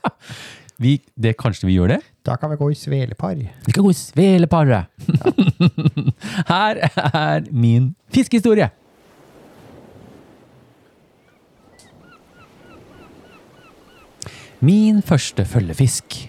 vi, 0.82 0.98
det, 1.14 1.36
kanskje 1.38 1.68
vi 1.70 1.78
gjør 1.78 1.96
det? 1.96 2.02
Da 2.26 2.38
kan 2.42 2.50
vi 2.54 2.58
gå 2.58 2.72
i 2.72 2.78
svelepar. 2.78 3.38
Vi 3.68 3.74
kan 3.76 3.86
gå 3.86 3.92
i 3.94 3.98
sveleparet. 3.98 4.90
Her 6.52 6.82
er 6.82 7.46
min 7.52 7.94
fiskehistorie. 8.14 8.72
Min 14.62 15.02
første 15.02 15.46
følgefisk. 15.46 16.20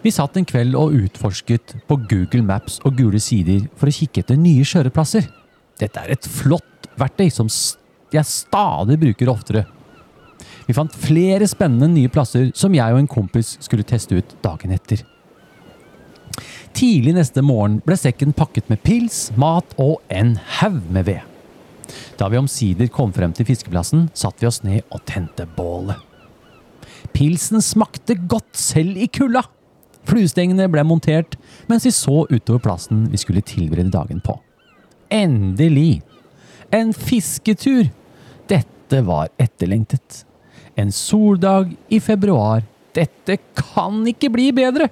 Vi 0.00 0.12
satt 0.12 0.38
en 0.40 0.46
kveld 0.48 0.76
og 0.80 0.94
utforsket 0.96 1.74
på 1.88 1.98
Google 2.08 2.40
Maps 2.48 2.78
og 2.88 2.96
gule 2.96 3.20
sider 3.20 3.66
for 3.76 3.90
å 3.90 3.92
kikke 3.92 4.22
etter 4.22 4.40
nye 4.40 4.64
kjøreplasser. 4.64 5.26
Dette 5.80 6.02
er 6.02 6.12
et 6.14 6.28
flott 6.28 6.90
verktøy 7.00 7.30
som 7.32 7.48
jeg 8.12 8.26
stadig 8.28 8.98
bruker 9.00 9.30
oftere. 9.32 9.64
Vi 10.66 10.76
fant 10.76 10.94
flere 10.94 11.48
spennende 11.50 11.88
nye 11.92 12.10
plasser 12.12 12.50
som 12.56 12.74
jeg 12.76 12.94
og 12.94 13.00
en 13.00 13.10
kompis 13.10 13.56
skulle 13.64 13.86
teste 13.86 14.20
ut 14.20 14.36
dagen 14.44 14.74
etter. 14.76 15.02
Tidlig 16.76 17.16
neste 17.16 17.42
morgen 17.42 17.80
ble 17.84 17.96
sekken 17.98 18.34
pakket 18.36 18.68
med 18.70 18.82
pils, 18.86 19.30
mat 19.40 19.74
og 19.82 19.98
en 20.14 20.36
haug 20.60 20.78
med 20.94 21.08
ved. 21.08 21.24
Da 22.20 22.28
vi 22.30 22.38
omsider 22.38 22.90
kom 22.92 23.10
frem 23.12 23.32
til 23.34 23.48
fiskeplassen, 23.48 24.06
satte 24.14 24.44
vi 24.44 24.50
oss 24.50 24.62
ned 24.62 24.84
og 24.94 25.02
tente 25.08 25.48
bålet. 25.56 25.98
Pilsen 27.16 27.64
smakte 27.64 28.14
godt 28.30 28.54
selv 28.56 29.00
i 29.00 29.08
kulda. 29.10 29.42
Fluestengene 30.08 30.68
ble 30.70 30.84
montert 30.86 31.34
mens 31.68 31.84
vi 31.88 31.92
så 31.94 32.22
utover 32.30 32.62
plassen 32.62 33.08
vi 33.10 33.20
skulle 33.20 33.42
tilberede 33.44 33.92
dagen 33.92 34.22
på. 34.24 34.38
Endelig! 35.10 36.02
En 36.70 36.92
fisketur! 36.94 37.90
Dette 38.46 39.02
var 39.06 39.28
etterlengtet. 39.38 40.24
En 40.78 40.92
soldag 40.94 41.74
i 41.90 42.00
februar. 42.00 42.62
Dette 42.94 43.36
kan 43.58 44.04
ikke 44.06 44.30
bli 44.32 44.50
bedre! 44.54 44.88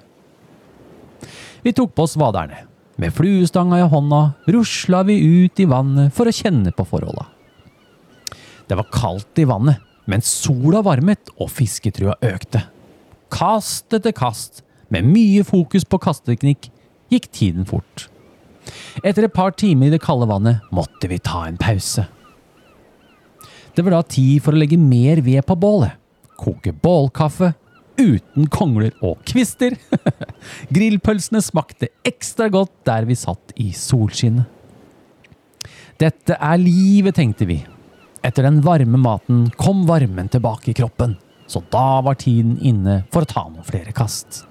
Vi 1.63 1.73
tok 1.75 1.95
på 1.95 2.05
oss 2.07 2.17
vaderne. 2.19 2.65
Med 2.99 3.15
fluestanga 3.15 3.79
i 3.79 3.87
hånda 3.87 4.21
rusla 4.51 5.05
vi 5.07 5.15
ut 5.43 5.59
i 5.59 5.67
vannet 5.71 6.11
for 6.15 6.27
å 6.27 6.35
kjenne 6.35 6.71
på 6.75 6.83
forholda. 6.87 7.25
Det 8.67 8.75
var 8.75 8.91
kaldt 8.91 9.39
i 9.39 9.47
vannet, 9.47 9.79
men 10.05 10.23
sola 10.25 10.83
varmet 10.85 11.31
og 11.39 11.51
fisketrua 11.53 12.17
økte. 12.27 12.65
Kast 13.31 13.95
etter 13.95 14.13
kast, 14.15 14.63
med 14.91 15.07
mye 15.07 15.45
fokus 15.47 15.85
på 15.87 15.99
kasteteknikk, 16.01 16.67
gikk 17.13 17.29
tiden 17.31 17.67
fort. 17.69 18.09
Etter 19.03 19.27
et 19.27 19.33
par 19.33 19.55
timer 19.57 19.89
i 19.89 19.93
det 19.95 20.01
kalde 20.03 20.27
vannet 20.29 20.65
måtte 20.75 21.09
vi 21.11 21.19
ta 21.23 21.45
en 21.47 21.59
pause. 21.59 22.05
Det 23.75 23.85
var 23.85 23.95
da 23.95 24.03
tid 24.03 24.43
for 24.43 24.55
å 24.55 24.59
legge 24.59 24.79
mer 24.81 25.21
ved 25.23 25.45
på 25.47 25.55
bålet. 25.59 25.95
Koke 26.39 26.73
bålkaffe 26.75 27.53
uten 27.99 28.47
kongler 28.51 28.95
og 29.05 29.19
kvister. 29.27 29.75
Grillpølsene 30.75 31.41
smakte 31.43 31.91
ekstra 32.07 32.49
godt 32.51 32.73
der 32.87 33.07
vi 33.09 33.17
satt 33.19 33.53
i 33.59 33.71
solskinnet. 33.75 34.47
Dette 35.99 36.37
er 36.39 36.59
livet, 36.61 37.17
tenkte 37.17 37.43
vi. 37.47 37.57
Etter 38.23 38.45
den 38.47 38.61
varme 38.63 38.99
maten 38.99 39.49
kom 39.59 39.85
varmen 39.87 40.29
tilbake 40.31 40.71
i 40.71 40.77
kroppen, 40.77 41.17
så 41.47 41.59
da 41.71 41.99
var 42.03 42.19
tiden 42.19 42.55
inne 42.63 43.01
for 43.11 43.23
å 43.23 43.31
ta 43.31 43.45
noen 43.49 43.67
flere 43.67 43.91
kast. 43.95 44.45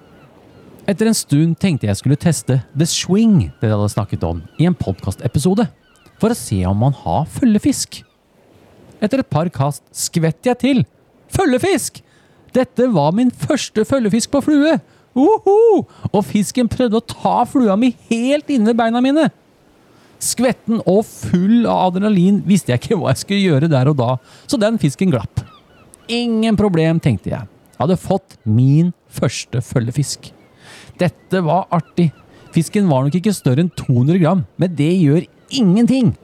Etter 0.89 1.11
en 1.11 1.17
stund 1.17 1.59
tenkte 1.61 1.85
jeg 1.85 1.99
skulle 2.01 2.17
teste 2.17 2.63
The 2.73 2.87
Swing 2.89 3.51
det 3.61 3.67
de 3.67 3.75
hadde 3.75 3.91
snakket 3.93 4.23
om 4.25 4.39
i 4.57 4.65
en 4.65 4.77
podkastepisode, 4.77 5.67
for 6.17 6.33
å 6.33 6.39
se 6.39 6.63
om 6.65 6.79
man 6.81 6.95
har 7.03 7.27
følgefisk. 7.29 8.01
Etter 9.05 9.21
et 9.21 9.29
par 9.29 9.51
kast 9.53 9.85
skvett 9.93 10.49
jeg 10.49 10.59
til. 10.63 10.81
Følgefisk! 11.29 12.01
Dette 12.57 12.87
var 12.95 13.13
min 13.13 13.29
første 13.29 13.85
følgefisk 13.85 14.33
på 14.33 14.41
flue! 14.47 14.79
Uhu! 15.19 15.85
Og 16.09 16.25
fisken 16.25 16.71
prøvde 16.73 17.03
å 17.03 17.05
ta 17.05 17.43
flua 17.51 17.77
mi 17.77 17.93
helt 18.09 18.49
inni 18.55 18.73
beina 18.77 19.05
mine. 19.05 19.29
Skvetten 20.25 20.81
og 20.89 21.05
full 21.07 21.69
av 21.69 21.93
adrenalin 21.93 22.41
visste 22.49 22.73
jeg 22.73 22.81
ikke 22.81 22.99
hva 22.99 23.13
jeg 23.13 23.27
skulle 23.27 23.45
gjøre 23.45 23.71
der 23.71 23.93
og 23.93 24.01
da, 24.01 24.09
så 24.49 24.57
den 24.57 24.81
fisken 24.81 25.13
glapp. 25.13 25.45
Ingen 26.09 26.57
problem, 26.57 26.97
tenkte 27.05 27.35
jeg. 27.35 27.45
Jeg 27.77 27.85
hadde 27.85 28.01
fått 28.01 28.41
min 28.49 28.95
første 29.13 29.61
følgefisk. 29.63 30.33
Dette 30.99 31.43
var 31.45 31.69
artig. 31.75 32.11
Fisken 32.55 32.89
var 32.91 33.05
nok 33.05 33.19
ikke 33.19 33.35
større 33.37 33.65
enn 33.65 33.73
200 33.77 34.19
gram, 34.23 34.43
men 34.59 34.75
det 34.75 34.91
gjør 34.97 35.27
ingenting. 35.55 36.15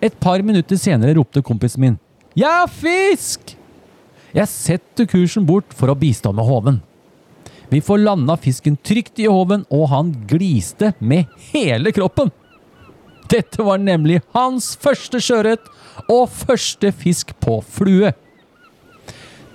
Et 0.00 0.14
par 0.20 0.42
minutter 0.42 0.80
senere 0.80 1.14
ropte 1.18 1.42
kompisen 1.44 1.84
min. 1.84 1.96
Ja, 2.38 2.64
fisk! 2.70 3.54
Jeg 4.36 4.50
setter 4.50 5.08
kursen 5.08 5.46
bort 5.48 5.72
for 5.76 5.90
å 5.90 5.96
bistå 5.98 6.32
med 6.36 6.46
håven. 6.48 6.82
Vi 7.68 7.80
får 7.84 8.00
landa 8.00 8.36
fisken 8.40 8.78
trygt 8.80 9.20
i 9.20 9.28
håven, 9.28 9.64
og 9.72 9.88
han 9.92 10.12
gliste 10.28 10.94
med 11.00 11.28
hele 11.52 11.92
kroppen. 11.92 12.32
Dette 13.28 13.64
var 13.64 13.80
nemlig 13.80 14.22
hans 14.32 14.72
første 14.80 15.20
sjøørret 15.20 15.66
og 16.08 16.30
første 16.32 16.92
fisk 16.96 17.34
på 17.44 17.58
flue. 17.60 18.14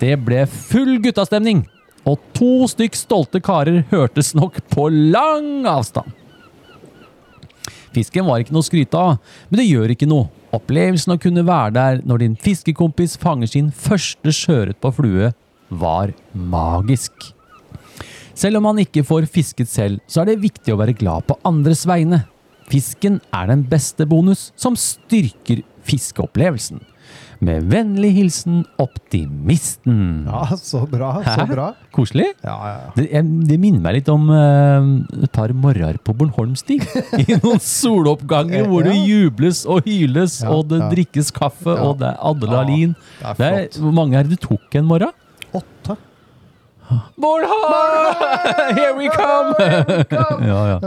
Det 0.02 0.14
ble 0.22 0.44
full 0.50 1.00
guttastemning, 1.02 1.64
og 2.10 2.20
to 2.36 2.68
stykk 2.68 2.98
stolte 2.98 3.40
karer 3.44 3.84
hørtes 3.92 4.34
nok 4.36 4.60
på 4.74 4.90
lang 4.92 5.68
avstand. 5.70 6.12
Fisken 7.94 8.26
var 8.26 8.42
ikke 8.42 8.56
noe 8.56 8.66
å 8.66 8.68
skryte 8.68 8.98
av, 8.98 9.20
men 9.50 9.62
det 9.62 9.70
gjør 9.70 9.94
ikke 9.94 10.10
noe. 10.10 10.30
Opplevelsen 10.54 11.16
å 11.16 11.22
kunne 11.22 11.46
være 11.46 11.74
der 11.74 12.02
når 12.06 12.24
din 12.24 12.36
fiskekompis 12.42 13.16
fanger 13.22 13.50
sin 13.50 13.70
første 13.74 14.34
sjøørret 14.34 14.80
på 14.82 14.92
flue, 14.98 15.32
var 15.74 16.14
magisk. 16.34 17.32
Selv 18.38 18.60
om 18.60 18.68
man 18.68 18.82
ikke 18.82 19.06
får 19.06 19.30
fisket 19.30 19.70
selv, 19.70 20.02
så 20.10 20.22
er 20.22 20.32
det 20.32 20.44
viktig 20.44 20.74
å 20.74 20.80
være 20.82 20.98
glad 20.98 21.26
på 21.30 21.38
andres 21.46 21.86
vegne. 21.90 22.24
Fisken 22.70 23.20
er 23.34 23.50
den 23.50 23.66
beste 23.70 24.06
bonus 24.10 24.52
som 24.58 24.78
styrker 24.78 25.62
fiskeopplevelsen. 25.86 26.82
Med 27.44 27.66
vennlig 27.68 28.12
hilsen 28.16 28.62
Optimisten. 28.80 30.24
Ja, 30.28 30.46
så 30.58 30.86
bra. 30.88 31.24
Så 31.26 31.32
Hæ? 31.42 31.46
bra. 31.50 31.66
Koselig. 31.92 32.26
Ja, 32.44 32.54
ja, 32.56 32.78
ja. 32.78 32.92
Det, 32.96 33.08
det 33.50 33.58
minner 33.60 33.80
meg 33.84 33.94
litt 33.98 34.10
om 34.12 34.30
uh, 34.32 34.82
et 35.26 35.32
par 35.36 35.52
morgener 35.52 35.98
på 36.00 36.14
Bornholmstig. 36.16 36.80
I 37.24 37.26
noen 37.42 37.60
soloppganger 37.64 38.68
hvor 38.70 38.84
det 38.88 38.96
jubles 38.96 39.66
og 39.68 39.82
hyles, 39.90 40.40
og 40.48 40.68
det 40.72 40.80
drikkes 40.94 41.32
kaffe, 41.36 41.72
og 41.74 41.98
det 42.00 42.08
er 42.14 42.18
adrenalin. 42.32 42.96
hvor 43.20 43.92
mange 43.96 44.18
er 44.20 44.24
det 44.28 44.32
du 44.38 44.42
tok 44.48 44.76
en 44.80 44.88
morgen? 44.88 45.12
Åtte. 45.54 45.96
Bornholm! 47.20 48.14
Here 48.78 48.94
we 48.96 49.08
come! 49.10 49.56
ja, 50.50 50.60
ja. 50.72 50.78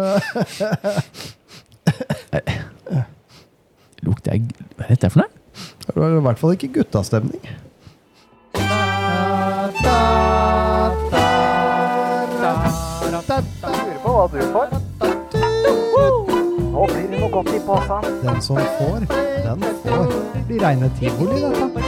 Lukter 4.07 4.33
jeg 4.37 4.41
Hva 4.77 4.83
er 4.87 4.91
dette 4.95 5.09
for 5.11 5.19
noe? 5.25 5.31
Det 5.87 5.97
var 5.97 6.09
i 6.09 6.21
hvert 6.21 6.39
fall 6.39 6.53
ikke 6.57 6.73
guttastemning. 6.81 7.41
Lurer 13.37 13.99
på 14.03 14.11
hva 14.15 14.27
du 14.33 14.39
får. 14.55 14.67
Nå 16.73 16.87
blir 16.91 17.07
det 17.11 17.21
noe 17.21 17.31
godt 17.33 17.51
i 17.53 17.61
posen. 17.67 18.01
Den 18.23 18.41
som 18.45 18.61
får, 18.79 19.07
den 19.47 19.67
får. 19.85 20.07
Det 20.35 20.45
blir 20.49 20.61
reine 20.67 20.91
tivoli, 21.01 21.41
dette. 21.43 21.81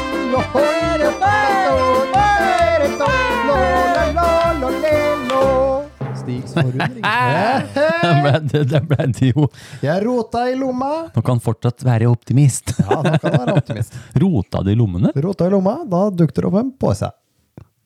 Stigs 6.29 6.53
forundring. 6.55 7.03
Det, 8.68 8.81
ble 8.89 9.07
det 9.16 9.31
jo 9.31 9.47
Jeg 9.83 10.03
rota 10.05 10.45
i 10.51 10.57
lomma. 10.59 11.09
Nå 11.14 11.22
kan 11.24 11.41
fortsatt 11.41 11.85
være 11.87 12.09
optimist. 12.11 12.74
Ja, 12.83 13.01
nå 13.05 13.14
kan 13.22 13.33
være 13.33 13.57
optimist. 13.62 13.97
Rota 14.22 14.62
det 14.66 14.76
i 14.76 14.79
lommene? 14.79 15.12
Rota 15.16 15.49
i 15.49 15.53
lomma, 15.53 15.79
da 15.89 16.09
dukter 16.12 16.45
det 16.45 16.51
opp 16.51 16.61
en 16.61 16.70
pose. 16.76 17.09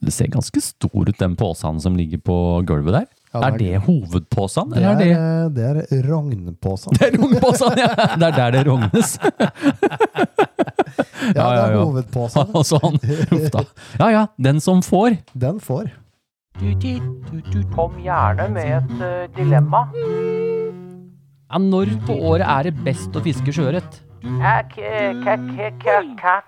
Det 0.02 0.10
ser 0.10 0.32
ganske 0.32 0.60
stor 0.64 1.06
ut, 1.06 1.18
den 1.18 1.36
posen 1.38 1.78
som 1.80 1.94
ligger 1.94 2.18
på 2.26 2.36
gulvet 2.66 2.96
der. 2.96 3.06
Ja, 3.32 3.44
er 3.46 3.56
det 3.60 3.78
hovedpåsen? 3.86 4.74
Det 4.74 4.82
er 4.82 4.90
er, 4.90 4.98
det 4.98 5.12
eh, 5.14 5.46
det 5.54 5.68
er. 5.68 5.80
Det 5.86 6.00
er 6.02 6.08
rogneposen, 6.10 7.78
ja! 7.78 7.92
Det 8.18 8.26
er 8.26 8.36
der 8.40 8.56
det 8.58 8.66
rognes. 8.66 9.14
Ja, 11.30 11.46
det 11.46 11.62
er 11.62 11.76
ja. 11.78 11.80
hovedposen. 11.84 12.50
Og 12.58 12.66
sånn. 12.66 12.98
Ja 14.02 14.10
ja, 14.18 14.28
den 14.36 14.60
som 14.60 14.82
får. 14.82 15.22
Den 15.38 15.62
får. 15.62 15.92
Kom 17.74 17.98
gjerne 18.02 18.48
med 18.52 18.76
et 18.76 19.02
eh, 19.02 19.28
dilemma. 19.36 19.86
Ja, 21.52 21.58
når 21.58 21.86
på 22.06 22.16
året 22.32 22.46
er 22.48 22.70
det 22.70 22.84
best 22.84 23.16
å 23.16 23.22
fiske 23.24 23.52
sjøørret? 23.52 24.00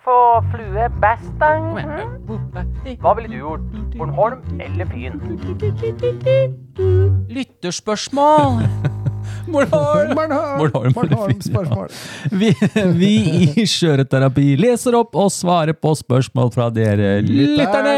For 0.05 0.45
flue 0.53 0.85
er 0.85 0.93
best, 1.03 1.33
da? 1.41 1.51
Hva 3.03 3.15
ville 3.19 3.29
du 3.33 3.39
gjort? 3.41 3.67
Bornholm 3.99 4.61
eller 4.61 4.87
Fyn? 4.93 5.19
Lytterspørsmål! 7.35 8.63
Bornholm! 9.49 10.15
Bornholm. 10.17 10.93
Bornholm-spørsmål. 10.97 11.89
Vi, 12.33 12.51
vi 12.99 13.13
i 13.63 13.67
Skjøreterapi 13.69 14.47
leser 14.61 14.97
opp 14.99 15.17
og 15.21 15.31
svarer 15.35 15.77
på 15.77 15.95
spørsmål 15.99 16.53
fra 16.55 16.69
dere 16.75 17.17
lytterne. 17.25 17.97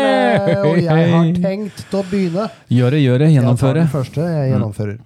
Og 0.66 0.80
jeg 0.82 1.10
har 1.12 1.32
tenkt 1.42 1.94
å 1.96 2.04
begynne. 2.10 2.48
Gjøre, 2.72 3.00
gjøre, 3.02 3.28
Jeg 3.28 3.36
tar 3.36 3.36
gjennomføre. 3.40 3.82
den 3.84 3.92
første. 3.92 4.30
Jeg 4.36 4.50
gjennomfører. 4.54 4.96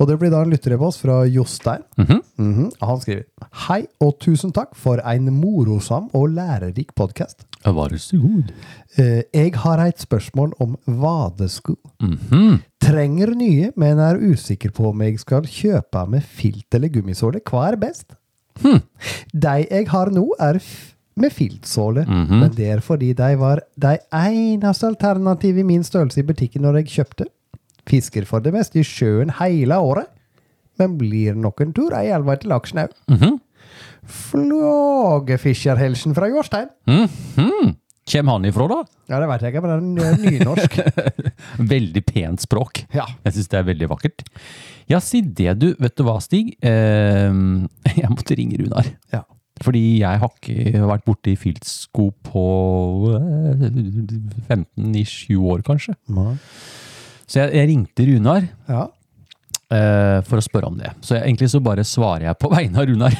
Og 0.00 0.08
det 0.08 0.14
blir 0.20 0.30
da 0.32 0.40
en 0.44 0.50
lytterepost 0.52 1.02
fra 1.02 1.18
Jostein. 1.28 1.82
Mhm. 2.00 2.20
Mhm. 2.40 2.70
Han 2.80 3.00
skriver 3.00 3.24
Hei 3.66 3.82
og 4.00 4.18
tusen 4.24 4.52
takk 4.56 4.74
for 4.76 5.00
en 5.04 5.28
morosam 5.36 6.08
og 6.16 6.30
lærerik 6.36 6.94
podkast. 6.96 7.44
Vær 7.66 7.96
så 7.98 8.18
god. 8.22 8.50
Jeg 9.34 9.52
har 9.62 9.80
et 9.86 9.98
spørsmål 10.00 10.52
om 10.62 10.76
vadesko. 10.86 11.74
Mhm. 12.00 12.60
Trenger 12.80 13.34
nye, 13.34 13.72
men 13.76 13.98
er 13.98 14.20
usikker 14.22 14.70
på 14.70 14.88
om 14.92 15.00
jeg 15.02 15.18
skal 15.18 15.42
kjøpe 15.42 16.04
med 16.08 16.22
filt 16.22 16.74
eller 16.74 16.88
gummisåle. 16.94 17.40
Hva 17.42 17.72
er 17.72 17.76
best? 17.76 18.14
Hm. 18.62 18.78
De 19.34 19.56
jeg 19.70 19.88
har 19.88 20.06
nå, 20.14 20.28
er 20.40 20.60
med 21.16 21.32
filtsåle, 21.32 22.06
Mhm. 22.06 22.40
men 22.40 22.50
det 22.52 22.66
er 22.76 22.80
fordi 22.80 23.12
de 23.14 23.34
var 23.36 23.60
de 23.78 23.98
eneste 24.12 24.86
alternativet 24.86 25.60
i 25.60 25.62
min 25.62 25.82
størrelse 25.82 26.18
i 26.20 26.22
butikken 26.22 26.62
når 26.62 26.76
jeg 26.84 26.86
kjøpte. 26.94 27.26
Fisker 27.86 28.24
for 28.26 28.40
det 28.40 28.52
meste 28.52 28.78
i 28.80 28.82
sjøen 28.82 29.30
hele 29.40 29.74
året, 29.74 30.06
men 30.78 30.96
blir 30.98 31.34
nok 31.34 31.60
en 31.60 31.72
tur 31.72 31.92
ei 31.94 32.08
elva 32.12 32.36
til 32.36 32.50
laksen 32.50 32.78
òg. 32.86 32.90
Flågefischerhelsen 34.08 36.14
fra 36.16 36.28
Jårstein. 36.30 36.68
Mhm. 36.90 37.74
Kjem 38.06 38.28
han 38.30 38.44
ifra, 38.46 38.68
da? 38.70 38.76
Ja, 39.10 39.16
det 39.18 39.26
vet 39.32 39.42
jeg 39.42 39.50
ikke, 39.50 39.62
men 39.66 39.96
det 39.96 40.04
er 40.06 40.20
nynorsk. 40.22 40.72
Veldig 41.74 42.02
pent 42.06 42.38
språk. 42.44 42.84
Ja. 42.94 43.02
Jeg 43.24 43.32
syns 43.34 43.50
det 43.50 43.58
er 43.58 43.64
veldig 43.66 43.88
vakkert. 43.90 44.22
Ja, 44.86 45.00
si 45.02 45.24
det, 45.26 45.56
du. 45.58 45.72
Vet 45.82 45.96
du 45.98 46.04
hva, 46.06 46.14
Stig? 46.22 46.54
Eh, 46.62 47.34
jeg 47.98 48.06
måtte 48.12 48.36
ringe 48.38 48.54
Runar. 48.62 48.86
Ja. 49.10 49.24
Fordi 49.64 49.82
jeg 50.04 50.20
har 50.22 50.30
ikke 50.36 50.84
vært 50.86 51.02
borti 51.08 51.34
filtsko 51.40 52.04
på 52.28 52.44
eh, 53.16 53.64
15-20 54.52 55.42
år, 55.50 55.58
kanskje. 55.66 55.96
Så 57.26 57.40
jeg, 57.42 57.56
jeg 57.58 57.66
ringte 57.72 58.06
Runar 58.06 58.46
Ja. 58.70 58.84
Eh, 59.72 60.18
for 60.26 60.38
å 60.40 60.44
spørre 60.44 60.70
om 60.70 60.76
det. 60.78 60.92
Så 61.04 61.16
jeg, 61.16 61.24
egentlig 61.26 61.50
så 61.52 61.60
bare 61.64 61.84
svarer 61.86 62.28
jeg 62.28 62.38
på 62.42 62.50
vegne 62.56 62.82
av 62.82 62.86
Runar. 62.90 63.16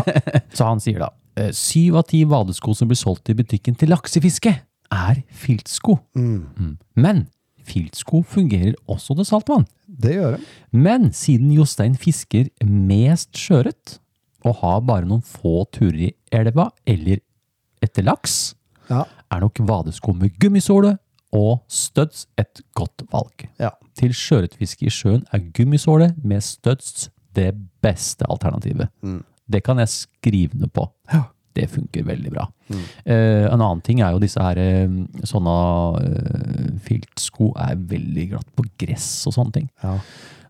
så 0.56 0.68
han 0.70 0.80
sier 0.82 1.02
da 1.04 1.10
eh, 1.40 1.50
syv 1.56 2.00
av 2.02 2.06
ti 2.10 2.22
vadesko 2.28 2.74
som 2.76 2.90
blir 2.90 2.98
solgt 3.00 3.30
i 3.32 3.36
butikken 3.38 3.76
til 3.78 3.92
laksefiske, 3.94 4.54
er 4.90 5.20
filtsko. 5.30 5.98
Mm. 6.18 6.76
Men 6.98 7.26
filtsko 7.70 8.24
fungerer 8.26 8.74
også 8.90 9.14
til 9.20 9.28
saltvann. 9.28 9.66
Det 9.86 10.16
gjør 10.16 10.36
det. 10.38 10.46
Men 10.74 11.10
siden 11.14 11.52
Jostein 11.54 11.94
fisker 12.00 12.48
mest 12.66 13.36
sjøørret, 13.38 13.98
og 14.40 14.56
har 14.62 14.80
bare 14.88 15.04
noen 15.04 15.20
få 15.26 15.66
turer 15.74 16.06
i 16.08 16.14
elva 16.32 16.70
eller 16.88 17.20
etter 17.84 18.06
laks, 18.08 18.54
Ja. 18.90 19.04
er 19.30 19.40
nok 19.44 19.60
vadesko 19.68 20.14
med 20.16 20.32
gummisåle 20.40 20.96
og 21.36 21.60
studs 21.70 22.26
et 22.40 22.62
godt 22.76 23.04
valg. 23.12 23.46
Ja. 23.60 23.70
Til 23.98 24.14
sjøørretfiske 24.16 24.88
i 24.88 24.94
sjøen 24.94 25.24
er 25.32 25.44
gummisåle 25.54 26.12
med 26.22 26.42
studs 26.44 27.08
det 27.38 27.52
beste 27.84 28.26
alternativet. 28.30 28.90
Det 29.50 29.62
kan 29.66 29.78
jeg 29.78 29.92
skrive 29.92 30.58
ned 30.58 30.72
på. 30.74 30.88
Ja. 31.12 31.28
Det 31.54 31.66
funker 31.66 32.04
veldig 32.06 32.30
bra. 32.30 32.44
Eh, 32.70 33.46
en 33.50 33.58
annen 33.58 33.80
ting 33.82 34.00
er 34.00 34.14
jo 34.14 34.20
disse 34.22 34.38
her 34.42 34.58
eh, 34.62 34.92
sånne 35.26 35.54
eh, 35.98 36.68
filtsko 36.86 37.50
er 37.58 37.80
veldig 37.90 38.26
glatt 38.30 38.52
på 38.54 38.66
gress 38.78 39.08
og 39.26 39.34
sånne 39.38 39.56
ting. 39.58 39.72
ja. 39.82 39.96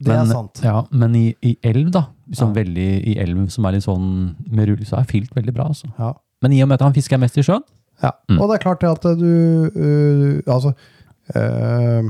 Det 0.01 0.15
er 0.17 0.25
sant. 0.31 0.63
Ja, 0.65 0.79
men 0.97 1.13
i, 1.13 1.27
i 1.45 1.51
elv, 1.61 1.91
da, 1.93 2.07
Liksom 2.31 2.55
veldig 2.57 2.87
i 3.11 3.19
elv 3.21 3.43
som 3.53 3.67
er 3.69 3.75
litt 3.77 3.85
sånn 3.85 4.07
med 4.49 4.71
rull, 4.71 4.81
så 4.89 4.97
er 4.97 5.09
filt 5.11 5.35
veldig 5.37 5.53
bra. 5.53 5.67
Altså. 5.75 5.91
Ja. 5.99 6.15
Men 6.41 6.55
i 6.57 6.63
og 6.65 6.71
med 6.71 6.79
at 6.79 6.87
han 6.87 6.95
fisker 6.97 7.21
mest 7.21 7.37
i 7.37 7.45
sjøen, 7.45 7.67
Ja, 8.03 8.11
Mm. 8.29 8.39
og 8.41 8.49
det 8.49 8.55
er 8.55 8.63
klart 8.63 8.81
det 8.81 8.89
at 8.91 9.03
du 9.21 9.71
uh, 9.77 10.55
Altså 10.55 10.73
øh, 11.37 12.05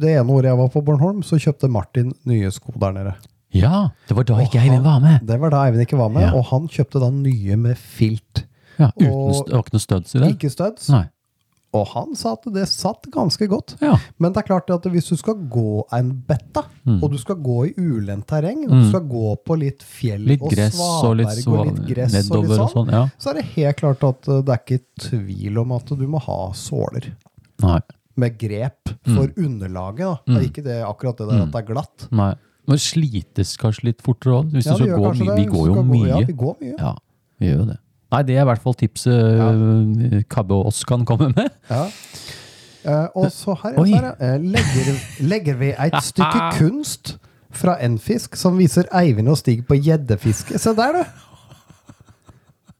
Det 0.00 0.10
ene 0.12 0.32
året 0.32 0.44
jeg 0.50 0.58
var 0.58 0.68
på 0.68 0.80
Bornholm, 0.84 1.22
så 1.22 1.38
kjøpte 1.40 1.68
Martin 1.72 2.12
nye 2.28 2.50
sko 2.52 2.72
der 2.80 2.92
nede. 2.92 3.14
ja, 3.54 3.88
det 4.08 4.16
var 4.16 4.22
da 4.28 4.38
ikke 4.42 4.58
han, 4.58 4.68
Eivind 4.70 4.84
var 4.84 4.98
med. 5.00 5.20
Det 5.28 5.40
var 5.40 5.50
da 5.54 5.62
Eivind 5.64 5.80
ikke 5.86 5.96
var 5.98 6.08
med, 6.08 6.22
Ja. 6.26 6.32
og 6.34 6.44
han 6.50 6.68
kjøpte 6.68 7.00
da 7.00 7.08
nye 7.10 7.56
med 7.56 7.76
filt. 7.76 8.44
Ja, 8.78 8.90
uten 8.98 9.10
Og- 9.12 9.48
ikke 9.62 9.72
noe 9.72 9.80
studs 9.80 10.14
i 10.14 10.18
det? 10.18 10.28
Ikke 10.34 10.50
studs. 10.50 10.88
Nei. 10.90 11.04
Og 11.74 11.88
han 11.90 12.12
sa 12.14 12.32
at 12.36 12.44
det 12.54 12.68
satt 12.70 13.08
ganske 13.10 13.48
godt. 13.50 13.74
Ja. 13.82 13.96
Men 14.22 14.32
det 14.32 14.44
er 14.44 14.46
klart 14.46 14.68
at 14.70 14.84
hvis 14.92 15.08
du 15.10 15.16
skal 15.18 15.34
gå 15.50 15.82
en 15.96 16.12
betta, 16.28 16.62
Mm. 16.84 16.98
og 17.02 17.10
du 17.14 17.16
skal 17.18 17.36
gå 17.40 17.54
i 17.66 17.72
ulendt 17.80 18.26
terreng, 18.28 18.66
og 18.68 18.74
du 18.76 18.88
skal 18.90 19.00
gå 19.08 19.30
på 19.42 19.54
litt 19.58 19.80
fjell 19.82 20.20
Litt 20.28 20.42
og 20.44 20.52
svaberg 20.52 21.06
og 21.08 21.16
litt, 21.16 21.46
og 21.48 21.66
litt 21.70 21.78
gress 21.88 22.14
og 22.30 22.44
litt 22.44 22.44
litt 22.44 22.50
og 22.50 22.56
sånn, 22.58 22.72
sånn. 22.74 22.90
Ja. 22.92 23.04
så 23.18 23.30
er 23.30 23.34
det 23.40 23.44
helt 23.54 23.76
klart 23.80 24.04
at 24.04 24.28
uh, 24.28 24.42
det 24.44 24.52
er 24.52 24.60
ikke 24.60 24.84
tvil 25.00 25.58
om 25.64 25.72
at 25.72 25.86
du 25.86 26.06
må 26.06 26.20
ha 26.26 26.38
såler. 26.52 27.10
Nei. 27.64 27.80
med 28.16 28.36
grep 28.38 28.92
for 29.02 29.32
underlaget. 29.36 30.04
Da. 30.06 30.18
Det 30.28 30.36
er 30.36 30.44
ikke 30.50 30.62
det, 30.62 30.76
akkurat 30.86 31.16
det 31.18 31.26
der 31.30 31.42
at 31.42 31.50
det 31.50 31.62
er 31.64 31.66
glatt. 31.72 32.04
Nei. 32.12 32.34
Men 32.68 32.78
slites 32.78 33.56
kanskje 33.60 33.88
litt 33.90 34.02
fortere 34.04 34.38
òg, 34.38 34.52
Ja, 34.54 34.76
vi, 34.78 34.86
det. 35.26 35.36
Vi 35.40 35.46
går 35.50 35.66
jo 35.72 35.82
mye. 35.82 36.06
Ja, 36.08 36.20
vi 36.24 36.32
går 36.32 36.54
mye. 36.60 36.76
Ja, 36.78 36.92
vi 37.40 37.48
gjør 37.50 37.58
jo 37.58 37.66
det. 37.72 37.78
Nei, 38.12 38.22
det 38.28 38.36
er 38.36 38.44
i 38.44 38.48
hvert 38.48 38.62
fall 38.62 38.76
tipset 38.78 39.14
ja. 39.14 39.48
Kabbe 40.30 40.54
og 40.54 40.68
oss 40.70 40.84
kan 40.86 41.04
komme 41.08 41.30
med. 41.34 41.48
Ja. 41.70 41.86
Uh, 42.84 43.06
og 43.16 43.30
så 43.32 43.54
her, 43.62 43.78
er 43.80 43.86
så 43.88 44.10
eh, 44.20 44.42
legger, 44.44 44.96
legger 45.24 45.56
vi 45.56 45.70
et 45.72 45.94
stykke 46.04 46.48
kunst 46.58 47.14
fra 47.54 47.78
en 47.80 47.96
fisk 48.02 48.36
som 48.36 48.58
viser 48.60 48.84
Eivind 48.92 49.30
og 49.32 49.38
Stig 49.40 49.62
på 49.68 49.78
gjeddefiske. 49.78 50.58
Se 50.60 50.74
der, 50.76 50.98
du! 51.00 51.04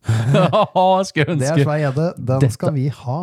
Skulle 1.09 1.39
Det 1.41 1.49
er 1.49 1.55
ønske 1.55 1.65
svær 1.65 1.81
gjedde. 1.81 2.11
Den 2.19 2.45
Dette- 2.45 2.53
skal 2.59 2.75
vi 2.77 2.91
ha. 2.93 3.19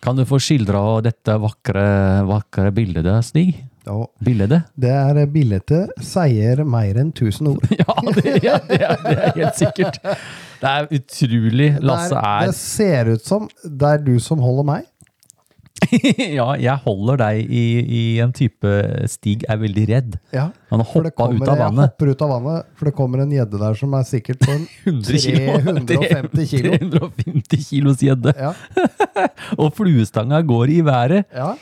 Kan 0.00 0.16
du 0.16 0.22
få 0.24 0.38
skildra 0.40 0.80
dette 1.04 1.34
vakre, 1.42 1.82
vakre 2.28 2.70
bildet, 2.72 3.08
Stig? 3.26 3.58
Og 3.88 4.10
Bildet? 4.24 4.62
det 4.76 4.90
er 4.92 5.24
billedet, 5.32 5.88
sier 6.04 6.60
mer 6.68 6.98
enn 7.00 7.12
1000 7.14 7.48
ord. 7.54 7.64
Ja, 7.80 7.94
det, 8.12 8.36
ja, 8.44 8.58
det, 8.68 8.80
er, 8.84 8.96
det 9.06 9.16
er 9.16 9.34
helt 9.38 9.56
sikkert. 9.56 10.00
Det 10.60 10.68
er 10.74 10.88
utrolig. 10.98 11.70
Lasse 11.80 12.14
det, 12.14 12.22
er 12.28 12.46
det 12.50 12.56
ser 12.60 13.12
ut 13.14 13.24
som 13.24 13.48
det 13.64 13.92
er 13.94 14.02
du 14.04 14.18
som 14.20 14.42
holder 14.44 14.66
meg. 14.74 14.86
Ja, 16.36 16.50
jeg 16.60 16.76
holder 16.84 17.16
deg 17.22 17.48
i, 17.56 17.62
i 17.80 18.00
en 18.20 18.34
type 18.36 18.68
Stig 19.08 19.46
er 19.48 19.56
veldig 19.62 19.84
redd. 19.88 20.18
Ja, 20.34 20.50
Han 20.68 20.82
har 20.82 20.90
hoppa 20.90 21.28
ut 21.32 21.48
av 21.48 21.62
Jeg 21.62 21.72
hopper 21.78 22.10
ut 22.12 22.24
av 22.26 22.32
vannet, 22.34 22.66
for 22.76 22.90
det 22.90 22.92
kommer 22.98 23.22
en 23.24 23.32
gjedde 23.32 23.60
der 23.62 23.78
som 23.80 23.94
er 23.96 24.04
sikkert 24.06 24.42
på 24.44 24.52
en 24.58 24.66
100 24.84 25.22
kilo. 25.24 25.56
350 25.88 26.50
kilo. 26.52 26.74
350 27.24 27.64
kilos 27.70 28.04
gjedde. 28.04 28.34
Ja, 28.36 28.52
Og 29.56 29.72
fluestanga 29.78 30.42
går 30.46 30.74
i 30.76 30.82
været. 30.84 31.24
ja, 31.32 31.54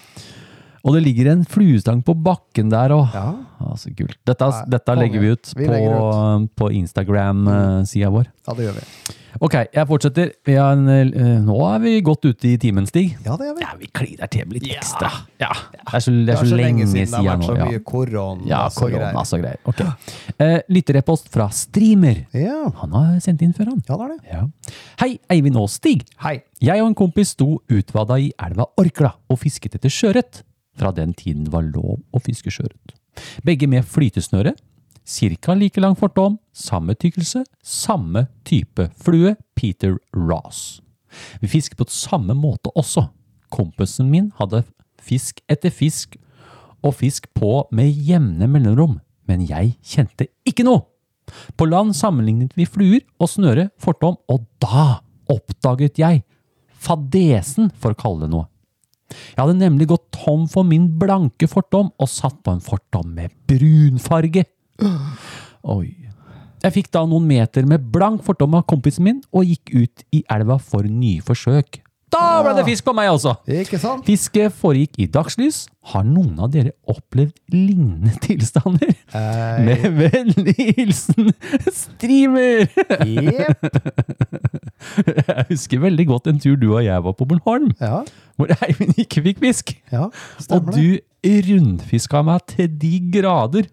Og 0.84 0.94
det 0.94 1.02
ligger 1.04 1.32
en 1.32 1.44
fluestang 1.44 2.02
på 2.06 2.14
bakken 2.14 2.70
der 2.70 2.90
òg. 2.94 3.14
ja. 3.14 3.34
Altså, 3.58 3.90
kult. 3.98 4.14
Dette, 4.24 4.46
Nei, 4.46 4.64
dette 4.70 4.94
legger 4.94 5.20
vi 5.20 5.30
ut 5.34 5.48
Vi 5.58 5.66
på, 5.66 5.78
på 6.54 6.68
Instagram-sida 6.78 8.10
vår. 8.14 8.28
ja 8.46 8.54
det 8.54 8.64
gjør 8.68 8.76
vi. 8.78 9.14
Ok, 9.44 9.54
jeg 9.74 9.86
fortsetter. 9.86 10.30
Vi 10.46 10.54
har 10.54 10.72
en, 10.72 10.88
eh, 10.88 11.40
nå 11.44 11.56
er 11.74 11.78
vi 11.82 12.00
godt 12.02 12.24
ute 12.24 12.48
i 12.48 12.56
timen, 12.58 12.86
Stig. 12.88 13.16
Ja, 13.26 13.36
det 13.36 13.46
gjør 13.48 13.56
vi. 13.58 13.62
Ja, 13.66 13.72
vi 13.78 13.86
kliner 13.94 14.30
til 14.30 14.46
med 14.46 14.56
litt 14.62 14.72
ekstra. 14.78 15.10
Ja, 15.42 15.50
Det 15.74 15.94
er 15.94 16.00
så, 16.00 16.10
det 16.14 16.26
Det 16.26 16.34
er 16.38 16.44
så 16.48 16.56
lenge 16.56 16.86
siden 16.86 17.10
det 17.10 17.18
har 17.18 17.36
vært 17.36 17.44
så 17.46 17.56
Ja, 17.58 17.66
mye 17.66 17.82
korona 17.84 18.46
ja 18.48 18.62
og 18.66 18.90
greier. 18.90 19.14
og 19.14 19.42
greier. 19.42 19.58
Ok. 19.66 19.80
Eh, 20.38 20.58
Lytterepost 20.70 21.28
fra 21.28 21.48
Streamer. 21.50 22.26
Ja, 22.32 22.70
Han 22.80 22.90
har 22.92 23.20
sendt 23.20 23.42
inn 23.42 23.52
før, 23.54 23.66
han. 23.74 23.82
ja, 23.88 23.96
det 23.96 24.04
er 24.04 24.08
det. 24.08 24.20
Ja. 24.32 24.74
Hei, 25.00 25.18
Eivind 25.30 25.56
og 25.56 25.68
Stig. 25.68 26.04
Hei. 26.22 26.42
Jeg 26.60 26.80
og 26.82 26.88
en 26.88 26.94
kompis 26.94 27.30
sto 27.36 27.60
utvada 27.70 28.18
i 28.18 28.32
elva 28.42 28.66
Orkla 28.78 29.12
og 29.30 29.38
fisket 29.38 29.74
etter 29.74 29.90
sjøørret. 29.90 30.42
Fra 30.78 30.92
den 30.94 31.14
tiden 31.16 31.46
det 31.46 31.52
var 31.54 31.66
lov 31.66 31.98
å 32.14 32.22
fiske 32.22 32.52
sjøørret. 32.54 32.94
Begge 33.46 33.68
med 33.70 33.86
flytesnøre. 33.86 34.54
Cirka 35.08 35.54
like 35.56 35.80
lang 35.80 35.96
fortom, 35.96 36.36
samme 36.52 36.92
tykkelse, 36.94 37.42
samme 37.64 38.26
type 38.44 38.90
flue. 39.00 39.34
Peter 39.56 39.96
Ross. 40.14 40.80
Vi 41.40 41.48
fisket 41.48 41.80
på 41.80 41.88
samme 41.90 42.36
måte 42.36 42.70
også. 42.76 43.08
Kompisen 43.50 44.10
min 44.12 44.30
hadde 44.38 44.62
fisk 45.02 45.40
etter 45.48 45.72
fisk 45.72 46.18
og 46.84 46.94
fisk 47.00 47.26
på 47.34 47.64
med 47.74 47.90
jevne 47.90 48.46
mellomrom, 48.50 48.98
men 49.26 49.42
jeg 49.48 49.74
kjente 49.82 50.28
ikke 50.46 50.66
noe. 50.68 50.84
På 51.58 51.66
land 51.68 51.96
sammenlignet 51.96 52.54
vi 52.56 52.68
fluer 52.68 53.02
og 53.18 53.32
snøre 53.32 53.68
fortom, 53.80 54.16
og 54.30 54.46
da 54.62 55.00
oppdaget 55.28 55.98
jeg 56.00 56.22
fadesen, 56.78 57.72
for 57.74 57.92
å 57.92 57.98
kalle 57.98 58.26
det 58.26 58.32
noe. 58.36 58.46
Jeg 59.08 59.40
hadde 59.40 59.56
nemlig 59.60 59.88
gått 59.90 60.10
tom 60.14 60.46
for 60.50 60.66
min 60.68 60.90
blanke 61.00 61.48
fortom 61.50 61.90
og 61.96 62.10
satt 62.12 62.38
på 62.44 62.54
en 62.54 62.64
fortom 62.64 63.14
med 63.16 63.32
brunfarge. 63.48 64.44
Oi. 65.76 65.88
Jeg 66.58 66.74
fikk 66.74 66.88
da 66.94 67.04
noen 67.06 67.26
meter 67.28 67.66
med 67.70 67.84
blank 67.94 68.24
fortom 68.26 68.56
av 68.58 68.66
kompisen 68.70 69.06
min 69.06 69.20
og 69.30 69.46
gikk 69.46 69.70
ut 69.76 70.04
i 70.14 70.24
elva 70.34 70.58
for 70.58 70.86
nye 70.86 71.22
forsøk. 71.24 71.80
Da 72.12 72.40
ble 72.44 72.54
det 72.56 72.64
fisk 72.68 72.86
på 72.86 72.92
meg 72.96 73.10
også! 73.12 73.34
Ikke 73.52 73.78
sant? 73.80 74.04
Fisket 74.06 74.54
foregikk 74.56 74.96
i 75.04 75.06
dagslys. 75.12 75.66
Har 75.92 76.04
noen 76.08 76.38
av 76.40 76.50
dere 76.52 76.72
opplevd 76.88 77.34
lignende 77.52 78.14
tilstander? 78.24 78.94
Eh, 79.12 79.60
Med 79.64 79.84
vennlig 79.98 80.54
hilsen 80.78 81.30
Streamer! 81.72 82.66
Jepp. 83.04 83.68
Jeg 85.08 85.44
husker 85.50 85.80
veldig 85.82 86.06
godt 86.08 86.28
en 86.32 86.40
tur 86.42 86.56
du 86.60 86.68
og 86.74 86.82
jeg 86.86 87.04
var 87.04 87.14
på 87.18 87.26
Bornholm, 87.28 87.72
Ja, 87.80 88.02
hvor 88.38 88.52
Eivind 88.64 88.94
ikke 89.00 89.22
fikk 89.24 89.40
fisk. 89.42 89.74
ja, 89.92 90.06
Og 90.08 90.44
stemmer 90.44 90.72
det. 90.76 90.84
du 91.24 91.48
rundfiska 91.48 92.22
meg 92.24 92.44
til 92.54 92.68
de 92.80 92.92
grader. 93.18 93.66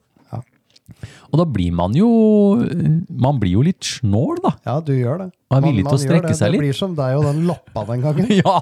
Og 1.31 1.39
da 1.41 1.45
blir 1.49 1.71
man 1.75 1.93
jo 1.97 2.07
Man 3.09 3.39
blir 3.41 3.51
jo 3.57 3.61
litt 3.65 3.83
snål, 3.83 4.39
da. 4.43 4.51
Ja, 4.65 4.75
du 4.85 4.91
gjør 4.95 5.23
det. 5.25 5.27
Man 5.51 5.63
er 5.63 5.67
villig 5.69 5.83
til 5.85 5.95
å 5.95 6.01
strekke 6.01 6.31
det. 6.31 6.37
seg 6.39 6.51
litt. 6.53 6.59
Det 6.61 6.65
blir 6.65 6.77
som 6.77 6.95
deg 6.97 7.17
og 7.19 7.25
den 7.27 7.43
loppa 7.49 7.83
den 7.91 8.01
gangen. 8.05 8.29
Ja! 8.41 8.55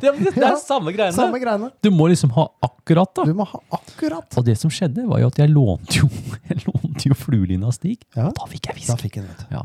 Det, 0.00 0.12
det, 0.18 0.32
det 0.34 0.42
Ja, 0.42 0.52
er 0.54 0.60
samme 0.62 0.92
greiene. 0.96 1.14
Samme 1.16 1.40
greiene. 1.42 1.70
Du 1.84 1.90
må 1.94 2.08
liksom 2.10 2.32
ha 2.36 2.46
akkurat, 2.66 3.12
da. 3.18 3.24
Du 3.28 3.34
må 3.36 3.46
ha 3.50 3.60
akkurat. 3.76 4.28
Og 4.40 4.46
det 4.46 4.56
som 4.60 4.72
skjedde, 4.72 5.04
var 5.10 5.20
jo 5.22 5.28
at 5.30 5.38
jeg 5.42 5.52
lånte 5.52 6.00
jo, 6.02 6.08
jeg 6.50 6.62
lånte 6.66 7.10
jo 7.12 7.18
fluelina 7.18 7.68
av 7.70 7.76
Stig. 7.76 8.00
Ja. 8.16 8.30
Og 8.30 8.38
da 8.40 8.48
fikk 8.50 8.70
jeg 8.70 8.80
Da 8.80 8.96
fisk. 8.96 9.04
fikk 9.06 9.20
jeg 9.20 9.28
du. 9.28 9.44
Ja. 9.54 9.62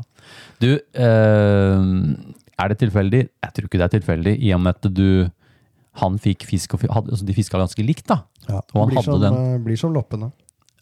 Du, 0.62 0.68
øh, 0.76 1.90
er 2.56 2.72
det 2.72 2.78
tilfeldig? 2.80 3.22
Jeg 3.44 3.52
tror 3.56 3.68
ikke 3.68 3.80
det 3.82 3.86
er 3.88 3.94
tilfeldig, 3.98 4.36
i 4.42 4.52
og 4.56 4.62
med 4.64 4.76
at 4.78 4.88
du 4.96 5.08
Han 5.96 6.18
fikk 6.20 6.44
fisk, 6.44 6.74
og 6.76 6.82
fisk, 6.82 6.92
altså 6.92 7.24
de 7.24 7.32
fiska 7.32 7.56
ganske 7.56 7.80
likt, 7.80 8.04
da. 8.10 8.18
Ja. 8.50 8.58
Og 8.74 8.82
han 8.82 8.90
blir, 8.90 8.98
hadde 9.00 9.12
som, 9.14 9.22
den. 9.22 9.36
eh, 9.54 9.60
blir 9.64 9.78
som 9.80 9.94
loppene. 9.96 10.26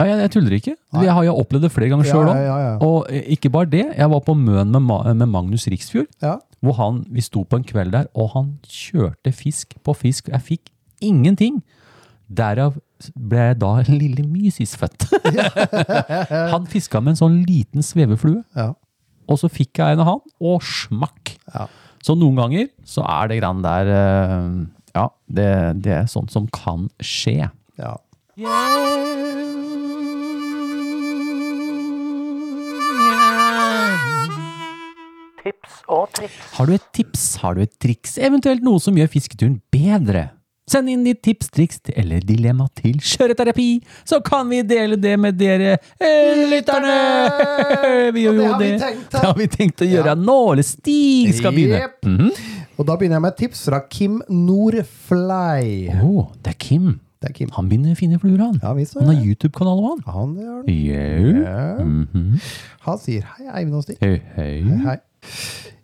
Ja, 0.00 0.06
jeg, 0.08 0.18
jeg 0.24 0.30
tuller 0.34 0.56
ikke. 0.56 0.74
Nei. 0.94 1.04
Jeg 1.06 1.14
har 1.14 1.26
jo 1.28 1.34
opplevd 1.38 1.68
det 1.68 1.70
flere 1.70 1.92
ganger 1.92 2.08
sjøl 2.08 2.26
ja, 2.26 2.32
òg. 2.32 2.40
ja, 2.42 2.56
ja. 2.64 2.72
Og 2.82 3.10
eh, 3.14 3.28
ikke 3.36 3.50
bare 3.54 3.70
det. 3.70 3.84
Jeg 3.94 4.10
var 4.10 4.22
på 4.26 4.34
Møn 4.34 4.72
med, 4.74 5.10
med 5.20 5.30
Magnus 5.30 5.68
Riksfjord. 5.70 6.10
ja. 6.22 6.38
Hvor 6.64 6.78
han, 6.78 7.02
vi 7.12 7.20
sto 7.20 7.42
på 7.44 7.58
en 7.60 7.64
kveld 7.68 7.92
der, 7.92 8.06
og 8.16 8.30
han 8.32 8.46
kjørte 8.64 9.34
fisk 9.36 9.74
på 9.84 9.92
fisk. 10.00 10.30
Jeg 10.32 10.40
fikk 10.46 10.70
ingenting. 11.04 11.58
Derav 12.32 12.78
ble 13.12 13.42
jeg 13.50 13.58
da 13.60 13.72
lille 13.90 14.24
Mysis 14.24 14.72
født. 14.80 15.04
han 16.54 16.64
fiska 16.72 17.02
med 17.04 17.12
en 17.12 17.20
sånn 17.20 17.36
liten 17.44 17.84
sveveflue, 17.84 18.40
ja. 18.56 18.70
og 19.28 19.40
så 19.42 19.50
fikk 19.52 19.82
jeg 19.82 19.98
en 19.98 20.04
av 20.06 20.08
han, 20.08 20.22
og 20.40 20.64
smakk. 20.64 21.34
Ja. 21.52 21.66
Så 22.04 22.16
noen 22.16 22.40
ganger 22.40 22.70
så 22.88 23.04
er 23.04 23.28
det 23.28 23.42
grann 23.42 23.60
der 23.64 23.92
eh, 23.98 24.48
Ja, 24.96 25.06
det, 25.28 25.50
det 25.84 25.94
er 26.00 26.08
sånt 26.08 26.32
som 26.32 26.48
kan 26.48 26.88
skje. 27.02 27.50
ja. 27.76 27.94
Tips 35.44 35.82
og 35.92 36.08
triks. 36.16 36.36
Har 36.56 36.66
du 36.66 36.72
et 36.72 36.84
tips, 36.96 37.24
har 37.42 37.56
du 37.56 37.60
et 37.66 37.74
triks, 37.82 38.16
eventuelt 38.16 38.64
noe 38.64 38.80
som 38.80 38.96
gjør 38.96 39.10
fisketuren 39.12 39.58
bedre? 39.74 40.30
Send 40.64 40.88
inn 40.88 41.02
ditt 41.04 41.20
tips, 41.20 41.50
triks 41.52 41.82
eller 41.92 42.24
dilemma 42.24 42.70
til 42.80 42.96
Kjøreterapi, 43.04 43.68
så 44.08 44.22
kan 44.24 44.48
vi 44.48 44.62
dele 44.64 44.96
det 44.96 45.12
med 45.20 45.36
dere 45.36 45.74
eh, 46.00 46.46
lytterne! 46.48 46.94
Vi 48.16 48.24
gjør 48.24 48.38
jo 48.40 48.46
har 48.48 48.62
vi 48.62 48.70
det. 48.72 48.92
Det 49.12 49.24
har 49.26 49.36
vi 49.36 49.50
tenkt 49.52 49.84
å 49.84 49.90
gjøre 49.90 50.14
Ja. 50.14 50.16
nå, 50.16 50.38
eller 50.54 50.64
Stig 50.64 51.36
skal 51.36 51.52
begynne. 51.52 51.84
Yep. 51.84 52.08
Mm 52.08 52.16
-hmm. 52.16 52.50
Og 52.78 52.86
da 52.86 52.96
begynner 52.96 53.20
jeg 53.20 53.22
med 53.22 53.32
et 53.32 53.36
tips 53.44 53.64
fra 53.68 53.82
Kim 53.90 54.22
Nordfly. 54.28 55.90
Oh, 56.00 56.32
det 56.40 56.54
er 56.54 56.58
Kim. 56.58 57.00
Det 57.20 57.28
er 57.28 57.32
Kim. 57.32 57.50
Han 57.52 57.68
begynner 57.68 57.92
å 57.92 57.96
finne 57.96 58.18
fluer, 58.18 58.40
han. 58.40 58.58
Ja, 58.62 58.72
visst 58.72 58.94
Han 58.94 59.14
har. 59.14 59.22
YouTube-kanal 59.22 59.78
òg, 59.78 60.00
han. 60.06 60.14
Han 60.14 60.34
det. 60.34 60.72
Yeah. 60.72 61.84
Mm 61.84 62.08
-hmm. 62.12 62.40
Han 62.80 62.98
sier 62.98 63.22
hei, 63.36 63.46
Eivind 63.60 63.74
og 63.74 63.82
Stig. 63.82 63.96
Hei, 64.00 64.22
hei. 64.34 64.62
Hei, 64.62 64.78
hei. 64.78 64.96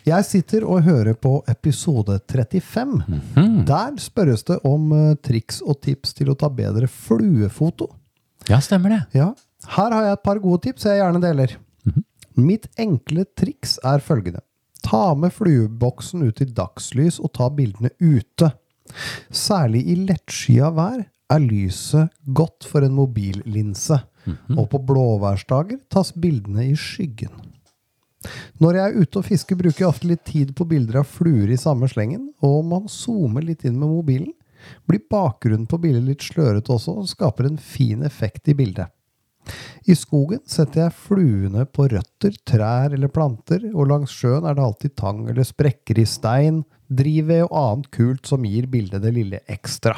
Jeg 0.06 0.24
sitter 0.24 0.64
og 0.64 0.82
hører 0.82 1.14
på 1.14 1.42
episode 1.48 2.18
35. 2.30 3.02
Mhm. 3.06 3.64
Der 3.68 3.96
spørres 4.00 4.42
det 4.48 4.58
om 4.64 4.92
eh, 4.96 5.16
triks 5.22 5.60
og 5.60 5.82
tips 5.84 6.14
til 6.16 6.32
å 6.32 6.38
ta 6.38 6.48
bedre 6.48 6.88
fluefoto. 6.88 7.90
Ja, 8.48 8.58
stemmer 8.64 8.94
det. 8.96 9.02
Ja, 9.20 9.32
her 9.76 9.92
har 9.92 10.06
jeg 10.06 10.16
et 10.16 10.24
par 10.24 10.40
gode 10.40 10.64
tips 10.64 10.88
jeg 10.88 11.02
gjerne 11.02 11.20
deler. 11.22 11.58
Mitt 12.40 12.68
enkle 12.80 13.26
triks 13.36 13.76
er 13.84 14.00
følgende. 14.00 14.40
Ta 14.86 15.14
med 15.18 15.34
flueboksen 15.36 16.22
ut 16.24 16.40
i 16.40 16.48
dagslys 16.48 17.18
og 17.20 17.34
ta 17.36 17.50
bildene 17.52 17.90
ute. 18.00 18.52
Særlig 19.28 19.82
i 19.92 19.96
lettskya 20.08 20.70
vær 20.74 21.02
er 21.30 21.42
lyset 21.44 22.10
godt 22.34 22.66
for 22.66 22.86
en 22.86 22.96
mobillinse, 22.96 24.00
og 24.56 24.64
på 24.72 24.80
blåværsdager 24.88 25.82
tas 25.92 26.14
bildene 26.16 26.70
i 26.70 26.74
skyggen. 26.78 27.34
Når 28.60 28.76
jeg 28.76 28.84
er 28.84 29.00
ute 29.00 29.20
og 29.20 29.24
fisker, 29.24 29.56
bruker 29.56 29.80
jeg 29.80 29.88
ofte 29.88 30.08
litt 30.10 30.24
tid 30.28 30.50
på 30.56 30.66
bilder 30.68 31.00
av 31.00 31.08
fluer 31.08 31.48
i 31.48 31.56
samme 31.60 31.88
slengen, 31.88 32.26
og 32.44 32.58
man 32.68 32.90
zoomer 32.92 33.44
litt 33.44 33.64
inn 33.64 33.78
med 33.80 33.88
mobilen, 33.88 34.34
blir 34.84 35.00
bakgrunnen 35.08 35.64
på 35.68 35.78
bildet 35.80 36.04
litt 36.04 36.26
slørete 36.26 36.74
også, 36.74 36.98
og 37.00 37.08
skaper 37.08 37.48
en 37.48 37.56
fin 37.56 38.04
effekt 38.04 38.50
i 38.52 38.56
bildet. 38.58 38.92
I 39.88 39.94
skogen 39.96 40.42
setter 40.48 40.84
jeg 40.86 40.96
fluene 41.06 41.64
på 41.64 41.88
røtter, 41.92 42.34
trær 42.46 42.92
eller 42.96 43.08
planter, 43.12 43.64
og 43.72 43.88
langs 43.88 44.12
sjøen 44.12 44.44
er 44.44 44.58
det 44.58 44.66
alltid 44.66 44.96
tang 45.00 45.24
eller 45.30 45.46
sprekker 45.46 45.98
i 46.02 46.06
stein, 46.08 46.62
drivved 46.90 47.44
og 47.46 47.52
annet 47.54 47.90
kult 47.94 48.26
som 48.26 48.42
gir 48.42 48.66
bildet 48.66 49.04
det 49.04 49.12
lille 49.14 49.38
ekstra. 49.50 49.92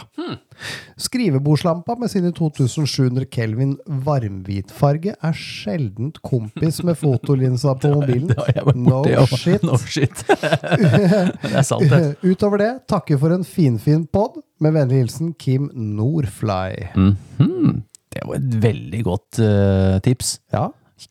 Skrivebordslampa 1.00 1.96
med 1.98 2.10
sine 2.12 2.32
2700 2.36 3.24
Kelvin 3.32 3.72
varmhvitfarge 4.04 5.14
er 5.16 5.38
sjeldent 5.38 6.20
kompis 6.24 6.82
med 6.84 6.98
fotolinsa 7.00 7.74
på 7.80 7.92
mobilen. 7.96 8.34
No 8.76 9.00
shit. 9.32 9.64
No 9.64 9.78
shit. 9.80 10.20
det 10.28 11.54
er 11.56 11.64
sant, 11.64 11.88
det. 11.88 12.02
Utover 12.28 12.60
det, 12.60 12.72
takker 12.92 13.20
for 13.24 13.34
en 13.34 13.46
finfin 13.48 14.04
pod. 14.12 14.42
Med 14.62 14.76
vennlig 14.76 15.00
hilsen 15.06 15.32
Kim 15.40 15.70
Nordfly. 15.74 16.92
Mhm. 16.94 17.80
Det 18.12 18.24
var 18.28 18.38
et 18.38 18.56
veldig 18.62 19.02
godt 19.06 19.40
uh, 19.42 19.98
tips. 20.04 20.34
Ja, 20.52 20.68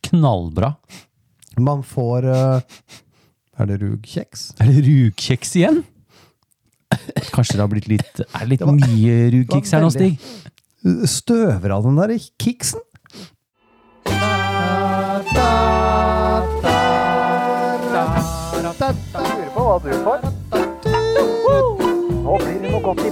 Knallbra. 0.07 0.75
man 1.59 1.81
får 1.83 2.27
uh, 2.29 2.61
Er 3.59 3.67
det 3.67 3.81
rugkjeks? 3.81 4.51
Er 4.61 4.69
det 4.71 4.85
rugkjeks 4.85 5.55
igjen? 5.59 5.81
Kanskje 7.31 7.57
det 7.57 7.63
har 7.63 7.71
blitt 7.71 7.89
litt 7.91 8.21
Er 8.21 8.43
det 8.43 8.49
litt 8.53 8.63
Det 8.63 8.69
var- 8.69 8.79
mye 8.79 9.17
rugkjeks 9.35 9.75
her 9.75 9.83
nå, 9.83 9.91
Stig? 9.91 10.19
Støver 11.07 11.75
av 11.75 11.83
den 11.87 11.99
der 11.99 12.15
kiksen? 12.41 12.81
da, 18.81 18.93
på 19.53 19.61
hva 19.61 19.77
du 19.83 19.89
da, 19.91 19.93
da, 19.93 20.21
blir 20.21 20.30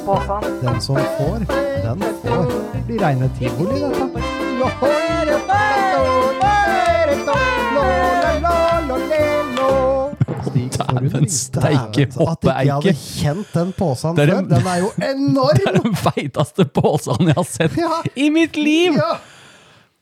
posen. 0.10 0.60
Den 0.66 0.82
som 0.82 0.96
får, 1.18 1.40
den 1.86 2.06
får. 2.24 2.46
Det 2.74 2.84
blir 2.88 3.00
reine 3.06 3.30
tivoli, 3.40 3.80
dette. 3.86 5.30
Dæven 10.40 11.30
steike, 11.30 12.06
Dæven, 12.06 12.12
så 12.12 12.26
At 12.30 12.38
ikke 12.44 12.52
jeg 12.52 12.56
hadde 12.58 12.72
hoppeeike. 12.72 12.94
kjent 13.20 13.48
den 13.54 13.74
posen 13.78 14.16
før. 14.16 14.38
en- 14.38 14.50
Den 14.50 14.68
er 14.68 14.78
jo 14.80 14.90
enorm! 14.98 15.56
Det 15.58 15.68
er 15.76 15.82
den 15.82 15.96
feiteste 15.96 16.66
posen 16.66 17.28
jeg 17.28 17.36
har 17.36 17.44
sett 17.44 17.78
Ja. 17.78 18.02
i 18.16 18.30
mitt 18.30 18.56
liv! 18.58 18.94
Ja. 18.94 19.14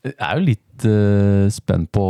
Jeg 0.04 0.14
er 0.20 0.34
jo 0.38 0.44
litt 0.44 0.84
uh, 0.86 1.48
spent 1.50 1.90
på 1.92 2.04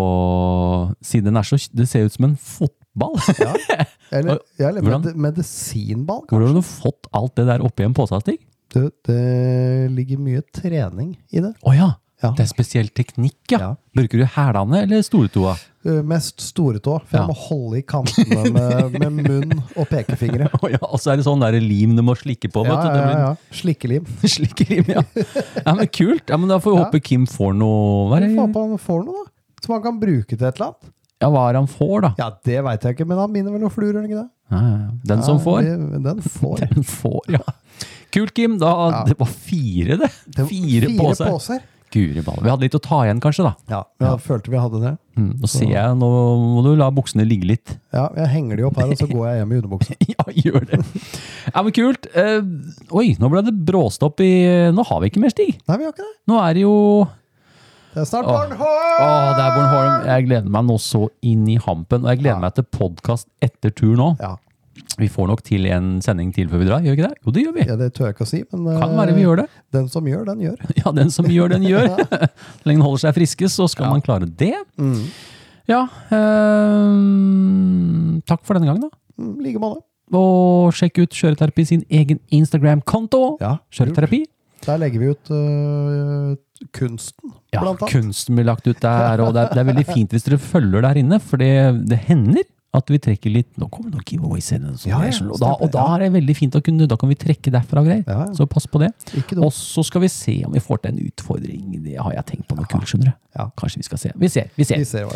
Siden 1.02 1.24
den 1.24 1.36
er 1.36 1.42
så 1.42 1.56
Det 1.74 1.88
ser 1.88 2.04
ut 2.04 2.12
som 2.12 2.24
en 2.28 2.36
fotball. 2.36 2.74
Eller, 4.10 4.38
ja, 4.56 4.68
eller 4.70 4.80
Hvordan? 4.80 5.02
med, 5.04 5.16
medisinball, 5.28 6.22
Hvordan 6.30 6.48
har 6.54 6.54
du 6.62 6.64
fått 6.64 7.08
alt 7.12 7.34
det 7.36 7.44
der 7.50 7.60
oppi 7.66 7.84
en 7.84 7.92
pose, 7.96 8.16
Stig? 8.24 8.38
Det, 8.72 8.86
det 9.08 9.90
ligger 9.92 10.20
mye 10.20 10.40
trening 10.52 11.10
i 11.32 11.42
det. 11.44 11.54
Å 11.64 11.74
ja. 11.76 11.90
Ja. 12.18 12.32
Det 12.34 12.42
er 12.42 12.48
spesiell 12.50 12.88
teknikk, 12.90 13.36
ja. 13.52 13.58
Ja. 13.62 13.68
Bruker 13.94 14.18
du 14.18 14.24
hælene 14.34 14.80
eller 14.82 15.04
stortåa? 15.06 15.52
Uh, 15.86 16.00
Mest 16.02 16.40
storetå, 16.42 16.96
for 17.06 17.14
Ja. 17.14 17.20
jeg 17.20 17.28
må 17.30 17.36
holde 17.44 17.78
i 17.78 17.84
kantene 17.86 18.48
med, 18.56 18.96
med 18.98 19.20
munn 19.28 19.54
og 19.78 19.86
pekefingre. 19.92 20.48
Oh, 20.58 20.66
ja, 20.72 20.80
og 20.82 20.98
så 20.98 21.12
er 21.12 21.20
det 21.20 21.28
sånn 21.28 21.44
der 21.44 21.54
lim 21.62 21.94
du 21.94 22.02
må 22.02 22.16
slikke 22.18 22.50
på. 22.50 22.64
Ja, 22.66 22.74
vet 22.74 22.90
du. 22.90 22.98
ja, 22.98 23.20
ja. 23.28 23.30
Slikkelim. 23.60 24.08
Slikkelim, 24.34 24.90
ja. 24.96 25.04
ja. 25.14 25.76
Men 25.78 25.86
kult. 25.94 26.24
Ja, 26.32 26.40
men 26.42 26.50
Da 26.50 26.58
får 26.64 26.74
vi 26.74 26.80
Ja. 26.80 26.88
håpe 26.88 27.00
Kim 27.06 27.28
får 27.30 27.54
noe 27.60 28.08
Hva 28.10 28.18
er 28.18 28.26
får 28.34 28.46
det? 28.48 28.54
på 28.56 28.64
han 28.66 28.82
får 28.88 29.04
noe, 29.06 29.22
da. 29.22 29.32
Som 29.62 29.76
han 29.78 29.82
kan 29.86 30.00
bruke 30.02 30.32
til 30.34 30.42
et 30.48 30.58
eller 30.58 30.72
annet. 30.72 30.90
Ja, 31.20 31.30
hva 31.34 31.48
er 31.48 31.56
det 31.56 31.62
han 31.64 31.70
får, 31.72 31.96
da? 32.04 32.10
Ja, 32.20 32.28
det 32.46 32.58
veit 32.64 32.84
jeg 32.86 32.94
ikke, 32.96 33.06
men 33.10 33.18
han 33.18 33.32
minner 33.34 33.54
vel 33.56 33.64
om 33.66 33.72
fluer, 33.74 33.96
ikke 34.04 34.20
det? 34.20 34.28
Ja, 34.52 34.58
ja, 34.62 34.76
ja. 34.84 34.90
Den 35.10 35.22
som 35.26 35.40
får. 35.42 35.62
det- 35.66 36.02
Den 36.04 36.20
får. 36.22 36.60
Den 36.74 36.84
får, 36.86 37.20
ja. 37.34 37.42
Kult, 38.14 38.32
Kim. 38.34 38.54
Da, 38.58 38.70
Ja. 38.90 39.02
Det 39.04 39.18
var 39.18 39.26
fire, 39.26 39.98
det. 39.98 40.12
Det 40.30 40.44
var 40.44 40.48
Fire, 40.48 40.94
poser. 40.98 41.30
poser. 41.34 41.60
Guri 41.90 42.20
balla. 42.20 42.42
Vi 42.44 42.50
hadde 42.52 42.60
litt 42.66 42.74
å 42.76 42.80
ta 42.84 42.98
igjen, 43.06 43.18
kanskje, 43.24 43.44
da. 43.46 43.52
Ja, 43.72 43.78
jeg 44.04 44.20
følte 44.20 44.50
vi 44.52 44.58
hadde 44.60 44.80
det. 44.82 44.90
Mm, 45.16 45.30
nå 45.40 45.48
ser 45.48 45.70
jeg, 45.72 45.94
nå 45.96 46.08
må 46.54 46.62
du 46.66 46.74
la 46.76 46.90
buksene 46.92 47.24
ligge 47.24 47.48
litt. 47.48 47.72
Ja, 47.96 48.10
jeg 48.14 48.28
henger 48.28 48.56
de 48.60 48.66
opp 48.68 48.76
her, 48.76 48.90
og 48.92 48.98
så 49.00 49.08
går 49.08 49.22
jeg 49.30 49.38
hjem 49.40 49.54
i 49.54 49.60
underbuksa. 49.62 49.96
Ja, 50.12 50.26
gjør 50.36 50.66
det. 50.68 50.80
Ja, 51.54 51.62
men 51.64 51.72
kult. 51.72 52.06
Eh, 52.14 52.42
oi, 52.92 53.06
nå 53.18 53.30
ble 53.32 53.40
det 53.46 53.54
bråstopp 53.70 54.20
i 54.20 54.30
Nå 54.76 54.84
har 54.84 55.00
vi 55.00 55.08
ikke 55.08 55.22
mer 55.24 55.32
Stig. 55.32 55.54
Nei, 55.66 55.78
vi 55.80 55.88
har 55.88 55.94
ikke 55.96 56.04
det. 56.04 56.16
Nå 56.28 56.36
er 56.44 56.58
det 56.58 56.64
jo 56.66 56.74
Det 57.94 58.02
er 58.02 58.08
snart 58.08 58.26
Åh. 58.28 58.34
Bornholm! 58.36 58.98
Åh, 59.00 59.30
det 59.38 59.44
er 59.44 59.54
Bornholm. 59.56 60.06
Jeg 60.10 60.26
gleder 60.28 60.50
meg 60.54 60.66
nå 60.68 60.76
så 60.82 61.06
inn 61.24 61.46
i 61.48 61.56
hampen. 61.64 62.04
Og 62.04 62.10
jeg 62.12 62.20
gleder 62.20 62.36
Ja. 62.36 62.42
meg 62.44 62.54
til 62.54 62.64
podkast 62.64 63.26
etter 63.42 63.70
tur 63.74 63.96
nå. 63.96 64.10
Ja, 64.20 64.36
Vi 64.98 65.08
får 65.10 65.26
nok 65.28 65.42
til 65.42 65.66
en 65.66 66.00
sending 66.02 66.32
til 66.34 66.48
før 66.48 66.58
vi 66.62 66.66
drar, 66.68 66.80
gjør 66.82 66.94
vi 66.94 67.02
ikke 67.02 67.08
det? 67.08 67.16
Jo, 67.26 67.30
det 67.34 67.42
gjør 67.44 67.54
vi. 67.54 67.64
ja, 67.68 67.76
det 67.76 67.88
tør 67.94 68.04
jeg 68.06 68.14
ikke 68.14 68.24
å 68.24 68.28
si, 68.30 68.42
men 68.52 68.78
Kan 68.80 68.90
eh, 68.92 68.96
være 68.98 69.14
vi 69.14 69.22
gjør 69.24 69.36
det. 69.42 69.46
den 69.72 69.88
som 69.88 70.04
gjør, 70.06 70.24
den 70.26 70.38
gjør. 70.40 70.56
Ja, 70.84 70.92
den 70.92 71.10
som 71.10 71.26
gjør, 71.26 71.48
den 71.50 71.62
gjør. 71.62 71.88
Så 72.62 72.64
lenge 72.64 72.78
den 72.78 72.86
holder 72.86 72.98
seg 73.04 73.14
friske, 73.18 73.48
så 73.50 73.68
skal 73.68 73.90
man 73.90 74.00
klare 74.02 74.26
det. 74.30 74.54
Mm. 74.78 75.02
Ja. 75.68 75.82
eh, 77.08 78.20
takk 78.28 78.44
for 78.46 78.54
denne 78.58 78.70
gangen, 78.70 78.86
da. 78.88 78.90
Mm, 79.18 79.36
like 79.44 79.58
måte. 79.62 79.82
Og 80.14 80.72
sjekk 80.72 81.02
ut 81.04 81.10
Kjøreterapi 81.12 81.66
sin 81.68 81.82
egen 81.92 82.20
Instagram-konto. 82.32 83.36
Ja, 83.42 83.58
Kjøreterapi. 83.74 84.22
Der 84.64 84.78
legger 84.80 84.98
vi 85.02 85.10
ut 85.12 85.30
øh, 85.30 86.36
kunsten, 86.74 87.32
Ja, 87.54 87.62
blant 87.62 87.82
annet. 87.82 87.92
Ja, 87.94 88.00
kunsten 88.00 88.36
blir 88.38 88.46
lagt 88.48 88.66
ut 88.66 88.80
der, 88.82 89.20
og 89.24 89.34
det 89.34 89.46
er, 89.46 89.54
det 89.54 89.62
er 89.62 89.68
veldig 89.72 89.86
fint 89.88 90.14
hvis 90.14 90.24
dere 90.26 90.38
følger 90.42 90.82
der 90.84 91.00
inne, 91.00 91.20
for 91.22 91.40
det, 91.40 91.52
det 91.88 91.98
hender 92.08 92.44
at 92.76 92.90
vi 92.92 92.98
trekker 93.00 93.32
litt 93.32 93.48
Nå 93.56 93.64
kommer 93.72 93.94
noen 93.94 94.04
giveaways 94.04 94.50
inn, 94.52 94.66
Ja, 94.84 94.98
ja, 95.06 95.12
sånn, 95.16 95.30
og, 95.32 95.38
da, 95.40 95.54
og 95.56 95.70
da 95.72 95.86
er 95.94 96.02
det 96.04 96.10
veldig 96.18 96.34
fint 96.36 96.58
å 96.58 96.60
kunne 96.62 96.84
Da 96.90 96.98
kan 97.00 97.08
vi 97.08 97.16
trekke 97.16 97.50
derfra 97.54 97.80
og 97.80 97.88
greier. 97.88 98.04
Ja. 98.04 98.26
Så 98.36 98.44
pass 98.50 98.66
på 98.68 98.82
det. 98.82 98.90
Og 99.40 99.48
så 99.56 99.82
skal 99.88 100.04
vi 100.04 100.10
se 100.12 100.34
om 100.44 100.52
vi 100.52 100.60
får 100.60 100.82
til 100.84 100.92
en 100.92 101.00
utfordring. 101.08 101.78
Det 101.86 101.96
har 101.96 102.12
jeg 102.18 102.26
tenkt 102.28 102.46
på 102.50 102.58
noe 102.58 102.68
kult, 102.68 102.84
skjønner 102.90 103.08
du. 103.08 103.16
Ja. 103.40 103.48
Kanskje 103.58 103.80
vi 103.80 103.88
skal 103.88 104.02
se. 104.04 104.12
Vi 104.20 104.28
ser. 104.28 104.52
Vi 104.60 104.68
ser. 104.68 104.84
Vi 104.84 104.84
ser. 104.84 105.08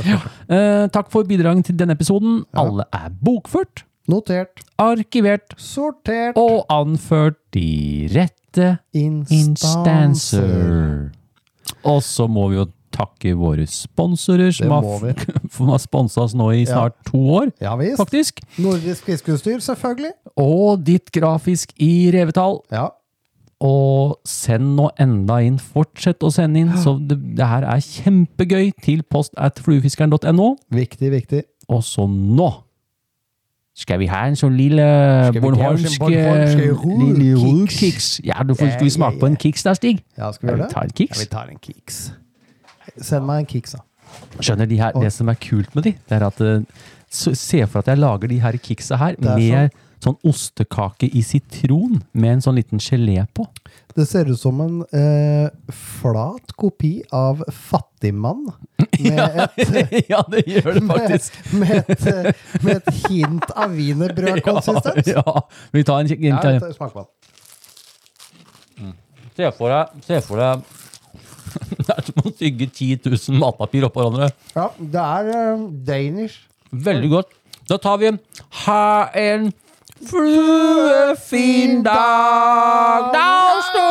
Eh, 0.48 0.88
takk 0.96 1.12
for 1.12 1.28
bidraget 1.28 1.68
til 1.68 1.76
denne 1.76 1.92
episoden. 1.98 2.40
Alle 2.56 2.88
er 2.96 3.12
bokført, 3.20 3.84
Notert, 4.10 4.64
arkivert 4.82 5.52
sortert, 5.60 6.34
og 6.40 6.64
anført 6.72 7.36
de 7.54 8.08
rette 8.16 8.72
instanser. 8.96 10.32
instanser. 10.40 11.21
Og 11.88 12.02
så 12.06 12.28
må 12.30 12.48
vi 12.52 12.56
jo 12.60 12.66
takke 12.92 13.32
våre 13.40 13.64
sponsorer 13.66 14.50
som 14.52 14.68
har, 14.74 15.14
har 15.72 15.78
sponsa 15.80 16.26
oss 16.26 16.34
nå 16.36 16.50
i 16.52 16.62
Ja. 16.66 16.74
snart 16.74 16.98
to 17.08 17.18
år, 17.38 17.52
Ja 17.62 17.74
visst. 17.80 17.96
faktisk. 17.96 18.42
Nordisk 18.60 19.04
fiskeutstyr, 19.08 19.60
selvfølgelig. 19.64 20.12
Og 20.36 20.82
ditt 20.84 21.10
grafisk 21.12 21.72
i 21.80 22.10
revetall. 22.12 22.60
Ja. 22.70 22.90
Og 23.62 24.18
send 24.26 24.74
nå 24.76 24.90
enda 25.00 25.38
inn. 25.46 25.56
Fortsett 25.62 26.20
å 26.26 26.30
sende 26.34 26.60
inn. 26.60 26.72
Så 26.82 26.96
det, 26.98 27.16
det 27.38 27.46
her 27.46 27.62
er 27.62 27.78
kjempegøy 27.80 28.72
til 28.82 29.02
post 29.08 29.32
at 29.38 29.60
fluefiskeren.no. 29.62 30.56
Viktig, 30.74 31.10
viktig. 31.14 31.42
Og 31.70 31.80
så 31.86 32.08
nå 32.10 32.50
skal 33.74 34.02
vi 34.02 34.08
ha 34.10 34.24
en 34.28 34.34
sånn 34.36 34.56
lille 34.58 34.84
bornholmsk 35.40 35.96
sånn 35.96 36.12
lille 36.12 36.66
rulkiks? 36.76 37.40
rulkiks. 37.40 38.08
Ja, 38.26 38.42
du 38.44 38.52
får, 38.54 38.74
skal 38.74 38.88
vi 38.88 38.92
smake 38.92 39.16
ja, 39.16 39.20
på 39.22 39.30
en 39.30 39.38
kiks 39.40 39.64
da, 39.64 39.72
Stig? 39.78 40.02
Ja, 40.18 40.28
skal 40.34 40.46
vi 40.46 40.52
gjøre 40.52 40.66
det? 40.66 40.82
en 40.82 40.96
Ja, 41.00 41.22
vi 41.22 41.28
tar 41.32 41.54
en 41.54 41.62
kiks. 41.62 42.02
Send 42.98 43.24
meg 43.28 43.44
en 43.44 43.48
kiks, 43.48 43.76
da. 43.78 43.84
Skjønner 44.42 44.68
de 44.68 44.76
her, 44.76 44.92
Det 45.00 45.12
som 45.14 45.30
er 45.32 45.38
kult 45.40 45.72
med 45.74 45.88
de, 45.88 45.94
det 46.08 46.18
er 46.18 46.26
at 46.26 46.42
så, 47.08 47.32
Se 47.36 47.62
for 47.66 47.80
at 47.80 47.88
jeg 47.88 48.00
lager 48.00 48.28
de 48.28 48.40
her 48.42 48.58
kiksa 48.60 48.98
her 49.00 49.16
er 49.16 49.40
med 49.40 49.72
sånn 49.72 49.80
ostekake 50.10 51.06
i 51.14 51.22
sitron 51.22 52.00
med 52.12 52.32
en 52.32 52.42
sånn 52.42 52.56
liten 52.58 52.80
gelé 52.82 53.22
på. 53.36 53.46
Det 53.94 54.06
ser 54.08 54.26
ut 54.30 54.40
som 54.40 54.60
en 54.64 54.80
eh, 54.96 55.48
flat 56.00 56.52
kopi 56.58 57.02
av 57.14 57.44
Fattigmann. 57.52 58.48
Med 59.02 59.18
et, 59.18 59.58
ja, 60.12 60.20
det 60.30 60.42
gjør 60.48 60.78
det 60.78 60.82
faktisk. 60.88 61.36
med, 61.52 61.88
med, 62.04 62.26
et, 62.26 62.36
med 62.62 62.76
et 62.76 62.90
hint 63.06 63.46
av 63.54 63.72
wienerbrødkonsistens. 63.76 65.10
Ja, 65.12 65.22
ja. 65.26 65.42
Vi 65.74 65.82
tar 65.86 66.02
en 66.02 66.10
kikk. 66.10 66.22
Ja, 66.26 66.72
smak 66.74 66.92
på 66.94 67.04
den. 67.04 68.94
se 69.36 69.50
for 69.56 69.72
deg, 69.72 70.02
se 70.06 70.18
for 70.26 70.42
deg 70.42 70.66
Det 71.78 71.94
er 71.94 72.02
som 72.06 72.26
å 72.26 72.32
tygge 72.36 72.68
10 72.68 73.08
000 73.08 73.40
matpapir 73.40 73.86
oppå 73.88 74.02
hverandre. 74.02 74.32
Ja, 74.56 74.68
det 74.78 75.06
er 75.06 75.32
eh, 75.36 75.64
Danish. 75.88 76.42
Veldig 76.72 77.10
godt. 77.12 77.32
Da 77.68 77.78
tar 77.80 77.98
vi 78.00 78.10
en 78.12 78.18
Ha 78.66 79.08
en 79.18 79.52
fluefin 80.08 81.82
dag. 81.82 83.12
Da 83.12 83.28
stå. 83.70 83.86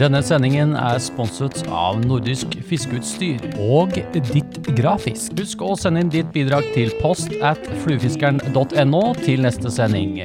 Denne 0.00 0.22
sendingen 0.24 0.72
er 0.80 0.96
sponset 1.02 1.60
av 1.68 1.98
Nordisk 2.00 2.54
fiskeutstyr 2.70 3.42
og 3.60 3.98
Ditt 4.14 4.56
Grafisk. 4.78 5.36
Husk 5.36 5.60
å 5.60 5.74
sende 5.76 6.00
inn 6.00 6.12
ditt 6.14 6.32
bidrag 6.32 6.70
til 6.72 6.94
post 7.02 7.36
at 7.44 7.60
fluefiskeren.no 7.84 9.04
til 9.20 9.44
neste 9.44 9.74
sending. 9.74 10.22